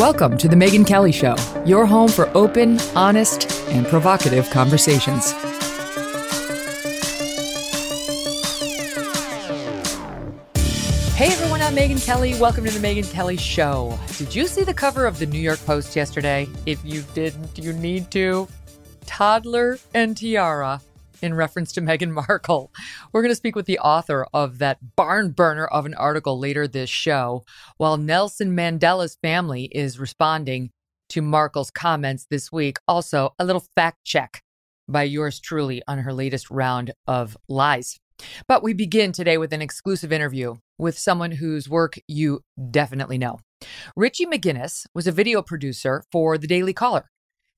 Welcome 0.00 0.38
to 0.38 0.48
The 0.48 0.56
Megyn 0.56 0.86
Kelly 0.86 1.12
Show, 1.12 1.36
your 1.66 1.84
home 1.84 2.08
for 2.08 2.30
open, 2.34 2.80
honest, 2.96 3.50
and 3.68 3.86
provocative 3.86 4.48
conversations. 4.48 5.32
Hey 11.12 11.30
everyone, 11.30 11.60
I'm 11.60 11.76
Megyn 11.76 12.02
Kelly. 12.02 12.32
Welcome 12.40 12.64
to 12.64 12.70
The 12.70 12.78
Megyn 12.78 13.12
Kelly 13.12 13.36
Show. 13.36 13.98
Did 14.16 14.34
you 14.34 14.46
see 14.46 14.64
the 14.64 14.72
cover 14.72 15.04
of 15.04 15.18
the 15.18 15.26
New 15.26 15.38
York 15.38 15.62
Post 15.66 15.94
yesterday? 15.94 16.48
If 16.64 16.82
you 16.82 17.04
didn't, 17.12 17.58
you 17.58 17.74
need 17.74 18.10
to. 18.12 18.48
Toddler 19.04 19.78
and 19.92 20.16
Tiara 20.16 20.80
in 21.22 21.34
reference 21.34 21.72
to 21.72 21.80
Meghan 21.82 22.12
Markle. 22.12 22.72
We're 23.12 23.22
going 23.22 23.32
to 23.32 23.36
speak 23.36 23.56
with 23.56 23.66
the 23.66 23.78
author 23.78 24.26
of 24.32 24.58
that 24.58 24.96
barn 24.96 25.30
burner 25.30 25.66
of 25.66 25.86
an 25.86 25.94
article 25.94 26.38
later 26.38 26.66
this 26.66 26.90
show, 26.90 27.44
while 27.76 27.96
Nelson 27.96 28.56
Mandela's 28.56 29.16
family 29.22 29.64
is 29.72 29.98
responding 29.98 30.70
to 31.10 31.22
Markle's 31.22 31.70
comments 31.70 32.26
this 32.30 32.50
week. 32.52 32.78
Also, 32.86 33.34
a 33.38 33.44
little 33.44 33.64
fact 33.74 34.04
check 34.04 34.42
by 34.88 35.02
yours 35.02 35.40
truly 35.40 35.82
on 35.86 35.98
her 35.98 36.12
latest 36.12 36.50
round 36.50 36.92
of 37.06 37.36
lies. 37.48 37.98
But 38.46 38.62
we 38.62 38.74
begin 38.74 39.12
today 39.12 39.38
with 39.38 39.52
an 39.52 39.62
exclusive 39.62 40.12
interview 40.12 40.56
with 40.78 40.98
someone 40.98 41.32
whose 41.32 41.68
work 41.68 41.98
you 42.06 42.40
definitely 42.70 43.18
know. 43.18 43.38
Richie 43.96 44.26
McGinniss 44.26 44.86
was 44.94 45.06
a 45.06 45.12
video 45.12 45.42
producer 45.42 46.04
for 46.10 46.38
The 46.38 46.46
Daily 46.46 46.72
Caller. 46.72 47.10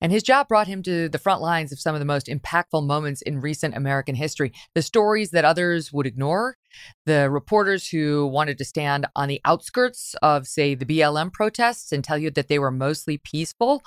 And 0.03 0.11
his 0.11 0.21
job 0.21 0.49
brought 0.49 0.67
him 0.67 0.83
to 0.83 1.07
the 1.07 1.17
front 1.17 1.41
lines 1.41 1.71
of 1.71 1.79
some 1.79 1.95
of 1.95 1.99
the 1.99 2.05
most 2.05 2.27
impactful 2.27 2.85
moments 2.85 3.21
in 3.21 3.39
recent 3.39 3.73
American 3.73 4.15
history. 4.15 4.51
The 4.75 4.81
stories 4.81 5.31
that 5.31 5.45
others 5.45 5.93
would 5.93 6.05
ignore, 6.05 6.57
the 7.05 7.29
reporters 7.29 7.87
who 7.87 8.27
wanted 8.27 8.57
to 8.57 8.65
stand 8.65 9.07
on 9.15 9.29
the 9.29 9.39
outskirts 9.45 10.13
of, 10.21 10.45
say, 10.45 10.75
the 10.75 10.85
BLM 10.85 11.31
protests 11.31 11.93
and 11.93 12.03
tell 12.03 12.17
you 12.17 12.29
that 12.31 12.49
they 12.49 12.59
were 12.59 12.69
mostly 12.69 13.17
peaceful. 13.17 13.81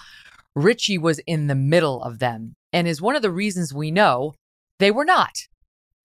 Richie 0.55 0.97
was 0.97 1.19
in 1.27 1.49
the 1.49 1.55
middle 1.55 2.03
of 2.03 2.19
them 2.19 2.57
and 2.73 2.89
is 2.89 3.03
one 3.03 3.15
of 3.15 3.21
the 3.21 3.31
reasons 3.31 3.75
we 3.75 3.91
know 3.91 4.33
they 4.79 4.91
were 4.91 5.05
not, 5.05 5.35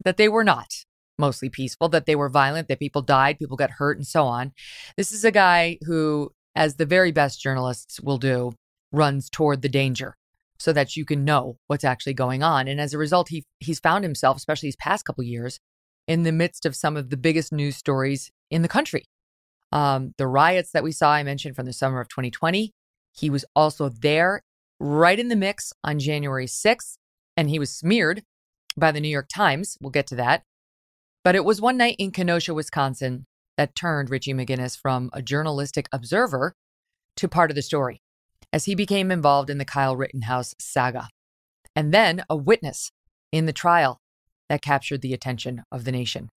that 0.03 0.17
they 0.17 0.27
were 0.27 0.43
not 0.43 0.73
mostly 1.17 1.47
peaceful, 1.49 1.87
that 1.87 2.05
they 2.05 2.17
were 2.17 2.27
violent, 2.27 2.67
that 2.67 2.79
people 2.79 3.01
died, 3.01 3.39
people 3.39 3.55
got 3.55 3.71
hurt, 3.71 3.95
and 3.95 4.05
so 4.05 4.25
on. 4.25 4.51
This 4.97 5.13
is 5.13 5.23
a 5.23 5.31
guy 5.31 5.77
who, 5.83 6.33
as 6.53 6.75
the 6.75 6.85
very 6.85 7.13
best 7.13 7.41
journalists 7.41 8.01
will 8.01 8.17
do, 8.17 8.51
runs 8.91 9.29
toward 9.29 9.61
the 9.61 9.69
danger 9.69 10.15
so 10.57 10.71
that 10.71 10.95
you 10.95 11.05
can 11.05 11.25
know 11.25 11.57
what's 11.67 11.83
actually 11.83 12.13
going 12.13 12.43
on. 12.43 12.67
And 12.67 12.79
as 12.79 12.93
a 12.93 12.97
result, 12.97 13.29
he 13.29 13.43
he's 13.59 13.79
found 13.79 14.03
himself, 14.03 14.37
especially 14.37 14.67
these 14.67 14.75
past 14.75 15.05
couple 15.05 15.23
years, 15.23 15.59
in 16.07 16.23
the 16.23 16.31
midst 16.31 16.65
of 16.65 16.75
some 16.75 16.95
of 16.97 17.09
the 17.09 17.17
biggest 17.17 17.51
news 17.51 17.77
stories 17.77 18.31
in 18.49 18.61
the 18.61 18.67
country. 18.67 19.05
Um, 19.71 20.13
the 20.17 20.27
riots 20.27 20.71
that 20.71 20.83
we 20.83 20.91
saw, 20.91 21.11
I 21.11 21.23
mentioned 21.23 21.55
from 21.55 21.65
the 21.65 21.73
summer 21.73 21.99
of 21.99 22.09
2020. 22.09 22.71
He 23.13 23.29
was 23.29 23.45
also 23.55 23.89
there, 23.89 24.43
right 24.79 25.17
in 25.17 25.29
the 25.29 25.35
mix 25.35 25.73
on 25.83 25.99
January 25.99 26.45
6th, 26.45 26.97
and 27.35 27.49
he 27.49 27.57
was 27.57 27.73
smeared 27.73 28.23
by 28.77 28.91
the 28.91 28.99
New 28.99 29.09
York 29.09 29.27
Times. 29.33 29.77
We'll 29.81 29.91
get 29.91 30.07
to 30.07 30.15
that. 30.15 30.43
But 31.23 31.35
it 31.35 31.45
was 31.45 31.61
one 31.61 31.77
night 31.77 31.95
in 31.97 32.11
Kenosha, 32.11 32.53
Wisconsin, 32.53 33.25
that 33.57 33.75
turned 33.75 34.09
Richie 34.09 34.33
McGinniss 34.33 34.79
from 34.79 35.09
a 35.13 35.21
journalistic 35.21 35.87
observer 35.91 36.53
to 37.17 37.27
part 37.27 37.51
of 37.51 37.55
the 37.55 37.61
story 37.61 38.00
as 38.53 38.65
he 38.65 38.75
became 38.75 39.11
involved 39.11 39.49
in 39.49 39.57
the 39.57 39.65
Kyle 39.65 39.95
Rittenhouse 39.95 40.53
saga, 40.59 41.09
and 41.75 41.93
then 41.93 42.23
a 42.29 42.35
witness 42.35 42.91
in 43.31 43.45
the 43.45 43.53
trial 43.53 43.99
that 44.49 44.61
captured 44.61 45.01
the 45.01 45.13
attention 45.13 45.63
of 45.71 45.85
the 45.85 45.91
nation. 45.91 46.29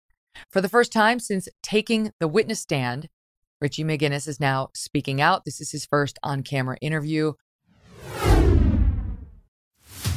For 0.52 0.62
the 0.62 0.70
first 0.70 0.92
time 0.92 1.20
since 1.20 1.48
taking 1.62 2.12
the 2.20 2.28
witness 2.28 2.60
stand, 2.60 3.10
Richie 3.62 3.84
McGinniss 3.84 4.28
is 4.28 4.40
now 4.40 4.70
speaking 4.76 5.22
out. 5.22 5.46
This 5.46 5.62
is 5.62 5.72
his 5.72 5.86
first 5.86 6.20
on 6.22 6.44
camera 6.44 6.78
interview. 6.82 7.34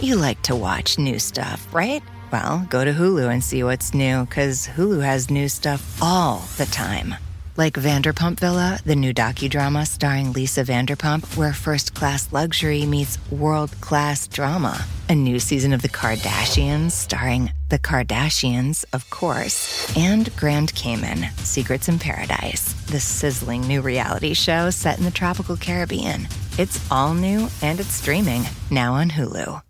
You 0.01 0.17
like 0.17 0.43
to 0.43 0.57
watch 0.57 0.99
new 0.99 1.19
stuff, 1.19 1.67
right? 1.73 2.03
Well, 2.31 2.67
go 2.69 2.85
to 2.85 2.93
Hulu 2.93 3.33
and 3.33 3.43
see 3.43 3.63
what's 3.63 3.95
new, 3.95 4.27
because 4.27 4.67
Hulu 4.67 5.03
has 5.03 5.31
new 5.31 5.49
stuff 5.49 6.03
all 6.03 6.41
the 6.59 6.67
time. 6.67 7.15
Like 7.59 7.73
Vanderpump 7.73 8.41
Villa, 8.41 8.81
the 8.85 8.95
new 8.95 9.15
docudrama 9.15 9.87
starring 9.87 10.35
Lisa 10.35 10.63
Vanderpump, 10.63 11.39
where 11.39 11.55
first 11.55 11.95
class 11.95 12.31
luxury 12.31 12.85
meets 12.85 13.19
world 13.31 13.81
class 13.81 14.29
drama. 14.29 14.85
A 15.09 15.15
new 15.15 15.39
season 15.39 15.73
of 15.73 15.81
The 15.81 15.89
Kardashians 15.89 16.91
starring 16.91 17.51
The 17.71 17.79
Kardashians, 17.79 18.85
of 18.93 19.09
course, 19.09 19.91
and 19.97 20.35
Grand 20.37 20.75
Cayman, 20.75 21.31
Secrets 21.39 21.89
in 21.89 21.99
Paradise, 21.99 22.75
the 22.89 23.01
sizzling 23.01 23.63
new 23.63 23.81
reality 23.81 24.35
show 24.35 24.69
set 24.69 24.99
in 24.99 25.05
the 25.05 25.11
tropical 25.11 25.57
Caribbean. 25.57 26.29
It's 26.59 26.87
all 26.91 27.15
new 27.15 27.49
and 27.63 27.81
it's 27.81 27.95
streaming 27.95 28.43
now 28.71 28.93
on 28.93 29.09
Hulu. 29.09 29.63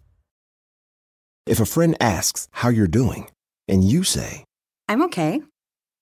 If 1.47 1.61
a 1.61 1.67
friend 1.67 1.97
asks 2.01 2.49
how 2.51 2.71
you're 2.71 2.89
doing, 2.89 3.31
and 3.69 3.85
you 3.85 4.03
say, 4.03 4.45
I'm 4.89 5.03
okay. 5.03 5.41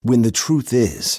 When 0.01 0.23
the 0.23 0.33
truth 0.33 0.73
is, 0.73 1.19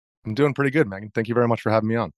I'm 0.25 0.33
doing 0.33 0.53
pretty 0.53 0.71
good, 0.71 0.87
Megyn. 0.87 1.13
Thank 1.13 1.27
you 1.27 1.35
very 1.35 1.47
much 1.47 1.61
for 1.61 1.71
having 1.71 1.89
me 1.89 1.95
on. 1.95 2.11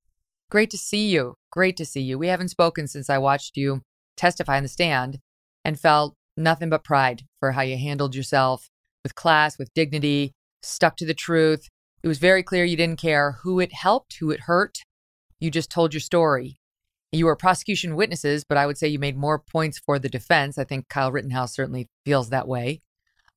Great 0.49 0.69
to 0.71 0.77
see 0.77 1.09
you. 1.09 1.35
Great 1.51 1.77
to 1.77 1.85
see 1.85 2.01
you. 2.01 2.17
We 2.17 2.27
haven't 2.27 2.49
spoken 2.49 2.87
since 2.87 3.09
I 3.09 3.17
watched 3.17 3.57
you 3.57 3.81
testify 4.17 4.57
on 4.57 4.63
the 4.63 4.69
stand 4.69 5.19
and 5.65 5.79
felt 5.79 6.15
nothing 6.35 6.69
but 6.69 6.83
pride 6.83 7.23
for 7.39 7.53
how 7.53 7.61
you 7.61 7.77
handled 7.77 8.15
yourself 8.15 8.69
with 9.03 9.15
class, 9.15 9.57
with 9.57 9.73
dignity, 9.73 10.33
stuck 10.61 10.95
to 10.97 11.05
the 11.05 11.13
truth. 11.13 11.69
It 12.03 12.07
was 12.07 12.19
very 12.19 12.43
clear 12.43 12.65
you 12.65 12.77
didn't 12.77 12.99
care 12.99 13.37
who 13.43 13.59
it 13.59 13.73
helped, 13.73 14.17
who 14.19 14.31
it 14.31 14.41
hurt. 14.41 14.79
You 15.39 15.51
just 15.51 15.71
told 15.71 15.93
your 15.93 16.01
story. 16.01 16.57
You 17.11 17.25
were 17.25 17.35
prosecution 17.35 17.95
witnesses, 17.95 18.43
but 18.43 18.57
I 18.57 18.65
would 18.65 18.77
say 18.77 18.87
you 18.87 18.99
made 18.99 19.17
more 19.17 19.39
points 19.39 19.77
for 19.77 19.99
the 19.99 20.09
defense. 20.09 20.57
I 20.57 20.63
think 20.63 20.89
Kyle 20.89 21.11
Rittenhouse 21.11 21.53
certainly 21.53 21.87
feels 22.05 22.29
that 22.29 22.47
way. 22.47 22.81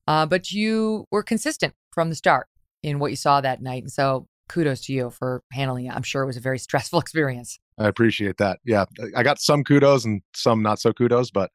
Uh, 0.07 0.25
but 0.25 0.51
you 0.51 1.05
were 1.11 1.21
consistent 1.23 1.73
from 1.91 2.09
the 2.09 2.15
start 2.15 2.47
in 2.81 2.99
what 2.99 3.11
you 3.11 3.17
saw 3.17 3.41
that 3.41 3.61
night. 3.61 3.83
And 3.83 3.91
so 3.91 4.27
kudos 4.47 4.81
to 4.85 4.93
you 4.93 5.09
for 5.09 5.43
handling 5.51 5.85
it. 5.85 5.93
I'm 5.95 6.03
sure 6.03 6.23
it 6.23 6.27
was 6.27 6.37
a 6.37 6.41
very 6.41 6.59
stressful 6.59 6.99
experience. 7.05 7.59
I 7.77 7.87
appreciate 7.87 8.37
that. 8.37 8.59
Yeah, 8.65 8.85
I 9.15 9.23
got 9.23 9.39
some 9.39 9.63
kudos 9.63 10.05
and 10.05 10.21
some 10.35 10.61
not 10.63 10.79
so 10.79 10.93
kudos, 10.93 11.31
but 11.31 11.51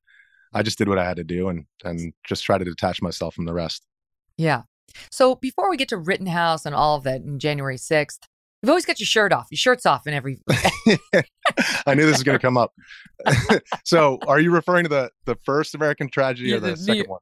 I 0.52 0.62
just 0.62 0.78
did 0.78 0.88
what 0.88 0.98
I 0.98 1.04
had 1.04 1.16
to 1.16 1.24
do 1.24 1.48
and 1.48 1.64
and 1.84 2.12
just 2.24 2.44
try 2.44 2.58
to 2.58 2.64
detach 2.64 3.02
myself 3.02 3.34
from 3.34 3.44
the 3.46 3.54
rest. 3.54 3.86
Yeah. 4.36 4.62
So 5.10 5.36
before 5.36 5.70
we 5.70 5.76
get 5.76 5.88
to 5.88 5.96
Rittenhouse 5.96 6.66
and 6.66 6.74
all 6.74 6.96
of 6.96 7.04
that 7.04 7.22
in 7.22 7.38
January 7.38 7.76
6th, 7.76 8.18
You've 8.62 8.70
always 8.70 8.86
got 8.86 9.00
your 9.00 9.08
shirt 9.08 9.32
off. 9.32 9.48
Your 9.50 9.56
shirt's 9.56 9.86
off 9.86 10.06
in 10.06 10.14
every. 10.14 10.38
I 11.84 11.94
knew 11.94 12.06
this 12.06 12.12
was 12.12 12.22
going 12.22 12.38
to 12.38 12.42
come 12.42 12.56
up. 12.56 12.72
so, 13.84 14.20
are 14.28 14.38
you 14.38 14.52
referring 14.52 14.84
to 14.84 14.88
the 14.88 15.10
the 15.24 15.34
first 15.44 15.74
American 15.74 16.08
tragedy 16.08 16.52
or 16.52 16.60
the, 16.60 16.70
the- 16.70 16.76
second 16.76 17.08
one? 17.08 17.20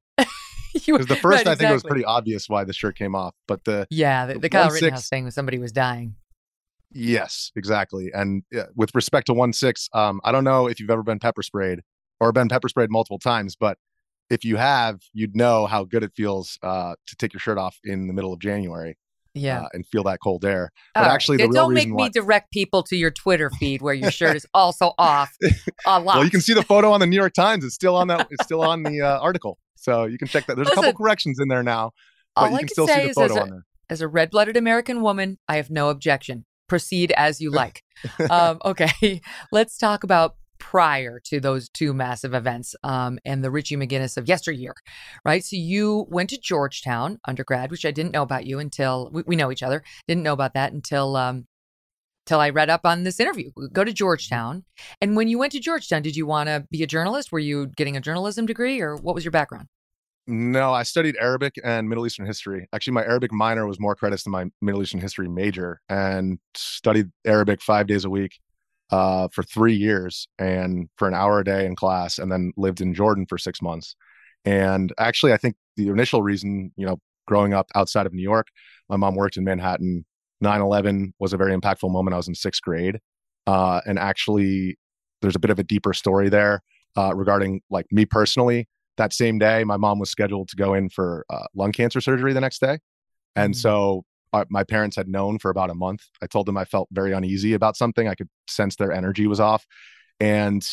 Because 0.86 1.06
the 1.06 1.16
first, 1.16 1.46
I 1.46 1.54
think, 1.54 1.70
it 1.70 1.72
was 1.74 1.82
pretty 1.82 2.04
obvious 2.04 2.48
why 2.48 2.64
the 2.64 2.72
shirt 2.72 2.96
came 2.96 3.14
off. 3.14 3.34
But 3.48 3.64
the 3.64 3.86
Yeah, 3.90 4.26
the, 4.26 4.34
the 4.34 4.40
the 4.40 4.48
Kyle 4.48 4.70
1-6 4.70 5.08
thing 5.08 5.24
was 5.24 5.34
somebody 5.34 5.58
was 5.58 5.72
dying. 5.72 6.16
yes, 6.92 7.52
exactly. 7.56 8.10
And 8.12 8.42
yeah, 8.50 8.66
with 8.74 8.94
respect 8.94 9.26
to 9.26 9.34
one 9.34 9.52
six, 9.52 9.88
um, 9.92 10.20
I 10.24 10.32
don't 10.32 10.44
know 10.44 10.66
if 10.66 10.80
you've 10.80 10.90
ever 10.90 11.02
been 11.02 11.18
pepper 11.18 11.42
sprayed 11.42 11.80
or 12.20 12.32
been 12.32 12.48
pepper 12.48 12.68
sprayed 12.68 12.90
multiple 12.90 13.18
times, 13.18 13.56
but 13.56 13.78
if 14.28 14.44
you 14.44 14.56
have, 14.56 15.00
you'd 15.12 15.34
know 15.34 15.66
how 15.66 15.84
good 15.84 16.02
it 16.02 16.12
feels 16.16 16.58
uh, 16.62 16.94
to 17.06 17.16
take 17.16 17.32
your 17.32 17.40
shirt 17.40 17.58
off 17.58 17.78
in 17.84 18.06
the 18.06 18.12
middle 18.12 18.32
of 18.32 18.38
January 18.40 18.96
Yeah. 19.34 19.62
uh, 19.62 19.68
and 19.72 19.84
feel 19.86 20.04
that 20.04 20.18
cold 20.22 20.44
air. 20.44 20.70
But 20.94 21.00
right. 21.02 21.10
actually, 21.10 21.38
the 21.38 21.44
real 21.44 21.52
don't 21.52 21.74
make 21.74 21.88
me 21.88 21.94
why- 21.94 22.08
direct 22.10 22.52
people 22.52 22.82
to 22.84 22.96
your 22.96 23.10
Twitter 23.10 23.50
feed 23.58 23.82
where 23.82 23.94
your 23.94 24.10
shirt 24.12 24.36
is 24.36 24.46
also 24.54 24.92
off 24.98 25.32
a 25.86 25.98
lot. 26.00 26.16
Well, 26.16 26.24
you 26.24 26.30
can 26.30 26.40
see 26.40 26.54
the 26.54 26.62
photo 26.62 26.92
on 26.92 27.00
the 27.00 27.06
New 27.06 27.16
York 27.16 27.32
Times. 27.34 27.64
It's 27.64 27.74
still 27.74 27.96
on 27.96 28.06
that. 28.08 28.28
It's 28.30 28.44
still 28.44 28.62
on 28.62 28.82
the 28.84 29.00
uh, 29.02 29.18
article, 29.20 29.58
so 29.80 30.04
you 30.04 30.18
can 30.18 30.28
check 30.28 30.46
that. 30.46 30.56
There's 30.56 30.68
a 30.68 30.74
couple 30.74 30.92
corrections 30.92 31.38
in 31.40 31.48
there 31.48 31.62
now, 31.62 31.92
but 32.36 32.42
All 32.42 32.50
you 32.50 32.56
I 32.56 32.60
can 32.60 32.68
still 32.68 32.86
see 32.86 33.08
the 33.08 33.14
photo 33.14 33.36
a- 33.36 33.40
on 33.42 33.50
there. 33.50 33.64
As 33.88 34.00
a 34.00 34.06
red-blooded 34.06 34.56
American 34.56 35.02
woman, 35.02 35.38
I 35.48 35.56
have 35.56 35.68
no 35.68 35.88
objection. 35.90 36.44
Proceed 36.68 37.12
as 37.16 37.40
you 37.40 37.50
like. 37.50 37.82
um, 38.30 38.60
okay, 38.64 39.20
let's 39.52 39.76
talk 39.76 40.04
about 40.04 40.36
prior 40.60 41.18
to 41.24 41.40
those 41.40 41.68
two 41.70 41.92
massive 41.92 42.34
events 42.34 42.76
um, 42.84 43.18
and 43.24 43.42
the 43.42 43.50
Richie 43.50 43.76
McGinniss 43.76 44.16
of 44.16 44.28
yesteryear, 44.28 44.74
right? 45.24 45.42
So 45.42 45.56
you 45.56 46.06
went 46.10 46.30
to 46.30 46.38
Georgetown 46.38 47.18
undergrad, 47.26 47.72
which 47.72 47.84
I 47.84 47.90
didn't 47.90 48.12
know 48.12 48.22
about 48.22 48.46
you 48.46 48.60
until 48.60 49.10
we, 49.12 49.22
we 49.26 49.36
know 49.36 49.50
each 49.50 49.62
other. 49.62 49.82
Didn't 50.06 50.22
know 50.22 50.34
about 50.34 50.54
that 50.54 50.72
until 50.72 51.16
um, 51.16 51.46
till 52.30 52.38
I 52.38 52.50
read 52.50 52.70
up 52.70 52.82
on 52.84 53.02
this 53.02 53.18
interview. 53.18 53.50
Go 53.72 53.82
to 53.82 53.92
Georgetown, 53.92 54.62
and 55.00 55.16
when 55.16 55.26
you 55.26 55.36
went 55.36 55.50
to 55.50 55.58
Georgetown, 55.58 56.00
did 56.00 56.14
you 56.14 56.26
want 56.26 56.48
to 56.48 56.64
be 56.70 56.80
a 56.84 56.86
journalist? 56.86 57.32
Were 57.32 57.40
you 57.40 57.66
getting 57.76 57.96
a 57.96 58.00
journalism 58.00 58.46
degree, 58.46 58.80
or 58.80 58.94
what 58.94 59.16
was 59.16 59.24
your 59.24 59.32
background? 59.32 59.66
No, 60.28 60.72
I 60.72 60.84
studied 60.84 61.16
Arabic 61.20 61.54
and 61.64 61.88
Middle 61.88 62.06
Eastern 62.06 62.26
history. 62.26 62.68
Actually, 62.72 62.92
my 62.92 63.02
Arabic 63.02 63.32
minor 63.32 63.66
was 63.66 63.80
more 63.80 63.96
credits 63.96 64.22
than 64.22 64.30
my 64.30 64.44
Middle 64.62 64.80
Eastern 64.80 65.00
history 65.00 65.28
major, 65.28 65.80
and 65.88 66.38
studied 66.54 67.08
Arabic 67.26 67.60
five 67.60 67.88
days 67.88 68.04
a 68.04 68.10
week 68.10 68.38
uh, 68.92 69.26
for 69.32 69.42
three 69.42 69.74
years 69.74 70.28
and 70.38 70.88
for 70.98 71.08
an 71.08 71.14
hour 71.14 71.40
a 71.40 71.44
day 71.44 71.66
in 71.66 71.74
class, 71.74 72.20
and 72.20 72.30
then 72.30 72.52
lived 72.56 72.80
in 72.80 72.94
Jordan 72.94 73.26
for 73.28 73.38
six 73.38 73.60
months. 73.60 73.96
And 74.44 74.92
actually, 74.98 75.32
I 75.32 75.36
think 75.36 75.56
the 75.76 75.88
initial 75.88 76.22
reason, 76.22 76.70
you 76.76 76.86
know, 76.86 77.00
growing 77.26 77.54
up 77.54 77.66
outside 77.74 78.06
of 78.06 78.14
New 78.14 78.22
York, 78.22 78.46
my 78.88 78.94
mom 78.94 79.16
worked 79.16 79.36
in 79.36 79.42
Manhattan. 79.42 80.04
9 80.40 80.60
11 80.60 81.14
was 81.18 81.32
a 81.32 81.36
very 81.36 81.56
impactful 81.56 81.90
moment. 81.90 82.14
I 82.14 82.16
was 82.16 82.28
in 82.28 82.34
sixth 82.34 82.62
grade. 82.62 82.98
Uh, 83.46 83.80
and 83.86 83.98
actually, 83.98 84.78
there's 85.22 85.36
a 85.36 85.40
bit 85.40 85.50
of 85.50 85.58
a 85.58 85.64
deeper 85.64 85.92
story 85.92 86.28
there 86.28 86.62
uh, 86.96 87.14
regarding 87.14 87.60
like 87.70 87.86
me 87.90 88.04
personally. 88.04 88.68
That 88.96 89.12
same 89.12 89.38
day, 89.38 89.64
my 89.64 89.76
mom 89.76 89.98
was 89.98 90.10
scheduled 90.10 90.48
to 90.48 90.56
go 90.56 90.74
in 90.74 90.88
for 90.88 91.24
uh, 91.30 91.46
lung 91.54 91.72
cancer 91.72 92.00
surgery 92.00 92.32
the 92.32 92.40
next 92.40 92.60
day. 92.60 92.78
And 93.36 93.54
Mm. 93.54 93.56
so 93.56 94.04
uh, 94.32 94.44
my 94.50 94.64
parents 94.64 94.96
had 94.96 95.08
known 95.08 95.38
for 95.38 95.50
about 95.50 95.70
a 95.70 95.74
month. 95.74 96.02
I 96.22 96.26
told 96.26 96.46
them 96.46 96.56
I 96.56 96.64
felt 96.64 96.88
very 96.92 97.12
uneasy 97.12 97.54
about 97.54 97.76
something. 97.76 98.08
I 98.08 98.14
could 98.14 98.28
sense 98.48 98.76
their 98.76 98.92
energy 98.92 99.26
was 99.26 99.40
off. 99.40 99.66
And 100.20 100.66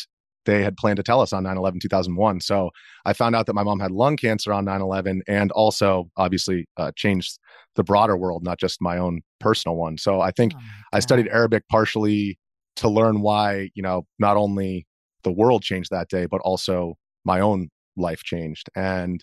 they 0.48 0.62
had 0.62 0.78
planned 0.78 0.96
to 0.96 1.02
tell 1.02 1.20
us 1.20 1.34
on 1.34 1.42
9 1.42 1.58
11 1.58 1.80
2001. 1.80 2.40
So 2.40 2.70
I 3.04 3.12
found 3.12 3.36
out 3.36 3.44
that 3.46 3.54
my 3.54 3.62
mom 3.62 3.80
had 3.80 3.90
lung 3.90 4.16
cancer 4.16 4.50
on 4.50 4.64
9 4.64 4.80
11 4.80 5.22
and 5.28 5.52
also 5.52 6.10
obviously 6.16 6.66
uh, 6.78 6.90
changed 6.96 7.38
the 7.76 7.84
broader 7.84 8.16
world, 8.16 8.42
not 8.44 8.58
just 8.58 8.80
my 8.80 8.96
own 8.96 9.20
personal 9.40 9.76
one. 9.76 9.98
So 9.98 10.22
I 10.22 10.30
think 10.30 10.54
Oh 10.56 10.60
I 10.94 11.00
studied 11.00 11.28
Arabic 11.28 11.64
partially 11.68 12.38
to 12.76 12.88
learn 12.88 13.20
why, 13.20 13.68
you 13.74 13.82
know, 13.82 14.06
not 14.18 14.38
only 14.38 14.86
the 15.22 15.30
world 15.30 15.62
changed 15.62 15.90
that 15.90 16.08
day, 16.08 16.24
but 16.24 16.40
also 16.40 16.94
my 17.26 17.40
own 17.40 17.68
life 17.98 18.22
changed. 18.22 18.70
And 18.74 19.22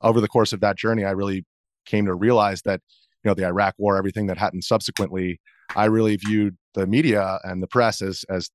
over 0.00 0.22
the 0.22 0.28
course 0.28 0.54
of 0.54 0.60
that 0.60 0.78
journey, 0.78 1.04
I 1.04 1.10
really 1.10 1.44
came 1.84 2.06
to 2.06 2.14
realize 2.14 2.62
that, 2.62 2.80
you 3.22 3.28
know, 3.28 3.34
the 3.34 3.44
Iraq 3.44 3.74
war, 3.76 3.98
everything 3.98 4.26
that 4.28 4.38
happened 4.38 4.64
subsequently, 4.64 5.38
I 5.76 5.84
really 5.86 6.16
viewed 6.16 6.56
the 6.72 6.86
media 6.86 7.38
and 7.44 7.62
the 7.62 7.66
press 7.66 8.00
as 8.00 8.24
as 8.30 8.48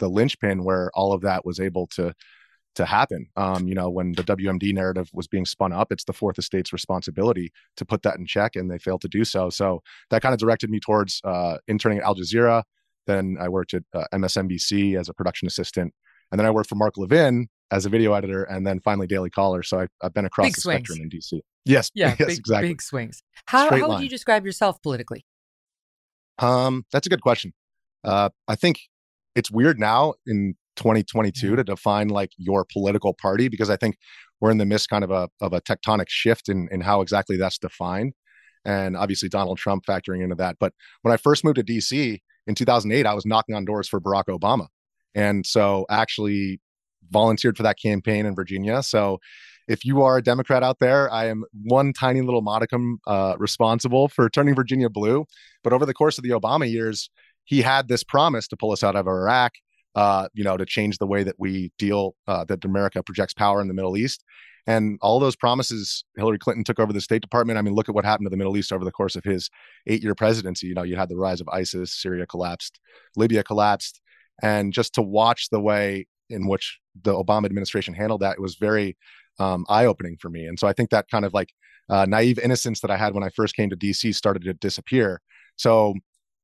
the 0.00 0.08
linchpin 0.08 0.64
where 0.64 0.90
all 0.94 1.12
of 1.12 1.20
that 1.22 1.46
was 1.46 1.60
able 1.60 1.86
to 1.88 2.12
to 2.76 2.84
happen. 2.84 3.26
Um, 3.36 3.66
you 3.66 3.74
know, 3.74 3.90
when 3.90 4.12
the 4.12 4.22
WMD 4.22 4.72
narrative 4.72 5.10
was 5.12 5.26
being 5.26 5.44
spun 5.44 5.72
up, 5.72 5.90
it's 5.90 6.04
the 6.04 6.12
fourth 6.12 6.38
estate's 6.38 6.72
responsibility 6.72 7.52
to 7.76 7.84
put 7.84 8.02
that 8.02 8.16
in 8.16 8.26
check, 8.26 8.54
and 8.56 8.70
they 8.70 8.78
failed 8.78 9.00
to 9.02 9.08
do 9.08 9.24
so. 9.24 9.50
So 9.50 9.82
that 10.10 10.22
kind 10.22 10.32
of 10.32 10.38
directed 10.38 10.70
me 10.70 10.78
towards 10.80 11.20
uh, 11.24 11.58
interning 11.68 11.98
at 11.98 12.04
Al 12.04 12.14
Jazeera. 12.14 12.62
Then 13.06 13.36
I 13.40 13.48
worked 13.48 13.74
at 13.74 13.82
uh, 13.94 14.04
MSNBC 14.14 14.98
as 14.98 15.08
a 15.08 15.14
production 15.14 15.46
assistant, 15.48 15.92
and 16.30 16.38
then 16.38 16.46
I 16.46 16.50
worked 16.50 16.68
for 16.68 16.76
Mark 16.76 16.96
Levin 16.96 17.48
as 17.72 17.86
a 17.86 17.88
video 17.88 18.12
editor, 18.14 18.44
and 18.44 18.66
then 18.66 18.78
finally 18.80 19.06
Daily 19.06 19.30
Caller. 19.30 19.62
So 19.62 19.80
I, 19.80 19.86
I've 20.00 20.14
been 20.14 20.24
across 20.24 20.46
Big 20.46 20.54
the 20.54 20.60
swings. 20.60 20.88
spectrum 20.88 21.00
in 21.02 21.10
DC. 21.10 21.40
Yes, 21.64 21.90
Yeah, 21.94 22.14
yes, 22.18 22.28
big, 22.28 22.38
exactly. 22.38 22.68
big 22.68 22.82
swings. 22.82 23.22
How, 23.46 23.66
Straight 23.66 23.80
how 23.80 23.88
would 23.88 24.02
you 24.02 24.08
describe 24.08 24.44
yourself 24.46 24.80
politically? 24.82 25.24
Um, 26.38 26.84
that's 26.92 27.06
a 27.06 27.10
good 27.10 27.20
question. 27.20 27.52
Uh, 28.02 28.30
I 28.48 28.54
think 28.54 28.80
it's 29.34 29.50
weird 29.50 29.78
now 29.78 30.14
in 30.26 30.54
2022 30.76 31.56
to 31.56 31.64
define 31.64 32.08
like 32.08 32.30
your 32.36 32.64
political 32.64 33.14
party 33.14 33.48
because 33.48 33.70
I 33.70 33.76
think 33.76 33.96
we're 34.40 34.50
in 34.50 34.58
the 34.58 34.66
midst 34.66 34.88
kind 34.88 35.04
of 35.04 35.10
a 35.10 35.28
of 35.40 35.52
a 35.52 35.60
tectonic 35.60 36.08
shift 36.08 36.48
in 36.48 36.68
in 36.70 36.80
how 36.80 37.00
exactly 37.02 37.36
that's 37.36 37.58
defined, 37.58 38.14
and 38.64 38.96
obviously 38.96 39.28
Donald 39.28 39.58
Trump 39.58 39.84
factoring 39.84 40.22
into 40.22 40.36
that. 40.36 40.56
But 40.58 40.72
when 41.02 41.12
I 41.12 41.16
first 41.16 41.44
moved 41.44 41.56
to 41.56 41.64
DC 41.64 42.18
in 42.46 42.54
2008, 42.54 43.06
I 43.06 43.14
was 43.14 43.26
knocking 43.26 43.54
on 43.54 43.64
doors 43.64 43.88
for 43.88 44.00
Barack 44.00 44.24
Obama, 44.26 44.68
and 45.14 45.44
so 45.44 45.86
actually 45.90 46.60
volunteered 47.10 47.56
for 47.56 47.62
that 47.64 47.78
campaign 47.78 48.24
in 48.24 48.34
Virginia. 48.34 48.82
So 48.82 49.18
if 49.68 49.84
you 49.84 50.02
are 50.02 50.16
a 50.16 50.22
Democrat 50.22 50.62
out 50.62 50.78
there, 50.80 51.12
I 51.12 51.26
am 51.26 51.44
one 51.62 51.92
tiny 51.92 52.22
little 52.22 52.42
modicum 52.42 52.98
uh, 53.06 53.36
responsible 53.38 54.08
for 54.08 54.28
turning 54.28 54.54
Virginia 54.54 54.88
blue. 54.88 55.26
But 55.62 55.72
over 55.72 55.86
the 55.86 55.94
course 55.94 56.18
of 56.18 56.24
the 56.24 56.30
Obama 56.30 56.70
years, 56.70 57.08
he 57.50 57.62
had 57.62 57.88
this 57.88 58.04
promise 58.04 58.46
to 58.46 58.56
pull 58.56 58.70
us 58.70 58.84
out 58.84 58.94
of 58.94 59.08
Iraq, 59.08 59.54
uh, 59.96 60.28
you 60.34 60.44
know, 60.44 60.56
to 60.56 60.64
change 60.64 60.98
the 60.98 61.06
way 61.06 61.24
that 61.24 61.34
we 61.36 61.72
deal, 61.78 62.14
uh, 62.28 62.44
that 62.44 62.64
America 62.64 63.02
projects 63.02 63.34
power 63.34 63.60
in 63.60 63.66
the 63.66 63.74
Middle 63.74 63.96
East. 63.96 64.22
And 64.68 65.00
all 65.02 65.18
those 65.18 65.34
promises, 65.34 66.04
Hillary 66.16 66.38
Clinton 66.38 66.62
took 66.62 66.78
over 66.78 66.92
the 66.92 67.00
State 67.00 67.22
Department. 67.22 67.58
I 67.58 67.62
mean, 67.62 67.74
look 67.74 67.88
at 67.88 67.94
what 67.96 68.04
happened 68.04 68.26
to 68.26 68.30
the 68.30 68.36
Middle 68.36 68.56
East 68.56 68.72
over 68.72 68.84
the 68.84 68.92
course 68.92 69.16
of 69.16 69.24
his 69.24 69.50
eight 69.88 70.00
year 70.00 70.14
presidency. 70.14 70.68
You 70.68 70.74
know, 70.74 70.84
you 70.84 70.94
had 70.94 71.08
the 71.08 71.16
rise 71.16 71.40
of 71.40 71.48
ISIS, 71.48 72.00
Syria 72.00 72.24
collapsed, 72.24 72.78
Libya 73.16 73.42
collapsed. 73.42 74.00
And 74.40 74.72
just 74.72 74.94
to 74.94 75.02
watch 75.02 75.48
the 75.50 75.60
way 75.60 76.06
in 76.28 76.46
which 76.46 76.78
the 77.02 77.12
Obama 77.12 77.46
administration 77.46 77.94
handled 77.94 78.20
that, 78.20 78.34
it 78.34 78.40
was 78.40 78.54
very 78.54 78.96
um, 79.40 79.66
eye 79.68 79.86
opening 79.86 80.18
for 80.20 80.30
me. 80.30 80.44
And 80.44 80.56
so 80.56 80.68
I 80.68 80.72
think 80.72 80.90
that 80.90 81.10
kind 81.10 81.24
of 81.24 81.34
like 81.34 81.48
uh, 81.88 82.06
naive 82.08 82.38
innocence 82.38 82.78
that 82.82 82.92
I 82.92 82.96
had 82.96 83.12
when 83.12 83.24
I 83.24 83.30
first 83.30 83.56
came 83.56 83.70
to 83.70 83.76
DC 83.76 84.14
started 84.14 84.44
to 84.44 84.54
disappear. 84.54 85.20
So 85.56 85.94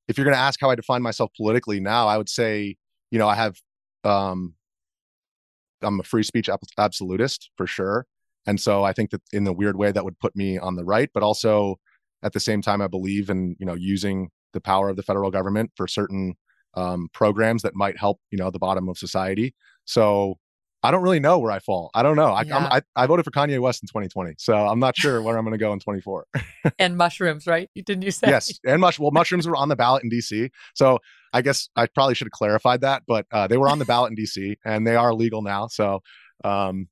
if 0.08 0.16
you're 0.16 0.24
going 0.24 0.36
to 0.36 0.40
ask 0.40 0.60
how 0.60 0.70
I 0.70 0.74
define 0.74 1.02
myself 1.02 1.30
politically 1.36 1.80
now, 1.80 2.06
I 2.06 2.16
would 2.16 2.28
say, 2.28 2.76
you 3.10 3.18
know, 3.18 3.28
I 3.28 3.34
have, 3.34 3.56
um, 4.04 4.54
I'm 5.82 6.00
a 6.00 6.04
free 6.04 6.22
speech 6.22 6.48
absolutist 6.78 7.50
for 7.56 7.66
sure. 7.66 8.06
And 8.46 8.60
so 8.60 8.84
I 8.84 8.92
think 8.92 9.10
that 9.10 9.22
in 9.32 9.44
the 9.44 9.52
weird 9.52 9.76
way 9.76 9.90
that 9.92 10.04
would 10.04 10.18
put 10.18 10.36
me 10.36 10.58
on 10.58 10.76
the 10.76 10.84
right, 10.84 11.10
but 11.12 11.22
also 11.22 11.76
at 12.22 12.32
the 12.32 12.40
same 12.40 12.62
time, 12.62 12.80
I 12.80 12.86
believe 12.86 13.28
in, 13.28 13.56
you 13.58 13.66
know, 13.66 13.74
using 13.74 14.30
the 14.52 14.60
power 14.60 14.88
of 14.88 14.96
the 14.96 15.02
federal 15.02 15.30
government 15.30 15.70
for 15.76 15.86
certain 15.86 16.34
um, 16.74 17.08
programs 17.12 17.62
that 17.62 17.74
might 17.74 17.98
help, 17.98 18.20
you 18.30 18.38
know, 18.38 18.50
the 18.50 18.58
bottom 18.58 18.88
of 18.88 18.98
society. 18.98 19.54
So 19.84 20.38
I 20.82 20.90
don't 20.90 21.02
really 21.02 21.20
know 21.20 21.38
where 21.38 21.50
I 21.50 21.58
fall. 21.58 21.90
I 21.94 22.02
don't 22.02 22.16
know. 22.16 22.28
I, 22.28 22.42
Yeah. 22.42 22.68
I, 22.70 22.82
I 22.94 23.06
voted 23.06 23.24
for 23.24 23.30
Kanye 23.30 23.58
West 23.58 23.82
in 23.82 23.88
2020, 23.88 24.34
so 24.38 24.54
I'm 24.54 24.78
not 24.78 24.96
sure 24.96 25.20
where 25.22 25.36
I'm 25.36 25.44
going 25.44 25.52
to 25.52 25.58
go 25.58 25.72
in 25.72 25.80
24. 25.80 26.26
And 26.78 26.96
mushrooms, 26.96 27.46
right? 27.46 27.70
Didn't 27.74 28.02
you 28.02 28.10
say? 28.10 28.28
yes, 28.28 28.58
and 28.66 28.80
mush. 28.80 28.98
Well, 28.98 29.10
mushrooms 29.12 29.46
were 29.46 29.56
on 29.56 29.68
the 29.68 29.76
ballot 29.76 30.02
in 30.02 30.10
DC, 30.10 30.50
so 30.74 30.98
I 31.32 31.42
guess 31.42 31.68
I 31.76 31.86
probably 31.86 32.14
should 32.14 32.26
have 32.26 32.32
clarified 32.32 32.80
that, 32.80 33.02
but 33.06 33.26
uh, 33.32 33.46
they 33.46 33.56
were 33.56 33.68
on 33.68 33.78
the 33.78 33.84
ballot 33.84 34.10
in 34.10 34.16
DC, 34.16 34.56
and 34.64 34.86
they 34.86 34.96
are 34.96 35.14
legal 35.14 35.42
now. 35.42 35.68
So 35.68 36.00
um, 36.44 36.88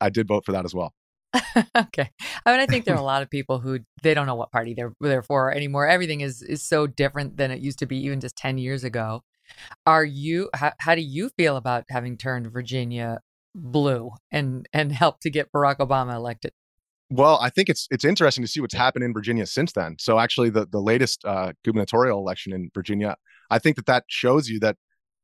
I 0.00 0.10
did 0.10 0.28
vote 0.28 0.44
for 0.44 0.52
that 0.52 0.64
as 0.64 0.74
well. 0.74 0.92
okay. 1.76 2.10
I 2.46 2.52
mean, 2.52 2.60
I 2.60 2.66
think 2.66 2.84
there 2.84 2.94
are 2.94 3.00
a 3.00 3.02
lot 3.02 3.22
of 3.22 3.30
people 3.30 3.58
who 3.58 3.80
they 4.02 4.14
don't 4.14 4.26
know 4.26 4.34
what 4.34 4.52
party 4.52 4.74
they're 4.74 4.92
they're 5.00 5.22
for 5.22 5.52
anymore. 5.52 5.86
Everything 5.86 6.20
is 6.20 6.42
is 6.42 6.62
so 6.62 6.86
different 6.86 7.36
than 7.36 7.50
it 7.50 7.60
used 7.60 7.78
to 7.80 7.86
be, 7.86 7.98
even 8.04 8.20
just 8.20 8.36
ten 8.36 8.58
years 8.58 8.84
ago. 8.84 9.22
Are 9.86 10.04
you? 10.04 10.50
How, 10.54 10.72
how 10.78 10.94
do 10.94 11.02
you 11.02 11.30
feel 11.36 11.56
about 11.56 11.84
having 11.88 12.16
turned 12.16 12.52
Virginia 12.52 13.20
blue 13.54 14.10
and 14.30 14.68
and 14.72 14.92
helped 14.92 15.22
to 15.22 15.30
get 15.30 15.52
Barack 15.52 15.78
Obama 15.78 16.14
elected? 16.14 16.52
Well, 17.10 17.38
I 17.40 17.50
think 17.50 17.68
it's 17.68 17.86
it's 17.90 18.04
interesting 18.04 18.42
to 18.44 18.48
see 18.48 18.60
what's 18.60 18.74
happened 18.74 19.04
in 19.04 19.12
Virginia 19.12 19.46
since 19.46 19.72
then. 19.72 19.96
So 19.98 20.18
actually, 20.18 20.50
the 20.50 20.66
the 20.66 20.80
latest 20.80 21.24
uh, 21.24 21.52
gubernatorial 21.64 22.18
election 22.18 22.52
in 22.52 22.70
Virginia, 22.74 23.16
I 23.50 23.58
think 23.58 23.76
that 23.76 23.86
that 23.86 24.04
shows 24.08 24.48
you 24.48 24.58
that 24.60 24.76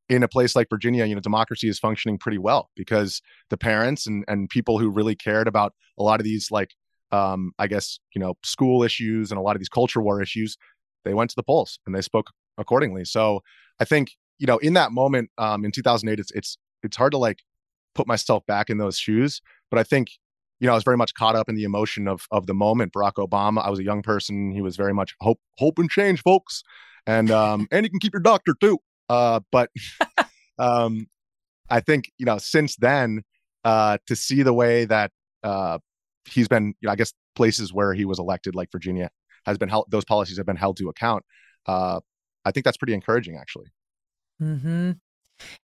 in 0.09 0.23
a 0.23 0.29
place 0.29 0.57
like 0.57 0.69
Virginia, 0.69 1.07
you 1.07 1.15
know, 1.15 1.21
democracy 1.21 1.69
is 1.69 1.79
functioning 1.79 2.19
pretty 2.19 2.39
well 2.39 2.69
because 2.77 3.23
the 3.49 3.57
parents 3.57 4.07
and 4.07 4.25
and 4.29 4.49
people 4.51 4.79
who 4.79 4.91
really 4.91 5.17
cared 5.17 5.49
about 5.49 5.73
a 5.99 6.03
lot 6.03 6.21
of 6.21 6.25
these 6.25 6.51
like 6.51 6.71
um, 7.13 7.53
I 7.59 7.67
guess 7.67 7.99
you 8.15 8.21
know 8.21 8.35
school 8.43 8.83
issues 8.83 9.31
and 9.31 9.39
a 9.39 9.43
lot 9.43 9.57
of 9.57 9.61
these 9.61 9.69
culture 9.69 10.01
war 10.01 10.21
issues, 10.23 10.57
they 11.05 11.15
went 11.15 11.31
to 11.31 11.37
the 11.37 11.43
polls 11.43 11.79
and 11.87 11.95
they 11.95 12.03
spoke 12.03 12.27
accordingly. 12.59 13.05
So 13.05 13.41
I 13.81 13.85
think 13.85 14.13
you 14.39 14.47
know 14.47 14.59
in 14.59 14.75
that 14.75 14.93
moment 14.93 15.31
um, 15.39 15.65
in 15.65 15.73
2008, 15.73 16.21
it's 16.21 16.31
it's 16.33 16.57
it's 16.83 16.97
hard 16.97 17.13
to 17.13 17.19
like 17.19 17.41
put 17.95 18.07
myself 18.07 18.47
back 18.47 18.71
in 18.71 18.79
those 18.79 18.99
shoes, 18.99 19.41
but 19.71 19.79
I 19.79 19.83
think 19.83 20.11
you 20.61 20.67
know 20.67 20.73
I 20.73 20.75
was 20.77 20.85
very 20.85 20.97
much 20.97 21.15
caught 21.15 21.35
up 21.35 21.49
in 21.49 21.55
the 21.55 21.65
emotion 21.65 22.07
of 22.07 22.27
of 22.31 22.47
the 22.47 22.55
moment. 22.55 22.93
Barack 22.93 23.15
Obama, 23.15 23.65
I 23.65 23.71
was 23.71 23.79
a 23.79 23.85
young 23.85 24.03
person. 24.03 24.53
He 24.53 24.61
was 24.61 24.77
very 24.77 24.95
much 24.95 25.15
hope 25.21 25.41
hope 25.59 25.79
and 25.79 25.91
change, 25.91 26.23
folks, 26.23 26.63
and 27.07 27.31
um, 27.31 27.67
and 27.73 27.85
you 27.85 27.91
can 27.91 28.01
keep 28.01 28.13
your 28.13 28.23
doctor 28.23 28.55
too. 28.61 28.79
Uh, 29.09 29.41
but 29.51 29.71
um, 30.59 31.07
I 31.69 31.81
think 31.81 32.13
you 32.19 32.27
know 32.27 32.39
since 32.39 32.77
then 32.77 33.23
uh, 33.65 33.99
to 34.07 34.17
see 34.17 34.43
the 34.43 34.55
way 34.55 34.85
that 34.85 35.11
uh, 35.43 35.79
he's 36.27 36.49
been, 36.49 36.75
you 36.81 36.87
know, 36.87 36.93
I 36.93 36.97
guess 36.97 37.13
places 37.35 37.73
where 37.73 37.93
he 37.95 38.05
was 38.05 38.19
elected, 38.19 38.55
like 38.55 38.71
Virginia, 38.73 39.11
has 39.47 39.59
been 39.59 39.69
held; 39.69 39.87
those 39.91 40.05
policies 40.05 40.37
have 40.37 40.47
been 40.47 40.57
held 40.57 40.77
to 40.79 40.89
account. 40.89 41.25
Uh, 41.67 42.01
I 42.45 42.51
think 42.51 42.65
that's 42.65 42.77
pretty 42.77 42.95
encouraging, 42.95 43.37
actually. 43.37 43.67
Hmm. 44.39 44.93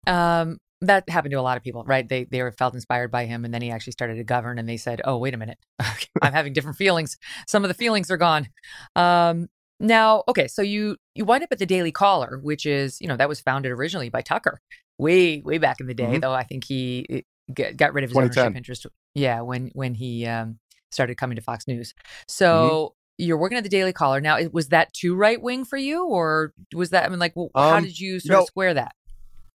Um. 0.06 0.58
That 0.82 1.10
happened 1.10 1.32
to 1.32 1.38
a 1.38 1.42
lot 1.42 1.58
of 1.58 1.62
people, 1.62 1.84
right? 1.84 2.08
They 2.08 2.24
they 2.24 2.42
were 2.42 2.52
felt 2.52 2.74
inspired 2.74 3.10
by 3.10 3.26
him, 3.26 3.44
and 3.44 3.52
then 3.52 3.60
he 3.60 3.70
actually 3.70 3.92
started 3.92 4.14
to 4.16 4.24
govern, 4.24 4.58
and 4.58 4.68
they 4.68 4.78
said, 4.78 5.02
"Oh, 5.04 5.18
wait 5.18 5.34
a 5.34 5.36
minute, 5.36 5.58
I'm 6.22 6.32
having 6.32 6.52
different 6.52 6.78
feelings. 6.78 7.18
Some 7.46 7.64
of 7.64 7.68
the 7.68 7.74
feelings 7.74 8.10
are 8.10 8.16
gone." 8.16 8.48
Um. 8.96 9.48
Now, 9.82 10.24
okay, 10.28 10.46
so 10.46 10.60
you 10.60 10.96
you 11.14 11.24
wind 11.24 11.42
up 11.42 11.48
at 11.52 11.58
the 11.58 11.66
Daily 11.66 11.92
Caller, 11.92 12.38
which 12.42 12.66
is 12.66 13.00
you 13.00 13.08
know 13.08 13.16
that 13.16 13.28
was 13.28 13.40
founded 13.40 13.72
originally 13.72 14.10
by 14.10 14.22
Tucker, 14.22 14.60
way 14.98 15.40
way 15.40 15.58
back 15.58 15.80
in 15.80 15.86
the 15.86 15.94
day. 15.94 16.04
Mm-hmm. 16.04 16.20
Though 16.20 16.34
I 16.34 16.44
think 16.44 16.64
he 16.64 17.24
get, 17.52 17.76
got 17.76 17.92
rid 17.92 18.04
of 18.04 18.10
his 18.10 18.16
ownership 18.16 18.56
interest. 18.56 18.86
Yeah, 19.14 19.40
when 19.40 19.70
when 19.74 19.94
he 19.94 20.26
um, 20.26 20.58
started 20.90 21.16
coming 21.16 21.36
to 21.36 21.42
Fox 21.42 21.66
News. 21.66 21.94
So 22.28 22.46
mm-hmm. 22.52 22.99
You're 23.20 23.36
working 23.36 23.58
at 23.58 23.64
the 23.64 23.70
Daily 23.70 23.92
Caller 23.92 24.20
now. 24.20 24.38
Was 24.52 24.68
that 24.68 24.92
too 24.92 25.14
right 25.14 25.40
wing 25.40 25.64
for 25.64 25.76
you, 25.76 26.06
or 26.06 26.52
was 26.74 26.90
that? 26.90 27.04
I 27.04 27.08
mean, 27.08 27.18
like, 27.18 27.34
well, 27.34 27.50
um, 27.54 27.70
how 27.70 27.80
did 27.80 27.98
you 27.98 28.20
sort 28.20 28.40
of 28.40 28.46
square 28.46 28.74
that? 28.74 28.94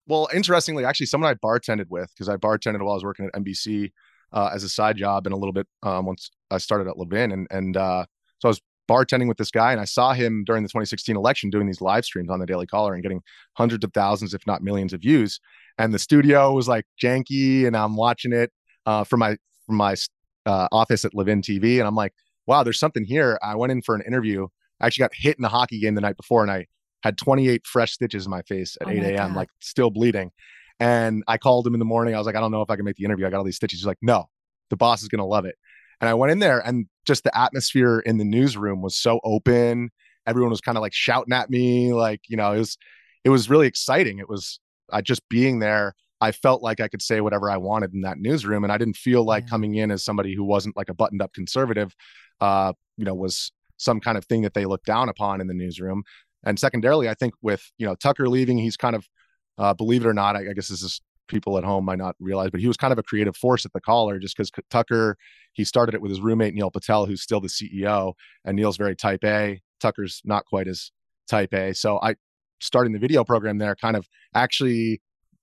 Well, 0.06 0.28
interestingly, 0.35 0.85
actually, 0.85 1.06
someone 1.06 1.30
I 1.30 1.35
bartended 1.35 1.88
with 1.88 2.11
because 2.14 2.28
I 2.28 2.37
bartended 2.37 2.80
while 2.80 2.92
I 2.92 2.94
was 2.94 3.04
working 3.04 3.26
at 3.26 3.33
NBC 3.33 3.90
uh, 4.33 4.50
as 4.52 4.64
a 4.64 4.68
side 4.68 4.97
job, 4.97 5.26
and 5.26 5.33
a 5.33 5.37
little 5.37 5.52
bit 5.52 5.66
um, 5.83 6.06
once 6.06 6.30
I 6.50 6.59
started 6.59 6.88
at 6.88 6.99
Levin, 6.99 7.33
and 7.33 7.47
and 7.50 7.76
uh, 7.76 8.04
so 8.38 8.49
I 8.49 8.50
was 8.50 8.61
bartending 8.87 9.28
with 9.28 9.38
this 9.38 9.50
guy 9.50 9.73
and 9.73 9.80
I 9.80 9.87
saw 9.87 10.12
him 10.12 10.44
during 10.44 10.62
the 10.62 10.68
2016 10.68 11.16
election 11.16 11.49
doing 11.49 11.66
these 11.66 11.80
live 11.80 12.04
streams 12.04 12.28
on 12.28 12.38
the 12.38 12.44
Daily 12.44 12.66
Caller 12.66 12.92
and 12.92 13.02
getting 13.02 13.23
hundreds 13.54 13.83
of 13.83 13.94
thousands, 13.94 14.35
if 14.35 14.47
not 14.47 14.62
millions 14.62 14.92
of 14.92 15.00
views 15.00 15.40
and 15.78 15.92
the 15.92 15.99
studio 15.99 16.52
was 16.52 16.68
like 16.68 16.85
janky 17.02 17.66
and 17.66 17.76
i'm 17.76 17.97
watching 17.97 18.33
it 18.33 18.50
uh, 18.87 19.04
from 19.04 19.21
my 19.21 19.37
from 19.66 19.76
my 19.76 19.94
uh, 20.47 20.68
office 20.73 21.04
at 21.04 21.14
levin 21.14 21.40
tv 21.40 21.78
and 21.78 21.87
i'm 21.87 21.94
like 21.94 22.12
wow 22.46 22.62
there's 22.62 22.78
something 22.78 23.04
here. 23.04 23.38
I 23.42 23.54
went 23.54 23.72
in 23.72 23.82
for 23.82 23.94
an 23.94 24.02
interview. 24.06 24.46
I 24.80 24.86
actually 24.86 25.04
got 25.04 25.14
hit 25.14 25.38
in 25.38 25.44
a 25.44 25.48
hockey 25.48 25.80
game 25.80 25.94
the 25.94 26.00
night 26.00 26.16
before 26.16 26.42
and 26.42 26.50
i 26.50 26.66
had 27.02 27.18
28 27.18 27.66
fresh 27.66 27.92
stitches 27.92 28.24
in 28.24 28.30
my 28.30 28.42
face 28.42 28.76
at 28.80 28.88
oh 28.88 28.90
8 28.90 29.02
a.m 29.02 29.34
like 29.34 29.48
still 29.60 29.90
bleeding. 29.90 30.30
And 30.80 31.22
i 31.28 31.38
called 31.38 31.66
him 31.66 31.74
in 31.74 31.78
the 31.78 31.84
morning. 31.84 32.14
I 32.14 32.18
was 32.18 32.26
like 32.26 32.36
i 32.36 32.40
don't 32.40 32.50
know 32.50 32.62
if 32.62 32.70
i 32.70 32.76
can 32.76 32.84
make 32.84 32.96
the 32.96 33.04
interview. 33.04 33.26
I 33.26 33.30
got 33.30 33.38
all 33.38 33.44
these 33.44 33.56
stitches. 33.56 33.80
He's 33.80 33.86
like 33.86 33.98
no 34.02 34.28
the 34.70 34.76
boss 34.76 35.02
is 35.02 35.08
going 35.08 35.18
to 35.18 35.24
love 35.24 35.44
it. 35.44 35.56
And 36.00 36.08
i 36.08 36.14
went 36.14 36.32
in 36.32 36.38
there 36.38 36.60
and 36.60 36.86
just 37.04 37.24
the 37.24 37.36
atmosphere 37.36 38.00
in 38.00 38.18
the 38.18 38.24
newsroom 38.24 38.82
was 38.82 38.96
so 38.96 39.20
open. 39.24 39.90
Everyone 40.26 40.50
was 40.50 40.60
kind 40.60 40.78
of 40.78 40.82
like 40.82 40.94
shouting 40.94 41.34
at 41.34 41.50
me 41.50 41.92
like 41.92 42.22
you 42.28 42.36
know 42.36 42.52
it 42.52 42.58
was 42.58 42.78
it 43.24 43.30
was 43.30 43.48
really 43.48 43.66
exciting. 43.66 44.18
It 44.18 44.28
was 44.28 44.60
I 44.92 45.00
just 45.00 45.26
being 45.28 45.58
there, 45.58 45.94
I 46.20 46.32
felt 46.32 46.62
like 46.62 46.80
I 46.80 46.88
could 46.88 47.02
say 47.02 47.20
whatever 47.20 47.50
I 47.50 47.56
wanted 47.56 47.94
in 47.94 48.02
that 48.02 48.18
newsroom, 48.18 48.64
and 48.64 48.72
I 48.72 48.78
didn't 48.78 48.96
feel 48.96 49.24
like 49.24 49.44
yeah. 49.44 49.50
coming 49.50 49.74
in 49.74 49.90
as 49.90 50.04
somebody 50.04 50.34
who 50.34 50.44
wasn't 50.44 50.76
like 50.76 50.88
a 50.88 50.94
buttoned 50.94 51.22
up 51.22 51.32
conservative, 51.32 51.94
uh, 52.41 52.73
you 52.97 53.05
know, 53.05 53.14
was 53.14 53.53
some 53.76 54.00
kind 54.00 54.17
of 54.17 54.25
thing 54.25 54.43
that 54.43 54.55
they 54.55 54.67
looked 54.67 54.87
down 54.87 55.09
upon 55.09 55.41
in 55.41 55.47
the 55.47 55.55
newsroom. 55.55 56.03
And 56.45 56.59
secondarily, 56.59 57.09
I 57.09 57.14
think 57.14 57.35
with 57.43 57.62
you 57.79 57.87
know 57.87 57.95
Tucker 57.95 58.29
leaving, 58.29 58.59
he's 58.59 58.76
kind 58.76 58.95
of, 58.95 59.07
uh, 59.59 59.75
believe 59.75 60.05
it 60.05 60.09
or 60.09 60.14
not, 60.14 60.37
I, 60.37 60.50
I 60.50 60.53
guess 60.53 60.69
this 60.69 60.83
is 60.83 61.00
people 61.29 61.57
at 61.59 61.64
home 61.64 61.85
might 61.85 61.99
not 61.99 62.17
realize, 62.21 62.50
but 62.50 62.61
he 62.61 62.69
was 62.69 62.76
kind 62.76 62.93
of 62.93 62.99
a 62.99 63.03
creative 63.03 63.37
force 63.37 63.64
at 63.64 63.73
the 63.73 63.81
caller 63.81 64.19
just 64.19 64.37
because 64.37 64.50
Tucker, 64.71 65.17
he 65.53 65.64
started 65.64 65.95
it 65.95 66.03
with 66.03 66.11
his 66.11 66.21
roommate, 66.21 66.55
Neil 66.55 66.71
Patel, 66.71 67.07
who's 67.07 67.23
still 67.23 67.41
the 67.41 67.49
CEO. 67.49 68.12
And 68.45 68.57
Neil's 68.57 68.76
very 68.76 68.97
type 68.97 69.25
A. 69.25 69.61
Tucker's 69.81 70.21
not 70.25 70.45
quite 70.47 70.69
as 70.69 70.91
type 71.29 71.55
A. 71.55 71.75
So 71.75 71.99
I, 72.03 72.17
starting 72.61 72.93
the 72.93 72.99
video 72.99 73.25
program 73.25 73.59
there, 73.59 73.75
kind 73.75 73.97
of 73.97 74.07
actually 74.35 75.00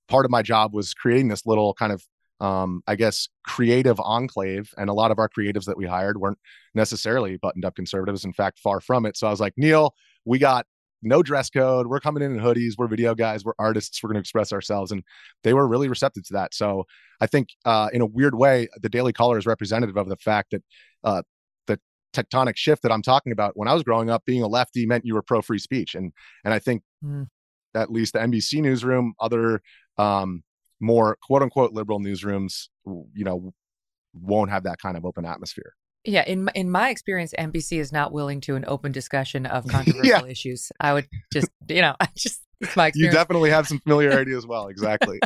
part 0.07 0.25
of 0.25 0.31
my 0.31 0.41
job 0.41 0.73
was 0.73 0.93
creating 0.93 1.29
this 1.29 1.45
little 1.45 1.73
kind 1.73 1.91
of 1.91 2.03
um, 2.41 2.81
I 2.87 2.95
guess, 2.95 3.29
creative 3.45 3.99
enclave. 3.99 4.73
And 4.77 4.89
a 4.89 4.93
lot 4.93 5.11
of 5.11 5.19
our 5.19 5.29
creatives 5.29 5.65
that 5.65 5.77
we 5.77 5.85
hired 5.85 6.19
weren't 6.19 6.39
necessarily 6.73 7.37
buttoned 7.37 7.63
up 7.63 7.75
conservatives. 7.75 8.25
In 8.25 8.33
fact, 8.33 8.59
far 8.59 8.81
from 8.81 9.05
it. 9.05 9.15
So 9.15 9.27
I 9.27 9.29
was 9.29 9.39
like, 9.39 9.53
Neil, 9.57 9.93
we 10.25 10.39
got 10.39 10.65
no 11.03 11.21
dress 11.23 11.49
code. 11.49 11.87
We're 11.87 11.99
coming 11.99 12.23
in 12.23 12.35
in 12.35 12.39
hoodies. 12.39 12.73
We're 12.77 12.87
video 12.87 13.13
guys. 13.13 13.45
We're 13.45 13.53
artists. 13.59 14.01
We're 14.01 14.09
going 14.09 14.15
to 14.15 14.21
express 14.21 14.51
ourselves. 14.51 14.91
And 14.91 15.03
they 15.43 15.53
were 15.53 15.67
really 15.67 15.87
receptive 15.87 16.23
to 16.25 16.33
that. 16.33 16.53
So 16.53 16.85
I 17.21 17.27
think, 17.27 17.49
uh, 17.63 17.89
in 17.93 18.01
a 18.01 18.05
weird 18.05 18.35
way, 18.35 18.67
the 18.81 18.89
Daily 18.89 19.13
Caller 19.13 19.37
is 19.37 19.45
representative 19.45 19.97
of 19.97 20.09
the 20.09 20.17
fact 20.17 20.51
that 20.51 20.63
uh, 21.03 21.21
the 21.67 21.79
tectonic 22.11 22.57
shift 22.57 22.81
that 22.81 22.91
I'm 22.91 23.03
talking 23.03 23.31
about. 23.31 23.53
When 23.55 23.67
I 23.67 23.73
was 23.73 23.83
growing 23.83 24.09
up, 24.09 24.25
being 24.25 24.41
a 24.41 24.47
lefty 24.47 24.87
meant 24.87 25.05
you 25.05 25.13
were 25.13 25.21
pro 25.21 25.41
free 25.41 25.59
speech, 25.59 25.93
and 25.93 26.11
and 26.43 26.53
I 26.53 26.59
think 26.59 26.81
mm. 27.03 27.27
at 27.75 27.91
least 27.91 28.13
the 28.13 28.19
NBC 28.19 28.61
newsroom, 28.61 29.13
other 29.19 29.61
um, 29.97 30.43
more 30.81 31.17
quote 31.21 31.41
unquote 31.41 31.73
liberal 31.73 31.99
newsrooms, 31.99 32.67
you 32.85 33.23
know, 33.23 33.53
won't 34.13 34.49
have 34.49 34.63
that 34.63 34.79
kind 34.79 34.97
of 34.97 35.05
open 35.05 35.25
atmosphere. 35.25 35.75
Yeah, 36.03 36.23
in 36.25 36.49
in 36.55 36.71
my 36.71 36.89
experience, 36.89 37.33
NBC 37.37 37.79
is 37.79 37.91
not 37.91 38.11
willing 38.11 38.41
to 38.41 38.55
an 38.55 38.65
open 38.67 38.91
discussion 38.91 39.45
of 39.45 39.67
controversial 39.69 40.25
yeah. 40.25 40.25
issues. 40.25 40.71
I 40.79 40.93
would 40.93 41.07
just, 41.31 41.49
you 41.67 41.81
know, 41.81 41.95
I 41.99 42.07
just 42.15 42.41
it's 42.59 42.75
my 42.75 42.87
experience. 42.87 43.13
You 43.13 43.19
definitely 43.19 43.49
have 43.51 43.67
some 43.67 43.79
familiarity 43.83 44.33
as 44.33 44.45
well. 44.45 44.67
Exactly. 44.67 45.19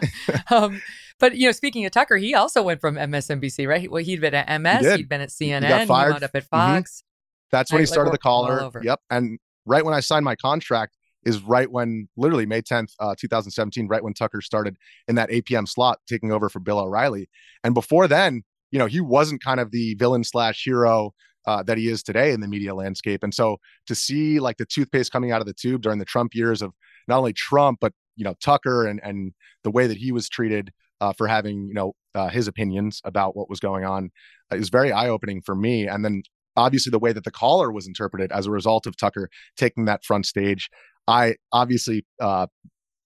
um, 0.52 0.82
but 1.20 1.36
you 1.36 1.48
know, 1.48 1.52
speaking 1.52 1.86
of 1.86 1.92
Tucker, 1.92 2.18
he 2.18 2.36
also 2.36 2.62
went 2.62 2.82
from 2.82 2.96
MSNBC, 2.96 3.68
right? 3.68 3.90
Well, 3.90 4.04
he'd 4.04 4.22
been 4.22 4.34
at 4.34 4.62
MS, 4.62 4.82
he 4.82 4.86
had 4.88 5.10
been 5.10 5.22
at 5.22 5.30
CNN, 5.30 5.64
he, 5.64 5.70
got 5.70 5.88
fired. 5.88 6.08
he 6.08 6.12
wound 6.12 6.24
up 6.24 6.32
at 6.34 6.44
mm-hmm. 6.44 6.48
Fox. 6.48 6.92
Mm-hmm. 6.92 7.06
That's 7.52 7.72
when 7.72 7.78
right, 7.78 7.82
he 7.84 7.86
started 7.86 8.10
like, 8.10 8.20
the 8.20 8.24
caller. 8.24 8.72
Yep. 8.82 9.00
And 9.10 9.40
right 9.66 9.86
when 9.86 9.94
I 9.94 10.02
signed 10.02 10.26
my 10.26 10.36
contract 10.36 10.98
is 11.26 11.42
right 11.42 11.72
when 11.72 12.08
literally 12.16 12.46
May 12.46 12.62
10th, 12.62 12.94
uh, 13.00 13.16
2017, 13.18 13.88
right 13.88 14.04
when 14.04 14.14
Tucker 14.14 14.42
started 14.42 14.78
in 15.08 15.16
that 15.16 15.30
APM 15.30 15.68
slot, 15.68 16.00
taking 16.08 16.32
over 16.32 16.50
for 16.50 16.60
Bill 16.60 16.80
O'Reilly. 16.80 17.28
And 17.64 17.74
before 17.74 18.08
then, 18.08 18.44
you 18.72 18.80
know, 18.80 18.86
he 18.86 19.02
wasn't 19.02 19.44
kind 19.44 19.60
of 19.60 19.72
the 19.72 19.96
villain 19.96 20.24
slash 20.24 20.64
hero 20.64 21.14
uh, 21.48 21.64
that 21.64 21.78
he 21.78 21.88
is 21.88 22.04
today 22.04 22.32
in 22.32 22.42
the 22.42 22.48
media 22.48 22.74
landscape. 22.74 23.24
And 23.24 23.34
so 23.34 23.58
to 23.88 23.96
see 23.96 24.40
like 24.40 24.58
the 24.58 24.66
toothpaste 24.66 25.12
coming 25.12 25.32
out 25.32 25.42
of 25.42 25.48
the 25.48 25.54
tube 25.54 25.82
during 25.82 26.00
the 26.00 26.06
Trump 26.06 26.34
years 26.34 26.62
of 26.62 26.74
not 27.08 27.18
only 27.18 27.34
Trump, 27.34 27.80
but, 27.82 27.94
you 28.16 28.24
know, 28.24 28.36
Tucker 28.42 28.86
and, 28.86 29.00
and 29.04 29.34
the 29.64 29.72
way 29.72 29.88
that 29.88 29.98
he 29.98 30.12
was 30.12 30.30
treated 30.30 30.72
uh, 31.02 31.14
for 31.14 31.28
having, 31.28 31.68
you 31.68 31.74
know, 31.74 31.94
uh, 32.16 32.30
his 32.30 32.48
opinions 32.48 33.02
about 33.04 33.36
what 33.36 33.50
was 33.50 33.60
going 33.60 33.84
on 33.84 34.10
uh, 34.52 34.56
is 34.56 34.70
very 34.70 34.92
eye 34.92 35.10
opening 35.10 35.42
for 35.42 35.56
me. 35.56 35.88
And 35.88 36.04
then 36.04 36.24
obviously 36.56 36.90
the 36.90 37.00
way 37.00 37.14
that 37.14 37.24
the 37.24 37.32
caller 37.32 37.72
was 37.72 37.88
interpreted 37.88 38.32
as 38.32 38.46
a 38.46 38.52
result 38.52 38.86
of 38.86 38.98
Tucker 38.98 39.30
taking 39.58 39.86
that 39.86 40.04
front 40.04 40.26
stage. 40.26 40.70
I 41.08 41.36
obviously 41.52 42.06
uh, 42.20 42.48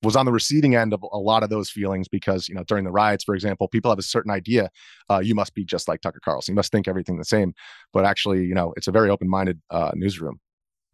was 0.02 0.16
on 0.16 0.26
the 0.26 0.32
receiving 0.32 0.76
end 0.76 0.94
of 0.94 1.04
a 1.12 1.18
lot 1.18 1.44
of 1.44 1.50
those 1.50 1.70
feelings 1.70 2.08
because 2.08 2.48
you 2.48 2.56
know 2.56 2.64
during 2.64 2.86
the 2.86 2.92
riots 2.92 3.24
for 3.24 3.36
example 3.36 3.68
people 3.68 3.92
have 3.92 4.00
a 4.00 4.04
certain 4.04 4.32
idea 4.32 4.70
uh, 5.10 5.20
you 5.20 5.36
must 5.36 5.54
be 5.54 5.66
just 5.66 5.88
like 5.88 6.02
tucker 6.02 6.22
carlson. 6.24 6.54
You 6.54 6.56
must 6.56 6.72
think 6.72 6.88
everything 6.88 7.18
the 7.18 7.26
same. 7.26 7.54
But 7.94 8.06
actually 8.06 8.46
you 8.46 8.56
know 8.56 8.74
it's 8.78 8.88
a 8.88 8.92
very 8.92 9.10
open-minded 9.10 9.60
uh, 9.70 9.92
newsroom 9.96 10.40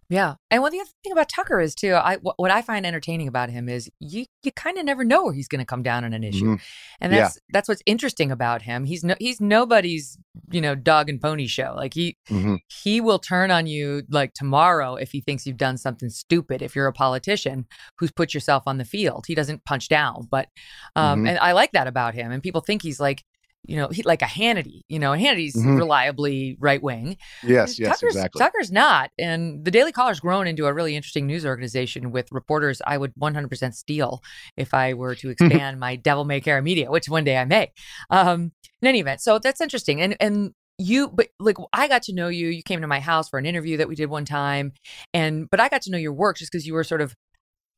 yeah, 0.07 0.35
and 0.51 0.61
well, 0.61 0.71
the 0.71 0.79
other 0.79 0.89
thing 1.03 1.11
about 1.11 1.29
Tucker 1.29 1.59
is 1.59 1.73
too. 1.73 1.93
I 1.93 2.17
what 2.17 2.51
I 2.51 2.61
find 2.61 2.85
entertaining 2.85 3.27
about 3.27 3.49
him 3.49 3.67
is 3.67 3.89
you 3.99 4.25
you 4.43 4.51
kind 4.51 4.77
of 4.77 4.85
never 4.85 5.03
know 5.03 5.23
where 5.25 5.33
he's 5.33 5.47
going 5.47 5.59
to 5.59 5.65
come 5.65 5.81
down 5.81 6.03
on 6.03 6.13
an 6.13 6.23
issue, 6.23 6.45
mm-hmm. 6.45 6.63
and 7.01 7.11
that's 7.11 7.35
yeah. 7.35 7.41
that's 7.49 7.67
what's 7.67 7.81
interesting 7.87 8.31
about 8.31 8.61
him. 8.61 8.85
He's 8.85 9.03
no 9.03 9.15
he's 9.19 9.41
nobody's 9.41 10.19
you 10.51 10.61
know 10.61 10.75
dog 10.75 11.09
and 11.09 11.19
pony 11.19 11.47
show. 11.47 11.73
Like 11.75 11.95
he 11.95 12.17
mm-hmm. 12.29 12.55
he 12.83 13.01
will 13.01 13.17
turn 13.17 13.49
on 13.49 13.65
you 13.65 14.03
like 14.09 14.33
tomorrow 14.35 14.93
if 14.93 15.11
he 15.11 15.21
thinks 15.21 15.47
you've 15.47 15.57
done 15.57 15.77
something 15.77 16.09
stupid. 16.09 16.61
If 16.61 16.75
you're 16.75 16.87
a 16.87 16.93
politician 16.93 17.65
who's 17.97 18.11
put 18.11 18.33
yourself 18.33 18.63
on 18.67 18.77
the 18.77 18.85
field, 18.85 19.25
he 19.27 19.33
doesn't 19.33 19.65
punch 19.65 19.89
down. 19.89 20.27
But 20.29 20.49
um, 20.95 21.19
mm-hmm. 21.19 21.27
and 21.29 21.39
I 21.39 21.53
like 21.53 21.71
that 21.71 21.87
about 21.87 22.13
him. 22.13 22.31
And 22.31 22.43
people 22.43 22.61
think 22.61 22.83
he's 22.83 22.99
like 22.99 23.23
you 23.67 23.75
know, 23.75 23.87
he, 23.89 24.03
like 24.03 24.21
a 24.21 24.25
Hannity, 24.25 24.81
you 24.87 24.99
know, 24.99 25.13
Hannity's 25.13 25.55
mm-hmm. 25.55 25.77
reliably 25.77 26.57
right 26.59 26.81
wing. 26.81 27.17
Yes, 27.43 27.79
yes, 27.79 27.99
Tucker's, 27.99 28.15
exactly. 28.15 28.39
Tucker's 28.39 28.71
not. 28.71 29.11
And 29.17 29.63
the 29.65 29.71
Daily 29.71 29.91
Caller's 29.91 30.19
grown 30.19 30.47
into 30.47 30.65
a 30.65 30.73
really 30.73 30.95
interesting 30.95 31.27
news 31.27 31.45
organization 31.45 32.11
with 32.11 32.31
reporters 32.31 32.81
I 32.85 32.97
would 32.97 33.13
100% 33.15 33.73
steal 33.73 34.21
if 34.57 34.73
I 34.73 34.93
were 34.93 35.15
to 35.15 35.29
expand 35.31 35.79
my 35.79 35.95
devil 35.95 36.25
may 36.25 36.41
care 36.41 36.61
media, 36.61 36.91
which 36.91 37.09
one 37.09 37.23
day 37.23 37.37
I 37.37 37.45
may. 37.45 37.71
Um, 38.09 38.51
in 38.81 38.87
any 38.87 38.99
event, 38.99 39.21
so 39.21 39.39
that's 39.39 39.61
interesting. 39.61 40.01
And, 40.01 40.15
and, 40.19 40.51
you 40.77 41.07
but 41.07 41.29
like 41.39 41.55
i 41.71 41.87
got 41.87 42.01
to 42.01 42.13
know 42.13 42.27
you 42.27 42.49
you 42.49 42.61
came 42.61 42.81
to 42.81 42.87
my 42.87 42.99
house 42.99 43.29
for 43.29 43.39
an 43.39 43.45
interview 43.45 43.77
that 43.77 43.87
we 43.87 43.95
did 43.95 44.09
one 44.09 44.25
time 44.25 44.73
and 45.13 45.49
but 45.49 45.61
i 45.61 45.69
got 45.69 45.81
to 45.81 45.89
know 45.89 45.97
your 45.97 46.11
work 46.11 46.35
just 46.35 46.51
because 46.51 46.67
you 46.67 46.73
were 46.73 46.83
sort 46.83 46.99
of 46.99 47.15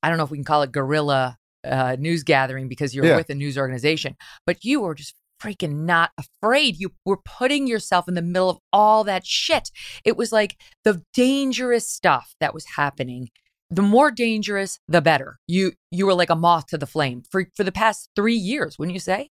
i 0.02 0.10
don't 0.10 0.18
know 0.18 0.24
if 0.24 0.32
we 0.32 0.38
can 0.40 0.44
call 0.44 0.64
it 0.64 0.72
guerrilla 0.72 1.38
uh, 1.68 1.96
news 2.00 2.24
gathering 2.24 2.68
because 2.68 2.96
you're 2.96 3.06
yeah. 3.06 3.16
with 3.16 3.30
a 3.30 3.36
news 3.36 3.58
organization, 3.58 4.16
but 4.46 4.64
you 4.64 4.82
were 4.82 4.96
just 4.96 5.16
freaking 5.42 5.86
not 5.86 6.12
afraid. 6.18 6.78
You 6.78 6.94
were 7.06 7.18
putting 7.18 7.68
yourself 7.68 8.08
in 8.08 8.14
the 8.14 8.22
middle 8.22 8.50
of 8.50 8.58
all 8.74 9.04
that 9.06 9.26
shit. 9.26 9.70
It 10.04 10.18
was 10.18 10.32
like 10.32 10.58
the 10.84 11.04
dangerous 11.14 11.90
stuff 11.90 12.36
that 12.40 12.54
was 12.54 12.66
happening. 12.76 13.30
the 13.70 13.82
more 13.82 14.12
dangerous, 14.12 14.80
the 14.88 15.02
better. 15.02 15.40
You 15.48 15.74
you 15.92 16.06
were 16.06 16.14
like 16.14 16.30
a 16.30 16.36
moth 16.36 16.68
to 16.68 16.78
the 16.78 16.88
flame 16.88 17.24
for 17.30 17.46
for 17.56 17.64
the 17.64 17.72
past 17.72 18.10
three 18.16 18.36
years, 18.36 18.78
wouldn't 18.80 18.94
you 18.94 19.00
say? 19.00 19.30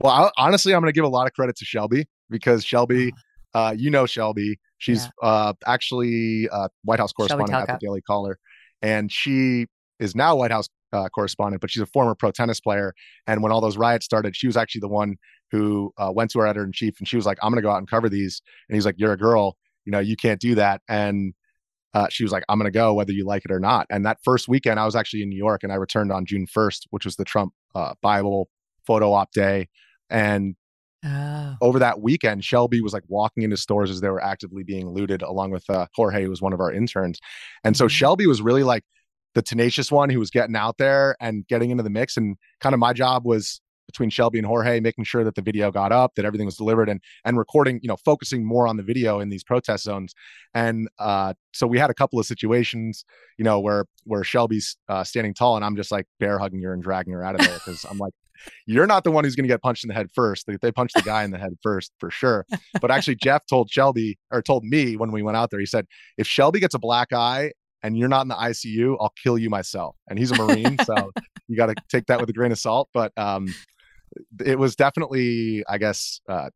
Well, 0.00 0.12
I, 0.12 0.30
honestly, 0.36 0.74
I'm 0.74 0.80
going 0.80 0.92
to 0.92 0.94
give 0.94 1.04
a 1.04 1.08
lot 1.08 1.26
of 1.26 1.32
credit 1.32 1.56
to 1.56 1.64
Shelby 1.64 2.06
because 2.28 2.64
Shelby, 2.64 3.12
uh-huh. 3.54 3.68
uh, 3.68 3.72
you 3.72 3.90
know 3.90 4.06
Shelby, 4.06 4.58
she's 4.78 5.04
yeah. 5.04 5.28
uh, 5.28 5.52
actually 5.66 6.48
uh, 6.50 6.68
White 6.84 7.00
House 7.00 7.12
correspondent 7.12 7.68
at 7.68 7.80
the 7.80 7.86
Daily 7.86 8.02
Caller, 8.02 8.38
and 8.82 9.10
she 9.10 9.66
is 9.98 10.14
now 10.14 10.36
White 10.36 10.50
House 10.50 10.68
uh, 10.92 11.08
correspondent, 11.08 11.60
but 11.60 11.70
she's 11.70 11.82
a 11.82 11.86
former 11.86 12.14
pro 12.14 12.30
tennis 12.30 12.60
player. 12.60 12.94
And 13.26 13.42
when 13.42 13.52
all 13.52 13.60
those 13.60 13.76
riots 13.76 14.04
started, 14.04 14.36
she 14.36 14.46
was 14.46 14.56
actually 14.56 14.80
the 14.80 14.88
one 14.88 15.16
who 15.50 15.92
uh, 15.98 16.12
went 16.14 16.30
to 16.32 16.40
our 16.40 16.46
editor 16.46 16.64
in 16.64 16.72
chief, 16.72 16.98
and 16.98 17.08
she 17.08 17.16
was 17.16 17.26
like, 17.26 17.38
"I'm 17.42 17.50
going 17.50 17.62
to 17.62 17.66
go 17.66 17.70
out 17.70 17.78
and 17.78 17.88
cover 17.88 18.08
these," 18.08 18.42
and 18.68 18.74
he's 18.76 18.86
like, 18.86 18.96
"You're 18.98 19.12
a 19.12 19.18
girl, 19.18 19.56
you 19.84 19.92
know, 19.92 19.98
you 19.98 20.16
can't 20.16 20.40
do 20.40 20.54
that," 20.56 20.82
and 20.88 21.34
uh, 21.94 22.08
she 22.08 22.22
was 22.22 22.32
like, 22.32 22.44
I'm 22.48 22.58
going 22.58 22.70
to 22.70 22.76
go 22.76 22.94
whether 22.94 23.12
you 23.12 23.24
like 23.24 23.44
it 23.44 23.50
or 23.50 23.58
not. 23.58 23.86
And 23.90 24.06
that 24.06 24.18
first 24.22 24.48
weekend, 24.48 24.78
I 24.78 24.84
was 24.84 24.94
actually 24.94 25.22
in 25.22 25.28
New 25.28 25.36
York 25.36 25.62
and 25.62 25.72
I 25.72 25.76
returned 25.76 26.12
on 26.12 26.24
June 26.24 26.46
1st, 26.46 26.86
which 26.90 27.04
was 27.04 27.16
the 27.16 27.24
Trump 27.24 27.52
uh, 27.74 27.94
Bible 28.00 28.48
photo 28.86 29.12
op 29.12 29.32
day. 29.32 29.68
And 30.08 30.54
oh. 31.04 31.56
over 31.60 31.78
that 31.80 32.00
weekend, 32.00 32.44
Shelby 32.44 32.80
was 32.80 32.92
like 32.92 33.02
walking 33.08 33.42
into 33.42 33.56
stores 33.56 33.90
as 33.90 34.00
they 34.00 34.08
were 34.08 34.22
actively 34.22 34.62
being 34.62 34.88
looted, 34.90 35.22
along 35.22 35.50
with 35.50 35.68
uh, 35.68 35.86
Jorge, 35.94 36.24
who 36.24 36.30
was 36.30 36.42
one 36.42 36.52
of 36.52 36.60
our 36.60 36.72
interns. 36.72 37.18
And 37.64 37.76
so 37.76 37.86
mm-hmm. 37.86 37.90
Shelby 37.90 38.26
was 38.26 38.40
really 38.40 38.62
like 38.62 38.84
the 39.34 39.42
tenacious 39.42 39.92
one 39.92 40.10
who 40.10 40.18
was 40.18 40.30
getting 40.30 40.56
out 40.56 40.78
there 40.78 41.16
and 41.20 41.46
getting 41.46 41.70
into 41.70 41.82
the 41.82 41.90
mix. 41.90 42.16
And 42.16 42.36
kind 42.60 42.74
of 42.74 42.78
my 42.78 42.92
job 42.92 43.24
was 43.24 43.60
between 43.86 44.10
Shelby 44.10 44.38
and 44.38 44.46
Jorge, 44.46 44.78
making 44.80 45.04
sure 45.04 45.24
that 45.24 45.34
the 45.34 45.42
video 45.42 45.70
got 45.72 45.90
up, 45.90 46.14
that 46.14 46.24
everything 46.24 46.46
was 46.46 46.56
delivered, 46.56 46.88
and 46.88 47.00
and 47.24 47.36
recording, 47.36 47.80
you 47.82 47.88
know, 47.88 47.96
focusing 47.96 48.44
more 48.44 48.68
on 48.68 48.76
the 48.76 48.82
video 48.82 49.20
in 49.20 49.28
these 49.28 49.42
protest 49.42 49.84
zones. 49.84 50.14
And 50.54 50.88
uh, 50.98 51.34
so 51.52 51.66
we 51.66 51.78
had 51.78 51.90
a 51.90 51.94
couple 51.94 52.18
of 52.18 52.26
situations, 52.26 53.04
you 53.36 53.44
know, 53.44 53.58
where 53.60 53.86
where 54.04 54.24
Shelby's 54.24 54.76
uh, 54.88 55.04
standing 55.04 55.34
tall, 55.34 55.56
and 55.56 55.64
I'm 55.64 55.76
just 55.76 55.90
like 55.90 56.06
bear 56.18 56.38
hugging 56.38 56.62
her 56.62 56.72
and 56.72 56.82
dragging 56.82 57.12
her 57.12 57.24
out 57.24 57.34
of 57.34 57.40
there 57.40 57.54
because 57.64 57.84
I'm 57.90 57.98
like, 57.98 58.12
you're 58.66 58.86
not 58.86 59.04
the 59.04 59.10
one 59.10 59.24
who's 59.24 59.36
going 59.36 59.44
to 59.44 59.52
get 59.52 59.62
punched 59.62 59.84
in 59.84 59.88
the 59.88 59.94
head 59.94 60.08
first. 60.14 60.46
They, 60.46 60.56
they 60.60 60.72
punched 60.72 60.94
the 60.94 61.02
guy 61.02 61.24
in 61.24 61.30
the 61.30 61.38
head 61.38 61.56
first 61.62 61.92
for 61.98 62.10
sure. 62.10 62.46
But 62.80 62.90
actually, 62.90 63.16
Jeff 63.16 63.46
told 63.46 63.70
Shelby 63.70 64.18
or 64.30 64.42
told 64.42 64.64
me 64.64 64.96
when 64.96 65.12
we 65.12 65.22
went 65.22 65.36
out 65.36 65.50
there, 65.50 65.60
he 65.60 65.66
said, 65.66 65.86
if 66.16 66.26
Shelby 66.26 66.60
gets 66.60 66.74
a 66.74 66.78
black 66.78 67.12
eye 67.12 67.52
and 67.82 67.96
you're 67.96 68.08
not 68.08 68.22
in 68.22 68.28
the 68.28 68.34
ICU, 68.34 68.96
I'll 69.00 69.12
kill 69.22 69.38
you 69.38 69.50
myself. 69.50 69.96
And 70.08 70.18
he's 70.18 70.30
a 70.30 70.36
Marine, 70.36 70.76
so 70.84 71.10
you 71.48 71.56
got 71.56 71.66
to 71.66 71.74
take 71.88 72.06
that 72.06 72.20
with 72.20 72.28
a 72.30 72.32
grain 72.32 72.52
of 72.52 72.58
salt. 72.58 72.88
But 72.92 73.12
um, 73.16 73.52
it 74.44 74.58
was 74.58 74.76
definitely, 74.76 75.64
I 75.68 75.78
guess, 75.78 76.20
uh, 76.28 76.50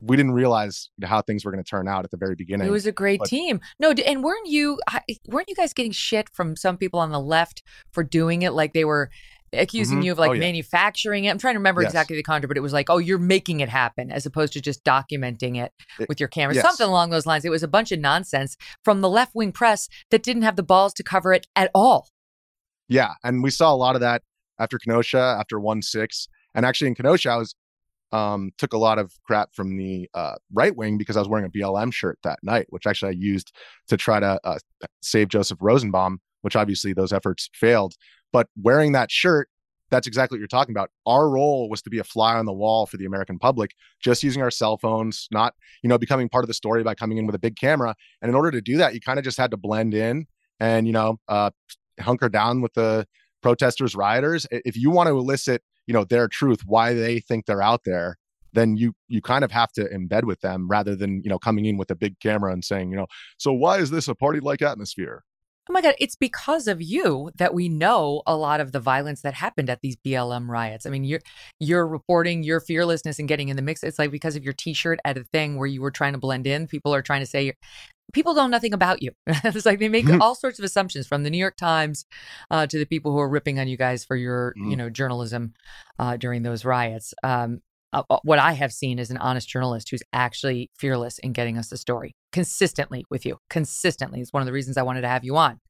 we 0.00 0.16
didn't 0.16 0.32
realize 0.32 0.90
how 1.02 1.22
things 1.22 1.44
were 1.44 1.50
going 1.50 1.62
to 1.62 1.68
turn 1.68 1.88
out 1.88 2.04
at 2.04 2.10
the 2.10 2.16
very 2.16 2.34
beginning. 2.34 2.66
It 2.66 2.70
was 2.70 2.86
a 2.86 2.92
great 2.92 3.20
but, 3.20 3.28
team. 3.28 3.60
No, 3.78 3.92
and 3.92 4.22
weren't 4.22 4.46
you 4.46 4.78
weren't 5.26 5.48
you 5.48 5.54
guys 5.54 5.72
getting 5.72 5.92
shit 5.92 6.28
from 6.28 6.54
some 6.54 6.76
people 6.76 7.00
on 7.00 7.12
the 7.12 7.20
left 7.20 7.62
for 7.92 8.04
doing 8.04 8.42
it 8.42 8.52
like 8.52 8.74
they 8.74 8.84
were 8.84 9.10
accusing 9.58 9.98
mm-hmm. 9.98 10.06
you 10.06 10.12
of 10.12 10.18
like 10.18 10.30
oh, 10.30 10.34
yeah. 10.34 10.40
manufacturing 10.40 11.24
it. 11.24 11.30
I'm 11.30 11.38
trying 11.38 11.54
to 11.54 11.58
remember 11.58 11.82
yes. 11.82 11.90
exactly 11.90 12.16
the 12.16 12.22
content, 12.22 12.48
but 12.48 12.56
it 12.56 12.62
was 12.62 12.72
like, 12.72 12.90
oh, 12.90 12.98
you're 12.98 13.18
making 13.18 13.60
it 13.60 13.68
happen 13.68 14.10
as 14.10 14.26
opposed 14.26 14.52
to 14.54 14.60
just 14.60 14.84
documenting 14.84 15.56
it, 15.56 15.72
it 15.98 16.08
with 16.08 16.20
your 16.20 16.28
camera. 16.28 16.54
Yes. 16.54 16.64
Something 16.64 16.88
along 16.88 17.10
those 17.10 17.26
lines. 17.26 17.44
It 17.44 17.50
was 17.50 17.62
a 17.62 17.68
bunch 17.68 17.92
of 17.92 17.98
nonsense 17.98 18.56
from 18.84 19.00
the 19.00 19.08
left 19.08 19.34
wing 19.34 19.52
press 19.52 19.88
that 20.10 20.22
didn't 20.22 20.42
have 20.42 20.56
the 20.56 20.62
balls 20.62 20.92
to 20.94 21.02
cover 21.02 21.32
it 21.32 21.46
at 21.56 21.70
all. 21.74 22.08
Yeah. 22.88 23.14
And 23.24 23.42
we 23.42 23.50
saw 23.50 23.72
a 23.72 23.76
lot 23.76 23.94
of 23.94 24.00
that 24.00 24.22
after 24.58 24.78
Kenosha, 24.78 25.36
after 25.38 25.58
1 25.58 25.82
6. 25.82 26.28
And 26.54 26.64
actually 26.64 26.88
in 26.88 26.94
Kenosha, 26.94 27.30
I 27.30 27.36
was 27.36 27.54
um, 28.12 28.52
took 28.58 28.72
a 28.72 28.78
lot 28.78 28.98
of 28.98 29.12
crap 29.24 29.54
from 29.54 29.76
the 29.76 30.08
uh, 30.14 30.36
right 30.52 30.74
wing 30.74 30.96
because 30.96 31.16
I 31.16 31.20
was 31.20 31.28
wearing 31.28 31.46
a 31.46 31.50
BLM 31.50 31.92
shirt 31.92 32.18
that 32.22 32.38
night, 32.42 32.66
which 32.70 32.86
actually 32.86 33.10
I 33.10 33.16
used 33.18 33.52
to 33.88 33.96
try 33.96 34.20
to 34.20 34.40
uh, 34.44 34.58
save 35.02 35.28
Joseph 35.28 35.58
Rosenbaum, 35.60 36.20
which 36.42 36.56
obviously 36.56 36.92
those 36.92 37.12
efforts 37.12 37.48
failed. 37.54 37.94
But 38.32 38.48
wearing 38.60 38.92
that 38.92 39.10
shirt, 39.10 39.48
that's 39.90 40.06
exactly 40.06 40.36
what 40.36 40.40
you're 40.40 40.48
talking 40.48 40.72
about. 40.72 40.90
Our 41.06 41.28
role 41.28 41.70
was 41.70 41.80
to 41.82 41.90
be 41.90 41.98
a 41.98 42.04
fly 42.04 42.34
on 42.34 42.44
the 42.44 42.52
wall 42.52 42.86
for 42.86 42.96
the 42.96 43.04
American 43.04 43.38
public, 43.38 43.70
just 44.02 44.22
using 44.22 44.42
our 44.42 44.50
cell 44.50 44.76
phones, 44.78 45.28
not, 45.30 45.54
you 45.82 45.88
know, 45.88 45.96
becoming 45.96 46.28
part 46.28 46.42
of 46.42 46.48
the 46.48 46.54
story 46.54 46.82
by 46.82 46.94
coming 46.94 47.18
in 47.18 47.26
with 47.26 47.36
a 47.36 47.38
big 47.38 47.56
camera. 47.56 47.94
And 48.20 48.28
in 48.28 48.34
order 48.34 48.50
to 48.50 48.60
do 48.60 48.76
that, 48.78 48.94
you 48.94 49.00
kind 49.00 49.18
of 49.18 49.24
just 49.24 49.38
had 49.38 49.52
to 49.52 49.56
blend 49.56 49.94
in 49.94 50.26
and, 50.58 50.86
you 50.86 50.92
know, 50.92 51.18
uh, 51.28 51.50
hunker 52.00 52.28
down 52.28 52.62
with 52.62 52.74
the 52.74 53.06
protesters, 53.42 53.94
rioters. 53.94 54.46
If 54.50 54.76
you 54.76 54.90
want 54.90 55.06
to 55.06 55.16
elicit 55.16 55.62
you 55.86 55.94
know 55.94 56.04
their 56.04 56.28
truth 56.28 56.60
why 56.66 56.92
they 56.92 57.20
think 57.20 57.46
they're 57.46 57.62
out 57.62 57.82
there 57.84 58.18
then 58.52 58.76
you 58.76 58.92
you 59.08 59.20
kind 59.22 59.44
of 59.44 59.52
have 59.52 59.72
to 59.72 59.84
embed 59.88 60.24
with 60.24 60.40
them 60.40 60.68
rather 60.68 60.94
than 60.94 61.22
you 61.22 61.30
know 61.30 61.38
coming 61.38 61.64
in 61.64 61.76
with 61.76 61.90
a 61.90 61.94
big 61.94 62.18
camera 62.20 62.52
and 62.52 62.64
saying 62.64 62.90
you 62.90 62.96
know 62.96 63.06
so 63.38 63.52
why 63.52 63.78
is 63.78 63.90
this 63.90 64.08
a 64.08 64.14
party 64.14 64.40
like 64.40 64.62
atmosphere 64.62 65.24
Oh 65.68 65.72
my 65.72 65.80
God, 65.80 65.94
it's 65.98 66.14
because 66.14 66.68
of 66.68 66.80
you 66.80 67.30
that 67.36 67.52
we 67.52 67.68
know 67.68 68.22
a 68.26 68.36
lot 68.36 68.60
of 68.60 68.72
the 68.72 68.78
violence 68.78 69.22
that 69.22 69.34
happened 69.34 69.68
at 69.68 69.80
these 69.82 69.96
BLM 69.96 70.48
riots. 70.48 70.86
I 70.86 70.90
mean, 70.90 71.04
you're 71.04 71.20
you're 71.58 71.86
reporting 71.86 72.44
your 72.44 72.60
fearlessness 72.60 73.18
and 73.18 73.28
getting 73.28 73.48
in 73.48 73.56
the 73.56 73.62
mix. 73.62 73.82
It's 73.82 73.98
like 73.98 74.12
because 74.12 74.36
of 74.36 74.44
your 74.44 74.52
T-shirt 74.52 75.00
at 75.04 75.18
a 75.18 75.24
thing 75.24 75.56
where 75.56 75.66
you 75.66 75.80
were 75.80 75.90
trying 75.90 76.12
to 76.12 76.18
blend 76.18 76.46
in. 76.46 76.68
People 76.68 76.94
are 76.94 77.02
trying 77.02 77.20
to 77.20 77.26
say 77.26 77.52
people 78.12 78.34
know 78.34 78.46
nothing 78.46 78.72
about 78.72 79.02
you. 79.02 79.10
it's 79.26 79.66
like 79.66 79.78
they 79.78 79.88
make 79.88 80.06
mm-hmm. 80.06 80.22
all 80.22 80.34
sorts 80.34 80.58
of 80.58 80.64
assumptions 80.64 81.06
from 81.06 81.22
the 81.22 81.30
New 81.30 81.38
York 81.38 81.56
Times 81.56 82.06
uh, 82.50 82.66
to 82.66 82.78
the 82.78 82.86
people 82.86 83.12
who 83.12 83.18
are 83.18 83.28
ripping 83.28 83.58
on 83.58 83.68
you 83.68 83.76
guys 83.76 84.04
for 84.04 84.16
your 84.16 84.54
you 84.56 84.76
know 84.76 84.90
journalism 84.90 85.52
uh, 85.98 86.16
during 86.16 86.42
those 86.42 86.64
riots. 86.64 87.12
Um, 87.22 87.60
uh, 87.96 88.02
uh, 88.10 88.18
what 88.22 88.38
I 88.38 88.52
have 88.52 88.72
seen 88.72 88.98
is 88.98 89.10
an 89.10 89.16
honest 89.16 89.48
journalist 89.48 89.90
who's 89.90 90.02
actually 90.12 90.70
fearless 90.78 91.18
in 91.18 91.32
getting 91.32 91.56
us 91.56 91.70
the 91.70 91.78
story 91.78 92.14
consistently 92.30 93.04
with 93.10 93.24
you. 93.24 93.38
Consistently 93.48 94.20
is 94.20 94.32
one 94.32 94.42
of 94.42 94.46
the 94.46 94.52
reasons 94.52 94.76
I 94.76 94.82
wanted 94.82 95.00
to 95.00 95.08
have 95.08 95.24
you 95.24 95.36
on. 95.36 95.60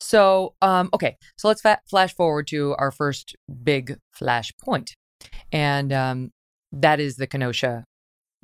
So, 0.00 0.54
um, 0.60 0.90
okay, 0.92 1.16
so 1.38 1.48
let's 1.48 1.62
fa- 1.62 1.80
flash 1.88 2.14
forward 2.14 2.46
to 2.48 2.74
our 2.78 2.90
first 2.90 3.36
big 3.62 3.96
flash 4.12 4.52
point, 4.62 4.96
and 5.50 5.92
um, 5.92 6.30
that 6.72 7.00
is 7.00 7.16
the 7.16 7.26
Kenosha, 7.26 7.84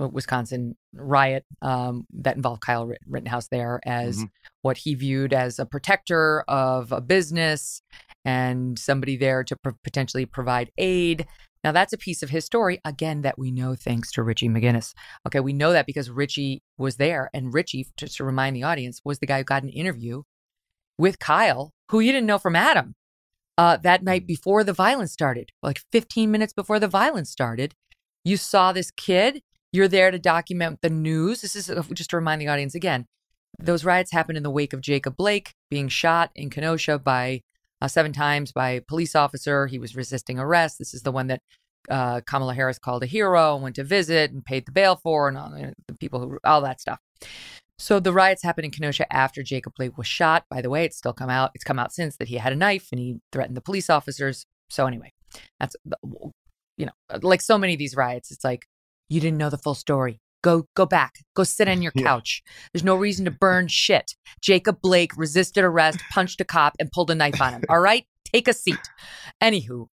uh, 0.00 0.08
Wisconsin 0.08 0.76
riot 0.94 1.44
um, 1.60 2.06
that 2.12 2.36
involved 2.36 2.62
Kyle 2.62 2.90
Rittenhouse 3.06 3.48
there 3.48 3.80
as 3.84 4.18
mm-hmm. 4.18 4.26
what 4.62 4.78
he 4.78 4.94
viewed 4.94 5.34
as 5.34 5.58
a 5.58 5.66
protector 5.66 6.44
of 6.48 6.92
a 6.92 7.00
business 7.00 7.82
and 8.24 8.78
somebody 8.78 9.16
there 9.16 9.42
to 9.44 9.56
pr- 9.56 9.70
potentially 9.82 10.24
provide 10.24 10.70
aid 10.78 11.26
now, 11.64 11.72
that's 11.72 11.92
a 11.92 11.98
piece 11.98 12.22
of 12.22 12.30
his 12.30 12.44
story, 12.44 12.80
again, 12.84 13.22
that 13.22 13.38
we 13.38 13.50
know 13.50 13.74
thanks 13.74 14.12
to 14.12 14.22
Richie 14.22 14.48
McGinniss. 14.48 14.94
Okay, 15.26 15.40
we 15.40 15.52
know 15.52 15.72
that 15.72 15.86
because 15.86 16.08
Richie 16.08 16.62
was 16.76 16.96
there. 16.96 17.30
And 17.34 17.52
Richie, 17.52 17.88
just 17.96 18.16
to 18.18 18.24
remind 18.24 18.54
the 18.54 18.62
audience, 18.62 19.00
was 19.04 19.18
the 19.18 19.26
guy 19.26 19.38
who 19.38 19.44
got 19.44 19.64
an 19.64 19.68
interview 19.70 20.22
with 20.96 21.18
Kyle, 21.18 21.72
who 21.90 22.00
you 22.00 22.12
didn't 22.12 22.26
know 22.26 22.38
from 22.38 22.56
Adam, 22.56 22.94
uh, 23.56 23.76
that 23.78 24.04
night 24.04 24.26
before 24.26 24.62
the 24.62 24.72
violence 24.72 25.12
started, 25.12 25.50
like 25.62 25.82
15 25.90 26.30
minutes 26.30 26.52
before 26.52 26.78
the 26.78 26.86
violence 26.86 27.30
started. 27.30 27.74
You 28.24 28.36
saw 28.36 28.72
this 28.72 28.92
kid. 28.92 29.42
You're 29.72 29.88
there 29.88 30.10
to 30.10 30.18
document 30.18 30.78
the 30.80 30.90
news. 30.90 31.40
This 31.40 31.56
is 31.56 31.68
uh, 31.68 31.82
just 31.92 32.10
to 32.10 32.16
remind 32.16 32.40
the 32.40 32.48
audience 32.48 32.74
again. 32.74 33.06
Those 33.58 33.84
riots 33.84 34.12
happened 34.12 34.36
in 34.36 34.44
the 34.44 34.50
wake 34.50 34.72
of 34.72 34.80
Jacob 34.80 35.16
Blake 35.16 35.54
being 35.70 35.88
shot 35.88 36.30
in 36.36 36.50
Kenosha 36.50 36.98
by 36.98 37.42
uh, 37.80 37.88
seven 37.88 38.12
times 38.12 38.52
by 38.52 38.80
police 38.88 39.14
officer. 39.14 39.66
He 39.66 39.78
was 39.78 39.96
resisting 39.96 40.38
arrest. 40.38 40.78
This 40.78 40.94
is 40.94 41.02
the 41.02 41.12
one 41.12 41.28
that 41.28 41.42
uh, 41.90 42.20
Kamala 42.26 42.54
Harris 42.54 42.78
called 42.78 43.02
a 43.02 43.06
hero 43.06 43.54
and 43.54 43.62
went 43.62 43.76
to 43.76 43.84
visit 43.84 44.32
and 44.32 44.44
paid 44.44 44.66
the 44.66 44.72
bail 44.72 44.96
for, 44.96 45.28
and 45.28 45.38
all 45.38 45.56
you 45.56 45.66
know, 45.66 45.72
the 45.86 45.94
people 45.94 46.20
who 46.20 46.38
all 46.44 46.60
that 46.62 46.80
stuff. 46.80 46.98
So 47.78 48.00
the 48.00 48.12
riots 48.12 48.42
happened 48.42 48.64
in 48.64 48.70
Kenosha 48.72 49.10
after 49.12 49.42
Jacob 49.42 49.74
Blake 49.76 49.96
was 49.96 50.06
shot. 50.06 50.44
By 50.50 50.60
the 50.60 50.70
way, 50.70 50.84
it's 50.84 50.96
still 50.96 51.12
come 51.12 51.30
out. 51.30 51.52
It's 51.54 51.64
come 51.64 51.78
out 51.78 51.92
since 51.92 52.16
that 52.16 52.28
he 52.28 52.36
had 52.36 52.52
a 52.52 52.56
knife 52.56 52.88
and 52.90 52.98
he 52.98 53.20
threatened 53.32 53.56
the 53.56 53.60
police 53.60 53.88
officers. 53.88 54.46
So 54.68 54.86
anyway, 54.86 55.12
that's 55.60 55.76
you 56.76 56.86
know, 56.86 57.18
like 57.22 57.40
so 57.40 57.58
many 57.58 57.74
of 57.74 57.78
these 57.78 57.96
riots, 57.96 58.30
it's 58.30 58.44
like 58.44 58.66
you 59.08 59.20
didn't 59.20 59.38
know 59.38 59.50
the 59.50 59.58
full 59.58 59.74
story. 59.74 60.20
Go 60.42 60.66
go 60.74 60.86
back. 60.86 61.16
Go 61.34 61.44
sit 61.44 61.68
on 61.68 61.82
your 61.82 61.92
couch. 61.98 62.42
Yeah. 62.44 62.52
There's 62.72 62.84
no 62.84 62.96
reason 62.96 63.24
to 63.24 63.30
burn 63.30 63.68
shit. 63.68 64.14
Jacob 64.40 64.80
Blake 64.80 65.16
resisted 65.16 65.64
arrest, 65.64 66.00
punched 66.10 66.40
a 66.40 66.44
cop, 66.44 66.74
and 66.78 66.90
pulled 66.90 67.10
a 67.10 67.14
knife 67.14 67.40
on 67.40 67.54
him. 67.54 67.62
All 67.68 67.80
right? 67.80 68.04
Take 68.24 68.48
a 68.48 68.52
seat. 68.52 68.78
Anywho, 69.42 69.86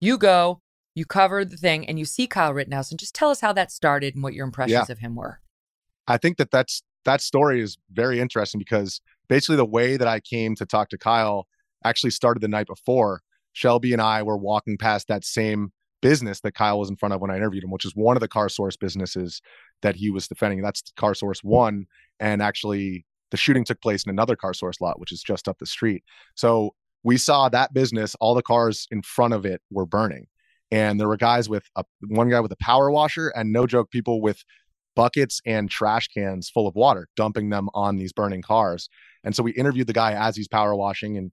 you 0.00 0.18
go, 0.18 0.60
you 0.94 1.04
cover 1.04 1.44
the 1.44 1.56
thing, 1.56 1.86
and 1.88 1.98
you 1.98 2.04
see 2.04 2.26
Kyle 2.26 2.52
Rittenhouse, 2.52 2.90
and 2.90 3.00
just 3.00 3.14
tell 3.14 3.30
us 3.30 3.40
how 3.40 3.52
that 3.54 3.72
started 3.72 4.14
and 4.14 4.22
what 4.22 4.34
your 4.34 4.44
impressions 4.44 4.88
yeah. 4.88 4.92
of 4.92 4.98
him 4.98 5.14
were. 5.14 5.40
I 6.06 6.16
think 6.16 6.38
that 6.38 6.50
that's 6.50 6.82
that 7.04 7.20
story 7.20 7.60
is 7.60 7.78
very 7.90 8.20
interesting 8.20 8.58
because 8.58 9.00
basically 9.28 9.56
the 9.56 9.64
way 9.64 9.96
that 9.96 10.08
I 10.08 10.20
came 10.20 10.54
to 10.56 10.66
talk 10.66 10.90
to 10.90 10.98
Kyle 10.98 11.46
actually 11.84 12.10
started 12.10 12.40
the 12.40 12.48
night 12.48 12.66
before. 12.66 13.22
Shelby 13.52 13.92
and 13.92 14.02
I 14.02 14.22
were 14.22 14.36
walking 14.36 14.76
past 14.78 15.08
that 15.08 15.24
same 15.24 15.72
business 16.00 16.40
that 16.40 16.54
Kyle 16.54 16.78
was 16.78 16.90
in 16.90 16.96
front 16.96 17.14
of 17.14 17.20
when 17.20 17.30
I 17.30 17.36
interviewed 17.36 17.64
him, 17.64 17.70
which 17.70 17.84
is 17.84 17.94
one 17.94 18.16
of 18.16 18.20
the 18.20 18.28
car 18.28 18.48
source 18.48 18.76
businesses 18.76 19.40
that 19.82 19.96
he 19.96 20.10
was 20.10 20.28
defending. 20.28 20.62
That's 20.62 20.82
car 20.96 21.14
source 21.14 21.42
one. 21.42 21.86
And 22.20 22.42
actually, 22.42 23.04
the 23.30 23.36
shooting 23.36 23.64
took 23.64 23.80
place 23.80 24.04
in 24.04 24.10
another 24.10 24.36
car 24.36 24.54
source 24.54 24.80
lot, 24.80 25.00
which 25.00 25.12
is 25.12 25.22
just 25.22 25.48
up 25.48 25.58
the 25.58 25.66
street. 25.66 26.02
So 26.34 26.74
we 27.02 27.16
saw 27.16 27.48
that 27.48 27.72
business, 27.72 28.14
all 28.20 28.34
the 28.34 28.42
cars 28.42 28.86
in 28.90 29.02
front 29.02 29.34
of 29.34 29.44
it 29.46 29.60
were 29.70 29.86
burning. 29.86 30.26
And 30.70 31.00
there 31.00 31.08
were 31.08 31.16
guys 31.16 31.48
with 31.48 31.64
a, 31.76 31.84
one 32.08 32.28
guy 32.28 32.40
with 32.40 32.52
a 32.52 32.56
power 32.56 32.90
washer, 32.90 33.28
and 33.28 33.52
no 33.52 33.66
joke, 33.66 33.90
people 33.90 34.20
with 34.20 34.42
buckets 34.94 35.40
and 35.46 35.70
trash 35.70 36.08
cans 36.08 36.50
full 36.50 36.66
of 36.66 36.74
water, 36.74 37.08
dumping 37.16 37.50
them 37.50 37.68
on 37.72 37.96
these 37.96 38.12
burning 38.12 38.42
cars. 38.42 38.88
And 39.24 39.34
so 39.34 39.42
we 39.42 39.52
interviewed 39.52 39.86
the 39.86 39.92
guy 39.92 40.12
as 40.12 40.36
he's 40.36 40.48
power 40.48 40.74
washing 40.74 41.16
and 41.16 41.32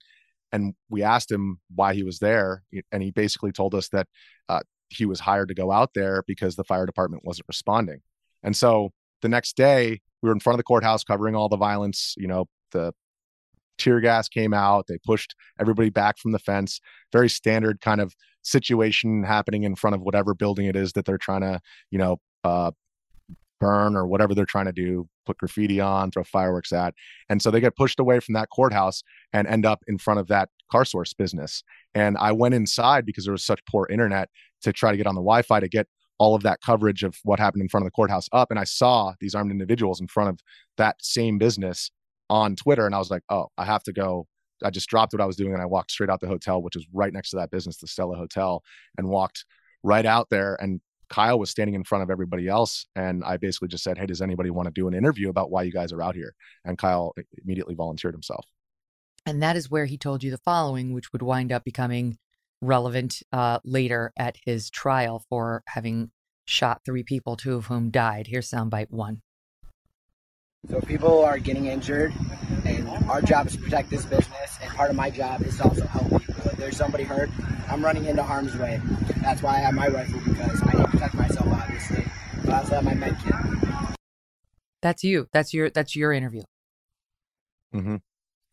and 0.55 0.73
we 0.89 1.03
asked 1.03 1.29
him 1.29 1.59
why 1.75 1.93
he 1.93 2.03
was 2.03 2.19
there 2.19 2.63
and 2.91 3.03
he 3.03 3.11
basically 3.11 3.51
told 3.51 3.75
us 3.75 3.89
that 3.89 4.07
uh, 4.47 4.61
he 4.87 5.05
was 5.05 5.19
hired 5.19 5.49
to 5.49 5.53
go 5.53 5.69
out 5.69 5.91
there 5.93 6.23
because 6.27 6.55
the 6.55 6.63
fire 6.63 6.85
department 6.85 7.25
wasn't 7.25 7.47
responding. 7.49 7.99
And 8.41 8.55
so 8.55 8.91
the 9.21 9.27
next 9.27 9.57
day 9.57 9.99
we 10.21 10.29
were 10.29 10.33
in 10.33 10.39
front 10.39 10.55
of 10.55 10.59
the 10.59 10.63
courthouse 10.63 11.03
covering 11.03 11.35
all 11.35 11.49
the 11.49 11.57
violence, 11.57 12.15
you 12.17 12.27
know, 12.27 12.45
the 12.71 12.93
tear 13.77 13.99
gas 13.99 14.29
came 14.29 14.53
out, 14.53 14.87
they 14.87 14.97
pushed 15.05 15.35
everybody 15.59 15.89
back 15.89 16.17
from 16.17 16.31
the 16.31 16.39
fence, 16.39 16.79
very 17.11 17.29
standard 17.29 17.81
kind 17.81 17.99
of 17.99 18.15
situation 18.41 19.25
happening 19.25 19.63
in 19.63 19.75
front 19.75 19.93
of 19.95 20.01
whatever 20.01 20.33
building 20.33 20.67
it 20.67 20.77
is 20.77 20.93
that 20.93 21.03
they're 21.03 21.17
trying 21.17 21.41
to, 21.41 21.59
you 21.91 21.97
know, 21.97 22.15
uh, 22.45 22.71
burn 23.59 23.95
or 23.95 24.05
whatever 24.07 24.33
they're 24.33 24.45
trying 24.45 24.65
to 24.65 24.71
do, 24.71 25.07
put 25.25 25.37
graffiti 25.37 25.79
on, 25.79 26.11
throw 26.11 26.23
fireworks 26.23 26.71
at. 26.71 26.93
And 27.29 27.41
so 27.41 27.51
they 27.51 27.59
get 27.59 27.75
pushed 27.75 27.99
away 27.99 28.19
from 28.19 28.33
that 28.33 28.49
courthouse 28.49 29.03
and 29.33 29.47
end 29.47 29.65
up 29.65 29.83
in 29.87 29.97
front 29.97 30.19
of 30.19 30.27
that 30.27 30.49
car 30.71 30.85
source 30.85 31.13
business. 31.13 31.63
And 31.93 32.17
I 32.17 32.31
went 32.31 32.55
inside 32.55 33.05
because 33.05 33.25
there 33.25 33.31
was 33.31 33.45
such 33.45 33.59
poor 33.65 33.87
internet 33.89 34.29
to 34.63 34.73
try 34.73 34.91
to 34.91 34.97
get 34.97 35.07
on 35.07 35.15
the 35.15 35.21
Wi 35.21 35.41
Fi 35.41 35.59
to 35.59 35.69
get 35.69 35.87
all 36.17 36.35
of 36.35 36.43
that 36.43 36.61
coverage 36.61 37.03
of 37.03 37.17
what 37.23 37.39
happened 37.39 37.61
in 37.61 37.69
front 37.69 37.85
of 37.85 37.87
the 37.87 37.95
courthouse 37.95 38.29
up. 38.31 38.49
And 38.49 38.59
I 38.59 38.63
saw 38.63 39.13
these 39.19 39.35
armed 39.35 39.51
individuals 39.51 39.99
in 39.99 40.07
front 40.07 40.29
of 40.29 40.39
that 40.77 40.95
same 41.01 41.37
business 41.37 41.91
on 42.29 42.55
Twitter. 42.55 42.85
And 42.85 42.95
I 42.95 42.99
was 42.99 43.11
like, 43.11 43.23
oh, 43.29 43.47
I 43.57 43.65
have 43.65 43.83
to 43.83 43.93
go. 43.93 44.27
I 44.63 44.69
just 44.69 44.89
dropped 44.89 45.13
what 45.13 45.21
I 45.21 45.25
was 45.25 45.35
doing 45.35 45.53
and 45.53 45.61
I 45.61 45.65
walked 45.65 45.91
straight 45.91 46.09
out 46.09 46.21
the 46.21 46.27
hotel, 46.27 46.61
which 46.61 46.77
is 46.77 46.87
right 46.93 47.11
next 47.11 47.31
to 47.31 47.35
that 47.37 47.51
business, 47.51 47.77
the 47.77 47.87
Stella 47.87 48.15
Hotel, 48.15 48.63
and 48.97 49.09
walked 49.09 49.45
right 49.83 50.05
out 50.05 50.27
there 50.31 50.57
and 50.61 50.79
Kyle 51.09 51.39
was 51.39 51.49
standing 51.49 51.75
in 51.75 51.83
front 51.83 52.03
of 52.03 52.09
everybody 52.09 52.47
else. 52.47 52.85
And 52.95 53.23
I 53.23 53.37
basically 53.37 53.67
just 53.67 53.83
said, 53.83 53.97
Hey, 53.97 54.05
does 54.05 54.21
anybody 54.21 54.49
want 54.49 54.67
to 54.67 54.71
do 54.71 54.87
an 54.87 54.93
interview 54.93 55.29
about 55.29 55.51
why 55.51 55.63
you 55.63 55.71
guys 55.71 55.91
are 55.91 56.01
out 56.01 56.15
here? 56.15 56.33
And 56.63 56.77
Kyle 56.77 57.13
immediately 57.43 57.75
volunteered 57.75 58.13
himself. 58.13 58.45
And 59.25 59.41
that 59.41 59.55
is 59.55 59.71
where 59.71 59.85
he 59.85 59.97
told 59.97 60.23
you 60.23 60.31
the 60.31 60.37
following, 60.37 60.93
which 60.93 61.11
would 61.11 61.21
wind 61.21 61.51
up 61.51 61.63
becoming 61.63 62.17
relevant 62.61 63.21
uh, 63.31 63.59
later 63.63 64.13
at 64.17 64.37
his 64.45 64.69
trial 64.69 65.23
for 65.29 65.63
having 65.67 66.11
shot 66.45 66.81
three 66.85 67.03
people, 67.03 67.35
two 67.35 67.55
of 67.55 67.65
whom 67.65 67.89
died. 67.89 68.27
Here's 68.27 68.49
soundbite 68.49 68.91
one. 68.91 69.21
So 70.69 70.79
people 70.81 71.23
are 71.23 71.37
getting 71.37 71.67
injured, 71.67 72.13
and 72.65 72.87
our 73.07 73.21
job 73.21 73.47
is 73.47 73.53
to 73.55 73.61
protect 73.61 73.91
this 73.91 74.05
business, 74.05 74.57
and 74.61 74.73
part 74.73 74.89
of 74.89 74.95
my 74.95 75.11
job 75.11 75.43
is 75.43 75.57
to 75.57 75.63
also 75.63 75.85
help 75.85 76.23
people. 76.23 76.44
If 76.55 76.61
there's 76.61 76.77
somebody 76.77 77.03
hurt, 77.03 77.29
I'm 77.67 77.83
running 77.83 78.05
into 78.05 78.23
harm's 78.23 78.55
way. 78.55 78.79
That's 79.21 79.43
why 79.43 79.55
I 79.55 79.59
have 79.59 79.73
my 79.73 79.89
rifle 79.89 80.21
because 80.25 80.61
I 80.63 80.71
need 80.71 80.83
to 80.83 80.87
protect 80.87 81.13
myself, 81.15 81.47
obviously. 81.51 82.05
But 82.45 82.53
I 82.53 82.57
also 82.59 82.75
have 82.75 82.85
my 82.85 82.93
med 82.93 83.17
kit. 83.21 83.97
That's 84.81 85.03
you. 85.03 85.27
That's 85.33 85.53
your. 85.53 85.69
That's 85.69 85.97
your 85.97 86.13
interview. 86.13 86.43
Mm-hmm. 87.75 87.97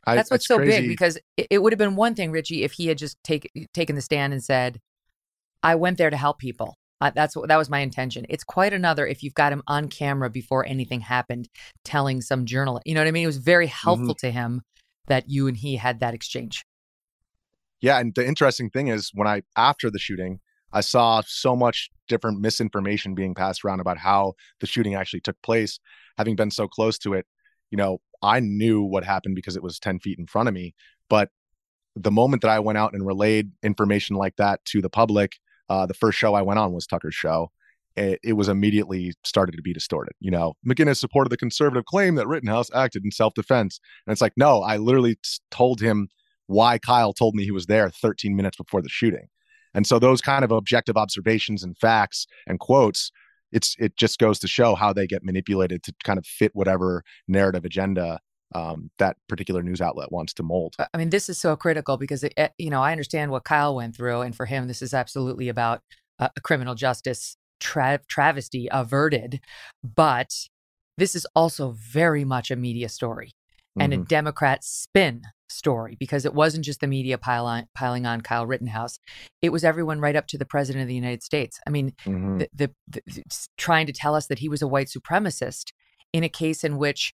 I, 0.05 0.17
that's 0.17 0.33
what's 0.33 0.49
so 0.49 0.57
crazy. 0.57 0.81
big 0.81 0.89
because 0.89 1.17
it, 1.37 1.47
it 1.49 1.63
would 1.63 1.73
have 1.73 1.79
been 1.79 1.95
one 1.95 2.17
thing, 2.17 2.33
Richie, 2.33 2.65
if 2.65 2.73
he 2.73 2.89
had 2.89 2.99
just 2.99 3.23
take, 3.23 3.49
taken 3.73 3.95
the 3.95 4.03
stand 4.03 4.33
and 4.33 4.43
said, 4.43 4.81
"I 5.63 5.77
went 5.77 5.97
there 5.97 6.11
to 6.11 6.17
help 6.17 6.41
people." 6.41 6.75
Uh, 7.01 7.13
that's 7.15 7.37
what 7.37 7.47
that 7.51 7.57
was 7.57 7.71
my 7.71 7.79
intention. 7.79 8.27
It's 8.29 8.43
quite 8.43 8.73
another 8.73 9.07
if 9.07 9.23
you've 9.23 9.35
got 9.35 9.53
him 9.53 9.63
on 9.69 9.87
camera 9.87 10.29
before 10.29 10.67
anything 10.67 11.03
happened, 11.03 11.49
telling 11.85 12.21
some 12.21 12.47
journalist. 12.47 12.83
You 12.85 12.95
know 12.95 13.01
what 13.01 13.07
I 13.07 13.13
mean? 13.13 13.23
It 13.23 13.29
was 13.29 13.37
very 13.37 13.69
helpful 13.69 14.17
mm-hmm. 14.17 14.27
to 14.27 14.33
him 14.33 14.63
that 15.07 15.29
you 15.29 15.47
and 15.47 15.57
he 15.57 15.77
had 15.77 16.01
that 16.01 16.15
exchange. 16.15 16.65
Yeah, 17.83 17.99
and 17.99 18.15
the 18.15 18.27
interesting 18.27 18.71
thing 18.71 18.89
is 18.89 19.11
when 19.13 19.29
I 19.29 19.43
after 19.57 19.91
the 19.91 19.99
shooting, 19.99 20.41
I 20.73 20.81
saw 20.81 21.23
so 21.27 21.55
much 21.55 21.91
different 22.09 22.41
misinformation 22.41 23.15
being 23.15 23.35
passed 23.35 23.65
around 23.65 23.81
about 23.81 23.99
how 23.99 24.35
the 24.61 24.67
shooting 24.67 24.95
actually 24.95 25.21
took 25.21 25.41
place. 25.43 25.79
Having 26.17 26.37
been 26.37 26.51
so 26.51 26.69
close 26.69 26.97
to 26.99 27.13
it, 27.13 27.27
you 27.71 27.77
know, 27.77 28.01
I 28.23 28.41
knew 28.41 28.83
what 28.83 29.05
happened 29.05 29.35
because 29.35 29.57
it 29.57 29.63
was 29.63 29.79
10 29.79 29.99
feet 29.99 30.19
in 30.19 30.27
front 30.27 30.49
of 30.49 30.55
me. 30.55 30.75
But 31.11 31.31
the 31.97 32.11
moment 32.11 32.43
that 32.43 32.51
I 32.51 32.61
went 32.61 32.79
out 32.79 32.95
and 32.95 33.07
relayed 33.07 33.51
information 33.63 34.17
like 34.17 34.37
that 34.37 34.65
to 34.67 34.81
the 34.81 34.89
public, 34.89 35.33
uh, 35.69 35.87
the 35.87 35.95
first 35.95 36.19
show 36.19 36.35
I 36.35 36.43
went 36.43 36.59
on 36.59 36.73
was 36.73 36.87
Tucker's 36.87 37.15
show. 37.15 37.51
It, 37.97 38.21
it, 38.23 38.33
was 38.35 38.49
immediately 38.49 39.13
started 39.23 39.55
to 39.57 39.63
be 39.63 39.75
distorted. 39.75 40.15
You 40.19 40.31
know, 40.31 40.55
McGinniss 40.67 40.97
supported 40.97 41.29
the 41.29 41.37
conservative 41.37 41.85
claim 41.85 42.15
that 42.15 42.27
Rittenhouse 42.27 42.71
acted 42.73 43.05
in 43.05 43.11
self 43.11 43.35
defense. 43.35 43.81
And 44.07 44.13
it's 44.13 44.23
like, 44.23 44.33
no, 44.37 44.63
I 44.63 44.79
literally 44.79 45.19
told 45.51 45.81
him 45.81 46.09
why 46.53 46.79
Kyle 46.79 47.13
told 47.13 47.35
me 47.35 47.45
he 47.45 47.51
was 47.51 47.67
there 47.67 47.91
13 47.91 48.37
minutes 48.37 48.57
before 48.57 48.83
the 48.83 48.89
shooting. 48.89 49.29
And 49.75 49.87
so 49.87 49.99
those 49.99 50.21
kind 50.21 50.45
of 50.45 50.51
objective 50.51 50.97
observations 50.97 51.63
and 51.63 51.77
facts 51.79 52.27
and 52.47 52.59
quotes, 52.59 53.11
it's 53.53 53.75
it 53.79 53.97
just 53.97 54.19
goes 54.19 54.39
to 54.41 54.49
show 54.49 54.75
how 54.75 54.93
they 54.93 55.07
get 55.07 55.25
manipulated 55.25 55.83
to 55.85 55.95
kind 56.05 56.19
of 56.19 56.27
fit 56.27 56.53
whatever 56.55 57.03
narrative 57.29 57.65
agenda 57.65 58.19
um, 58.55 58.91
that 58.99 59.17
particular 59.29 59.63
news 59.63 59.81
outlet 59.81 60.13
wants 60.13 60.35
to 60.35 60.43
mold. 60.43 60.75
I 60.93 60.99
mean, 60.99 61.11
this 61.11 61.29
is 61.29 61.39
so 61.39 61.57
critical 61.57 61.97
because 61.97 62.23
it, 62.23 62.35
you 62.59 62.71
know 62.71 62.83
I 62.83 62.93
understand 62.93 63.31
what 63.31 63.45
Kyle 63.45 63.75
went 63.75 63.97
through, 63.97 64.21
and 64.21 64.37
for 64.37 64.47
him, 64.47 64.69
this 64.69 64.83
is 64.83 64.95
absolutely 64.95 65.49
about 65.49 65.81
a 66.19 66.31
criminal 66.43 66.75
justice 66.75 67.37
tra- 67.61 68.01
travesty 68.09 68.69
averted. 68.71 69.41
But 69.83 70.31
this 70.99 71.15
is 71.15 71.27
also 71.35 71.75
very 71.79 72.25
much 72.25 72.51
a 72.51 72.57
media 72.57 72.89
story 72.89 73.33
and 73.79 73.93
mm-hmm. 73.93 74.03
a 74.03 74.05
Democrat 74.05 74.65
spin 74.65 75.23
story 75.53 75.97
because 75.99 76.25
it 76.25 76.35
wasn't 76.35 76.65
just 76.65 76.81
the 76.81 76.87
media 76.87 77.19
pile 77.19 77.47
on, 77.47 77.67
piling 77.75 78.07
on 78.07 78.21
Kyle 78.21 78.47
Rittenhouse. 78.47 78.99
It 79.41 79.51
was 79.51 79.65
everyone 79.65 80.01
right 80.01 80.17
up 80.17 80.27
to 80.29 80.39
the 80.39 80.45
president 80.45 80.83
of 80.83 80.89
the 80.89 80.95
United 80.95 81.23
States. 81.23 81.61
I 81.67 81.71
mean, 81.71 81.93
mm-hmm. 82.05 82.39
the, 82.39 82.49
the, 82.89 83.03
the, 83.07 83.23
trying 83.57 83.87
to 83.87 83.93
tell 83.93 84.15
us 84.15 84.27
that 84.27 84.41
he 84.41 84.49
was 84.49 84.63
a 84.63 84.69
white 84.69 84.89
supremacist 84.89 85.73
in 86.13 86.25
a 86.25 86.29
case 86.29 86.65
in 86.65 86.77
which 86.77 87.15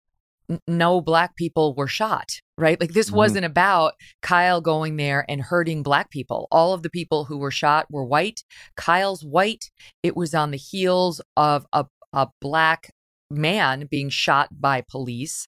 no 0.68 1.02
black 1.02 1.36
people 1.36 1.74
were 1.76 1.88
shot, 1.88 2.42
right? 2.58 2.80
Like 2.80 2.94
this 2.94 3.08
mm-hmm. 3.08 3.18
wasn't 3.18 3.46
about 3.46 3.94
Kyle 4.22 4.62
going 4.62 4.98
there 4.98 5.26
and 5.30 5.42
hurting 5.42 5.84
black 5.84 6.10
people. 6.10 6.48
All 6.52 6.74
of 6.74 6.84
the 6.84 6.90
people 6.90 7.26
who 7.26 7.38
were 7.38 7.52
shot 7.52 7.88
were 7.90 8.04
white. 8.04 8.44
Kyle's 8.76 9.24
white. 9.24 9.72
It 10.02 10.16
was 10.16 10.34
on 10.34 10.52
the 10.52 10.58
heels 10.58 11.22
of 11.38 11.66
a, 11.74 11.86
a 12.12 12.28
black 12.42 12.92
man 13.30 13.88
being 13.90 14.10
shot 14.10 14.50
by 14.52 14.82
police, 14.82 15.48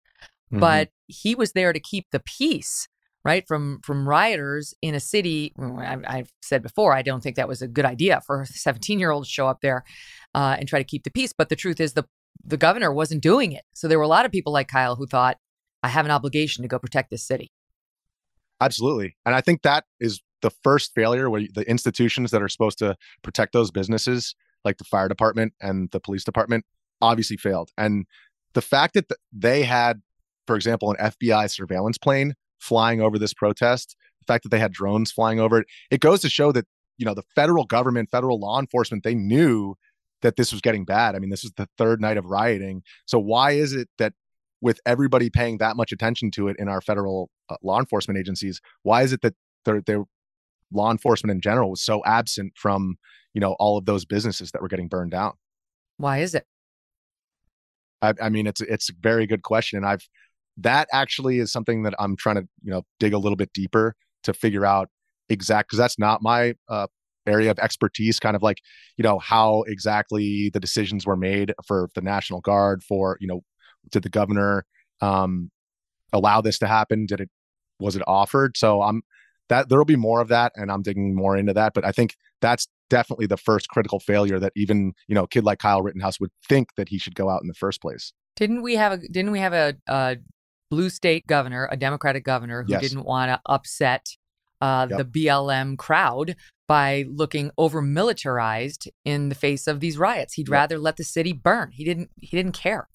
mm-hmm. 0.56 0.60
but 0.60 0.90
he 1.08 1.36
was 1.36 1.52
there 1.54 1.74
to 1.74 1.80
keep 1.80 2.08
the 2.12 2.22
peace 2.22 2.88
right 3.24 3.48
from 3.48 3.80
from 3.84 4.08
rioters 4.08 4.74
in 4.82 4.96
a 4.96 5.00
city 5.00 5.54
i've 6.08 6.32
said 6.42 6.62
before 6.62 6.94
i 6.96 7.02
don't 7.02 7.22
think 7.22 7.36
that 7.36 7.48
was 7.48 7.62
a 7.62 7.68
good 7.68 7.86
idea 7.86 8.22
for 8.26 8.42
a 8.42 8.46
17 8.46 9.00
year 9.00 9.12
old 9.12 9.26
to 9.26 9.30
show 9.30 9.48
up 9.48 9.62
there 9.62 9.84
uh, 10.34 10.56
and 10.60 10.68
try 10.68 10.80
to 10.80 10.86
keep 10.86 11.04
the 11.04 11.12
peace 11.12 11.34
but 11.36 11.50
the 11.50 11.56
truth 11.56 11.80
is 11.80 11.94
the 11.94 12.06
the 12.44 12.58
governor 12.58 12.92
wasn't 12.92 13.22
doing 13.22 13.52
it. 13.52 13.64
So 13.74 13.88
there 13.88 13.98
were 13.98 14.04
a 14.04 14.10
lot 14.10 14.26
of 14.26 14.32
people 14.32 14.54
like 14.54 14.68
Kyle 14.68 14.96
who 14.96 15.08
thought, 15.08 15.38
I 15.84 15.88
have 15.90 16.06
an 16.06 16.12
obligation 16.12 16.64
to 16.64 16.68
go 16.68 16.80
protect 16.80 17.10
this 17.10 17.26
city. 17.26 17.52
Absolutely. 18.62 19.16
And 19.26 19.36
I 19.36 19.42
think 19.42 19.62
that 19.64 19.86
is 20.00 20.22
the 20.42 20.50
first 20.64 20.94
failure 20.94 21.30
where 21.30 21.44
the 21.54 21.68
institutions 21.70 22.32
that 22.32 22.42
are 22.42 22.50
supposed 22.50 22.80
to 22.80 22.96
protect 23.22 23.54
those 23.54 23.72
businesses, 23.72 24.36
like 24.64 24.78
the 24.78 24.84
fire 24.84 25.08
department 25.08 25.54
and 25.62 25.90
the 25.92 26.00
police 26.00 26.24
department, 26.24 26.66
obviously 27.02 27.38
failed. 27.38 27.72
And 27.78 28.06
the 28.54 28.62
fact 28.62 28.94
that 28.94 29.06
they 29.34 29.64
had, 29.64 30.02
for 30.48 30.56
example, 30.56 30.92
an 30.92 31.12
FBI 31.12 31.50
surveillance 31.50 31.98
plane 31.98 32.34
flying 32.60 33.02
over 33.02 33.20
this 33.20 33.34
protest, 33.34 33.96
the 34.20 34.26
fact 34.32 34.44
that 34.44 34.50
they 34.50 34.60
had 34.60 34.72
drones 34.72 35.12
flying 35.12 35.40
over 35.40 35.60
it, 35.60 35.68
it 35.92 36.00
goes 36.00 36.22
to 36.22 36.30
show 36.30 36.52
that, 36.52 36.66
you 36.98 37.06
know, 37.06 37.14
the 37.14 37.24
federal 37.36 37.66
government, 37.66 38.10
federal 38.12 38.40
law 38.40 38.60
enforcement, 38.60 39.04
they 39.04 39.16
knew 39.16 39.76
that 40.22 40.38
this 40.38 40.52
was 40.52 40.62
getting 40.62 40.86
bad. 40.86 41.16
I 41.16 41.20
mean, 41.20 41.30
this 41.30 41.44
is 41.44 41.52
the 41.58 41.68
third 41.78 42.02
night 42.02 42.18
of 42.18 42.26
rioting. 42.26 42.82
So 43.06 43.20
why 43.20 43.52
is 43.52 43.74
it 43.74 43.90
that 44.00 44.14
with 44.62 44.80
everybody 44.86 45.30
paying 45.30 45.58
that 45.60 45.76
much 45.76 45.92
attention 45.92 46.32
to 46.32 46.48
it 46.48 46.56
in 46.58 46.68
our 46.68 46.82
federal 46.82 47.30
uh, 47.50 47.58
law 47.62 47.80
enforcement 47.80 48.18
agencies, 48.18 48.62
why 48.84 49.04
is 49.04 49.14
it 49.14 49.22
that 49.22 49.36
their 49.66 49.82
their 49.82 50.04
law 50.72 50.92
enforcement 50.92 51.32
in 51.32 51.42
general 51.42 51.70
was 51.70 51.82
so 51.82 52.04
absent 52.06 52.54
from, 52.56 52.96
you 53.34 53.42
know, 53.42 53.56
all 53.60 53.78
of 53.78 53.86
those 53.86 54.06
businesses 54.06 54.52
that 54.52 54.62
were 54.62 54.68
getting 54.68 54.88
burned 54.88 55.12
down? 55.12 55.34
Why 55.98 56.20
is 56.20 56.34
it? 56.34 56.46
I, 58.02 58.14
I 58.22 58.30
mean, 58.30 58.48
it's 58.48 58.62
it's 58.62 58.90
a 58.90 58.94
very 59.00 59.28
good 59.28 59.44
question, 59.44 59.78
and 59.78 59.86
I've 59.86 60.08
that 60.58 60.88
actually 60.92 61.40
is 61.40 61.52
something 61.52 61.84
that 61.84 61.94
I'm 62.00 62.16
trying 62.16 62.36
to 62.36 62.48
you 62.64 62.72
know 62.72 62.84
dig 63.00 63.14
a 63.14 63.18
little 63.18 63.36
bit 63.36 63.52
deeper 63.54 63.96
to 64.24 64.34
figure 64.34 64.66
out 64.66 64.90
exact 65.30 65.70
because 65.70 65.78
that's 65.78 66.00
not 66.00 66.22
my 66.22 66.56
uh, 66.70 66.88
area 67.28 67.50
of 67.50 67.58
expertise 67.60 68.20
kind 68.20 68.36
of 68.36 68.44
like 68.44 68.60
you 68.98 69.04
know 69.04 69.20
how 69.20 69.64
exactly 69.64 70.50
the 70.54 70.60
decisions 70.60 71.06
were 71.06 71.18
made 71.18 71.54
for 71.66 71.90
the 71.96 72.02
national 72.02 72.42
guard 72.42 72.84
for 72.84 73.18
you 73.20 73.28
know 73.28 73.42
did 73.92 74.04
the 74.04 74.10
governor 74.10 74.66
um 75.02 75.50
allow 76.14 76.42
this 76.42 76.60
to 76.60 76.68
happen? 76.68 77.06
Did 77.06 77.22
it 77.22 77.30
was 77.80 77.96
it 77.96 78.04
offered? 78.08 78.58
So 78.58 78.82
i'm 78.82 79.02
that 79.48 79.70
there'll 79.70 79.86
be 79.86 79.96
more 79.96 80.22
of 80.22 80.28
that 80.30 80.52
and 80.56 80.72
i'm 80.72 80.82
digging 80.82 81.14
more 81.14 81.38
into 81.38 81.54
that 81.54 81.76
but 81.76 81.86
i 81.86 81.92
think 81.92 82.16
that's 82.42 82.68
definitely 82.90 83.26
the 83.26 83.38
first 83.38 83.70
critical 83.70 84.00
failure 84.00 84.40
that 84.40 84.54
even 84.56 84.94
you 85.08 85.16
know 85.16 85.24
a 85.24 85.28
kid 85.28 85.44
like 85.44 85.60
kyle 85.60 85.82
rittenhouse 85.82 86.20
would 86.20 86.32
think 86.48 86.70
that 86.78 86.90
he 86.90 86.98
should 86.98 87.16
go 87.16 87.30
out 87.30 87.42
in 87.42 87.48
the 87.48 87.54
first 87.54 87.82
place. 87.82 88.14
Didn't 88.36 88.62
we 88.62 88.76
have 88.76 88.92
a 88.92 88.98
didn't 88.98 89.32
we 89.32 89.40
have 89.40 89.54
a, 89.54 89.76
a 89.88 90.18
blue 90.72 90.90
state 90.90 91.26
governor 91.28 91.68
a 91.72 91.78
democratic 91.78 92.24
governor 92.24 92.64
who 92.64 92.72
yes. 92.72 92.82
didn't 92.82 93.04
want 93.06 93.30
to 93.30 93.40
upset 93.46 94.08
uh, 94.62 94.88
Yep. 94.90 94.98
the 95.12 95.26
BLM 95.26 95.78
crowd 95.78 96.36
by 96.68 97.06
looking 97.10 97.52
over 97.58 97.82
militarized 97.82 98.90
in 99.04 99.30
the 99.30 99.36
face 99.36 99.68
of 99.68 99.80
these 99.80 99.98
riots. 99.98 100.34
He'd 100.34 100.48
Yep. 100.48 100.52
rather 100.54 100.80
let 100.80 100.98
the 100.98 101.04
city 101.04 101.34
burn. 101.34 101.72
He 101.72 101.84
didn't. 101.84 102.10
He 102.16 102.36
didn't 102.36 102.54
care. 102.54 102.88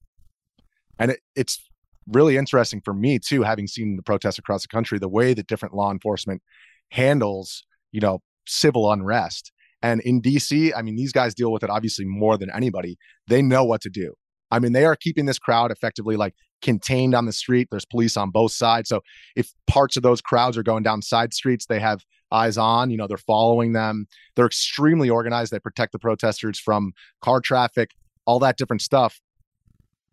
and 0.98 1.12
it, 1.12 1.20
it's 1.36 1.68
really 2.06 2.36
interesting 2.36 2.80
for 2.84 2.92
me 2.94 3.18
too 3.18 3.42
having 3.42 3.66
seen 3.66 3.96
the 3.96 4.02
protests 4.02 4.38
across 4.38 4.62
the 4.62 4.68
country 4.68 4.98
the 4.98 5.08
way 5.08 5.32
that 5.34 5.46
different 5.46 5.74
law 5.74 5.92
enforcement 5.92 6.42
handles 6.90 7.64
you 7.92 8.00
know 8.00 8.20
civil 8.46 8.90
unrest 8.90 9.52
and 9.82 10.00
in 10.00 10.20
dc 10.20 10.72
i 10.76 10.82
mean 10.82 10.96
these 10.96 11.12
guys 11.12 11.34
deal 11.34 11.52
with 11.52 11.62
it 11.62 11.70
obviously 11.70 12.04
more 12.04 12.36
than 12.36 12.50
anybody 12.50 12.98
they 13.28 13.40
know 13.42 13.64
what 13.64 13.80
to 13.80 13.88
do 13.88 14.12
i 14.50 14.58
mean 14.58 14.72
they 14.72 14.84
are 14.84 14.96
keeping 14.96 15.26
this 15.26 15.38
crowd 15.38 15.70
effectively 15.70 16.16
like 16.16 16.34
contained 16.62 17.14
on 17.14 17.26
the 17.26 17.32
street. 17.32 17.68
There's 17.70 17.84
police 17.84 18.16
on 18.16 18.30
both 18.30 18.52
sides. 18.52 18.88
So 18.88 19.02
if 19.36 19.52
parts 19.66 19.96
of 19.96 20.02
those 20.02 20.20
crowds 20.20 20.56
are 20.56 20.62
going 20.62 20.82
down 20.82 21.02
side 21.02 21.34
streets 21.34 21.66
they 21.66 21.80
have 21.80 22.04
eyes 22.32 22.56
on 22.56 22.90
you 22.90 22.96
know 22.96 23.06
they're 23.06 23.18
following 23.18 23.72
them. 23.72 24.06
They're 24.36 24.46
extremely 24.46 25.10
organized. 25.10 25.52
They 25.52 25.58
protect 25.58 25.92
the 25.92 25.98
protesters 25.98 26.58
from 26.58 26.92
car 27.20 27.40
traffic 27.40 27.90
all 28.26 28.38
that 28.40 28.56
different 28.56 28.82
stuff. 28.82 29.20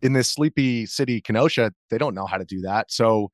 In 0.00 0.12
this 0.12 0.30
sleepy 0.30 0.86
city 0.86 1.20
kenosha 1.20 1.72
they 1.90 1.98
don't 1.98 2.14
know 2.14 2.26
how 2.26 2.38
to 2.38 2.44
do 2.44 2.60
that. 2.62 2.90
So 2.90 3.30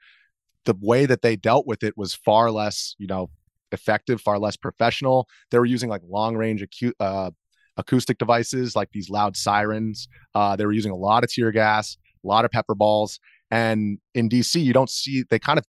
the 0.64 0.74
way 0.80 1.06
that 1.06 1.22
they 1.22 1.36
dealt 1.36 1.66
with 1.66 1.82
it 1.82 1.96
was 1.96 2.14
far 2.14 2.50
less 2.50 2.94
you 2.98 3.06
know 3.06 3.30
effective 3.72 4.20
far 4.20 4.38
less 4.38 4.56
professional. 4.56 5.28
They 5.50 5.58
were 5.58 5.66
using 5.66 5.90
like 5.90 6.02
long 6.08 6.36
range 6.36 6.64
uh, 7.00 7.30
acoustic 7.76 8.18
devices 8.18 8.76
like 8.76 8.90
these 8.92 9.10
loud 9.10 9.36
sirens. 9.36 10.08
Uh, 10.34 10.56
they 10.56 10.64
were 10.64 10.72
using 10.72 10.92
a 10.92 10.96
lot 10.96 11.24
of 11.24 11.30
tear 11.30 11.50
gas 11.50 11.98
a 12.24 12.26
lot 12.26 12.44
of 12.44 12.50
pepper 12.50 12.74
balls 12.74 13.18
and 13.50 13.98
in 14.14 14.28
dc 14.28 14.60
you 14.62 14.72
don't 14.72 14.90
see 14.90 15.24
they 15.30 15.38
kind 15.38 15.58
of 15.58 15.64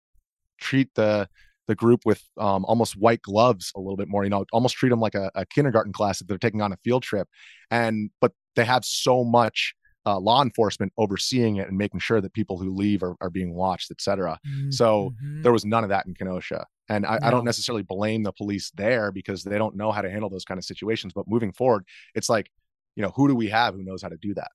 treat 0.59 0.89
the 0.95 1.27
the 1.67 1.75
group 1.75 2.01
with 2.05 2.21
um, 2.37 2.65
almost 2.65 2.97
white 2.97 3.21
gloves 3.21 3.71
a 3.75 3.79
little 3.79 3.95
bit 3.95 4.07
more 4.07 4.23
you 4.23 4.29
know 4.29 4.45
almost 4.51 4.75
treat 4.75 4.89
them 4.89 4.99
like 4.99 5.15
a, 5.15 5.31
a 5.35 5.45
kindergarten 5.45 5.93
class 5.93 6.19
that 6.19 6.27
they're 6.27 6.37
taking 6.37 6.61
on 6.61 6.73
a 6.73 6.77
field 6.83 7.03
trip 7.03 7.27
and 7.71 8.09
but 8.21 8.33
they 8.55 8.65
have 8.65 8.83
so 8.85 9.23
much 9.23 9.73
uh, 10.05 10.19
law 10.19 10.41
enforcement 10.43 10.91
overseeing 10.97 11.55
it 11.55 11.67
and 11.69 11.77
making 11.77 11.99
sure 11.99 12.19
that 12.19 12.33
people 12.33 12.57
who 12.57 12.69
leave 12.69 13.01
are, 13.03 13.15
are 13.21 13.29
being 13.29 13.53
watched, 13.55 13.89
et 13.89 14.01
cetera. 14.01 14.37
So 14.69 15.13
Mhm. 15.23 15.43
there 15.43 15.53
was 15.53 15.63
none 15.65 15.83
of 15.83 15.89
that 15.89 16.05
in 16.05 16.13
Kenosha. 16.13 16.65
And 16.89 17.05
I, 17.05 17.17
I 17.23 17.31
don't 17.31 17.45
necessarily 17.45 17.83
blame 17.83 18.21
the 18.23 18.33
police 18.33 18.69
there 18.71 19.13
because 19.13 19.43
they 19.43 19.57
don't 19.57 19.77
know 19.77 19.91
how 19.93 20.01
to 20.01 20.09
handle 20.09 20.29
those 20.29 20.43
kind 20.43 20.57
of 20.57 20.65
situations. 20.65 21.13
But 21.13 21.27
moving 21.29 21.53
forward, 21.53 21.85
it's 22.15 22.27
like, 22.29 22.51
you 22.97 23.01
know, 23.01 23.13
who 23.15 23.29
do 23.29 23.33
we 23.33 23.47
have 23.47 23.75
who 23.75 23.83
knows 23.83 24.01
how 24.01 24.09
to 24.09 24.17
do 24.17 24.33
that? 24.33 24.51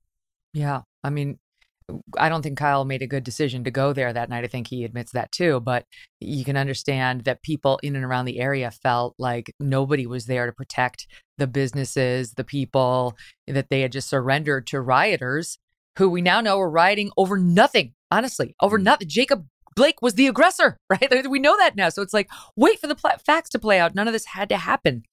Yeah. 0.52 0.82
I 1.02 1.08
mean, 1.08 1.38
I 2.18 2.28
don't 2.28 2.42
think 2.42 2.58
Kyle 2.58 2.84
made 2.84 3.02
a 3.02 3.06
good 3.06 3.24
decision 3.24 3.64
to 3.64 3.70
go 3.70 3.92
there 3.92 4.12
that 4.12 4.28
night. 4.28 4.44
I 4.44 4.48
think 4.48 4.66
he 4.68 4.84
admits 4.84 5.12
that 5.12 5.32
too. 5.32 5.60
But 5.60 5.84
you 6.20 6.44
can 6.44 6.56
understand 6.56 7.24
that 7.24 7.42
people 7.42 7.80
in 7.82 7.96
and 7.96 8.04
around 8.04 8.26
the 8.26 8.40
area 8.40 8.70
felt 8.70 9.14
like 9.18 9.54
nobody 9.58 10.06
was 10.06 10.26
there 10.26 10.46
to 10.46 10.52
protect 10.52 11.06
the 11.38 11.46
businesses, 11.46 12.34
the 12.34 12.44
people, 12.44 13.16
that 13.46 13.70
they 13.70 13.80
had 13.80 13.92
just 13.92 14.08
surrendered 14.08 14.66
to 14.68 14.80
rioters 14.80 15.58
who 15.98 16.08
we 16.08 16.20
now 16.22 16.40
know 16.40 16.58
were 16.58 16.70
rioting 16.70 17.10
over 17.16 17.36
nothing, 17.36 17.92
honestly, 18.10 18.54
over 18.60 18.78
Mm. 18.78 18.82
nothing. 18.84 19.08
Jacob 19.08 19.46
Blake 19.78 20.02
was 20.02 20.14
the 20.14 20.26
aggressor, 20.26 20.76
right? 20.90 21.26
We 21.28 21.38
know 21.38 21.56
that 21.56 21.76
now. 21.76 21.88
So 21.88 22.02
it's 22.02 22.12
like, 22.12 22.28
wait 22.56 22.78
for 22.78 22.86
the 22.86 22.94
pla- 22.94 23.16
facts 23.24 23.48
to 23.50 23.58
play 23.58 23.78
out. 23.78 23.94
None 23.94 24.06
of 24.06 24.12
this 24.12 24.26
had 24.26 24.48
to 24.50 24.58
happen. 24.58 25.04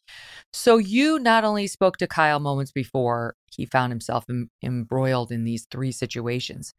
So 0.51 0.77
you 0.77 1.19
not 1.19 1.43
only 1.43 1.67
spoke 1.67 1.97
to 1.97 2.07
Kyle 2.07 2.39
moments 2.39 2.71
before 2.71 3.35
he 3.51 3.65
found 3.65 3.91
himself 3.91 4.25
em- 4.29 4.49
embroiled 4.63 5.31
in 5.31 5.43
these 5.45 5.65
three 5.71 5.91
situations, 5.91 6.73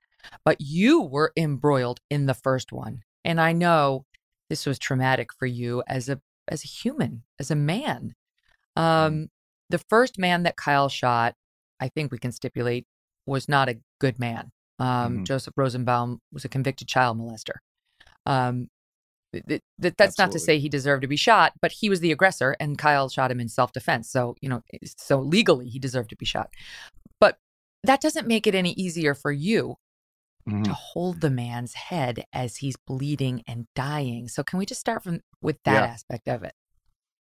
but 0.44 0.56
you 0.60 1.00
were 1.00 1.32
embroiled 1.36 2.00
in 2.10 2.26
the 2.26 2.34
first 2.34 2.72
one. 2.72 3.00
And 3.24 3.40
I 3.40 3.52
know 3.52 4.04
this 4.50 4.66
was 4.66 4.78
traumatic 4.78 5.30
for 5.38 5.46
you 5.46 5.82
as 5.86 6.08
a 6.08 6.20
as 6.48 6.62
a 6.64 6.68
human, 6.68 7.22
as 7.40 7.50
a 7.50 7.56
man. 7.56 8.14
Um, 8.76 9.28
the 9.68 9.78
first 9.78 10.18
man 10.18 10.44
that 10.44 10.56
Kyle 10.56 10.88
shot, 10.88 11.34
I 11.80 11.88
think 11.88 12.12
we 12.12 12.18
can 12.18 12.30
stipulate, 12.32 12.84
was 13.26 13.48
not 13.48 13.68
a 13.68 13.78
good 14.00 14.18
man. 14.18 14.50
Um, 14.78 15.18
Mhm. 15.18 15.24
Joseph 15.24 15.54
Rosenbaum 15.56 16.20
was 16.32 16.44
a 16.44 16.48
convicted 16.48 16.86
child 16.86 17.18
molester. 17.18 17.56
Um, 18.26 18.68
th- 19.32 19.44
th- 19.48 19.62
th- 19.80 19.94
that's 19.96 20.18
not 20.18 20.32
to 20.32 20.38
say 20.38 20.58
he 20.58 20.68
deserved 20.68 21.02
to 21.02 21.08
be 21.08 21.16
shot, 21.16 21.52
but 21.60 21.72
he 21.72 21.88
was 21.88 22.00
the 22.00 22.12
aggressor, 22.12 22.56
and 22.60 22.76
Kyle 22.76 23.08
shot 23.08 23.30
him 23.30 23.40
in 23.40 23.48
self 23.48 23.72
defense. 23.72 24.10
So 24.10 24.36
you 24.40 24.48
know, 24.48 24.62
so 24.98 25.20
legally 25.20 25.68
he 25.68 25.78
deserved 25.78 26.10
to 26.10 26.16
be 26.16 26.26
shot. 26.26 26.50
But 27.20 27.38
that 27.84 28.00
doesn't 28.00 28.26
make 28.26 28.46
it 28.46 28.54
any 28.54 28.72
easier 28.72 29.14
for 29.14 29.30
you 29.32 29.76
Mhm. 30.48 30.64
to 30.64 30.72
hold 30.72 31.20
the 31.20 31.30
man's 31.30 31.74
head 31.74 32.24
as 32.32 32.58
he's 32.58 32.76
bleeding 32.86 33.42
and 33.48 33.66
dying. 33.74 34.28
So 34.28 34.42
can 34.44 34.58
we 34.58 34.66
just 34.66 34.80
start 34.80 35.02
from 35.02 35.20
with 35.40 35.60
that 35.64 35.82
Yeah. 35.82 35.86
aspect 35.92 36.28
of 36.28 36.42
it? 36.44 36.54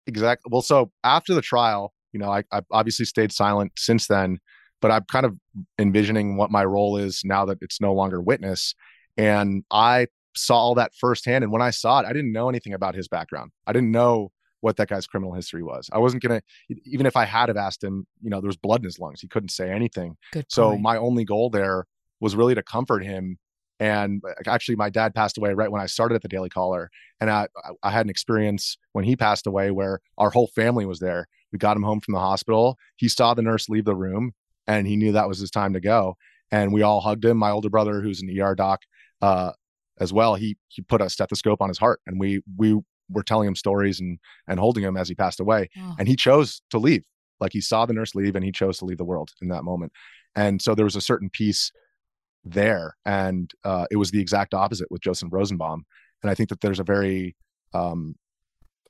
Exactly. 0.07 0.49
Well, 0.51 0.63
so 0.63 0.93
after 1.05 1.35
the 1.35 1.43
trial, 1.43 1.93
you 2.13 2.21
know, 2.21 2.31
I, 2.31 2.45
I've 2.53 2.65
obviously 2.71 3.05
stayed 3.07 3.33
silent 3.33 3.73
since 3.77 4.07
then, 4.07 4.39
but 4.81 4.91
I'm 4.91 5.05
kind 5.11 5.27
of 5.27 5.37
envisioning 5.79 6.37
what 6.37 6.51
my 6.51 6.65
role 6.65 6.97
is 6.97 7.23
now 7.25 7.45
that 7.47 7.59
it's 7.61 7.81
no 7.81 7.93
longer 7.93 8.21
witness. 8.21 8.75
And 9.17 9.65
I 9.71 10.07
saw 10.39 10.57
all 10.57 10.75
that 10.77 10.95
firsthand. 10.95 11.45
And 11.45 11.53
when 11.53 11.63
I 11.63 11.71
saw 11.71 12.01
it, 12.01 12.07
I 12.07 12.13
didn't 12.13 12.33
know 12.33 12.49
anything 12.49 12.75
about 12.75 12.95
his 12.95 13.09
background. 13.09 13.53
I 13.67 13.73
didn't 13.73 13.91
know 13.91 14.33
what 14.61 14.77
that 14.77 14.89
guy's 14.89 15.07
criminal 15.07 15.35
history 15.35 15.63
was. 15.63 15.89
I 15.93 15.99
wasn't 15.99 16.23
to, 16.25 16.43
even 16.85 17.07
if 17.07 17.17
I 17.17 17.25
had 17.25 17.49
have 17.49 17.57
asked 17.57 17.83
him, 17.83 18.07
you 18.21 18.31
know, 18.31 18.41
there 18.41 18.49
was 18.49 18.57
blood 18.57 18.81
in 18.81 18.85
his 18.85 18.99
lungs. 18.99 19.21
He 19.21 19.29
couldn't 19.29 19.51
say 19.51 19.71
anything. 19.71 20.17
Good. 20.33 20.47
So 20.49 20.71
point. 20.71 20.83
my 20.83 20.97
only 20.97 21.25
goal 21.25 21.51
there 21.51 21.87
was 22.21 22.35
really 22.35 22.55
to 22.55 22.63
comfort 22.63 23.05
him. 23.05 23.39
And 23.81 24.21
actually, 24.49 24.75
my 24.75 24.91
dad 24.91 25.15
passed 25.15 25.39
away 25.39 25.55
right 25.55 25.71
when 25.71 25.81
I 25.81 25.87
started 25.87 26.17
at 26.17 26.23
the 26.23 26.29
Daily 26.29 26.49
Caller, 26.49 26.91
and 27.21 27.31
I 27.31 27.47
I- 27.65 27.71
I 27.85 27.91
had 27.93 28.07
an 28.07 28.11
experience 28.11 28.77
when 28.93 29.05
he 29.05 29.15
passed 29.15 29.47
away 29.47 29.71
where 29.71 30.01
our 30.17 30.31
whole 30.31 30.49
family 30.49 30.85
was 30.85 30.99
there. 30.99 31.29
We 31.53 31.59
got 31.59 31.77
him 31.77 31.85
home 31.85 32.01
from 32.01 32.15
the 32.15 32.21
hospital. 32.21 32.77
He 32.97 33.09
saw 33.09 33.35
the 33.35 33.43
nurse 33.43 33.69
leave 33.69 33.85
the 33.85 33.95
room, 33.95 34.33
and 34.67 34.89
he 34.89 34.97
knew 34.97 35.13
that 35.13 35.29
was 35.29 35.39
his 35.39 35.53
time 35.53 35.75
to 35.75 35.81
go. 35.81 36.17
And 36.51 36.73
we 36.73 36.83
all 36.83 37.01
hugged 37.01 37.25
him. 37.25 37.37
My 37.37 37.51
older 37.51 37.71
brother, 37.71 38.01
who's 38.01 38.21
an 38.21 38.29
ER 38.31 38.57
doc, 38.57 38.83
uh, 39.23 39.53
as 40.01 40.13
well, 40.13 40.35
he 40.35 40.57
he 40.69 40.83
put 40.83 41.01
a 41.01 41.09
stethoscope 41.11 41.61
on 41.61 41.69
his 41.69 41.79
heart, 41.79 42.01
and 42.07 42.19
we 42.21 42.41
we 42.57 42.79
were 43.11 43.23
telling 43.23 43.49
him 43.49 43.55
stories 43.55 44.01
and 44.01 44.19
and 44.47 44.61
holding 44.61 44.85
him 44.85 44.97
as 44.97 45.09
he 45.09 45.15
passed 45.15 45.41
away 45.41 45.69
Oh. 45.79 45.97
and 45.99 46.07
he 46.09 46.17
chose 46.17 46.61
to 46.71 46.79
leave. 46.79 47.05
Like 47.41 47.53
he 47.53 47.61
saw 47.61 47.87
the 47.87 47.93
nurse 47.95 48.15
leave 48.15 48.35
and 48.37 48.45
he 48.45 48.53
chose 48.53 48.79
to 48.79 48.85
leave 48.85 48.99
the 48.99 49.05
world 49.05 49.31
in 49.41 49.49
that 49.49 49.63
moment. 49.65 49.93
And 50.35 50.61
so 50.61 50.75
there 50.75 50.85
was 50.85 50.97
a 50.97 51.01
certain 51.01 51.31
piece 51.31 51.73
there 52.45 52.97
and 53.05 53.51
uh, 53.65 53.87
it 53.91 53.97
was 53.97 54.11
the 54.11 54.21
exact 54.21 54.55
opposite 54.55 54.91
with 54.91 55.03
joseph 55.03 55.29
rosenbaum. 55.33 55.85
And 56.23 56.31
i 56.31 56.35
think 56.35 56.49
that 56.49 56.61
there's 56.61 56.81
a 56.81 56.85
very 56.85 57.37
um, 57.75 58.15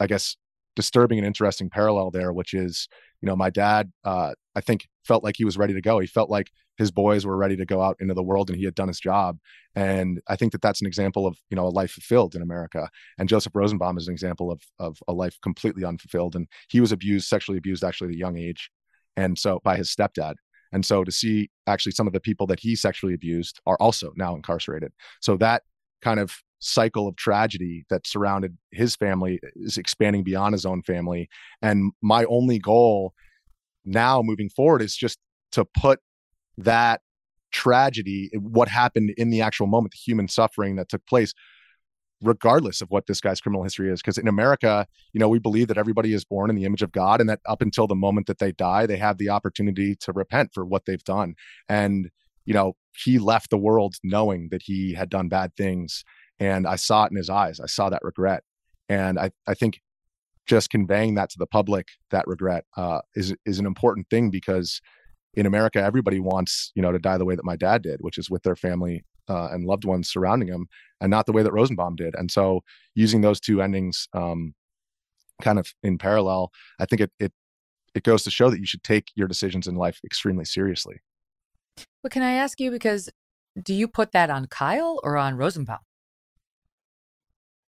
i 0.01 0.07
guess 0.07 0.37
disturbing 0.79 1.19
and 1.19 1.27
interesting 1.27 1.69
parallel 1.69 2.09
there 2.09 2.33
which 2.33 2.55
is 2.55 2.89
you 3.21 3.27
know 3.27 3.35
my 3.35 3.51
dad 3.51 3.91
uh, 4.05 4.33
i 4.55 4.61
think 4.61 4.87
felt 5.09 5.25
like 5.25 5.37
he 5.37 5.45
was 5.45 5.57
ready 5.57 5.73
to 5.73 5.81
go. 5.81 5.99
He 5.99 6.07
felt 6.07 6.31
like 6.31 6.53
his 6.77 6.93
boys 6.93 7.27
were 7.27 7.37
ready 7.37 7.57
to 7.57 7.65
go 7.65 7.83
out 7.83 7.97
into 7.99 8.15
the 8.15 8.23
world 8.23 8.51
and 8.51 8.59
he 8.59 8.65
had 8.67 8.75
done 8.75 8.87
his 8.87 9.01
job. 9.01 9.39
And 9.75 10.21
i 10.29 10.37
think 10.37 10.53
that 10.53 10.63
that's 10.63 10.81
an 10.81 10.87
example 10.87 11.27
of 11.27 11.37
you 11.51 11.57
know 11.57 11.67
a 11.67 11.77
life 11.81 11.93
fulfilled 11.93 12.37
in 12.37 12.43
america. 12.43 12.89
And 13.19 13.29
joseph 13.29 13.55
rosenbaum 13.55 13.97
is 13.99 14.07
an 14.07 14.13
example 14.13 14.53
of 14.53 14.61
of 14.79 14.99
a 15.09 15.13
life 15.13 15.37
completely 15.43 15.85
unfulfilled. 15.85 16.37
And 16.37 16.47
he 16.69 16.81
was 16.81 16.93
abused 16.93 17.27
sexually 17.27 17.59
abused 17.59 17.83
actually 17.83 18.11
at 18.11 18.15
a 18.15 18.19
young 18.19 18.37
age 18.39 18.71
and 19.17 19.37
so 19.37 19.61
by 19.65 19.77
his 19.77 19.89
stepdad. 19.93 20.35
And 20.71 20.85
so 20.85 21.03
to 21.03 21.11
see 21.11 21.51
actually 21.67 21.93
some 21.93 22.07
of 22.07 22.13
the 22.13 22.21
people 22.21 22.47
that 22.49 22.61
he 22.61 22.77
sexually 22.77 23.15
abused 23.15 23.61
are 23.65 23.79
also 23.81 24.13
now 24.17 24.37
incarcerated. 24.37 24.93
So 25.21 25.39
that 25.39 25.63
kind 26.03 26.21
of 26.21 26.37
cycle 26.61 27.07
of 27.07 27.17
tragedy 27.17 27.85
that 27.89 28.07
surrounded 28.07 28.57
his 28.73 28.97
family 28.97 29.39
is 29.57 29.79
expanding 29.79 30.25
beyond 30.25 30.53
his 30.53 30.67
own 30.67 30.83
family 30.83 31.29
and 31.63 31.93
my 32.03 32.25
only 32.25 32.59
goal 32.59 33.13
now 33.85 34.23
moving 34.23 34.49
forward 34.49 34.83
is 34.83 34.97
just 34.97 35.19
to 35.53 35.65
put 35.65 36.01
that 36.57 37.01
tragedy 37.51 38.31
what 38.35 38.69
happened 38.69 39.11
in 39.17 39.31
the 39.31 39.41
actual 39.41 39.67
moment 39.67 39.93
the 39.93 39.99
human 39.99 40.29
suffering 40.29 40.77
that 40.77 40.89
took 40.89 41.05
place 41.07 41.33
regardless 42.23 42.81
of 42.81 42.91
what 42.91 43.07
this 43.07 43.21
guy's 43.21 43.41
criminal 43.41 43.63
history 43.63 43.91
is. 43.91 44.01
Because 44.01 44.19
in 44.19 44.29
america 44.29 44.87
you 45.13 45.21
know 45.21 45.29
we 45.29 45.39
believe 45.39 45.69
that 45.69 45.79
everybody 45.79 46.13
is 46.13 46.25
born 46.25 46.51
in 46.51 46.57
the 46.57 46.65
image 46.65 46.83
of 46.83 46.93
god 46.93 47.21
and 47.21 47.31
that 47.31 47.41
up 47.47 47.63
until 47.63 47.87
the 47.87 47.95
moment 47.95 48.27
that 48.27 48.39
they 48.39 48.53
die 48.53 48.87
they 48.87 48.97
have 48.97 49.19
the 49.19 49.31
opportunity 49.31 49.95
to 49.97 50.13
repent 50.13 50.51
for 50.53 50.65
what 50.65 50.85
they've 50.85 51.05
done. 51.05 51.35
And 51.69 52.11
you 52.45 52.55
know 52.55 52.75
he 52.97 53.19
left 53.19 53.51
the 53.51 53.59
world 53.59 53.95
knowing 54.03 54.49
that 54.51 54.63
he 54.65 54.95
had 54.95 55.09
done 55.09 55.29
bad 55.29 55.55
things 55.57 56.05
and 56.41 56.67
i 56.67 56.77
saw 56.77 57.05
it 57.05 57.11
in 57.11 57.17
his 57.17 57.31
eyes 57.31 57.61
i 57.61 57.67
saw 57.67 57.89
that 57.89 58.03
regret 58.03 58.43
and 58.89 59.19
i 59.19 59.31
i 59.47 59.55
think 59.55 59.81
just 60.47 60.71
conveying 60.71 61.15
that 61.15 61.29
to 61.31 61.39
the 61.39 61.47
public 61.47 61.89
that 62.11 62.27
regret 62.27 62.65
uh, 62.77 63.01
is 63.15 63.35
is 63.45 63.59
an 63.59 63.67
important 63.67 64.09
thing 64.09 64.31
because 64.31 64.81
in 65.35 65.47
america 65.47 65.83
everybody 65.83 66.21
wants 66.21 66.73
you 66.75 66.83
know 66.83 66.93
to 66.93 66.99
die 66.99 67.19
the 67.19 67.25
way 67.25 67.35
that 67.35 67.45
my 67.45 67.57
dad 67.57 67.83
did 67.83 68.01
which 68.01 68.19
is 68.19 68.31
with 68.31 68.43
their 68.43 68.57
family 68.57 69.05
uh, 69.29 69.49
and 69.53 69.67
loved 69.67 69.85
ones 69.85 70.09
surrounding 70.09 70.49
him 70.49 70.67
and 71.01 71.11
not 71.11 71.27
the 71.27 71.33
way 71.33 71.43
that 71.43 71.53
rosenbaum 71.53 71.95
did 71.97 72.15
and 72.17 72.31
so 72.31 72.61
using 72.95 73.21
those 73.21 73.41
two 73.41 73.61
endings 73.61 74.09
um, 74.15 74.55
kind 75.43 75.59
of 75.59 75.73
in 75.83 75.99
parallel 75.99 76.51
i 76.81 76.87
think 76.87 77.01
it, 77.01 77.11
it 77.21 77.33
it 77.95 78.03
goes 78.03 78.23
to 78.23 78.31
show 78.31 78.49
that 78.49 78.61
you 78.61 78.67
should 78.67 78.83
take 78.83 79.09
your 79.15 79.29
decisions 79.29 79.67
in 79.67 79.75
life 79.75 80.01
extremely 80.05 80.45
seriously 80.45 81.01
But 82.03 82.13
can 82.13 82.23
I 82.23 82.33
ask 82.33 82.61
you 82.61 82.71
because 82.71 83.11
do 83.61 83.75
you 83.75 83.89
put 83.89 84.13
that 84.13 84.31
on 84.31 84.47
Kyle 84.47 85.01
or 85.03 85.17
on 85.17 85.37
Rosenbaum? 85.37 85.79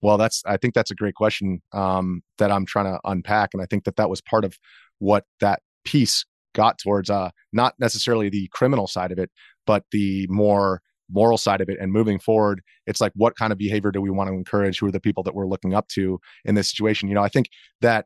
Well, 0.03 0.17
that's 0.17 0.43
I 0.45 0.57
think 0.57 0.73
that's 0.73 0.91
a 0.91 0.95
great 0.95 1.15
question 1.15 1.61
um, 1.71 2.21
that 2.37 2.51
I'm 2.51 2.65
trying 2.65 2.93
to 2.93 2.99
unpack, 3.05 3.51
and 3.53 3.63
I 3.63 3.65
think 3.65 3.85
that 3.85 3.95
that 3.95 4.09
was 4.09 4.19
part 4.19 4.43
of 4.43 4.59
what 4.99 5.23
that 5.39 5.61
piece 5.85 6.25
got 6.53 6.77
towards. 6.77 7.09
Uh, 7.09 7.29
not 7.53 7.73
necessarily 7.79 8.29
the 8.29 8.49
criminal 8.51 8.85
side 8.85 9.13
of 9.13 9.17
it, 9.17 9.31
but 9.65 9.85
the 9.91 10.27
more 10.29 10.81
moral 11.09 11.37
side 11.37 11.61
of 11.61 11.69
it. 11.69 11.77
And 11.79 11.93
moving 11.93 12.19
forward, 12.19 12.61
it's 12.85 12.99
like 12.99 13.13
what 13.15 13.37
kind 13.37 13.53
of 13.53 13.57
behavior 13.57 13.91
do 13.91 14.01
we 14.01 14.09
want 14.09 14.27
to 14.27 14.33
encourage? 14.33 14.79
Who 14.79 14.87
are 14.87 14.91
the 14.91 14.99
people 14.99 15.23
that 15.23 15.35
we're 15.35 15.47
looking 15.47 15.73
up 15.73 15.87
to 15.89 16.19
in 16.43 16.55
this 16.55 16.69
situation? 16.69 17.07
You 17.07 17.15
know, 17.15 17.23
I 17.23 17.29
think 17.29 17.47
that 17.79 18.05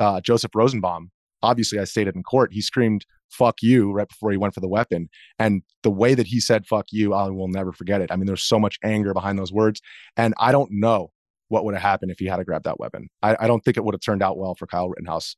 uh, 0.00 0.20
Joseph 0.20 0.50
Rosenbaum, 0.56 1.12
obviously, 1.40 1.78
I 1.78 1.84
stated 1.84 2.16
in 2.16 2.24
court, 2.24 2.52
he 2.52 2.60
screamed 2.60 3.06
"fuck 3.32 3.56
you" 3.62 3.92
right 3.92 4.08
before 4.08 4.30
he 4.30 4.36
went 4.36 4.54
for 4.54 4.60
the 4.60 4.68
weapon, 4.68 5.08
and 5.38 5.62
the 5.82 5.90
way 5.90 6.14
that 6.14 6.26
he 6.26 6.40
said 6.40 6.66
"fuck 6.66 6.86
you," 6.90 7.14
I 7.14 7.28
will 7.30 7.48
never 7.48 7.72
forget 7.72 8.00
it. 8.00 8.10
I 8.10 8.16
mean, 8.16 8.26
there's 8.26 8.42
so 8.42 8.58
much 8.58 8.78
anger 8.84 9.12
behind 9.14 9.38
those 9.38 9.52
words, 9.52 9.80
and 10.16 10.34
I 10.38 10.52
don't 10.52 10.70
know 10.72 11.10
what 11.48 11.64
would 11.64 11.74
have 11.74 11.82
happened 11.82 12.10
if 12.10 12.18
he 12.18 12.26
had 12.26 12.36
to 12.36 12.44
grab 12.44 12.62
that 12.64 12.80
weapon. 12.80 13.08
I, 13.22 13.36
I 13.40 13.46
don't 13.46 13.62
think 13.62 13.76
it 13.76 13.84
would 13.84 13.94
have 13.94 14.00
turned 14.00 14.22
out 14.22 14.38
well 14.38 14.54
for 14.54 14.66
Kyle 14.66 14.88
Rittenhouse 14.88 15.36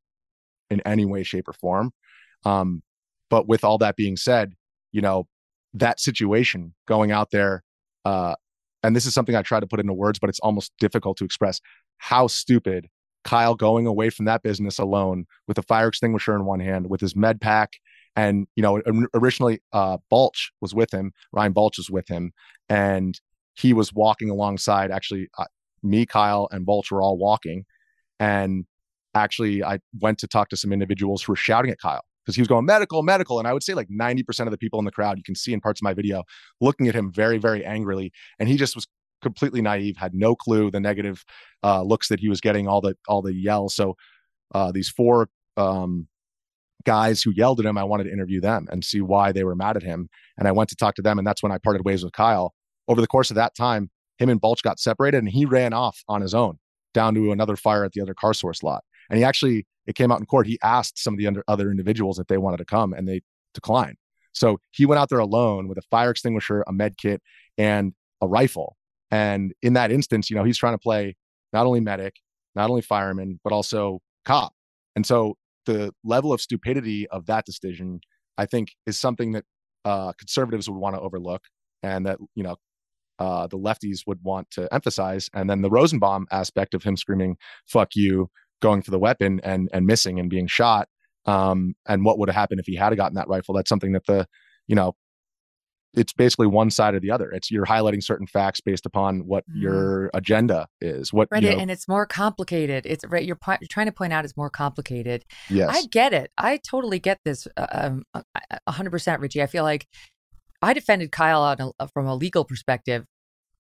in 0.71 0.81
any 0.83 1.05
way, 1.05 1.25
shape, 1.25 1.49
or 1.49 1.53
form. 1.53 1.91
Um, 2.45 2.83
but 3.31 3.49
with 3.49 3.65
all 3.65 3.79
that 3.79 3.97
being 3.97 4.17
said, 4.17 4.53
you 4.93 5.01
know, 5.01 5.27
that 5.73 5.99
situation 5.99 6.75
going 6.87 7.11
out 7.11 7.31
there, 7.33 7.65
uh, 8.05 8.37
and 8.83 8.95
this 8.95 9.07
is 9.07 9.15
something 9.15 9.35
I 9.35 9.43
try 9.43 9.59
to 9.59 9.67
put 9.67 9.81
into 9.81 9.93
words, 9.93 10.19
but 10.19 10.31
it's 10.31 10.41
almost 10.41 10.73
difficult 10.79 11.17
to 11.19 11.25
express 11.25 11.61
how 11.99 12.27
stupid 12.29 12.89
Kyle 13.25 13.55
going 13.55 13.87
away 13.87 14.11
from 14.11 14.27
that 14.27 14.43
business 14.43 14.79
alone 14.79 15.25
with 15.49 15.59
a 15.59 15.63
fire 15.63 15.89
extinguisher 15.89 16.37
in 16.37 16.45
one 16.45 16.61
hand, 16.61 16.91
with 16.91 17.01
his 17.01 17.17
med 17.17 17.41
pack. 17.41 17.73
And, 18.17 18.47
you 18.55 18.63
know, 18.63 18.81
originally 19.15 19.61
uh, 19.73 19.99
Balch 20.09 20.53
was 20.61 20.75
with 20.75 20.93
him, 20.93 21.13
Ryan 21.33 21.53
Balch 21.53 21.79
was 21.79 21.91
with 21.91 22.09
him, 22.09 22.33
and 22.69 23.19
he 23.55 23.73
was 23.73 23.93
walking 23.93 24.31
alongside 24.31 24.91
actually 24.91 25.29
uh, 25.39 25.47
me, 25.83 26.07
Kyle, 26.07 26.49
and 26.51 26.65
Balch 26.65 26.91
were 26.91 27.03
all 27.03 27.19
walking. 27.19 27.65
And 28.21 28.67
actually, 29.15 29.65
I 29.65 29.81
went 30.01 30.19
to 30.19 30.29
talk 30.29 30.49
to 30.51 30.57
some 30.57 30.73
individuals 30.73 31.23
who 31.23 31.33
were 31.33 31.37
shouting 31.37 31.71
at 31.71 31.79
Kyle 31.81 32.05
because 32.25 32.37
he 32.37 32.41
was 32.41 32.49
going 32.49 32.65
medical, 32.65 33.03
medical. 33.03 33.39
And 33.39 33.47
I 33.47 33.53
would 33.53 33.63
say 33.63 33.75
like 33.75 33.89
90% 33.89 34.47
of 34.47 34.51
the 34.51 34.59
people 34.59 34.79
in 34.79 34.85
the 34.85 34.91
crowd, 34.91 35.19
you 35.19 35.25
can 35.25 35.35
see 35.35 35.53
in 35.53 35.61
parts 35.61 35.81
of 35.81 35.85
my 35.85 35.95
video, 35.95 36.25
looking 36.61 36.89
at 36.89 36.95
him 36.95 37.13
very, 37.13 37.39
very 37.39 37.65
angrily. 37.65 38.13
And 38.39 38.49
he 38.49 38.57
just 38.57 38.75
was 38.75 38.87
completely 39.23 39.61
naive, 39.63 39.97
had 39.97 40.15
no 40.15 40.35
clue 40.35 40.71
the 40.71 40.81
negative 40.81 41.25
uh, 41.63 41.83
looks 41.83 42.09
that 42.09 42.21
he 42.21 42.29
was 42.29 42.41
getting, 42.41 42.67
all 42.67 42.81
the 42.81 42.97
all 43.09 43.23
the 43.23 43.35
yells. 43.35 43.75
So 43.75 43.97
uh, 44.55 44.73
these 44.73 44.89
four 44.89 45.29
um, 45.57 46.09
guys 46.85 47.23
who 47.23 47.31
yelled 47.31 47.61
at 47.61 47.67
him, 47.67 47.79
I 47.79 47.85
wanted 47.85 48.05
to 48.05 48.13
interview 48.13 48.41
them 48.41 48.67
and 48.71 48.85
see 48.85 49.01
why 49.01 49.33
they 49.33 49.45
were 49.45 49.55
mad 49.55 49.77
at 49.77 49.83
him. 49.83 50.09
And 50.39 50.47
I 50.49 50.53
went 50.53 50.71
to 50.71 50.77
talk 50.77 50.95
to 50.97 51.03
them, 51.03 51.19
and 51.19 51.27
that's 51.27 51.43
when 51.43 51.53
I 51.53 51.59
parted 51.59 51.85
ways 51.85 52.05
with 52.05 52.13
Kyle. 52.13 52.55
Over 52.89 53.01
the 53.01 53.07
course 53.07 53.31
of 53.31 53.37
that 53.37 53.55
time, 53.55 53.91
him 54.19 54.29
and 54.29 54.41
Balch 54.41 54.63
got 54.63 54.79
separated 54.79 55.19
and 55.19 55.29
he 55.29 55.45
ran 55.45 55.73
off 55.73 56.03
on 56.09 56.21
his 56.21 56.35
own 56.35 56.59
down 56.93 57.15
to 57.15 57.33
another 57.33 57.57
fire 57.57 57.85
at 57.85 57.93
the 57.93 58.01
other 58.01 58.15
car 58.15 58.35
source 58.35 58.63
lot. 58.63 58.85
And 59.11 59.19
he 59.19 59.25
actually, 59.25 59.67
it 59.87 59.95
came 59.95 60.13
out 60.13 60.21
in 60.21 60.27
court, 60.27 60.47
he 60.47 60.59
asked 60.63 60.99
some 60.99 61.15
of 61.15 61.19
the 61.19 61.43
other 61.49 61.71
individuals 61.71 62.19
if 62.19 62.27
they 62.29 62.39
wanted 62.39 62.59
to 62.59 62.65
come 62.65 62.93
and 62.93 63.09
they 63.09 63.23
declined. 63.53 63.97
So 64.33 64.59
he 64.73 64.87
went 64.87 64.99
out 64.99 65.09
there 65.09 65.19
alone 65.19 65.69
with 65.69 65.79
a 65.79 65.83
fire 65.83 66.11
extinguisher, 66.11 66.65
a 66.67 66.73
med 66.73 66.97
kit, 66.97 67.21
and 67.59 67.93
a 68.21 68.27
rifle. 68.27 68.77
And 69.11 69.53
in 69.63 69.75
that 69.75 69.93
instance, 69.93 70.31
you 70.31 70.37
know, 70.37 70.45
he's 70.45 70.59
trying 70.59 70.75
to 70.75 70.79
play 70.79 71.17
not 71.53 71.67
only 71.67 71.81
medic, 71.81 72.15
not 72.55 72.71
only 72.71 72.83
fireman, 72.83 73.41
but 73.45 73.53
also 73.53 74.01
cop. 74.25 74.53
And 74.97 75.07
so 75.07 75.37
the 75.67 75.93
level 76.05 76.33
of 76.33 76.41
stupidity 76.41 77.07
of 77.09 77.27
that 77.27 77.45
decision, 77.45 78.01
I 78.39 78.47
think, 78.47 78.73
is 78.87 78.99
something 78.99 79.33
that 79.33 79.45
uh, 79.85 80.13
conservatives 80.19 80.69
would 80.69 80.79
want 80.79 80.97
to 80.97 81.01
overlook 81.01 81.43
and 81.83 82.07
that, 82.07 82.19
you 82.35 82.43
know, 82.43 82.57
uh, 83.19 83.47
the 83.47 83.59
lefties 83.59 84.01
would 84.07 84.19
want 84.23 84.51
to 84.51 84.73
emphasize. 84.73 85.31
And 85.35 85.49
then 85.49 85.63
the 85.63 85.71
Rosenbaum 85.71 86.27
aspect 86.31 86.75
of 86.75 86.83
him 86.83 86.97
screaming 86.97 87.37
"fuck 87.67 87.91
you," 87.95 88.29
going 88.61 88.83
for 88.83 88.91
the 88.91 88.99
weapon 88.99 89.41
and 89.45 89.69
and 89.73 89.87
missing 89.87 90.19
and 90.19 90.29
being 90.29 90.47
shot. 90.47 90.89
Um, 91.27 91.75
and 91.87 92.05
what 92.05 92.19
would 92.19 92.29
have 92.29 92.37
happened 92.37 92.61
if 92.61 92.67
he 92.67 92.77
had 92.77 92.97
gotten 92.97 93.15
that 93.15 93.29
rifle? 93.29 93.55
That's 93.55 93.69
something 93.69 93.93
that 93.93 94.07
the 94.07 94.27
you 94.67 94.75
know 94.75 94.95
it's 95.97 96.13
basically 96.13 96.47
one 96.47 96.71
side 96.71 96.95
or 96.95 97.01
the 97.01 97.11
other. 97.11 97.31
It's 97.31 97.51
you're 97.51 97.67
highlighting 97.67 98.03
certain 98.03 98.27
facts 98.27 98.61
based 98.61 98.87
upon 98.87 99.27
what 99.27 99.45
mm. 99.49 99.61
your 99.61 100.11
agenda 100.15 100.67
is. 100.81 101.13
What 101.13 101.29
right, 101.31 101.43
you 101.43 101.51
know, 101.51 101.59
and 101.59 101.71
it's 101.71 101.89
more 101.89 102.07
complicated. 102.07 102.87
It's 102.87 103.05
right. 103.07 103.25
You're, 103.25 103.39
you're 103.47 103.69
trying 103.69 103.87
to 103.87 103.93
point 103.93 104.13
out 104.13 104.25
it's 104.25 104.37
more 104.37 104.51
complicated. 104.51 105.25
Yes, 105.49 105.71
I 105.73 105.87
get 105.87 106.13
it. 106.13 106.31
I 106.39 106.59
totally 106.59 106.99
get 106.99 107.21
this. 107.25 107.47
Uh, 107.57 107.67
um, 107.71 108.23
hundred 108.69 108.91
percent, 108.91 109.21
Richie. 109.21 109.43
I 109.43 109.47
feel 109.47 109.65
like 109.65 109.87
I 110.63 110.73
defended 110.73 111.13
Kyle 111.13 111.45
a, 111.45 111.73
uh, 111.79 111.87
from 111.87 112.07
a 112.07 112.15
legal 112.15 112.45
perspective 112.45 113.05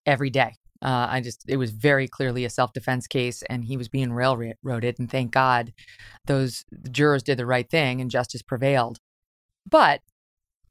every 0.07 0.31
day. 0.31 0.55
Uh, 0.83 1.07
I 1.11 1.20
just, 1.20 1.44
it 1.49 1.57
was 1.57 1.70
very 1.70 2.09
clearly 2.09 2.44
a 2.44 2.51
self 2.51 2.73
defense 2.73 3.07
case 3.07 3.42
and 3.49 3.64
he 3.64 3.77
was 3.77 3.88
being 3.88 4.12
railroaded. 4.12 4.99
And 4.99 5.11
thank 5.11 5.31
God 5.31 5.73
those 6.27 6.64
jurors 6.90 7.23
did 7.23 7.38
the 7.38 7.47
right 7.47 7.68
thing 7.68 8.01
and 8.01 8.11
justice 8.11 8.42
prevailed. 8.42 8.99
But 9.68 10.01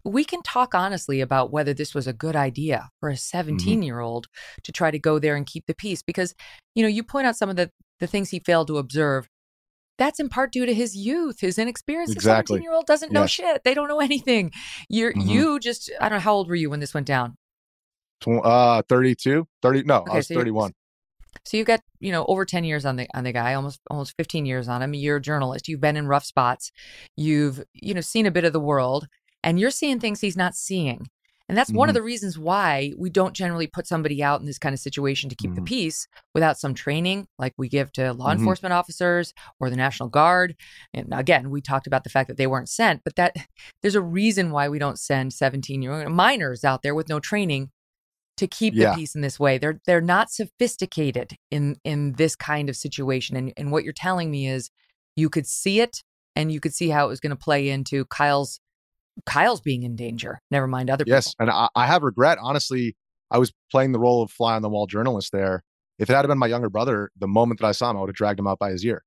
we 0.05 0.23
can 0.23 0.41
talk 0.41 0.75
honestly 0.75 1.21
about 1.21 1.51
whether 1.51 1.73
this 1.73 1.93
was 1.93 2.07
a 2.07 2.13
good 2.13 2.35
idea 2.35 2.89
for 2.99 3.09
a 3.09 3.17
17 3.17 3.83
year 3.83 3.99
old 3.99 4.27
mm-hmm. 4.27 4.59
to 4.63 4.71
try 4.71 4.91
to 4.91 4.99
go 4.99 5.19
there 5.19 5.35
and 5.35 5.45
keep 5.45 5.65
the 5.65 5.75
peace 5.75 6.01
because 6.01 6.35
you 6.75 6.83
know 6.83 6.89
you 6.89 7.03
point 7.03 7.27
out 7.27 7.35
some 7.35 7.49
of 7.49 7.55
the 7.55 7.71
the 7.99 8.07
things 8.07 8.29
he 8.29 8.39
failed 8.39 8.67
to 8.67 8.77
observe 8.77 9.27
that's 9.99 10.19
in 10.19 10.27
part 10.27 10.51
due 10.51 10.65
to 10.65 10.73
his 10.73 10.95
youth, 10.95 11.39
his 11.39 11.59
inexperience. 11.59 12.11
Exactly. 12.11 12.55
The 12.57 12.63
17 12.63 12.63
year 12.63 12.73
old 12.73 12.87
doesn't 12.87 13.11
know 13.11 13.27
shit. 13.27 13.63
They 13.63 13.75
don't 13.75 13.87
know 13.87 13.99
anything. 14.01 14.51
You're, 14.89 15.13
mm-hmm. 15.13 15.29
you 15.29 15.59
just, 15.59 15.91
I 16.01 16.09
don't 16.09 16.17
know, 16.17 16.23
how 16.23 16.33
old 16.33 16.49
were 16.49 16.55
you 16.55 16.71
when 16.71 16.79
this 16.79 16.95
went 16.95 17.05
down? 17.05 17.35
uh 18.27 18.81
32 18.87 19.45
30 19.61 19.83
no 19.83 19.97
okay, 19.97 20.13
i 20.13 20.15
was 20.15 20.27
so 20.27 20.35
31 20.35 20.71
so 21.45 21.57
you've 21.57 21.67
got 21.67 21.81
you 21.99 22.11
know 22.11 22.25
over 22.27 22.45
10 22.45 22.63
years 22.63 22.85
on 22.85 22.95
the 22.95 23.07
on 23.13 23.23
the 23.23 23.31
guy 23.31 23.53
almost 23.53 23.81
almost 23.89 24.13
15 24.17 24.45
years 24.45 24.67
on 24.67 24.81
him 24.81 24.93
you're 24.93 25.17
a 25.17 25.21
journalist 25.21 25.67
you've 25.67 25.81
been 25.81 25.97
in 25.97 26.07
rough 26.07 26.23
spots 26.23 26.71
you've 27.17 27.63
you 27.73 27.93
know 27.93 28.01
seen 28.01 28.25
a 28.25 28.31
bit 28.31 28.45
of 28.45 28.53
the 28.53 28.59
world 28.59 29.07
and 29.43 29.59
you're 29.59 29.71
seeing 29.71 29.99
things 29.99 30.21
he's 30.21 30.37
not 30.37 30.55
seeing 30.55 31.07
and 31.49 31.57
that's 31.57 31.69
mm-hmm. 31.69 31.79
one 31.79 31.89
of 31.89 31.93
mm-hmm. 31.93 31.99
the 31.99 32.05
reasons 32.05 32.39
why 32.39 32.93
we 32.97 33.09
don't 33.09 33.33
generally 33.35 33.67
put 33.67 33.85
somebody 33.85 34.23
out 34.23 34.39
in 34.39 34.45
this 34.45 34.57
kind 34.57 34.73
of 34.73 34.79
situation 34.79 35.29
to 35.29 35.35
keep 35.35 35.51
mm-hmm. 35.51 35.63
the 35.63 35.69
peace 35.69 36.07
without 36.33 36.57
some 36.57 36.73
training 36.73 37.27
like 37.37 37.53
we 37.57 37.67
give 37.67 37.91
to 37.93 38.13
law 38.13 38.29
mm-hmm. 38.29 38.39
enforcement 38.39 38.73
officers 38.73 39.33
or 39.59 39.69
the 39.69 39.75
National 39.75 40.09
Guard. 40.09 40.55
And 40.93 41.09
again, 41.11 41.49
we 41.49 41.61
talked 41.61 41.87
about 41.87 42.03
the 42.05 42.09
fact 42.09 42.29
that 42.29 42.37
they 42.37 42.47
weren't 42.47 42.69
sent, 42.69 43.01
but 43.03 43.17
that 43.17 43.35
there's 43.81 43.95
a 43.95 44.01
reason 44.01 44.51
why 44.51 44.69
we 44.69 44.79
don't 44.79 44.99
send 44.99 45.33
17 45.33 45.81
year 45.81 45.91
old 45.91 46.11
minors 46.11 46.63
out 46.63 46.81
there 46.81 46.95
with 46.95 47.09
no 47.09 47.19
training 47.19 47.71
to 48.37 48.47
keep 48.47 48.73
yeah. 48.73 48.91
the 48.91 48.95
peace 48.95 49.13
in 49.13 49.21
this 49.21 49.39
way. 49.39 49.57
They're 49.57 49.79
they're 49.85 50.01
not 50.01 50.31
sophisticated 50.31 51.33
in 51.51 51.75
in 51.83 52.13
this 52.13 52.35
kind 52.35 52.69
of 52.69 52.75
situation. 52.75 53.35
And 53.35 53.53
and 53.57 53.71
what 53.71 53.83
you're 53.83 53.93
telling 53.93 54.31
me 54.31 54.47
is 54.47 54.71
you 55.15 55.29
could 55.29 55.45
see 55.45 55.81
it 55.81 56.03
and 56.35 56.51
you 56.51 56.59
could 56.59 56.73
see 56.73 56.89
how 56.89 57.05
it 57.05 57.09
was 57.09 57.19
going 57.19 57.29
to 57.29 57.35
play 57.35 57.69
into 57.69 58.05
Kyle's 58.05 58.59
Kyle's 59.25 59.61
being 59.61 59.83
in 59.83 59.95
danger. 59.95 60.41
Never 60.51 60.67
mind 60.67 60.89
other 60.89 61.03
yes, 61.07 61.33
people. 61.33 61.43
and 61.43 61.51
I, 61.51 61.69
I 61.75 61.87
have 61.87 62.03
regret. 62.03 62.37
Honestly, 62.41 62.95
I 63.31 63.37
was 63.37 63.53
playing 63.71 63.91
the 63.91 63.99
role 63.99 64.21
of 64.21 64.31
fly 64.31 64.55
on 64.55 64.61
the 64.61 64.69
wall 64.69 64.87
journalist 64.87 65.31
there. 65.31 65.63
If 65.99 66.09
it 66.09 66.13
had 66.13 66.27
been 66.27 66.37
my 66.37 66.47
younger 66.47 66.69
brother, 66.69 67.11
the 67.17 67.27
moment 67.27 67.59
that 67.59 67.67
I 67.67 67.71
saw 67.71 67.91
him, 67.91 67.97
I 67.97 68.01
would 68.01 68.09
have 68.09 68.15
dragged 68.15 68.39
him 68.39 68.47
out 68.47 68.59
by 68.59 68.71
his 68.71 68.83
ear. 68.85 69.03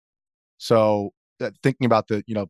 So 0.58 1.12
uh, 1.40 1.50
thinking 1.62 1.84
about 1.84 2.08
the 2.08 2.22
you 2.26 2.34
know 2.34 2.46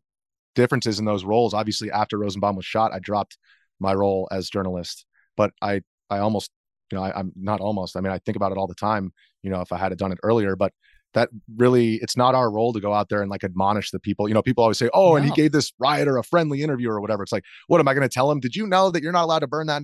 differences 0.55 0.99
in 0.99 1.05
those 1.05 1.25
roles, 1.25 1.53
obviously 1.53 1.91
after 1.91 2.17
Rosenbaum 2.17 2.55
was 2.55 2.65
shot, 2.65 2.93
I 2.93 2.99
dropped 2.99 3.37
my 3.79 3.93
role 3.93 4.27
as 4.31 4.49
journalist, 4.49 5.05
but 5.35 5.51
I 5.61 5.81
I 6.09 6.19
almost 6.19 6.51
you 6.91 6.97
know, 6.97 7.03
I, 7.03 7.19
am 7.19 7.31
not 7.35 7.59
almost. 7.59 7.97
I 7.97 8.01
mean, 8.01 8.13
I 8.13 8.19
think 8.19 8.35
about 8.35 8.51
it 8.51 8.57
all 8.57 8.67
the 8.67 8.75
time. 8.75 9.11
You 9.43 9.49
know, 9.49 9.61
if 9.61 9.71
I 9.71 9.77
had 9.77 9.95
done 9.97 10.11
it 10.11 10.19
earlier, 10.23 10.55
but 10.55 10.73
that 11.13 11.29
really, 11.55 11.95
it's 11.95 12.17
not 12.17 12.35
our 12.35 12.51
role 12.51 12.73
to 12.73 12.79
go 12.79 12.93
out 12.93 13.09
there 13.09 13.21
and 13.21 13.31
like 13.31 13.43
admonish 13.43 13.91
the 13.91 13.99
people. 13.99 14.27
You 14.27 14.33
know, 14.33 14.41
people 14.41 14.63
always 14.63 14.77
say, 14.77 14.89
"Oh, 14.93 15.11
no. 15.11 15.15
and 15.17 15.25
he 15.25 15.31
gave 15.31 15.51
this 15.51 15.71
rioter 15.79 16.17
a 16.17 16.23
friendly 16.23 16.61
interview 16.61 16.89
or 16.89 17.01
whatever." 17.01 17.23
It's 17.23 17.31
like, 17.31 17.45
what 17.67 17.79
am 17.79 17.87
I 17.87 17.93
going 17.93 18.07
to 18.07 18.13
tell 18.13 18.29
him? 18.29 18.39
Did 18.39 18.55
you 18.55 18.67
know 18.67 18.91
that 18.91 19.01
you're 19.01 19.11
not 19.11 19.23
allowed 19.23 19.39
to 19.39 19.47
burn 19.47 19.67
that 19.67 19.83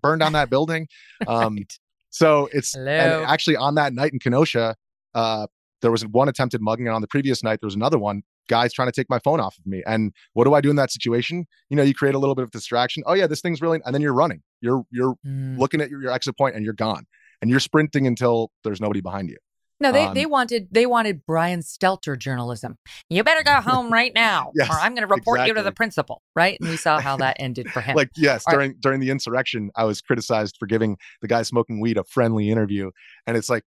burn 0.00 0.18
down 0.18 0.32
that 0.32 0.50
building? 0.50 0.88
Um, 1.26 1.56
right. 1.56 1.78
So 2.10 2.48
it's 2.52 2.76
actually 2.76 3.56
on 3.56 3.74
that 3.74 3.92
night 3.92 4.12
in 4.12 4.18
Kenosha, 4.18 4.76
uh, 5.14 5.46
there 5.82 5.90
was 5.90 6.06
one 6.06 6.28
attempted 6.28 6.60
mugging, 6.60 6.86
and 6.86 6.94
on 6.94 7.02
the 7.02 7.08
previous 7.08 7.42
night 7.42 7.60
there 7.60 7.66
was 7.66 7.74
another 7.74 7.98
one 7.98 8.22
guys 8.48 8.72
trying 8.72 8.88
to 8.88 8.92
take 8.92 9.08
my 9.08 9.18
phone 9.18 9.40
off 9.40 9.56
of 9.58 9.66
me. 9.66 9.82
And 9.86 10.12
what 10.32 10.44
do 10.44 10.54
I 10.54 10.60
do 10.60 10.70
in 10.70 10.76
that 10.76 10.90
situation? 10.90 11.46
You 11.68 11.76
know, 11.76 11.82
you 11.82 11.94
create 11.94 12.14
a 12.14 12.18
little 12.18 12.34
bit 12.34 12.42
of 12.42 12.50
distraction. 12.50 13.02
Oh 13.06 13.14
yeah, 13.14 13.26
this 13.26 13.40
thing's 13.40 13.60
really, 13.60 13.80
and 13.84 13.94
then 13.94 14.02
you're 14.02 14.14
running. 14.14 14.42
You're 14.60 14.82
you're 14.90 15.14
mm. 15.26 15.58
looking 15.58 15.80
at 15.80 15.90
your, 15.90 16.02
your 16.02 16.10
exit 16.10 16.36
point 16.36 16.56
and 16.56 16.64
you're 16.64 16.74
gone, 16.74 17.06
and 17.40 17.50
you're 17.50 17.60
sprinting 17.60 18.06
until 18.06 18.50
there's 18.64 18.80
nobody 18.80 19.00
behind 19.00 19.28
you. 19.28 19.36
No, 19.80 19.92
they, 19.92 20.04
um, 20.04 20.14
they 20.14 20.26
wanted 20.26 20.68
they 20.72 20.86
wanted 20.86 21.24
Brian 21.26 21.60
Stelter 21.60 22.18
journalism. 22.18 22.76
You 23.08 23.22
better 23.22 23.44
go 23.44 23.54
home 23.60 23.92
right 23.92 24.12
now, 24.14 24.50
yes, 24.56 24.68
or 24.68 24.74
I'm 24.74 24.94
going 24.94 25.06
to 25.06 25.14
report 25.14 25.38
exactly. 25.38 25.48
you 25.48 25.54
to 25.54 25.62
the 25.62 25.72
principal. 25.72 26.22
Right, 26.34 26.58
and 26.60 26.68
we 26.68 26.76
saw 26.76 26.98
how 26.98 27.16
that 27.18 27.36
ended 27.40 27.70
for 27.70 27.80
him. 27.80 27.96
like 27.96 28.10
yes, 28.16 28.44
All 28.46 28.54
during 28.54 28.70
right. 28.70 28.80
during 28.80 29.00
the 29.00 29.10
insurrection, 29.10 29.70
I 29.76 29.84
was 29.84 30.00
criticized 30.00 30.56
for 30.58 30.66
giving 30.66 30.96
the 31.22 31.28
guy 31.28 31.42
smoking 31.42 31.80
weed 31.80 31.96
a 31.96 32.04
friendly 32.04 32.50
interview, 32.50 32.90
and 33.26 33.36
it's 33.36 33.48
like 33.48 33.64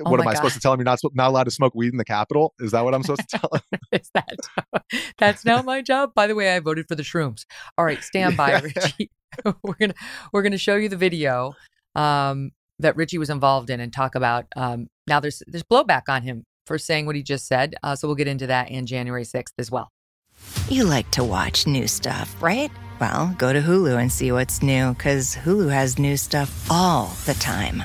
Oh 0.00 0.10
what 0.10 0.20
am 0.20 0.26
I 0.26 0.34
supposed 0.34 0.54
to 0.54 0.60
tell 0.60 0.72
him? 0.72 0.80
You're 0.80 0.84
not 0.84 0.98
not 1.12 1.28
allowed 1.28 1.44
to 1.44 1.52
smoke 1.52 1.74
weed 1.74 1.92
in 1.92 1.98
the 1.98 2.04
Capitol? 2.04 2.52
Is 2.58 2.72
that 2.72 2.82
what 2.82 2.94
I'm 2.94 3.02
supposed 3.02 3.28
to 3.28 3.38
tell 3.38 3.50
him? 3.52 3.80
Is 3.92 4.10
that 4.14 4.36
that's 5.18 5.44
now 5.44 5.62
my 5.62 5.82
job? 5.82 6.14
By 6.14 6.26
the 6.26 6.34
way, 6.34 6.54
I 6.54 6.58
voted 6.58 6.88
for 6.88 6.96
the 6.96 7.04
shrooms. 7.04 7.44
All 7.78 7.84
right, 7.84 8.02
stand 8.02 8.36
by, 8.36 8.58
Richie. 8.60 9.10
we're 9.62 9.74
gonna 9.78 9.94
we're 10.32 10.42
gonna 10.42 10.58
show 10.58 10.74
you 10.74 10.88
the 10.88 10.96
video. 10.96 11.54
Um, 11.94 12.50
that 12.78 12.96
Richie 12.96 13.18
was 13.18 13.30
involved 13.30 13.70
in 13.70 13.80
and 13.80 13.92
talk 13.92 14.14
about. 14.14 14.46
Um, 14.56 14.88
now 15.06 15.20
there's 15.20 15.42
there's 15.46 15.62
blowback 15.62 16.02
on 16.08 16.22
him 16.22 16.44
for 16.66 16.78
saying 16.78 17.06
what 17.06 17.16
he 17.16 17.22
just 17.22 17.46
said, 17.46 17.74
uh, 17.82 17.94
so 17.94 18.08
we'll 18.08 18.14
get 18.14 18.28
into 18.28 18.46
that 18.46 18.70
in 18.70 18.86
January 18.86 19.24
6th 19.24 19.52
as 19.58 19.70
well. 19.70 19.90
You 20.68 20.84
like 20.84 21.10
to 21.12 21.22
watch 21.22 21.66
new 21.66 21.86
stuff, 21.86 22.34
right? 22.42 22.70
Well, 23.00 23.34
go 23.38 23.52
to 23.52 23.60
Hulu 23.60 24.00
and 24.00 24.10
see 24.10 24.32
what's 24.32 24.62
new 24.62 24.94
because 24.94 25.36
Hulu 25.36 25.70
has 25.70 25.98
new 25.98 26.16
stuff 26.16 26.66
all 26.70 27.12
the 27.26 27.34
time. 27.34 27.84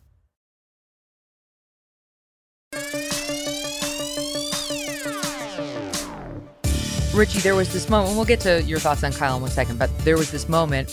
Richie, 7.13 7.39
there 7.39 7.55
was 7.55 7.71
this 7.73 7.89
moment, 7.89 8.09
and 8.09 8.17
we'll 8.17 8.25
get 8.25 8.39
to 8.41 8.63
your 8.63 8.79
thoughts 8.79 9.03
on 9.03 9.11
Kyle 9.11 9.35
in 9.35 9.41
one 9.41 9.51
second, 9.51 9.77
but 9.77 9.95
there 9.99 10.15
was 10.15 10.31
this 10.31 10.47
moment 10.47 10.89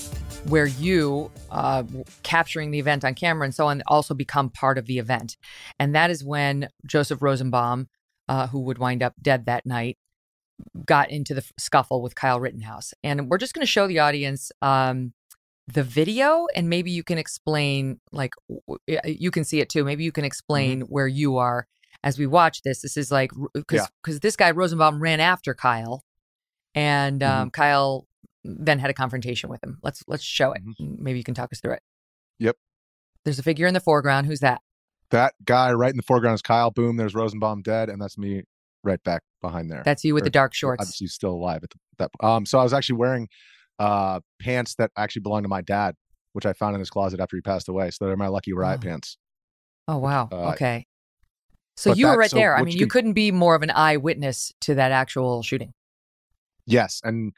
where 0.49 0.67
you, 0.67 1.31
uh, 1.53 1.85
capturing 2.25 2.73
the 2.73 2.81
event 2.81 3.05
on 3.05 3.15
camera 3.15 3.45
and 3.45 3.55
so 3.55 3.69
on, 3.69 3.85
also 3.87 4.15
become 4.15 4.51
part 4.51 4.79
of 4.79 4.87
the 4.87 4.99
event. 4.99 5.37
And 5.79 5.95
that 5.95 6.11
is 6.11 6.25
when 6.25 6.71
Joseph 6.85 7.23
Rosenbaum, 7.23 7.89
uh, 8.29 8.49
who 8.49 8.59
would 8.63 8.79
wind 8.79 9.01
up 9.01 9.15
dead 9.23 9.47
that 9.47 9.65
night, 9.65 9.97
got 10.85 11.09
into 11.09 11.35
the 11.35 11.45
scuffle 11.57 12.03
with 12.03 12.17
Kyle 12.17 12.41
Rittenhouse. 12.41 12.95
And 13.05 13.31
we're 13.31 13.39
just 13.39 13.55
going 13.55 13.65
to 13.65 13.71
show 13.71 13.87
the 13.87 14.01
audience 14.01 14.51
um, 14.61 15.13
the 15.69 15.85
video, 15.85 16.49
and 16.53 16.69
maybe 16.69 16.91
you 16.91 17.05
can 17.05 17.19
explain, 17.19 18.01
like, 18.11 18.33
you 19.05 19.31
can 19.31 19.45
see 19.45 19.61
it 19.61 19.69
too. 19.69 19.85
Maybe 19.85 20.03
you 20.03 20.13
can 20.13 20.25
explain 20.25 20.81
mm-hmm. 20.81 20.93
where 20.93 21.07
you 21.07 21.37
are 21.37 21.69
as 22.03 22.19
we 22.19 22.27
watch 22.27 22.63
this. 22.63 22.83
This 22.83 22.97
is 22.97 23.13
like, 23.13 23.31
because 23.55 23.89
yeah. 24.09 24.19
this 24.21 24.35
guy 24.35 24.51
Rosenbaum 24.51 25.01
ran 25.01 25.21
after 25.21 25.55
Kyle 25.55 26.03
and 26.79 27.25
um, 27.25 27.31
mm-hmm. 27.31 27.49
Kyle 27.49 28.07
then 28.45 28.79
had 28.79 28.89
a 28.89 28.95
confrontation 28.95 29.51
with 29.51 29.63
him. 29.65 29.79
Let's 29.83 30.05
let's 30.07 30.23
show 30.23 30.53
it. 30.53 30.63
Mm-hmm. 30.65 31.03
Maybe 31.03 31.19
you 31.19 31.25
can 31.25 31.35
talk 31.35 31.53
us 31.53 31.61
through 31.61 31.75
it. 31.75 31.83
Yep. 32.39 32.57
There's 33.25 33.41
a 33.41 33.43
figure 33.43 33.67
in 33.67 33.75
the 33.75 33.81
foreground. 33.81 34.27
Who's 34.27 34.41
that? 34.41 34.61
That 35.11 35.35
guy 35.45 35.73
right 35.73 35.91
in 35.91 35.97
the 35.97 36.05
foreground 36.05 36.35
is 36.37 36.43
Kyle. 36.43 36.71
Boom. 36.71 36.97
There's 36.97 37.15
Rosenbaum 37.15 37.63
dead, 37.63 37.89
and 37.89 38.01
that's 38.01 38.17
me 38.17 38.45
right 38.85 39.03
back 39.03 39.23
behind 39.43 39.71
there. 39.71 39.83
That's 39.85 40.05
you 40.05 40.15
with 40.15 40.23
or, 40.23 40.25
the 40.25 40.31
dark 40.31 40.55
shorts. 40.55 40.81
Obviously, 40.81 41.09
still 41.09 41.33
alive 41.33 41.61
at 41.65 41.71
the, 41.71 41.79
that. 41.99 42.11
Um. 42.23 42.47
So 42.47 42.61
I 42.61 42.63
was 42.63 42.73
actually 42.73 42.97
wearing 42.97 43.29
uh 43.81 44.21
pants 44.41 44.77
that 44.77 44.93
actually 44.97 45.23
belonged 45.23 45.45
to 45.45 45.49
my 45.49 45.63
dad, 45.63 45.97
which 46.33 46.47
I 46.47 46.53
found 46.53 46.75
in 46.75 46.81
his 46.81 46.91
closet 46.91 47.19
after 47.19 47.37
he 47.37 47.41
passed 47.41 47.69
away. 47.69 47.91
So 47.91 48.07
they're 48.07 48.17
my 48.17 48.29
lucky 48.29 48.53
riot 48.53 48.81
oh. 48.85 48.87
pants. 48.87 49.19
Oh 49.89 49.99
wow. 49.99 50.29
Uh, 50.31 50.51
okay. 50.51 50.87
So 51.77 51.93
you 51.93 52.07
that, 52.07 52.13
were 52.13 52.19
right 52.19 52.31
so 52.31 52.37
there. 52.37 52.57
I 52.57 52.63
mean, 52.63 52.73
you, 52.73 52.81
can, 52.81 52.89
couldn't 52.89 53.13
be 53.15 53.31
more 53.31 53.55
of 53.55 53.63
an 53.63 53.71
eyewitness 53.71 54.53
to 54.63 54.75
that 54.77 54.91
actual 54.91 55.43
shooting. 55.43 55.73
Yes. 56.69 57.01
And 57.03 57.33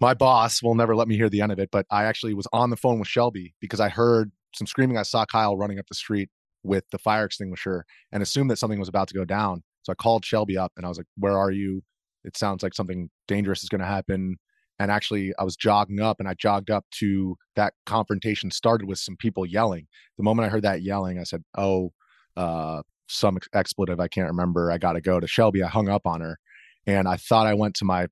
my 0.00 0.12
boss 0.12 0.62
will 0.62 0.74
never 0.74 0.96
let 0.96 1.08
me 1.08 1.16
hear 1.16 1.28
the 1.28 1.40
end 1.40 1.52
of 1.52 1.58
it, 1.58 1.70
but 1.70 1.86
I 1.90 2.04
actually 2.04 2.34
was 2.34 2.48
on 2.52 2.70
the 2.70 2.76
phone 2.76 2.98
with 2.98 3.08
Shelby 3.08 3.54
because 3.60 3.80
I 3.80 3.88
heard 3.88 4.32
some 4.54 4.66
screaming. 4.66 4.98
I 4.98 5.02
saw 5.02 5.24
Kyle 5.24 5.56
running 5.56 5.78
up 5.78 5.86
the 5.88 5.94
street 5.94 6.30
with 6.64 6.84
the 6.90 6.98
fire 6.98 7.24
extinguisher 7.24 7.84
and 8.10 8.22
assumed 8.22 8.50
that 8.50 8.58
something 8.58 8.78
was 8.78 8.88
about 8.88 9.08
to 9.08 9.14
go 9.14 9.24
down. 9.24 9.62
So 9.82 9.92
I 9.92 9.94
called 9.94 10.24
Shelby 10.24 10.58
up 10.58 10.72
and 10.76 10.84
I 10.84 10.88
was 10.88 10.98
like, 10.98 11.06
Where 11.16 11.38
are 11.38 11.50
you? 11.50 11.82
It 12.24 12.36
sounds 12.36 12.62
like 12.62 12.74
something 12.74 13.10
dangerous 13.28 13.62
is 13.62 13.68
going 13.68 13.82
to 13.82 13.86
happen. 13.86 14.36
And 14.80 14.90
actually, 14.90 15.32
I 15.38 15.44
was 15.44 15.54
jogging 15.56 16.00
up 16.00 16.18
and 16.18 16.28
I 16.28 16.34
jogged 16.34 16.70
up 16.70 16.84
to 16.98 17.36
that 17.54 17.74
confrontation 17.86 18.50
started 18.50 18.88
with 18.88 18.98
some 18.98 19.16
people 19.16 19.46
yelling. 19.46 19.86
The 20.16 20.24
moment 20.24 20.46
I 20.46 20.48
heard 20.48 20.64
that 20.64 20.82
yelling, 20.82 21.20
I 21.20 21.24
said, 21.24 21.44
Oh, 21.56 21.92
uh, 22.36 22.82
some 23.06 23.38
expletive 23.54 24.00
I 24.00 24.08
can't 24.08 24.28
remember. 24.28 24.72
I 24.72 24.78
got 24.78 24.94
to 24.94 25.00
go 25.00 25.20
to 25.20 25.26
Shelby. 25.26 25.62
I 25.62 25.68
hung 25.68 25.88
up 25.88 26.06
on 26.06 26.20
her 26.22 26.38
and 26.86 27.06
I 27.06 27.16
thought 27.16 27.46
I 27.46 27.54
went 27.54 27.74
to 27.76 27.84
my 27.84 28.08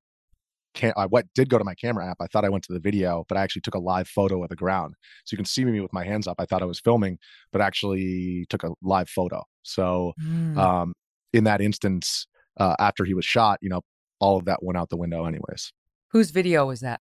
can 0.73 0.93
I 0.97 1.05
went 1.05 1.27
did 1.35 1.49
go 1.49 1.57
to 1.57 1.63
my 1.63 1.75
camera 1.75 2.09
app. 2.09 2.17
I 2.19 2.27
thought 2.27 2.45
I 2.45 2.49
went 2.49 2.63
to 2.65 2.73
the 2.73 2.79
video, 2.79 3.25
but 3.27 3.37
I 3.37 3.41
actually 3.41 3.61
took 3.61 3.75
a 3.75 3.79
live 3.79 4.07
photo 4.07 4.43
of 4.43 4.49
the 4.49 4.55
ground. 4.55 4.95
So 5.25 5.33
you 5.33 5.37
can 5.37 5.45
see 5.45 5.65
me 5.65 5.79
with 5.79 5.93
my 5.93 6.03
hands 6.03 6.27
up. 6.27 6.35
I 6.39 6.45
thought 6.45 6.61
I 6.61 6.65
was 6.65 6.79
filming, 6.79 7.17
but 7.51 7.61
actually 7.61 8.45
took 8.49 8.63
a 8.63 8.71
live 8.81 9.09
photo. 9.09 9.43
So 9.63 10.13
mm. 10.21 10.57
um, 10.57 10.93
in 11.31 11.43
that 11.45 11.61
instance, 11.61 12.27
uh, 12.59 12.75
after 12.79 13.05
he 13.05 13.13
was 13.13 13.25
shot, 13.25 13.59
you 13.61 13.69
know, 13.69 13.81
all 14.19 14.37
of 14.37 14.45
that 14.45 14.63
went 14.63 14.77
out 14.77 14.89
the 14.89 14.97
window, 14.97 15.25
anyways. 15.25 15.71
Whose 16.11 16.31
video 16.31 16.67
was 16.67 16.81
that? 16.81 17.01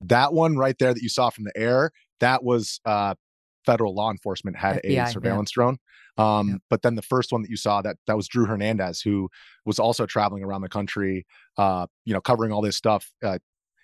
That 0.00 0.32
one 0.32 0.56
right 0.56 0.76
there 0.78 0.94
that 0.94 1.02
you 1.02 1.08
saw 1.08 1.30
from 1.30 1.44
the 1.44 1.52
air, 1.56 1.90
that 2.20 2.42
was 2.42 2.80
uh, 2.84 3.14
federal 3.64 3.94
law 3.94 4.10
enforcement 4.10 4.56
had 4.56 4.80
FBI, 4.82 5.06
a 5.06 5.10
surveillance 5.10 5.50
yeah. 5.52 5.62
drone. 5.62 5.78
Um, 6.18 6.48
yeah. 6.48 6.54
But 6.68 6.82
then 6.82 6.94
the 6.94 7.02
first 7.02 7.32
one 7.32 7.42
that 7.42 7.50
you 7.50 7.56
saw 7.56 7.82
that 7.82 7.96
that 8.06 8.16
was 8.16 8.28
Drew 8.28 8.46
Hernandez, 8.46 9.00
who 9.00 9.28
was 9.64 9.78
also 9.78 10.06
traveling 10.06 10.42
around 10.42 10.62
the 10.62 10.68
country, 10.68 11.26
uh, 11.56 11.86
you 12.04 12.14
know, 12.14 12.20
covering 12.20 12.52
all 12.52 12.62
this 12.62 12.76
stuff. 12.76 13.10
Uh, 13.22 13.38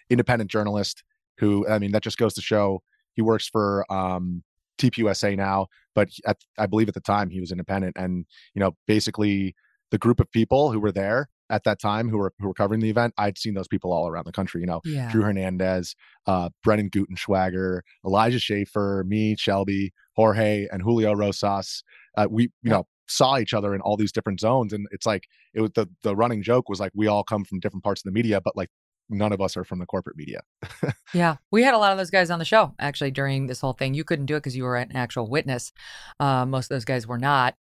independent 0.09 0.51
journalist 0.51 1.03
who, 1.39 1.69
I 1.69 1.79
mean, 1.79 1.93
that 1.93 2.03
just 2.03 2.19
goes 2.19 2.35
to 2.35 2.43
show 2.43 2.83
he 3.15 3.23
works 3.23 3.49
for 3.49 3.91
um, 3.93 4.43
TPUSA 4.79 5.37
now, 5.37 5.67
but 5.95 6.11
at, 6.27 6.37
I 6.59 6.67
believe 6.67 6.89
at 6.89 6.95
the 6.95 7.01
time 7.01 7.31
he 7.31 7.41
was 7.41 7.51
independent. 7.51 7.97
And 7.99 8.27
you 8.55 8.61
know, 8.61 8.77
basically 8.87 9.55
the 9.91 9.99
group 9.99 10.21
of 10.21 10.31
people 10.31 10.73
who 10.73 10.81
were 10.81 10.93
there 10.93 11.29
at 11.51 11.65
that 11.65 11.81
time 11.81 12.09
who 12.09 12.19
were 12.19 12.33
who 12.39 12.49
were 12.49 12.55
covering 12.55 12.81
the 12.81 12.91
event, 12.91 13.15
I'd 13.19 13.39
seen 13.39 13.55
those 13.55 13.69
people 13.69 13.93
all 13.93 14.09
around 14.09 14.27
the 14.27 14.33
country. 14.33 14.61
You 14.61 14.67
know, 14.67 14.81
yeah. 14.85 15.11
Drew 15.11 15.23
Hernandez, 15.23 15.95
uh, 16.27 16.51
Brendan 16.63 16.91
Gutenschwager, 16.91 17.81
Elijah 18.05 18.39
Schaffer, 18.39 19.05
me, 19.07 19.37
Shelby, 19.37 19.93
Jorge, 20.15 20.67
and 20.71 20.83
Julio 20.83 21.13
Rosas. 21.13 21.83
Uh, 22.17 22.27
we, 22.31 22.45
you 22.45 22.51
yeah. 22.63 22.73
know, 22.73 22.87
saw 23.09 23.39
each 23.39 23.55
other 23.55 23.75
in 23.75 23.81
all 23.81 23.97
these 23.97 24.13
different 24.13 24.41
zones, 24.41 24.73
and 24.73 24.87
it's 24.91 25.07
like 25.07 25.25
it 25.55 25.61
was 25.61 25.71
the 25.75 25.89
the 26.03 26.17
running 26.17 26.43
joke 26.43 26.69
was 26.69 26.81
like 26.81 26.93
we 26.95 27.07
all 27.07 27.25
come 27.25 27.45
from 27.45 27.61
different 27.61 27.85
parts 27.85 28.01
of 28.01 28.05
the 28.05 28.13
media, 28.13 28.41
but 28.41 28.57
like 28.57 28.69
none 29.09 29.33
of 29.33 29.41
us 29.41 29.57
are 29.57 29.65
from 29.65 29.79
the 29.79 29.87
corporate 29.87 30.17
media. 30.17 30.41
yeah, 31.15 31.37
we 31.51 31.63
had 31.63 31.75
a 31.75 31.79
lot 31.79 31.93
of 31.93 31.99
those 31.99 32.11
guys 32.11 32.31
on 32.31 32.39
the 32.39 32.45
show 32.45 32.75
actually 32.79 33.11
during 33.11 33.47
this 33.47 33.61
whole 33.61 33.73
thing. 33.73 33.95
You 33.95 34.05
couldn't 34.05 34.27
do 34.27 34.35
it 34.35 34.41
because 34.41 34.57
you 34.57 34.65
were 34.65 34.77
an 34.77 34.95
actual 34.95 35.29
witness. 35.29 35.73
Uh, 36.19 36.47
most 36.47 36.67
of 36.67 36.75
those 36.75 36.85
guys 36.85 37.07
were 37.07 37.19
not. 37.19 37.55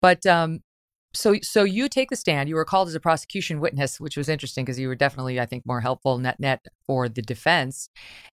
But 0.00 0.24
um, 0.26 0.60
so 1.14 1.36
so 1.42 1.64
you 1.64 1.88
take 1.88 2.10
the 2.10 2.16
stand 2.16 2.48
you 2.48 2.54
were 2.54 2.64
called 2.64 2.88
as 2.88 2.94
a 2.94 3.00
prosecution 3.00 3.60
witness 3.60 4.00
which 4.00 4.16
was 4.16 4.28
interesting 4.28 4.64
because 4.64 4.78
you 4.78 4.88
were 4.88 4.94
definitely 4.94 5.38
i 5.38 5.46
think 5.46 5.64
more 5.66 5.80
helpful 5.80 6.18
net 6.18 6.38
net 6.40 6.64
for 6.86 7.08
the 7.08 7.22
defense 7.22 7.88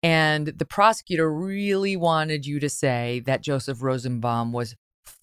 and 0.02 0.48
the 0.48 0.64
prosecutor 0.64 1.32
really 1.32 1.96
wanted 1.96 2.46
you 2.46 2.58
to 2.58 2.68
say 2.68 3.22
that 3.26 3.42
joseph 3.42 3.82
rosenbaum 3.82 4.52
was 4.52 4.74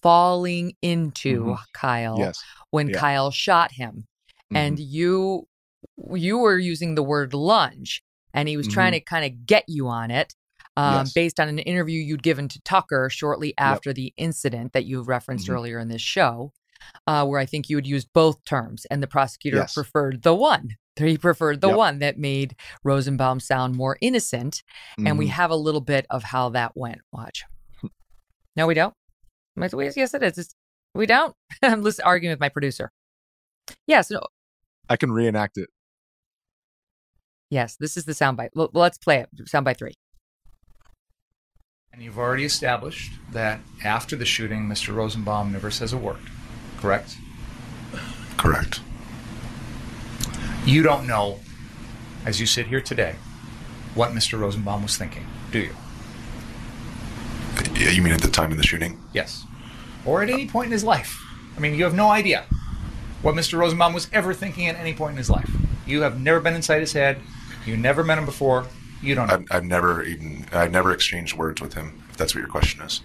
falling 0.02 0.72
into 0.82 1.44
mm-hmm. 1.44 1.62
kyle 1.74 2.16
yes. 2.18 2.42
when 2.70 2.88
yeah. 2.88 2.98
kyle 2.98 3.30
shot 3.30 3.72
him 3.72 4.04
mm-hmm. 4.52 4.56
and 4.56 4.78
you 4.78 5.46
you 6.14 6.38
were 6.38 6.58
using 6.58 6.94
the 6.94 7.02
word 7.02 7.34
lunge 7.34 8.02
and 8.34 8.48
he 8.48 8.56
was 8.56 8.66
mm-hmm. 8.66 8.74
trying 8.74 8.92
to 8.92 9.00
kind 9.00 9.24
of 9.24 9.46
get 9.46 9.64
you 9.68 9.88
on 9.88 10.10
it 10.10 10.34
um, 10.76 11.00
yes. 11.00 11.12
based 11.12 11.38
on 11.38 11.48
an 11.48 11.58
interview 11.58 12.00
you'd 12.00 12.22
given 12.22 12.48
to 12.48 12.60
tucker 12.62 13.10
shortly 13.10 13.52
after 13.58 13.90
yep. 13.90 13.96
the 13.96 14.14
incident 14.16 14.72
that 14.72 14.86
you 14.86 15.02
referenced 15.02 15.46
mm-hmm. 15.46 15.54
earlier 15.54 15.78
in 15.78 15.88
this 15.88 16.00
show 16.00 16.52
uh, 17.06 17.24
where 17.26 17.40
I 17.40 17.46
think 17.46 17.68
you 17.68 17.76
would 17.76 17.86
use 17.86 18.04
both 18.04 18.44
terms, 18.44 18.86
and 18.90 19.02
the 19.02 19.06
prosecutor 19.06 19.58
yes. 19.58 19.74
preferred 19.74 20.22
the 20.22 20.34
one. 20.34 20.70
He 20.96 21.16
preferred 21.16 21.62
the 21.62 21.68
yep. 21.68 21.76
one 21.78 21.98
that 22.00 22.18
made 22.18 22.54
Rosenbaum 22.84 23.40
sound 23.40 23.74
more 23.74 23.96
innocent. 24.02 24.62
Mm-hmm. 24.98 25.06
And 25.06 25.18
we 25.18 25.24
mm-hmm. 25.24 25.32
have 25.32 25.50
a 25.50 25.56
little 25.56 25.80
bit 25.80 26.06
of 26.10 26.22
how 26.22 26.50
that 26.50 26.72
went. 26.74 27.00
Watch. 27.12 27.44
no, 28.56 28.66
we 28.66 28.74
don't. 28.74 28.92
Yes, 29.56 30.12
it 30.12 30.22
is. 30.22 30.36
It's, 30.36 30.54
we 30.94 31.06
don't. 31.06 31.34
I'm 31.62 31.82
just 31.82 32.02
arguing 32.02 32.32
with 32.32 32.40
my 32.40 32.50
producer. 32.50 32.92
Yes. 33.86 34.10
No. 34.10 34.20
I 34.90 34.96
can 34.96 35.12
reenact 35.12 35.56
it. 35.56 35.70
Yes, 37.48 37.76
this 37.76 37.96
is 37.96 38.04
the 38.04 38.12
soundbite. 38.12 38.50
Well, 38.54 38.70
let's 38.72 38.98
play 38.98 39.20
it. 39.20 39.28
Soundbite 39.44 39.78
three. 39.78 39.94
And 41.92 42.02
you've 42.02 42.18
already 42.18 42.44
established 42.44 43.12
that 43.32 43.60
after 43.84 44.16
the 44.16 44.24
shooting, 44.24 44.66
Mr. 44.66 44.94
Rosenbaum 44.94 45.52
never 45.52 45.70
says 45.70 45.92
a 45.92 45.98
word 45.98 46.16
correct? 46.82 47.16
Correct. 48.36 48.80
You 50.66 50.82
don't 50.82 51.06
know, 51.06 51.38
as 52.26 52.40
you 52.40 52.46
sit 52.46 52.66
here 52.66 52.80
today, 52.80 53.14
what 53.94 54.10
Mr. 54.10 54.38
Rosenbaum 54.38 54.82
was 54.82 54.96
thinking, 54.96 55.24
do 55.52 55.60
you? 55.60 55.74
Yeah, 57.74 57.90
you 57.90 58.02
mean 58.02 58.12
at 58.12 58.20
the 58.20 58.30
time 58.30 58.50
of 58.50 58.56
the 58.56 58.64
shooting? 58.64 59.00
Yes. 59.12 59.44
Or 60.04 60.22
at 60.22 60.28
any 60.28 60.48
point 60.48 60.66
in 60.66 60.72
his 60.72 60.82
life. 60.82 61.20
I 61.56 61.60
mean, 61.60 61.76
you 61.76 61.84
have 61.84 61.94
no 61.94 62.10
idea 62.10 62.46
what 63.22 63.36
Mr. 63.36 63.58
Rosenbaum 63.58 63.94
was 63.94 64.08
ever 64.12 64.34
thinking 64.34 64.66
at 64.66 64.76
any 64.76 64.92
point 64.92 65.12
in 65.12 65.18
his 65.18 65.30
life. 65.30 65.50
You 65.86 66.02
have 66.02 66.20
never 66.20 66.40
been 66.40 66.54
inside 66.54 66.80
his 66.80 66.92
head. 66.92 67.20
You 67.64 67.76
never 67.76 68.02
met 68.02 68.18
him 68.18 68.26
before. 68.26 68.66
You 69.00 69.14
don't 69.14 69.28
know. 69.28 69.34
I've, 69.34 69.46
I've 69.50 69.64
never 69.64 70.02
even 70.02 70.46
I've 70.52 70.72
never 70.72 70.92
exchanged 70.92 71.36
words 71.36 71.60
with 71.60 71.74
him. 71.74 72.02
If 72.10 72.16
that's 72.16 72.34
what 72.34 72.40
your 72.40 72.48
question 72.48 72.82
is. 72.82 73.02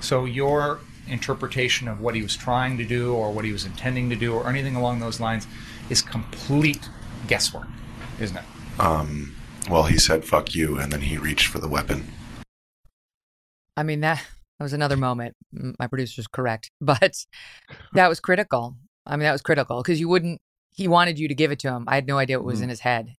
So 0.00 0.24
your 0.24 0.80
interpretation 1.08 1.88
of 1.88 2.00
what 2.00 2.14
he 2.14 2.22
was 2.22 2.36
trying 2.36 2.76
to 2.78 2.84
do 2.84 3.14
or 3.14 3.32
what 3.32 3.44
he 3.44 3.52
was 3.52 3.64
intending 3.64 4.08
to 4.10 4.16
do 4.16 4.34
or 4.34 4.48
anything 4.48 4.74
along 4.76 5.00
those 5.00 5.20
lines 5.20 5.46
is 5.90 6.00
complete 6.02 6.88
guesswork, 7.26 7.68
isn't 8.20 8.36
it? 8.36 8.44
Um, 8.80 9.34
well, 9.70 9.84
he 9.84 9.98
said 9.98 10.24
"fuck 10.24 10.54
you," 10.54 10.78
and 10.78 10.92
then 10.92 11.00
he 11.02 11.16
reached 11.18 11.46
for 11.48 11.58
the 11.58 11.68
weapon. 11.68 12.06
I 13.76 13.82
mean 13.82 14.00
that 14.00 14.24
that 14.58 14.64
was 14.64 14.72
another 14.72 14.96
moment. 14.96 15.34
My 15.78 15.86
producer's 15.88 16.26
correct, 16.26 16.70
but 16.80 17.24
that 17.92 18.08
was 18.08 18.20
critical. 18.20 18.76
I 19.06 19.16
mean, 19.16 19.24
that 19.24 19.32
was 19.32 19.42
critical 19.42 19.82
because 19.82 20.00
you 20.00 20.08
wouldn't. 20.08 20.40
He 20.70 20.88
wanted 20.88 21.18
you 21.18 21.28
to 21.28 21.34
give 21.34 21.52
it 21.52 21.58
to 21.60 21.68
him. 21.68 21.84
I 21.86 21.94
had 21.96 22.06
no 22.06 22.18
idea 22.18 22.38
what 22.38 22.46
was 22.46 22.60
Mhm. 22.60 22.64
in 22.64 22.68
his 22.70 22.80
head. 22.80 23.14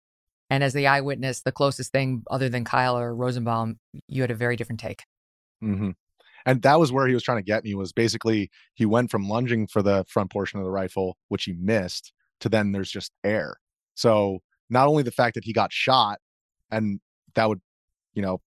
And 0.50 0.64
as 0.64 0.74
the 0.74 0.88
eyewitness, 0.88 1.42
the 1.42 1.52
closest 1.52 1.92
thing 1.92 2.24
other 2.30 2.50
than 2.50 2.64
Kyle 2.66 2.98
or 2.98 3.16
Rosenbaum, 3.16 3.80
you 4.08 4.22
had 4.22 4.30
a 4.32 4.36
very 4.36 4.56
different 4.56 4.80
take. 4.80 5.04
hmm 5.62 5.92
And 6.46 6.62
that 6.62 6.80
was 6.80 6.92
where 6.92 7.08
he 7.08 7.14
was 7.14 7.24
trying 7.24 7.40
to 7.40 7.44
get 7.44 7.64
me 7.64 7.74
was 7.74 7.92
basically 7.92 8.52
he 8.76 8.86
went 8.86 9.10
from 9.10 9.28
lunging 9.28 9.68
for 9.68 9.82
the 9.82 10.06
front 10.08 10.32
portion 10.32 10.60
of 10.60 10.66
the 10.66 10.72
rifle, 10.72 11.18
which 11.30 11.46
he 11.46 11.54
missed, 11.54 12.14
to 12.42 12.50
then 12.50 12.72
there's 12.72 12.92
just 12.92 13.12
air. 13.24 13.56
So 13.96 14.40
not 14.70 14.88
only 14.88 15.04
the 15.04 15.12
fact 15.12 15.36
that 15.36 15.44
he 15.44 15.54
got 15.54 15.72
shot 15.74 16.20
and 16.72 17.00
that 17.34 17.50
would, 17.50 17.62
you 18.14 18.22
know, 18.22 18.42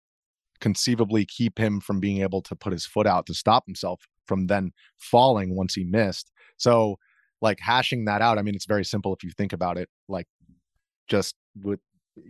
conceivably 0.59 1.25
keep 1.25 1.57
him 1.57 1.79
from 1.79 1.99
being 1.99 2.21
able 2.21 2.41
to 2.41 2.55
put 2.55 2.73
his 2.73 2.85
foot 2.85 3.07
out 3.07 3.25
to 3.27 3.33
stop 3.33 3.65
himself 3.65 4.07
from 4.25 4.47
then 4.47 4.71
falling 4.97 5.55
once 5.55 5.75
he 5.75 5.83
missed. 5.83 6.31
So 6.57 6.97
like 7.41 7.59
hashing 7.59 8.05
that 8.05 8.21
out, 8.21 8.37
I 8.37 8.41
mean, 8.41 8.55
it's 8.55 8.65
very 8.65 8.85
simple 8.85 9.13
if 9.13 9.23
you 9.23 9.31
think 9.37 9.53
about 9.53 9.77
it, 9.77 9.89
like 10.07 10.27
just 11.07 11.35
with 11.61 11.79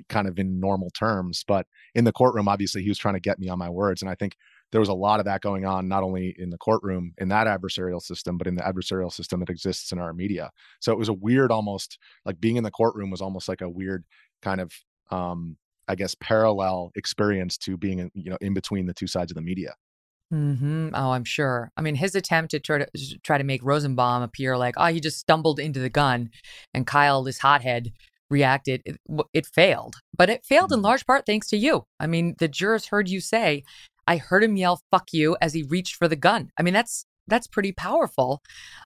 kind 0.10 0.28
of 0.28 0.40
in 0.40 0.60
normal 0.60 0.90
terms. 0.90 1.44
But 1.48 1.68
in 1.94 2.04
the 2.04 2.12
courtroom, 2.12 2.48
obviously 2.48 2.82
he 2.82 2.90
was 2.90 2.98
trying 2.98 3.14
to 3.14 3.20
get 3.20 3.40
me 3.40 3.48
on 3.48 3.60
my 3.60 3.70
words. 3.70 4.02
And 4.02 4.10
I 4.10 4.16
think 4.16 4.36
there 4.72 4.80
was 4.82 4.90
a 4.90 4.94
lot 4.94 5.20
of 5.20 5.26
that 5.26 5.42
going 5.42 5.66
on, 5.66 5.88
not 5.88 6.04
only 6.04 6.36
in 6.38 6.50
the 6.50 6.58
courtroom 6.58 7.14
in 7.18 7.30
that 7.30 7.48
adversarial 7.48 8.02
system, 8.02 8.38
but 8.38 8.48
in 8.48 8.56
the 8.56 8.64
adversarial 8.64 9.12
system 9.12 9.40
that 9.40 9.50
exists 9.50 9.92
in 9.92 10.00
our 10.00 10.14
media. 10.14 10.52
So 10.82 10.92
it 10.92 10.98
was 10.98 11.10
a 11.10 11.14
weird, 11.14 11.52
almost 11.52 11.98
like 12.26 12.40
being 12.42 12.58
in 12.58 12.64
the 12.64 12.72
courtroom 12.72 13.10
was 13.10 13.22
almost 13.22 13.48
like 13.48 13.62
a 13.62 13.70
weird 13.70 14.04
kind 14.42 14.60
of, 14.60 14.72
um, 15.12 15.58
I 15.88 15.96
guess, 15.96 16.16
parallel 16.20 16.92
experience 16.96 17.58
to 17.60 17.78
being, 17.78 18.00
in, 18.00 18.12
you 18.14 18.32
know, 18.32 18.38
in 18.42 18.54
between 18.54 18.86
the 18.86 18.94
two 18.94 19.08
sides 19.08 19.32
of 19.32 19.36
the 19.36 19.42
media. 19.42 19.76
hmm 20.32 20.90
Oh, 20.94 21.12
I'm 21.12 21.24
sure. 21.24 21.72
I 21.78 21.82
mean, 21.82 21.96
his 21.96 22.16
attempt 22.16 22.52
to 22.52 22.60
try 22.60 22.80
to 22.80 22.88
try 23.24 23.38
to 23.38 23.44
make 23.44 23.64
Rosenbaum 23.64 24.24
appear 24.24 24.58
like, 24.58 24.76
oh, 24.78 24.88
he 24.88 25.00
just 25.00 25.20
stumbled 25.20 25.60
into 25.60 25.80
the 25.80 25.90
gun, 25.90 26.32
and 26.74 26.88
Kyle, 26.88 27.24
this 27.24 27.40
hothead, 27.40 27.92
reacted. 28.30 28.82
It, 28.86 28.98
it 29.34 29.46
failed, 29.46 29.98
but 30.18 30.30
it 30.30 30.46
failed 30.46 30.74
in 30.74 30.82
large 30.82 31.06
part 31.06 31.26
thanks 31.26 31.48
to 31.50 31.58
you. 31.58 31.86
I 32.00 32.08
mean, 32.08 32.36
the 32.40 32.48
jurors 32.48 32.88
heard 32.88 33.08
you 33.08 33.22
say, 33.22 33.64
"I 34.08 34.18
heard 34.18 34.44
him 34.44 34.56
yell 34.58 34.82
fuck 34.92 35.14
you" 35.14 35.38
as 35.42 35.54
he 35.54 35.64
reached 35.64 35.96
for 35.96 36.08
the 36.08 36.16
gun. 36.16 36.50
I 36.58 36.64
mean, 36.64 36.74
that's 36.74 37.06
that's 37.28 37.48
pretty 37.48 37.72
powerful. 37.72 38.44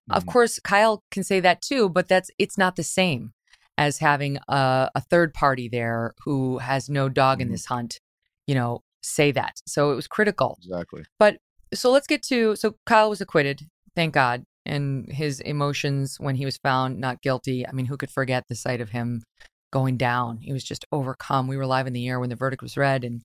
Of 0.10 0.24
Mhm. 0.24 0.32
course, 0.32 0.60
Kyle 0.64 1.04
can 1.12 1.24
say 1.26 1.40
that 1.42 1.62
too, 1.62 1.90
but 1.90 2.08
that's 2.08 2.32
it's 2.38 2.58
not 2.58 2.76
the 2.78 2.84
same 2.84 3.34
as 3.78 3.98
having 4.00 4.38
a, 4.48 4.90
a 4.96 5.02
third 5.02 5.34
party 5.34 5.68
there 5.68 6.14
who 6.24 6.60
has 6.60 6.90
no 6.90 7.10
dog 7.10 7.42
in 7.42 7.50
Mhm. 7.50 7.52
this 7.52 7.66
hunt. 7.66 8.00
You 8.48 8.56
know, 8.56 8.82
say 9.04 9.32
that. 9.34 9.60
So 9.68 9.92
it 9.92 9.96
was 9.96 10.08
critical. 10.08 10.58
Exactly. 10.64 11.04
But 11.18 11.38
so 11.74 11.92
let's 11.92 12.08
get 12.08 12.24
to 12.24 12.56
so 12.56 12.76
Kyle 12.86 13.10
was 13.10 13.22
acquitted, 13.22 13.68
thank 13.96 14.14
God. 14.14 14.46
And 14.66 15.12
his 15.12 15.40
emotions 15.42 16.18
when 16.20 16.36
he 16.36 16.46
was 16.46 16.58
found 16.58 17.00
not 17.00 17.22
guilty. 17.22 17.68
I 17.68 17.72
mean, 17.74 17.86
who 17.88 17.98
could 17.98 18.12
forget 18.12 18.46
the 18.48 18.56
sight 18.56 18.82
of 18.82 18.90
him 18.92 19.24
going 19.72 19.98
down? 19.98 20.38
He 20.38 20.54
was 20.54 20.64
just 20.64 20.86
overcome. 20.92 21.48
We 21.48 21.58
were 21.58 21.66
live 21.66 21.88
in 21.88 21.94
the 21.94 22.08
air 22.08 22.20
when 22.20 22.30
the 22.30 22.36
verdict 22.36 22.62
was 22.62 22.78
read 22.78 23.04
and 23.04 23.22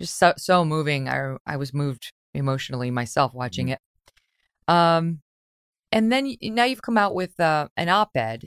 just 0.00 0.18
so 0.18 0.32
so 0.36 0.64
moving. 0.64 1.08
I 1.08 1.36
I 1.46 1.56
was 1.56 1.72
moved 1.74 2.12
emotionally 2.34 2.90
myself 2.90 3.34
watching 3.34 3.68
it. 3.68 3.80
Um 4.68 5.20
and 5.92 6.10
then 6.12 6.36
now 6.42 6.64
you've 6.64 6.82
come 6.82 6.96
out 6.96 7.14
with 7.14 7.38
uh, 7.40 7.66
an 7.76 7.88
op-ed 7.88 8.46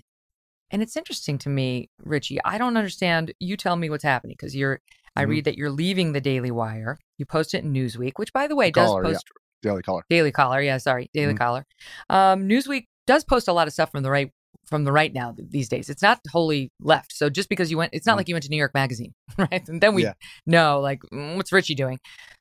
and 0.71 0.81
it's 0.81 0.95
interesting 0.95 1.37
to 1.39 1.49
me, 1.49 1.89
Richie. 2.03 2.39
I 2.45 2.57
don't 2.57 2.77
understand. 2.77 3.33
You 3.39 3.57
tell 3.57 3.75
me 3.75 3.89
what's 3.89 4.03
happening 4.03 4.35
because 4.39 4.55
you're. 4.55 4.79
I 5.15 5.25
Mhm. 5.25 5.29
read 5.29 5.45
that 5.45 5.55
you're 5.57 5.69
leaving 5.69 6.13
the 6.13 6.21
Daily 6.21 6.49
Wire. 6.49 6.97
You 7.19 7.25
post 7.27 7.53
it 7.53 7.63
in 7.63 7.71
Newsweek, 7.73 8.13
which, 8.15 8.33
by 8.33 8.47
the 8.47 8.55
way, 8.55 8.71
does 8.71 8.87
Caller, 8.89 9.03
yeah. 9.05 9.11
post 9.11 9.25
Daily 9.61 9.83
Caller. 9.83 10.03
Daily 10.09 10.31
Caller. 10.31 10.59
Yeah, 10.61 10.77
sorry, 10.79 11.11
Daily 11.13 11.33
Mhm. 11.33 11.37
Caller. 11.37 11.65
Um, 12.09 12.47
Newsweek 12.49 12.87
does 13.05 13.23
post 13.23 13.47
a 13.47 13.53
lot 13.53 13.67
of 13.67 13.73
stuff 13.73 13.91
from 13.91 14.01
the 14.01 14.09
right 14.09 14.31
from 14.74 14.86
the 14.86 14.91
right 14.91 15.13
now 15.13 15.36
these 15.38 15.69
days. 15.69 15.88
It's 15.88 16.01
not 16.01 16.19
wholly 16.32 16.71
left. 16.82 17.13
So 17.13 17.30
just 17.30 17.47
because 17.47 17.69
you 17.69 17.78
went, 17.78 17.93
it's 17.93 18.07
not 18.07 18.13
Mhm. 18.13 18.17
like 18.17 18.28
you 18.30 18.34
went 18.34 18.43
to 18.45 18.49
New 18.49 18.57
York 18.57 18.74
Magazine, 18.74 19.13
right? 19.38 19.69
And 19.69 19.80
then 19.82 19.93
we 19.93 20.01
Yeah. 20.05 20.13
know, 20.47 20.80
like, 20.80 21.01
mm, 21.13 21.36
what's 21.36 21.51
Richie 21.51 21.76
doing? 21.76 21.99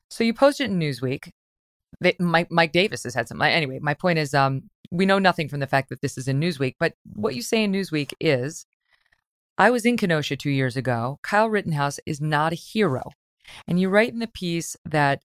So 0.09 0.23
you 0.23 0.33
post 0.33 0.59
it 0.59 0.71
in 0.71 0.79
Newsweek. 0.79 1.29
They, 2.01 2.15
Mike, 2.19 2.47
Mike 2.49 2.71
Davis 2.71 3.03
has 3.03 3.13
had 3.13 3.27
some. 3.27 3.39
Anyway, 3.43 3.77
my 3.83 3.93
point 3.93 4.17
is, 4.17 4.33
um, 4.33 4.63
we 4.89 5.05
know 5.05 5.19
nothing 5.19 5.47
from 5.47 5.59
the 5.59 5.67
fact 5.67 5.89
that 5.89 6.01
this 6.01 6.17
is 6.17 6.27
in 6.27 6.39
Newsweek, 6.39 6.73
but 6.79 6.93
what 7.13 7.35
you 7.35 7.43
say 7.43 7.63
in 7.63 7.71
Newsweek 7.71 8.13
is, 8.19 8.65
I 9.59 9.69
was 9.69 9.85
in 9.85 9.95
Kenosha 9.95 10.35
two 10.35 10.49
years 10.49 10.75
ago. 10.75 11.19
Kyle 11.21 11.51
Rittenhouse 11.51 11.99
is 12.07 12.19
not 12.19 12.51
a 12.51 12.55
hero, 12.55 13.11
and 13.67 13.79
you 13.79 13.89
write 13.89 14.11
in 14.11 14.17
the 14.17 14.25
piece 14.27 14.75
that 14.85 15.21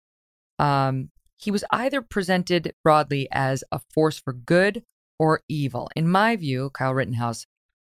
um, 0.59 1.09
he 1.39 1.51
was 1.51 1.65
either 1.71 2.03
presented 2.03 2.75
broadly 2.85 3.29
as 3.33 3.65
a 3.73 3.81
force 3.95 4.19
for 4.19 4.35
good 4.35 4.83
or 5.19 5.43
evil. 5.49 5.89
In 5.97 6.09
my 6.09 6.37
view, 6.37 6.71
Kyle 6.71 6.95
Rittenhouse 6.95 7.47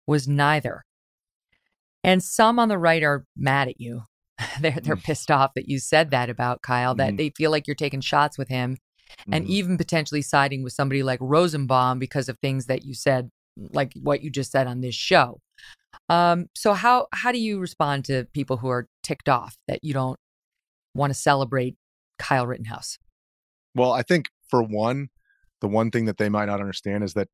was 0.06 0.26
neither. 0.26 0.84
And 2.04 2.22
some 2.22 2.58
on 2.58 2.68
the 2.68 2.78
right 2.78 3.02
are 3.02 3.24
mad 3.36 3.68
at 3.68 3.80
you. 3.80 4.02
they're 4.60 4.78
they're 4.82 4.96
pissed 4.96 5.30
off 5.30 5.52
that 5.54 5.68
you 5.68 5.78
said 5.78 6.10
that 6.10 6.30
about 6.30 6.62
Kyle, 6.62 6.94
that 6.94 7.14
Mhm. 7.14 7.16
they 7.16 7.30
feel 7.30 7.50
like 7.50 7.66
you're 7.66 7.74
taking 7.74 8.00
shots 8.00 8.38
with 8.38 8.48
him 8.48 8.78
and 9.32 9.44
Mhm. 9.46 9.48
even 9.50 9.76
potentially 9.78 10.22
siding 10.22 10.62
with 10.62 10.72
somebody 10.72 11.02
like 11.02 11.18
Rosenbaum 11.20 11.98
because 11.98 12.28
of 12.28 12.38
things 12.38 12.66
that 12.66 12.84
you 12.84 12.94
said, 12.94 13.30
like 13.56 13.92
what 14.00 14.22
you 14.22 14.30
just 14.30 14.52
said 14.52 14.66
on 14.68 14.80
this 14.80 14.94
show. 14.94 15.40
Um, 16.08 16.46
so 16.54 16.72
how 16.74 17.08
how 17.12 17.32
do 17.32 17.38
you 17.38 17.58
respond 17.58 18.04
to 18.06 18.26
people 18.32 18.58
who 18.58 18.68
are 18.68 18.86
ticked 19.02 19.28
off 19.28 19.56
that 19.66 19.82
you 19.82 19.92
don't 19.92 20.18
want 20.94 21.10
to 21.12 21.18
celebrate 21.18 21.76
Kyle 22.18 22.46
Rittenhouse? 22.46 22.98
Well, 23.74 23.92
I 23.92 24.02
think 24.02 24.28
for 24.48 24.62
one, 24.62 25.08
the 25.60 25.68
one 25.68 25.90
thing 25.90 26.04
that 26.06 26.18
they 26.18 26.28
might 26.28 26.46
not 26.46 26.60
understand 26.60 27.04
is 27.04 27.14
that 27.14 27.28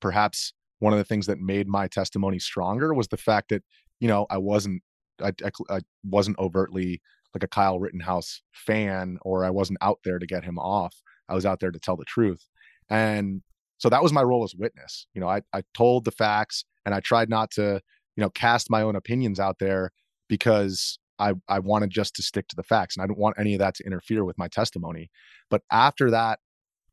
perhaps 0.00 0.52
one 0.78 0.92
of 0.92 0.98
the 0.98 1.04
things 1.04 1.26
that 1.26 1.38
made 1.38 1.68
my 1.68 1.88
testimony 1.88 2.38
stronger 2.38 2.94
was 2.94 3.08
the 3.08 3.16
fact 3.16 3.48
that 3.50 3.62
you 4.00 4.08
know 4.08 4.26
I 4.30 4.38
wasn't 4.38 4.82
I, 5.22 5.32
I, 5.44 5.50
I 5.70 5.80
wasn't 6.04 6.38
overtly 6.38 7.00
like 7.34 7.42
a 7.42 7.48
Kyle 7.48 7.78
Rittenhouse 7.78 8.42
fan 8.52 9.18
or 9.22 9.44
I 9.44 9.50
wasn't 9.50 9.78
out 9.82 9.98
there 10.04 10.18
to 10.18 10.26
get 10.26 10.44
him 10.44 10.58
off. 10.58 10.94
I 11.28 11.34
was 11.34 11.44
out 11.44 11.60
there 11.60 11.70
to 11.70 11.80
tell 11.80 11.96
the 11.96 12.04
truth, 12.04 12.48
and 12.88 13.42
so 13.78 13.88
that 13.88 14.02
was 14.02 14.12
my 14.12 14.22
role 14.22 14.44
as 14.44 14.54
witness. 14.56 15.06
You 15.14 15.20
know, 15.20 15.28
I 15.28 15.42
I 15.52 15.62
told 15.76 16.04
the 16.04 16.12
facts 16.12 16.64
and 16.84 16.94
I 16.94 17.00
tried 17.00 17.28
not 17.28 17.50
to 17.52 17.80
you 18.16 18.22
know 18.22 18.30
cast 18.30 18.70
my 18.70 18.82
own 18.82 18.96
opinions 18.96 19.40
out 19.40 19.58
there 19.58 19.90
because 20.28 20.98
I 21.18 21.34
I 21.48 21.58
wanted 21.58 21.90
just 21.90 22.14
to 22.16 22.22
stick 22.22 22.48
to 22.48 22.56
the 22.56 22.62
facts 22.62 22.96
and 22.96 23.02
I 23.02 23.06
didn't 23.06 23.18
want 23.18 23.36
any 23.38 23.54
of 23.54 23.58
that 23.58 23.74
to 23.76 23.84
interfere 23.84 24.24
with 24.24 24.38
my 24.38 24.48
testimony. 24.48 25.10
But 25.50 25.62
after 25.70 26.10
that 26.10 26.38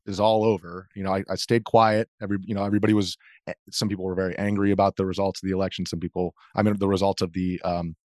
is 0.06 0.20
all 0.20 0.44
over, 0.44 0.88
you 0.94 1.02
know, 1.02 1.12
I, 1.14 1.24
I 1.28 1.34
stayed 1.34 1.64
quiet. 1.64 2.08
Every, 2.22 2.38
you 2.42 2.54
know, 2.54 2.64
everybody 2.64 2.92
was. 2.92 3.16
eh, 3.46 3.52
Some 3.70 3.88
people 3.88 4.04
were 4.04 4.14
very 4.14 4.36
angry 4.38 4.70
about 4.70 4.96
the 4.96 5.06
results 5.06 5.42
of 5.42 5.48
the 5.48 5.54
election. 5.54 5.86
Some 5.86 6.00
people, 6.00 6.34
I 6.54 6.62
mean, 6.62 6.76
the 6.78 6.88
results 6.88 7.22
of 7.22 7.32
the 7.32 7.60
um, 7.62 7.96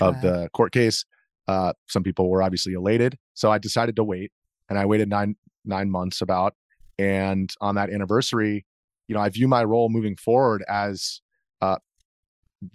of 0.00 0.14
the 0.22 0.48
court 0.52 0.72
case. 0.72 1.04
Uh, 1.48 1.72
some 1.86 2.02
people 2.02 2.28
were 2.28 2.42
obviously 2.42 2.72
elated. 2.72 3.16
So 3.34 3.50
I 3.52 3.58
decided 3.58 3.96
to 3.96 4.04
wait, 4.04 4.32
and 4.68 4.78
I 4.78 4.86
waited 4.86 5.08
nine 5.08 5.36
nine 5.64 5.90
months 5.90 6.20
about. 6.20 6.54
And 6.98 7.52
on 7.60 7.74
that 7.74 7.90
anniversary, 7.90 8.64
you 9.08 9.14
know, 9.14 9.20
I 9.20 9.28
view 9.28 9.48
my 9.48 9.64
role 9.64 9.88
moving 9.88 10.16
forward 10.16 10.64
as 10.68 11.20
uh, 11.60 11.76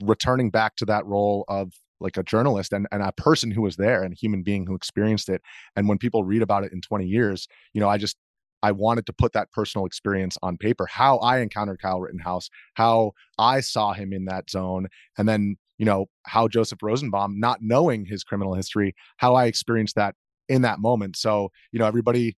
returning 0.01 0.49
back 0.51 0.75
to 0.77 0.85
that 0.85 1.05
role 1.05 1.43
of 1.47 1.73
like 1.99 2.17
a 2.17 2.23
journalist 2.23 2.73
and, 2.73 2.87
and 2.91 3.03
a 3.03 3.11
person 3.11 3.51
who 3.51 3.61
was 3.61 3.75
there 3.75 4.03
and 4.03 4.13
a 4.13 4.15
human 4.15 4.41
being 4.41 4.65
who 4.65 4.75
experienced 4.75 5.29
it. 5.29 5.41
And 5.75 5.87
when 5.87 5.97
people 5.97 6.23
read 6.23 6.41
about 6.41 6.63
it 6.63 6.71
in 6.71 6.81
20 6.81 7.05
years, 7.05 7.47
you 7.73 7.81
know, 7.81 7.89
I 7.89 7.97
just 7.97 8.17
I 8.63 8.71
wanted 8.71 9.05
to 9.07 9.13
put 9.13 9.33
that 9.33 9.51
personal 9.51 9.85
experience 9.85 10.37
on 10.41 10.57
paper, 10.57 10.85
how 10.85 11.17
I 11.17 11.39
encountered 11.39 11.81
Kyle 11.81 11.99
Rittenhouse, 11.99 12.49
how 12.75 13.11
I 13.37 13.61
saw 13.61 13.93
him 13.93 14.13
in 14.13 14.25
that 14.25 14.49
zone, 14.49 14.87
and 15.17 15.27
then, 15.27 15.55
you 15.77 15.85
know, 15.85 16.05
how 16.25 16.47
Joseph 16.47 16.81
Rosenbaum, 16.81 17.39
not 17.39 17.59
knowing 17.61 18.05
his 18.05 18.23
criminal 18.23 18.53
history, 18.53 18.95
how 19.17 19.35
I 19.35 19.45
experienced 19.45 19.95
that 19.95 20.15
in 20.47 20.61
that 20.61 20.79
moment. 20.79 21.15
So, 21.17 21.49
you 21.71 21.79
know, 21.79 21.85
everybody 21.85 22.35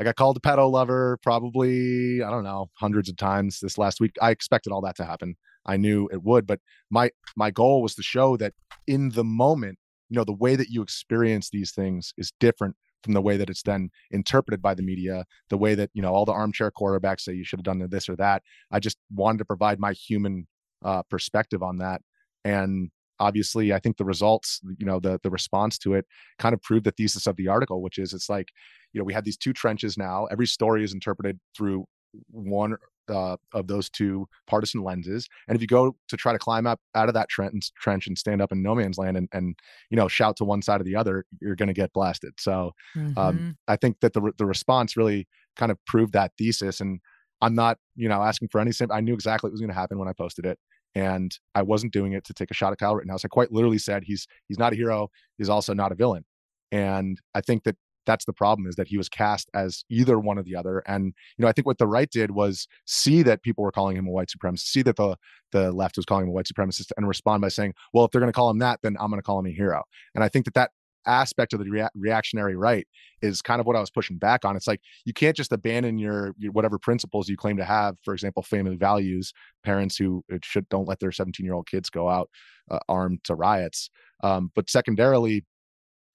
I 0.00 0.04
got 0.04 0.16
called 0.16 0.36
a 0.36 0.40
pedo 0.40 0.70
lover 0.70 1.18
probably, 1.22 2.22
I 2.22 2.30
don't 2.30 2.44
know, 2.44 2.70
hundreds 2.74 3.08
of 3.08 3.16
times 3.16 3.58
this 3.60 3.78
last 3.78 4.00
week. 4.00 4.12
I 4.22 4.30
expected 4.30 4.72
all 4.72 4.80
that 4.82 4.96
to 4.96 5.04
happen. 5.04 5.36
I 5.66 5.76
knew 5.76 6.08
it 6.12 6.22
would, 6.22 6.46
but 6.46 6.60
my 6.88 7.10
my 7.36 7.50
goal 7.50 7.82
was 7.82 7.94
to 7.96 8.02
show 8.02 8.36
that 8.36 8.54
in 8.86 9.10
the 9.10 9.24
moment, 9.24 9.78
you 10.08 10.16
know, 10.16 10.24
the 10.24 10.32
way 10.32 10.56
that 10.56 10.70
you 10.70 10.82
experience 10.82 11.50
these 11.50 11.72
things 11.72 12.14
is 12.16 12.32
different 12.38 12.76
from 13.02 13.14
the 13.14 13.22
way 13.22 13.36
that 13.36 13.50
it's 13.50 13.62
then 13.62 13.90
interpreted 14.10 14.60
by 14.60 14.74
the 14.74 14.82
media, 14.82 15.24
the 15.50 15.58
way 15.58 15.74
that, 15.74 15.90
you 15.94 16.02
know, 16.02 16.12
all 16.12 16.24
the 16.24 16.32
armchair 16.32 16.70
quarterbacks 16.70 17.20
say 17.20 17.32
you 17.32 17.44
should 17.44 17.58
have 17.58 17.64
done 17.64 17.86
this 17.90 18.08
or 18.08 18.16
that. 18.16 18.42
I 18.70 18.80
just 18.80 18.98
wanted 19.14 19.38
to 19.38 19.44
provide 19.44 19.78
my 19.78 19.92
human 19.92 20.46
uh, 20.84 21.02
perspective 21.10 21.62
on 21.62 21.78
that. 21.78 22.02
And 22.44 22.90
obviously, 23.20 23.72
I 23.72 23.78
think 23.78 23.96
the 23.96 24.04
results, 24.04 24.60
you 24.78 24.86
know, 24.86 25.00
the 25.00 25.18
the 25.22 25.30
response 25.30 25.78
to 25.78 25.94
it 25.94 26.06
kind 26.38 26.54
of 26.54 26.62
proved 26.62 26.84
the 26.84 26.92
thesis 26.92 27.26
of 27.26 27.36
the 27.36 27.48
article, 27.48 27.82
which 27.82 27.98
is 27.98 28.12
it's 28.12 28.28
like, 28.28 28.48
you 28.92 29.00
know, 29.00 29.04
we 29.04 29.14
had 29.14 29.24
these 29.24 29.36
two 29.36 29.52
trenches 29.52 29.96
now. 29.96 30.26
Every 30.26 30.46
story 30.46 30.84
is 30.84 30.94
interpreted 30.94 31.38
through 31.56 31.84
one 32.30 32.76
uh, 33.08 33.36
of 33.54 33.66
those 33.66 33.88
two 33.90 34.26
partisan 34.46 34.82
lenses. 34.82 35.28
And 35.46 35.56
if 35.56 35.60
you 35.60 35.66
go 35.66 35.96
to 36.08 36.16
try 36.16 36.32
to 36.32 36.38
climb 36.38 36.66
up 36.66 36.80
out 36.94 37.08
of 37.08 37.14
that 37.14 37.28
trench 37.28 37.52
and, 37.52 37.62
trench 37.80 38.06
and 38.06 38.18
stand 38.18 38.42
up 38.42 38.52
in 38.52 38.62
no 38.62 38.74
man's 38.74 38.98
land 38.98 39.16
and, 39.16 39.28
and 39.32 39.56
you 39.90 39.96
know 39.96 40.08
shout 40.08 40.36
to 40.36 40.44
one 40.44 40.62
side 40.62 40.80
or 40.80 40.84
the 40.84 40.96
other, 40.96 41.24
you're 41.40 41.56
going 41.56 41.68
to 41.68 41.72
get 41.74 41.92
blasted. 41.92 42.32
So 42.38 42.72
Mm-hmm. 42.96 43.18
um, 43.18 43.56
I 43.68 43.76
think 43.76 44.00
that 44.00 44.12
the 44.12 44.32
the 44.38 44.46
response 44.46 44.96
really 44.96 45.26
kind 45.56 45.72
of 45.72 45.78
proved 45.86 46.12
that 46.12 46.32
thesis. 46.38 46.80
And 46.80 47.00
I'm 47.40 47.54
not 47.54 47.78
you 47.96 48.08
know 48.08 48.22
asking 48.22 48.48
for 48.48 48.60
any. 48.60 48.72
Sim- 48.72 48.92
I 48.92 49.00
knew 49.00 49.14
exactly 49.14 49.48
what 49.48 49.52
was 49.52 49.60
going 49.60 49.70
to 49.70 49.74
happen 49.74 49.98
when 49.98 50.08
I 50.08 50.12
posted 50.12 50.46
it. 50.46 50.58
And 50.94 51.36
I 51.54 51.62
wasn't 51.62 51.92
doing 51.92 52.12
it 52.12 52.24
to 52.24 52.34
take 52.34 52.50
a 52.50 52.54
shot 52.54 52.72
at 52.72 52.78
Kyle 52.78 52.96
Rittenhouse. 52.96 53.24
I 53.24 53.28
quite 53.28 53.52
literally 53.52 53.78
said 53.78 54.04
he's 54.04 54.26
he's 54.48 54.58
not 54.58 54.72
a 54.72 54.76
hero. 54.76 55.08
He's 55.36 55.48
also 55.48 55.74
not 55.74 55.92
a 55.92 55.94
villain. 55.94 56.24
And 56.72 57.20
I 57.34 57.40
think 57.40 57.64
that 57.64 57.76
that's 58.08 58.24
the 58.24 58.32
problem 58.32 58.66
is 58.66 58.74
that 58.76 58.88
he 58.88 58.96
was 58.96 59.08
cast 59.08 59.50
as 59.54 59.84
either 59.90 60.18
one 60.18 60.38
or 60.38 60.42
the 60.42 60.56
other. 60.56 60.82
And 60.86 61.12
you 61.36 61.42
know, 61.42 61.48
I 61.48 61.52
think 61.52 61.66
what 61.66 61.78
the 61.78 61.86
right 61.86 62.10
did 62.10 62.30
was 62.30 62.66
see 62.86 63.22
that 63.22 63.42
people 63.42 63.62
were 63.62 63.70
calling 63.70 63.96
him 63.96 64.08
a 64.08 64.10
white 64.10 64.30
supremacist, 64.30 64.70
see 64.70 64.82
that 64.82 64.96
the 64.96 65.16
the 65.52 65.70
left 65.70 65.96
was 65.96 66.06
calling 66.06 66.24
him 66.24 66.30
a 66.30 66.32
white 66.32 66.46
supremacist, 66.46 66.90
and 66.96 67.06
respond 67.06 67.42
by 67.42 67.48
saying, 67.48 67.74
"Well, 67.92 68.06
if 68.06 68.10
they're 68.10 68.20
going 68.20 68.32
to 68.32 68.36
call 68.36 68.50
him 68.50 68.58
that, 68.60 68.80
then 68.82 68.96
I'm 68.98 69.10
going 69.10 69.20
to 69.20 69.24
call 69.24 69.38
him 69.38 69.46
a 69.46 69.52
hero." 69.52 69.82
And 70.14 70.24
I 70.24 70.28
think 70.28 70.46
that 70.46 70.54
that 70.54 70.70
aspect 71.06 71.52
of 71.52 71.60
the 71.60 71.70
rea- 71.70 71.88
reactionary 71.94 72.56
right 72.56 72.86
is 73.22 73.42
kind 73.42 73.60
of 73.60 73.66
what 73.66 73.76
I 73.76 73.80
was 73.80 73.90
pushing 73.90 74.18
back 74.18 74.44
on. 74.44 74.56
It's 74.56 74.66
like 74.66 74.80
you 75.04 75.12
can't 75.12 75.36
just 75.36 75.52
abandon 75.52 75.98
your, 75.98 76.34
your 76.38 76.52
whatever 76.52 76.78
principles 76.78 77.28
you 77.28 77.36
claim 77.36 77.56
to 77.56 77.64
have. 77.64 77.96
For 78.02 78.14
example, 78.14 78.42
family 78.42 78.76
values. 78.76 79.32
Parents 79.64 79.96
who 79.96 80.24
uh, 80.32 80.38
should 80.42 80.68
don't 80.68 80.88
let 80.88 81.00
their 81.00 81.12
17 81.12 81.44
year 81.44 81.54
old 81.54 81.66
kids 81.66 81.90
go 81.90 82.08
out 82.08 82.28
uh, 82.70 82.78
armed 82.88 83.24
to 83.24 83.34
riots. 83.34 83.90
Um, 84.22 84.50
but 84.54 84.68
secondarily, 84.70 85.44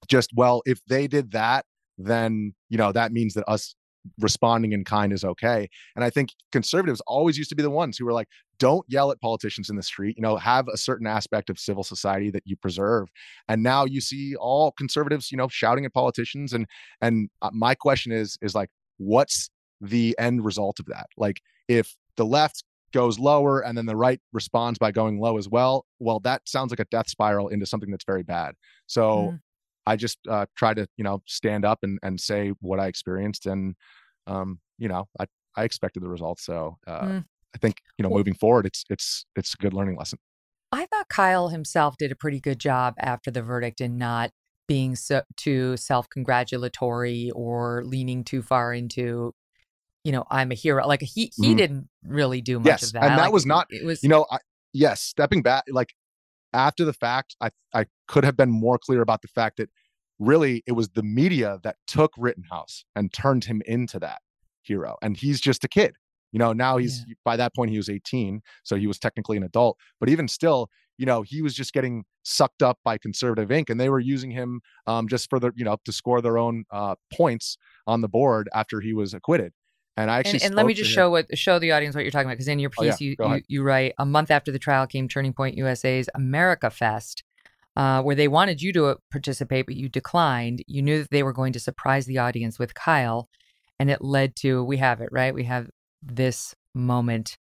just 0.07 0.31
well, 0.35 0.61
if 0.65 0.79
they 0.87 1.07
did 1.07 1.31
that, 1.31 1.65
then 1.97 2.53
you 2.69 2.77
know 2.77 2.91
that 2.91 3.11
means 3.11 3.33
that 3.33 3.47
us 3.47 3.75
responding 4.19 4.73
in 4.73 4.83
kind 4.83 5.13
is 5.13 5.23
okay. 5.23 5.69
And 5.95 6.03
I 6.03 6.09
think 6.09 6.31
conservatives 6.51 7.01
always 7.07 7.37
used 7.37 7.49
to 7.49 7.55
be 7.55 7.63
the 7.63 7.69
ones 7.69 7.97
who 7.97 8.05
were 8.05 8.13
like, 8.13 8.27
don't 8.59 8.85
yell 8.89 9.11
at 9.11 9.21
politicians 9.21 9.69
in 9.69 9.75
the 9.75 9.83
street, 9.83 10.17
you 10.17 10.21
know, 10.21 10.35
have 10.37 10.67
a 10.67 10.77
certain 10.77 11.07
aspect 11.07 11.49
of 11.49 11.57
civil 11.57 11.83
society 11.83 12.29
that 12.31 12.43
you 12.45 12.55
preserve. 12.55 13.09
And 13.47 13.63
now 13.63 13.85
you 13.85 14.01
see 14.01 14.35
all 14.35 14.71
conservatives, 14.73 15.31
you 15.31 15.37
know, 15.37 15.47
shouting 15.47 15.85
at 15.85 15.93
politicians. 15.93 16.53
And 16.53 16.67
and 17.01 17.29
uh, 17.41 17.49
my 17.53 17.75
question 17.75 18.11
is, 18.11 18.37
is 18.41 18.55
like, 18.55 18.69
what's 18.97 19.49
the 19.81 20.15
end 20.19 20.43
result 20.45 20.79
of 20.79 20.85
that? 20.87 21.07
Like, 21.17 21.41
if 21.67 21.95
the 22.15 22.25
left 22.25 22.63
goes 22.93 23.17
lower 23.17 23.59
and 23.61 23.77
then 23.77 23.85
the 23.85 23.95
right 23.95 24.21
responds 24.33 24.77
by 24.77 24.91
going 24.91 25.19
low 25.19 25.37
as 25.37 25.49
well, 25.49 25.85
well, 25.99 26.19
that 26.19 26.41
sounds 26.45 26.71
like 26.71 26.79
a 26.79 26.85
death 26.85 27.09
spiral 27.09 27.47
into 27.47 27.65
something 27.65 27.89
that's 27.89 28.05
very 28.05 28.23
bad. 28.23 28.53
So 28.85 29.31
Mm. 29.33 29.39
I 29.85 29.95
just 29.95 30.17
uh, 30.29 30.45
try 30.55 30.73
to, 30.73 30.87
you 30.97 31.03
know, 31.03 31.21
stand 31.27 31.65
up 31.65 31.79
and, 31.83 31.99
and 32.03 32.19
say 32.19 32.53
what 32.61 32.79
I 32.79 32.87
experienced. 32.87 33.45
And, 33.45 33.75
um, 34.27 34.59
you 34.77 34.87
know, 34.87 35.07
I, 35.19 35.25
I 35.55 35.63
expected 35.63 36.03
the 36.03 36.09
results. 36.09 36.45
So 36.45 36.77
uh, 36.87 37.05
Mm. 37.05 37.25
I 37.55 37.57
think, 37.59 37.81
you 37.97 38.03
know, 38.03 38.09
moving 38.09 38.33
forward, 38.33 38.65
it's, 38.65 38.83
it's, 38.89 39.25
it's 39.35 39.53
a 39.53 39.57
good 39.57 39.73
learning 39.73 39.97
lesson. 39.97 40.19
I 40.71 40.87
thought 40.87 41.07
Kyle 41.09 41.49
himself 41.49 41.97
did 41.97 42.11
a 42.11 42.15
pretty 42.15 42.39
good 42.39 42.59
job 42.59 42.95
after 42.97 43.29
the 43.29 43.43
verdict 43.43 43.79
in 43.79 43.97
not 43.97 44.31
being 44.67 44.95
so 44.95 45.21
too 45.37 45.77
self-congratulatory 45.77 47.31
or 47.35 47.83
leaning 47.85 48.23
too 48.23 48.41
far 48.41 48.73
into, 48.73 49.33
you 50.03 50.11
know, 50.11 50.23
I'm 50.31 50.51
a 50.51 50.55
hero. 50.55 50.87
Like 50.87 51.01
he 51.01 51.31
he 51.35 51.53
Mhm. 51.53 51.57
didn't 51.57 51.89
really 52.03 52.41
do 52.41 52.59
much 52.59 52.67
Yes. 52.67 52.83
of 52.83 52.93
that. 52.93 53.03
And 53.03 53.19
that 53.19 53.25
Like, 53.25 53.33
was 53.33 53.45
not, 53.45 53.67
it 53.69 53.85
was 53.85 54.01
you 54.01 54.09
know, 54.09 54.25
I, 54.31 54.39
yes, 54.71 55.01
stepping 55.01 55.43
back, 55.43 55.65
like 55.69 55.93
after 56.53 56.85
the 56.85 56.93
fact, 56.93 57.35
I, 57.41 57.49
I 57.73 57.85
could 58.07 58.23
have 58.23 58.37
been 58.37 58.51
more 58.51 58.77
clear 58.77 59.01
about 59.01 59.21
the 59.21 59.27
fact 59.27 59.57
that 59.57 59.69
really 60.19 60.63
it 60.65 60.73
was 60.73 60.89
the 60.89 61.03
media 61.03 61.59
that 61.63 61.77
took 61.87 62.11
Rittenhouse 62.17 62.85
and 62.95 63.11
turned 63.13 63.45
him 63.45 63.61
into 63.65 63.99
that 63.99 64.19
hero. 64.61 64.95
And 65.01 65.17
he's 65.17 65.41
just 65.41 65.63
a 65.63 65.67
kid. 65.67 65.95
You 66.31 66.39
know, 66.39 66.51
now 66.51 66.77
he's 66.77 67.05
by 67.23 67.37
that 67.37 67.53
point 67.53 67.69
he 67.69 67.77
was 67.77 67.89
18, 67.89 68.41
so 68.63 68.75
he 68.75 68.87
was 68.87 68.97
technically 68.97 69.37
an 69.37 69.43
adult. 69.43 69.77
But 69.99 70.09
even 70.09 70.27
still, 70.27 70.67
you 70.97 71.05
know, 71.05 71.21
he 71.21 71.43
was 71.43 71.53
just 71.53 71.73
getting 71.73 72.05
sucked 72.23 72.63
up 72.63 72.79
by 72.83 72.97
conservative 72.97 73.51
ink, 73.51 73.69
and 73.69 73.79
they 73.79 73.89
were 73.89 73.99
using 73.99 74.31
him 74.31 74.61
um, 74.87 75.07
just 75.07 75.29
for 75.29 75.39
the, 75.39 75.51
you 75.55 75.63
know, 75.63 75.77
to 75.85 75.91
score 75.91 76.21
their 76.21 76.39
own 76.39 76.63
uh, 76.71 76.95
points 77.13 77.57
on 77.85 78.01
the 78.01 78.09
board 78.09 78.49
after 78.53 78.81
he 78.81 78.93
was 78.93 79.13
acquitted. 79.13 79.53
And 79.95 80.09
I 80.09 80.19
actually 80.19 80.33
and, 80.35 80.43
and 80.43 80.55
let 80.55 80.65
me 80.65 80.73
just 80.73 80.89
show 80.89 81.11
what 81.11 81.37
show 81.37 81.59
the 81.59 81.71
audience 81.71 81.95
what 81.95 82.03
you're 82.03 82.11
talking 82.11 82.25
about 82.27 82.33
because 82.33 82.47
in 82.47 82.57
your 82.59 82.71
Oh, 82.79 82.83
yeah. 82.83 82.91
piece 82.91 83.01
you, 83.01 83.15
you 83.19 83.41
you 83.47 83.63
write 83.63 83.93
a 83.99 84.05
month 84.05 84.31
after 84.31 84.51
the 84.51 84.57
trial 84.59 84.87
came 84.87 85.07
Turning 85.07 85.33
Point 85.33 85.55
USA's 85.55 86.09
America 86.15 86.71
Fest, 86.71 87.23
uh, 87.75 88.01
where 88.01 88.15
they 88.15 88.27
wanted 88.27 88.61
you 88.61 88.73
to 88.73 88.85
uh, 88.87 88.95
participate 89.11 89.67
but 89.67 89.75
you 89.75 89.89
declined. 89.89 90.63
You 90.67 90.81
knew 90.81 90.99
that 90.99 91.11
they 91.11 91.21
were 91.21 91.33
going 91.33 91.53
to 91.53 91.59
surprise 91.59 92.07
the 92.07 92.17
audience 92.17 92.57
with 92.57 92.73
Kyle, 92.73 93.29
and 93.79 93.91
it 93.91 94.01
led 94.01 94.35
to 94.37 94.63
we 94.63 94.77
have 94.77 94.99
it 94.99 95.09
right. 95.11 95.33
We 95.33 95.43
have 95.43 95.69
this 96.01 96.55
moment. 96.73 97.37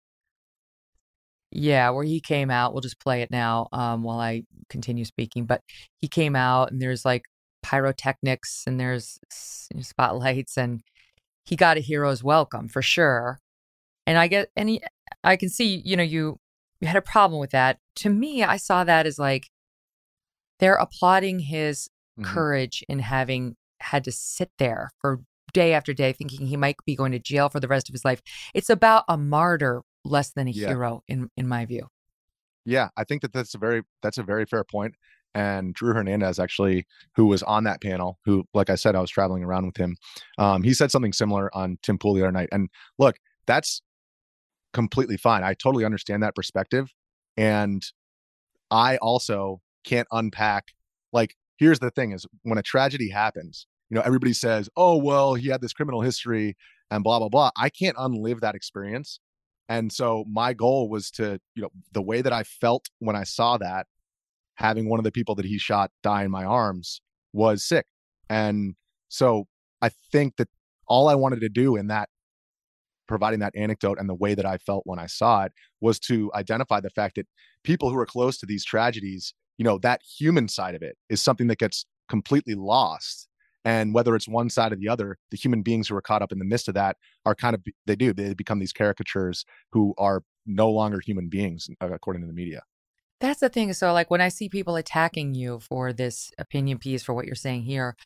Yeah, 1.52 1.90
where 1.92 2.04
he 2.04 2.20
came 2.20 2.50
out. 2.52 2.74
We'll 2.74 2.82
just 2.82 3.00
play 3.00 3.22
it 3.22 3.32
now 3.32 3.70
um, 3.72 4.04
while 4.04 4.20
I 4.20 4.44
continue 4.70 5.06
speaking. 5.06 5.46
But 5.46 5.62
he 6.00 6.08
came 6.08 6.36
out, 6.36 6.72
and 6.72 6.82
there's 6.82 7.06
like 7.06 7.24
pyrotechnics, 7.64 8.64
and 8.66 8.80
there's 8.80 9.20
spotlights, 9.32 10.58
and 10.58 10.82
he 11.50 11.56
got 11.56 11.78
a 11.78 11.80
hero's 11.80 12.24
welcome 12.24 12.68
for 12.68 12.82
sure. 12.84 13.40
And 14.06 14.18
I 14.20 14.28
get 14.28 14.50
any, 14.56 14.82
I 15.24 15.36
can 15.36 15.50
see, 15.50 15.82
you 15.84 15.98
know, 15.98 16.04
you 16.04 16.40
you 16.80 16.88
had 16.88 16.96
a 16.96 17.02
problem 17.02 17.42
with 17.42 17.50
that. 17.52 17.80
To 17.96 18.10
me, 18.10 18.44
I 18.44 18.56
saw 18.58 18.84
that 18.84 19.06
as 19.08 19.18
like 19.20 19.50
they're 20.60 20.76
applauding 20.76 21.40
his 21.40 21.90
Mhm. 22.20 22.26
courage 22.26 22.84
in 22.88 23.00
having 23.00 23.56
had 23.82 24.04
to 24.04 24.12
sit 24.12 24.52
there 24.60 24.90
for 25.00 25.22
day 25.54 25.74
after 25.74 25.94
day, 25.94 26.14
thinking 26.14 26.46
he 26.46 26.56
might 26.58 26.76
be 26.86 26.96
going 26.96 27.12
to 27.14 27.20
jail 27.20 27.50
for 27.50 27.60
the 27.60 27.68
rest 27.68 27.90
of 27.90 27.94
his 27.94 28.06
life. 28.06 28.22
It's 28.54 28.70
about 28.70 29.04
a 29.08 29.18
martyr 29.18 29.82
less 30.06 30.32
than 30.32 30.48
a 30.48 30.52
Yeah. 30.52 30.68
hero, 30.68 31.02
in 31.08 31.30
in 31.36 31.48
my 31.48 31.66
view. 31.66 31.88
Yeah, 32.66 32.90
I 32.96 33.04
think 33.06 33.22
that 33.24 33.34
that's 33.34 33.56
a 33.56 33.58
very 33.58 33.84
that's 34.04 34.18
a 34.20 34.24
very 34.24 34.46
fair 34.46 34.64
point. 34.64 34.96
And 35.36 35.74
Drew 35.74 35.94
Hernandez, 35.94 36.40
actually, 36.40 36.86
who 37.16 37.28
was 37.28 37.44
on 37.44 37.64
that 37.66 37.82
panel, 37.82 38.20
who, 38.26 38.46
like 38.54 38.70
I 38.70 38.76
said, 38.76 38.96
I 38.96 39.02
was 39.02 39.12
traveling 39.12 39.44
around 39.44 39.66
with 39.66 39.78
him. 39.78 39.96
Um, 40.38 40.64
he 40.64 40.74
said 40.74 40.92
something 40.92 41.14
similar 41.14 41.56
on 41.56 41.78
Tim 41.84 41.98
Pool 41.98 42.14
the 42.16 42.24
other 42.24 42.32
night. 42.32 42.50
And 42.52 42.70
look, 42.98 43.18
that's 43.46 43.82
completely 44.74 45.18
fine. 45.18 45.44
I 45.44 45.54
totally 45.54 45.86
understand 45.86 46.24
that 46.24 46.36
perspective. 46.36 46.92
And 47.38 47.84
I 48.72 48.98
also 48.98 49.62
can't 49.84 50.08
unpack. 50.12 50.74
Like, 51.14 51.36
here's 51.58 51.80
the 51.80 51.92
thing: 51.92 52.12
is 52.12 52.26
when 52.44 52.58
a 52.58 52.64
tragedy 52.64 53.10
happens, 53.10 53.68
you 53.90 53.96
know, 53.96 54.02
everybody 54.02 54.34
says, 54.34 54.70
"Oh, 54.76 54.98
well, 54.98 55.36
he 55.36 55.50
had 55.50 55.62
this 55.62 55.74
criminal 55.74 56.02
history," 56.02 56.56
and 56.92 57.04
blah 57.04 57.20
blah 57.20 57.30
blah. 57.30 57.52
I 57.58 57.70
can't 57.70 57.98
unlive 57.98 58.42
that 58.42 58.56
experience. 58.56 59.20
And 59.68 59.92
so 59.92 60.26
my 60.28 60.54
goal 60.54 60.90
was 60.90 61.12
to, 61.12 61.40
you 61.54 61.62
know, 61.62 61.70
the 61.92 62.02
way 62.02 62.22
that 62.22 62.34
I 62.34 62.44
felt 62.44 62.90
when 62.98 63.16
I 63.16 63.24
saw 63.24 63.58
that, 63.60 63.86
having 64.60 64.90
one 64.90 65.00
of 65.00 65.06
the 65.06 65.12
people 65.12 65.36
that 65.36 65.46
he 65.46 65.58
shot 65.58 65.90
die 66.04 66.24
in 66.24 66.32
my 66.32 66.44
arms 66.44 67.02
was 67.34 67.64
sick. 67.66 67.86
And 68.30 68.76
so 69.08 69.46
I 69.82 69.90
think 70.12 70.36
that 70.38 70.50
all 70.88 71.08
I 71.08 71.16
wanted 71.16 71.40
to 71.42 71.50
do 71.50 71.78
in 71.78 71.88
that 71.88 72.10
providing 73.08 73.40
that 73.40 73.56
anecdote 73.56 73.98
and 74.00 74.08
the 74.08 74.14
way 74.14 74.36
that 74.36 74.46
I 74.46 74.58
felt 74.58 74.84
when 74.86 75.00
I 75.00 75.08
saw 75.08 75.44
it 75.44 75.54
was 75.82 76.00
to 76.02 76.30
identify 76.36 76.80
the 76.80 76.92
fact 76.92 77.16
that 77.16 77.26
people 77.64 77.90
who 77.90 77.98
are 77.98 78.06
close 78.06 78.38
to 78.40 78.46
these 78.46 78.64
tragedies, 78.64 79.34
you 79.58 79.64
know, 79.66 79.80
that 79.80 80.02
human 80.04 80.48
side 80.48 80.76
of 80.76 80.84
it 80.84 80.96
is 81.10 81.22
something 81.22 81.48
that 81.48 81.58
gets 81.58 81.86
completely 82.08 82.54
lost. 82.54 83.28
And 83.66 83.94
whether 83.94 84.16
it's 84.16 84.28
one 84.28 84.50
side 84.50 84.74
or 84.74 84.76
the 84.76 84.90
other, 84.90 85.18
the 85.32 85.38
human 85.38 85.64
beings 85.64 85.88
who 85.88 85.96
are 85.96 86.02
caught 86.02 86.22
up 86.22 86.32
in 86.32 86.40
the 86.40 86.46
midst 86.46 86.68
of 86.68 86.76
that 86.76 86.98
are 87.26 87.36
kind 87.36 87.56
of, 87.56 87.64
they 87.88 87.96
do, 87.96 88.14
they 88.14 88.34
become 88.34 88.60
these 88.60 88.74
caricatures 88.74 89.46
who 89.72 89.94
are 89.98 90.22
no 90.46 90.70
longer 90.70 91.00
human 91.04 91.30
beings, 91.30 91.68
according 91.82 92.22
to 92.22 92.28
the 92.28 92.34
media. 92.34 92.62
That's 93.22 93.42
the 93.42 93.50
thing. 93.50 93.74
So, 93.74 93.92
like, 93.92 94.10
when 94.10 94.22
I 94.22 94.30
see 94.30 94.48
people 94.48 94.78
attacking 94.78 95.34
you 95.34 95.60
for 95.60 95.92
this 95.92 96.32
opinion 96.38 96.78
piece, 96.78 97.04
for 97.04 97.14
what 97.14 97.26
you're 97.26 97.36
saying 97.36 97.64
here, 97.64 97.98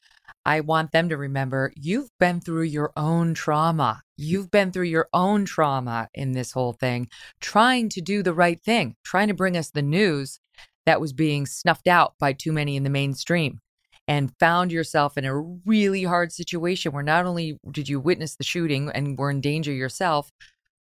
I 0.43 0.61
want 0.61 0.91
them 0.91 1.07
to 1.09 1.17
remember 1.17 1.71
you've 1.75 2.09
been 2.19 2.41
through 2.41 2.63
your 2.63 2.91
own 2.97 3.35
trauma. 3.35 4.01
You've 4.17 4.49
been 4.49 4.71
through 4.71 4.85
your 4.85 5.09
own 5.13 5.45
trauma 5.45 6.09
in 6.15 6.31
this 6.31 6.51
whole 6.51 6.73
thing, 6.73 7.09
trying 7.39 7.89
to 7.89 8.01
do 8.01 8.23
the 8.23 8.33
right 8.33 8.61
thing, 8.63 8.95
trying 9.03 9.27
to 9.27 9.33
bring 9.35 9.55
us 9.55 9.69
the 9.69 9.83
news 9.83 10.39
that 10.85 10.99
was 10.99 11.13
being 11.13 11.45
snuffed 11.45 11.87
out 11.87 12.13
by 12.19 12.33
too 12.33 12.51
many 12.51 12.75
in 12.75 12.83
the 12.83 12.89
mainstream, 12.89 13.59
and 14.07 14.33
found 14.39 14.71
yourself 14.71 15.17
in 15.17 15.25
a 15.25 15.39
really 15.39 16.03
hard 16.03 16.31
situation 16.31 16.91
where 16.91 17.03
not 17.03 17.25
only 17.25 17.59
did 17.71 17.87
you 17.87 17.99
witness 17.99 18.35
the 18.35 18.43
shooting 18.43 18.89
and 18.89 19.17
were 19.17 19.29
in 19.29 19.41
danger 19.41 19.71
yourself, 19.71 20.31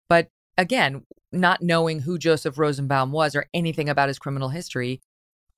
but 0.08 0.28
again, 0.56 1.04
not 1.32 1.62
knowing 1.62 2.00
who 2.00 2.18
Joseph 2.18 2.58
Rosenbaum 2.58 3.12
was 3.12 3.34
or 3.34 3.46
anything 3.54 3.88
about 3.88 4.08
his 4.08 4.18
criminal 4.18 4.50
history, 4.50 5.00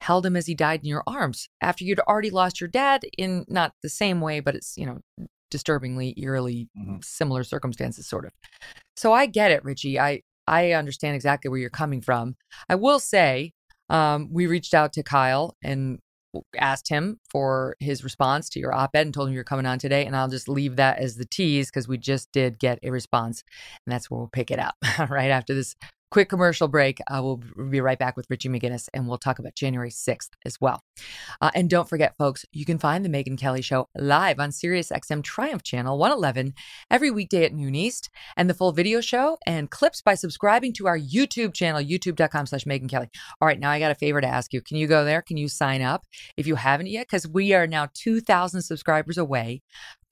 held 0.00 0.26
him 0.26 0.36
as 0.36 0.46
he 0.46 0.54
died 0.54 0.80
in 0.80 0.88
your 0.88 1.02
arms 1.06 1.48
after 1.60 1.84
you'd 1.84 2.00
already 2.00 2.30
lost 2.30 2.60
your 2.60 2.68
dad 2.68 3.04
in 3.16 3.44
not 3.48 3.72
the 3.82 3.88
same 3.88 4.20
way, 4.20 4.40
but 4.40 4.54
it's, 4.54 4.76
you 4.76 4.86
know, 4.86 4.98
disturbingly, 5.50 6.14
eerily 6.16 6.68
similar 7.02 7.44
circumstances, 7.44 8.06
sort 8.06 8.24
of. 8.24 8.32
So 8.96 9.12
I 9.12 9.26
get 9.26 9.50
it, 9.50 9.64
Richie. 9.64 9.98
I, 9.98 10.22
I 10.46 10.72
understand 10.72 11.14
exactly 11.14 11.48
where 11.48 11.58
you're 11.58 11.70
coming 11.70 12.00
from. 12.00 12.36
I 12.68 12.74
will 12.74 12.98
say, 12.98 13.52
um, 13.88 14.28
we 14.32 14.46
reached 14.46 14.74
out 14.74 14.92
to 14.94 15.02
Kyle 15.02 15.56
and 15.62 15.98
asked 16.58 16.88
him 16.88 17.20
for 17.30 17.76
his 17.80 18.04
response 18.04 18.48
to 18.50 18.60
your 18.60 18.74
op 18.74 18.90
ed 18.94 19.02
and 19.02 19.14
told 19.14 19.28
him 19.28 19.34
you're 19.34 19.44
coming 19.44 19.66
on 19.66 19.78
today. 19.78 20.06
And 20.06 20.16
I'll 20.16 20.28
just 20.28 20.48
leave 20.48 20.76
that 20.76 20.98
as 20.98 21.16
the 21.16 21.24
tease 21.24 21.70
because 21.70 21.88
we 21.88 21.98
just 21.98 22.32
did 22.32 22.58
get 22.58 22.78
a 22.82 22.90
response. 22.90 23.44
And 23.86 23.92
that's 23.92 24.10
where 24.10 24.18
we'll 24.18 24.28
pick 24.28 24.50
it 24.50 24.58
up 24.58 24.76
right 25.10 25.30
after 25.30 25.54
this 25.54 25.76
quick 26.14 26.28
commercial 26.28 26.68
break. 26.68 27.00
Uh, 27.10 27.20
we'll 27.20 27.40
be 27.70 27.80
right 27.80 27.98
back 27.98 28.16
with 28.16 28.24
Richie 28.30 28.48
McGinniss 28.48 28.88
and 28.94 29.08
we'll 29.08 29.18
talk 29.18 29.40
about 29.40 29.56
January 29.56 29.90
6th 29.90 30.28
as 30.46 30.60
well. 30.60 30.80
Uh, 31.40 31.50
and 31.56 31.68
don't 31.68 31.88
forget, 31.88 32.14
folks, 32.16 32.44
you 32.52 32.64
can 32.64 32.78
find 32.78 33.04
The 33.04 33.08
Megyn 33.08 33.36
Kelly 33.36 33.62
Show 33.62 33.88
live 33.96 34.38
on 34.38 34.50
SiriusXM 34.50 35.24
Triumph 35.24 35.64
Channel 35.64 35.98
111 35.98 36.54
every 36.88 37.10
weekday 37.10 37.44
at 37.44 37.52
noon 37.52 37.74
East 37.74 38.10
and 38.36 38.48
the 38.48 38.54
full 38.54 38.70
video 38.70 39.00
show 39.00 39.38
and 39.44 39.72
clips 39.72 40.02
by 40.02 40.14
subscribing 40.14 40.72
to 40.74 40.86
our 40.86 40.96
YouTube 40.96 41.52
channel, 41.52 41.82
youtube.com 41.82 42.46
slash 42.46 42.62
Megyn 42.62 42.88
Kelly. 42.88 43.10
All 43.40 43.48
right, 43.48 43.58
now 43.58 43.70
I 43.70 43.80
got 43.80 43.90
a 43.90 43.96
favor 43.96 44.20
to 44.20 44.28
ask 44.28 44.52
you. 44.52 44.62
Can 44.62 44.76
you 44.76 44.86
go 44.86 45.04
there? 45.04 45.20
Can 45.20 45.36
you 45.36 45.48
sign 45.48 45.82
up 45.82 46.06
if 46.36 46.46
you 46.46 46.54
haven't 46.54 46.86
yet? 46.86 47.08
Because 47.08 47.26
we 47.26 47.54
are 47.54 47.66
now 47.66 47.88
2,000 47.92 48.62
subscribers 48.62 49.18
away 49.18 49.62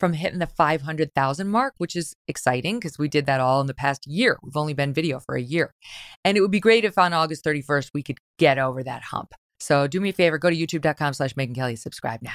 from 0.03 0.14
hitting 0.14 0.40
the 0.40 0.48
500,000 0.48 1.48
mark, 1.48 1.74
which 1.78 1.94
is 1.94 2.16
exciting 2.26 2.80
because 2.80 2.98
we 2.98 3.07
did 3.07 3.26
that 3.26 3.38
all 3.38 3.61
in 3.61 3.68
the 3.68 3.72
past 3.72 4.05
year. 4.05 4.36
We've 4.42 4.57
only 4.57 4.74
been 4.74 4.92
video 4.92 5.20
for 5.20 5.36
a 5.36 5.40
year. 5.40 5.74
And 6.24 6.36
it 6.36 6.40
would 6.40 6.50
be 6.50 6.59
great 6.59 6.84
if 6.84 6.98
on 6.98 7.12
August 7.12 7.44
31st 7.44 7.90
we 7.94 8.03
could 8.03 8.18
get 8.36 8.59
over 8.59 8.82
that 8.82 9.03
hump. 9.05 9.32
So 9.61 9.86
do 9.86 10.00
me 10.00 10.09
a 10.09 10.12
favor, 10.12 10.38
go 10.38 10.50
to 10.50 10.57
youtube.com 10.57 11.12
slash 11.12 11.34
Megyn 11.34 11.55
Kelly, 11.55 11.76
subscribe 11.76 12.20
now. 12.20 12.34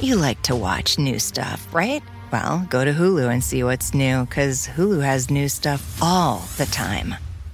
You 0.00 0.16
like 0.16 0.42
to 0.42 0.56
watch 0.56 0.98
new 0.98 1.20
stuff, 1.20 1.72
right? 1.72 2.02
Well, 2.32 2.66
go 2.68 2.84
to 2.84 2.92
Hulu 2.92 3.30
and 3.32 3.44
see 3.44 3.62
what's 3.62 3.94
new 3.94 4.24
because 4.24 4.66
Hulu 4.66 5.04
has 5.04 5.30
new 5.30 5.48
stuff 5.48 6.02
all 6.02 6.42
the 6.56 6.66
time 6.66 7.14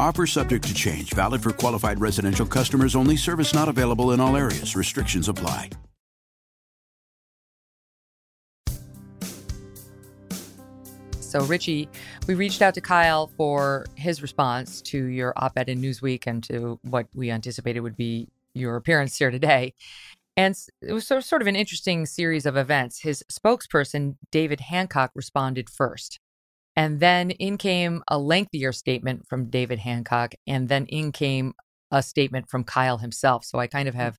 Offer 0.00 0.26
subject 0.26 0.66
to 0.66 0.72
change, 0.72 1.12
valid 1.12 1.42
for 1.42 1.52
qualified 1.52 2.00
residential 2.00 2.46
customers 2.46 2.96
only. 2.96 3.18
Service 3.18 3.52
not 3.52 3.68
available 3.68 4.12
in 4.12 4.20
all 4.20 4.34
areas. 4.34 4.74
Restrictions 4.74 5.28
apply. 5.28 5.68
So, 11.20 11.44
Richie, 11.44 11.86
we 12.26 12.32
reached 12.34 12.62
out 12.62 12.72
to 12.74 12.80
Kyle 12.80 13.26
for 13.36 13.84
his 13.94 14.22
response 14.22 14.80
to 14.82 15.04
your 15.04 15.34
op 15.36 15.58
ed 15.58 15.68
in 15.68 15.82
Newsweek 15.82 16.26
and 16.26 16.42
to 16.44 16.80
what 16.82 17.06
we 17.14 17.30
anticipated 17.30 17.80
would 17.80 17.96
be 17.98 18.26
your 18.54 18.76
appearance 18.76 19.18
here 19.18 19.30
today. 19.30 19.74
And 20.34 20.56
it 20.80 20.94
was 20.94 21.06
sort 21.06 21.42
of 21.42 21.46
an 21.46 21.56
interesting 21.56 22.06
series 22.06 22.46
of 22.46 22.56
events. 22.56 23.02
His 23.02 23.22
spokesperson, 23.30 24.16
David 24.30 24.60
Hancock, 24.60 25.10
responded 25.14 25.68
first. 25.68 26.20
And 26.76 27.00
then 27.00 27.30
in 27.32 27.58
came 27.58 28.02
a 28.08 28.18
lengthier 28.18 28.72
statement 28.72 29.26
from 29.28 29.50
David 29.50 29.80
Hancock. 29.80 30.34
And 30.46 30.68
then 30.68 30.86
in 30.86 31.12
came 31.12 31.54
a 31.90 32.02
statement 32.02 32.48
from 32.48 32.64
Kyle 32.64 32.98
himself. 32.98 33.44
So 33.44 33.58
I 33.58 33.66
kind 33.66 33.88
of 33.88 33.94
have 33.94 34.16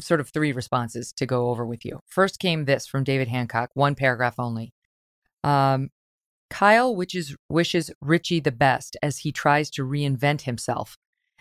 sort 0.00 0.20
of 0.20 0.28
three 0.28 0.52
responses 0.52 1.12
to 1.12 1.26
go 1.26 1.48
over 1.50 1.64
with 1.64 1.84
you. 1.84 2.00
First 2.06 2.38
came 2.38 2.64
this 2.64 2.86
from 2.86 3.04
David 3.04 3.28
Hancock, 3.28 3.70
one 3.74 3.94
paragraph 3.94 4.34
only. 4.38 4.72
Um, 5.42 5.90
Kyle 6.50 6.94
wishes, 6.94 7.36
wishes 7.48 7.90
Richie 8.00 8.40
the 8.40 8.52
best 8.52 8.96
as 9.02 9.18
he 9.18 9.32
tries 9.32 9.70
to 9.70 9.82
reinvent 9.82 10.42
himself 10.42 10.96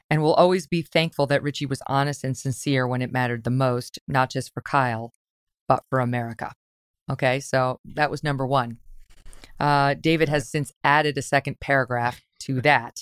and 0.09 0.22
will 0.22 0.34
always 0.34 0.68
be 0.68 0.82
thankful 0.82 1.28
that 1.28 1.43
Richie 1.43 1.66
was 1.66 1.82
honest 1.88 2.24
and 2.24 2.38
sincere 2.38 2.88
when 2.88 3.01
it 3.01 3.11
mattered 3.11 3.43
the 3.43 3.49
most, 3.49 3.99
not 4.07 4.30
just 4.30 4.53
for 4.53 4.61
Kyle, 4.61 5.14
but 5.68 5.84
for 5.89 5.99
America. 5.99 6.51
Okay, 7.11 7.39
so 7.39 7.80
that 7.95 8.11
was 8.11 8.24
number 8.24 8.45
one. 8.45 8.78
Uh, 9.59 9.93
David 9.93 10.29
has 10.29 10.49
since 10.49 10.71
added 10.83 11.17
a 11.17 11.21
second 11.21 11.59
paragraph 11.59 12.21
to 12.41 12.61
that. 12.61 12.99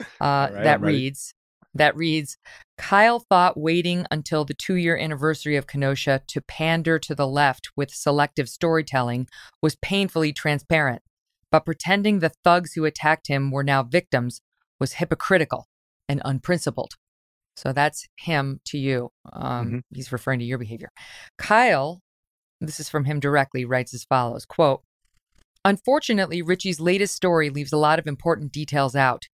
Uh, 0.00 0.04
right, 0.20 0.64
that 0.64 0.80
reads, 0.80 1.34
that 1.72 1.96
reads, 1.96 2.36
Kyle 2.76 3.20
thought 3.20 3.56
waiting 3.56 4.06
until 4.10 4.44
the 4.44 4.54
two 4.54 4.74
year 4.74 4.96
anniversary 4.96 5.56
of 5.56 5.66
Kenosha 5.66 6.22
to 6.26 6.40
pander 6.40 6.98
to 6.98 7.14
the 7.14 7.28
left 7.28 7.68
with 7.76 7.90
selective 7.90 8.48
storytelling 8.48 9.28
was 9.62 9.76
painfully 9.76 10.32
transparent 10.32 11.02
but 11.54 11.64
pretending 11.64 12.18
the 12.18 12.32
thugs 12.42 12.72
who 12.72 12.84
attacked 12.84 13.28
him 13.28 13.52
were 13.52 13.62
now 13.62 13.80
victims 13.84 14.40
was 14.80 14.94
hypocritical 14.94 15.68
and 16.08 16.20
unprincipled. 16.24 16.94
So 17.54 17.72
that's 17.72 18.08
him 18.18 18.58
to 18.64 18.76
you. 18.76 19.10
Um, 19.32 19.66
mm-hmm. 19.66 19.78
He's 19.94 20.10
referring 20.10 20.40
to 20.40 20.44
your 20.44 20.58
behavior. 20.58 20.88
Kyle, 21.38 22.00
this 22.60 22.80
is 22.80 22.88
from 22.88 23.04
him 23.04 23.20
directly, 23.20 23.64
writes 23.64 23.94
as 23.94 24.02
follows 24.02 24.44
quote, 24.44 24.82
Unfortunately, 25.64 26.42
Richie's 26.42 26.78
latest 26.78 27.14
story 27.14 27.48
leaves 27.48 27.72
a 27.72 27.78
lot 27.78 27.98
of 27.98 28.06
important 28.06 28.52
details 28.52 28.94
out, 28.94 29.28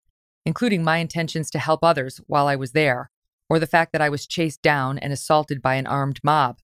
including 0.45 0.83
my 0.83 0.97
intentions 0.97 1.49
to 1.51 1.59
help 1.59 1.83
others 1.83 2.21
while 2.27 2.47
I 2.47 2.55
was 2.55 2.71
there, 2.73 3.09
or 3.49 3.57
the 3.57 3.67
fact 3.67 3.91
that 3.93 4.01
I 4.01 4.09
was 4.09 4.27
chased 4.27 4.61
down 4.61 4.99
and 4.99 5.11
assaulted 5.11 5.61
by 5.61 5.75
an 5.75 5.87
armed 5.87 6.19
mob. 6.23 6.59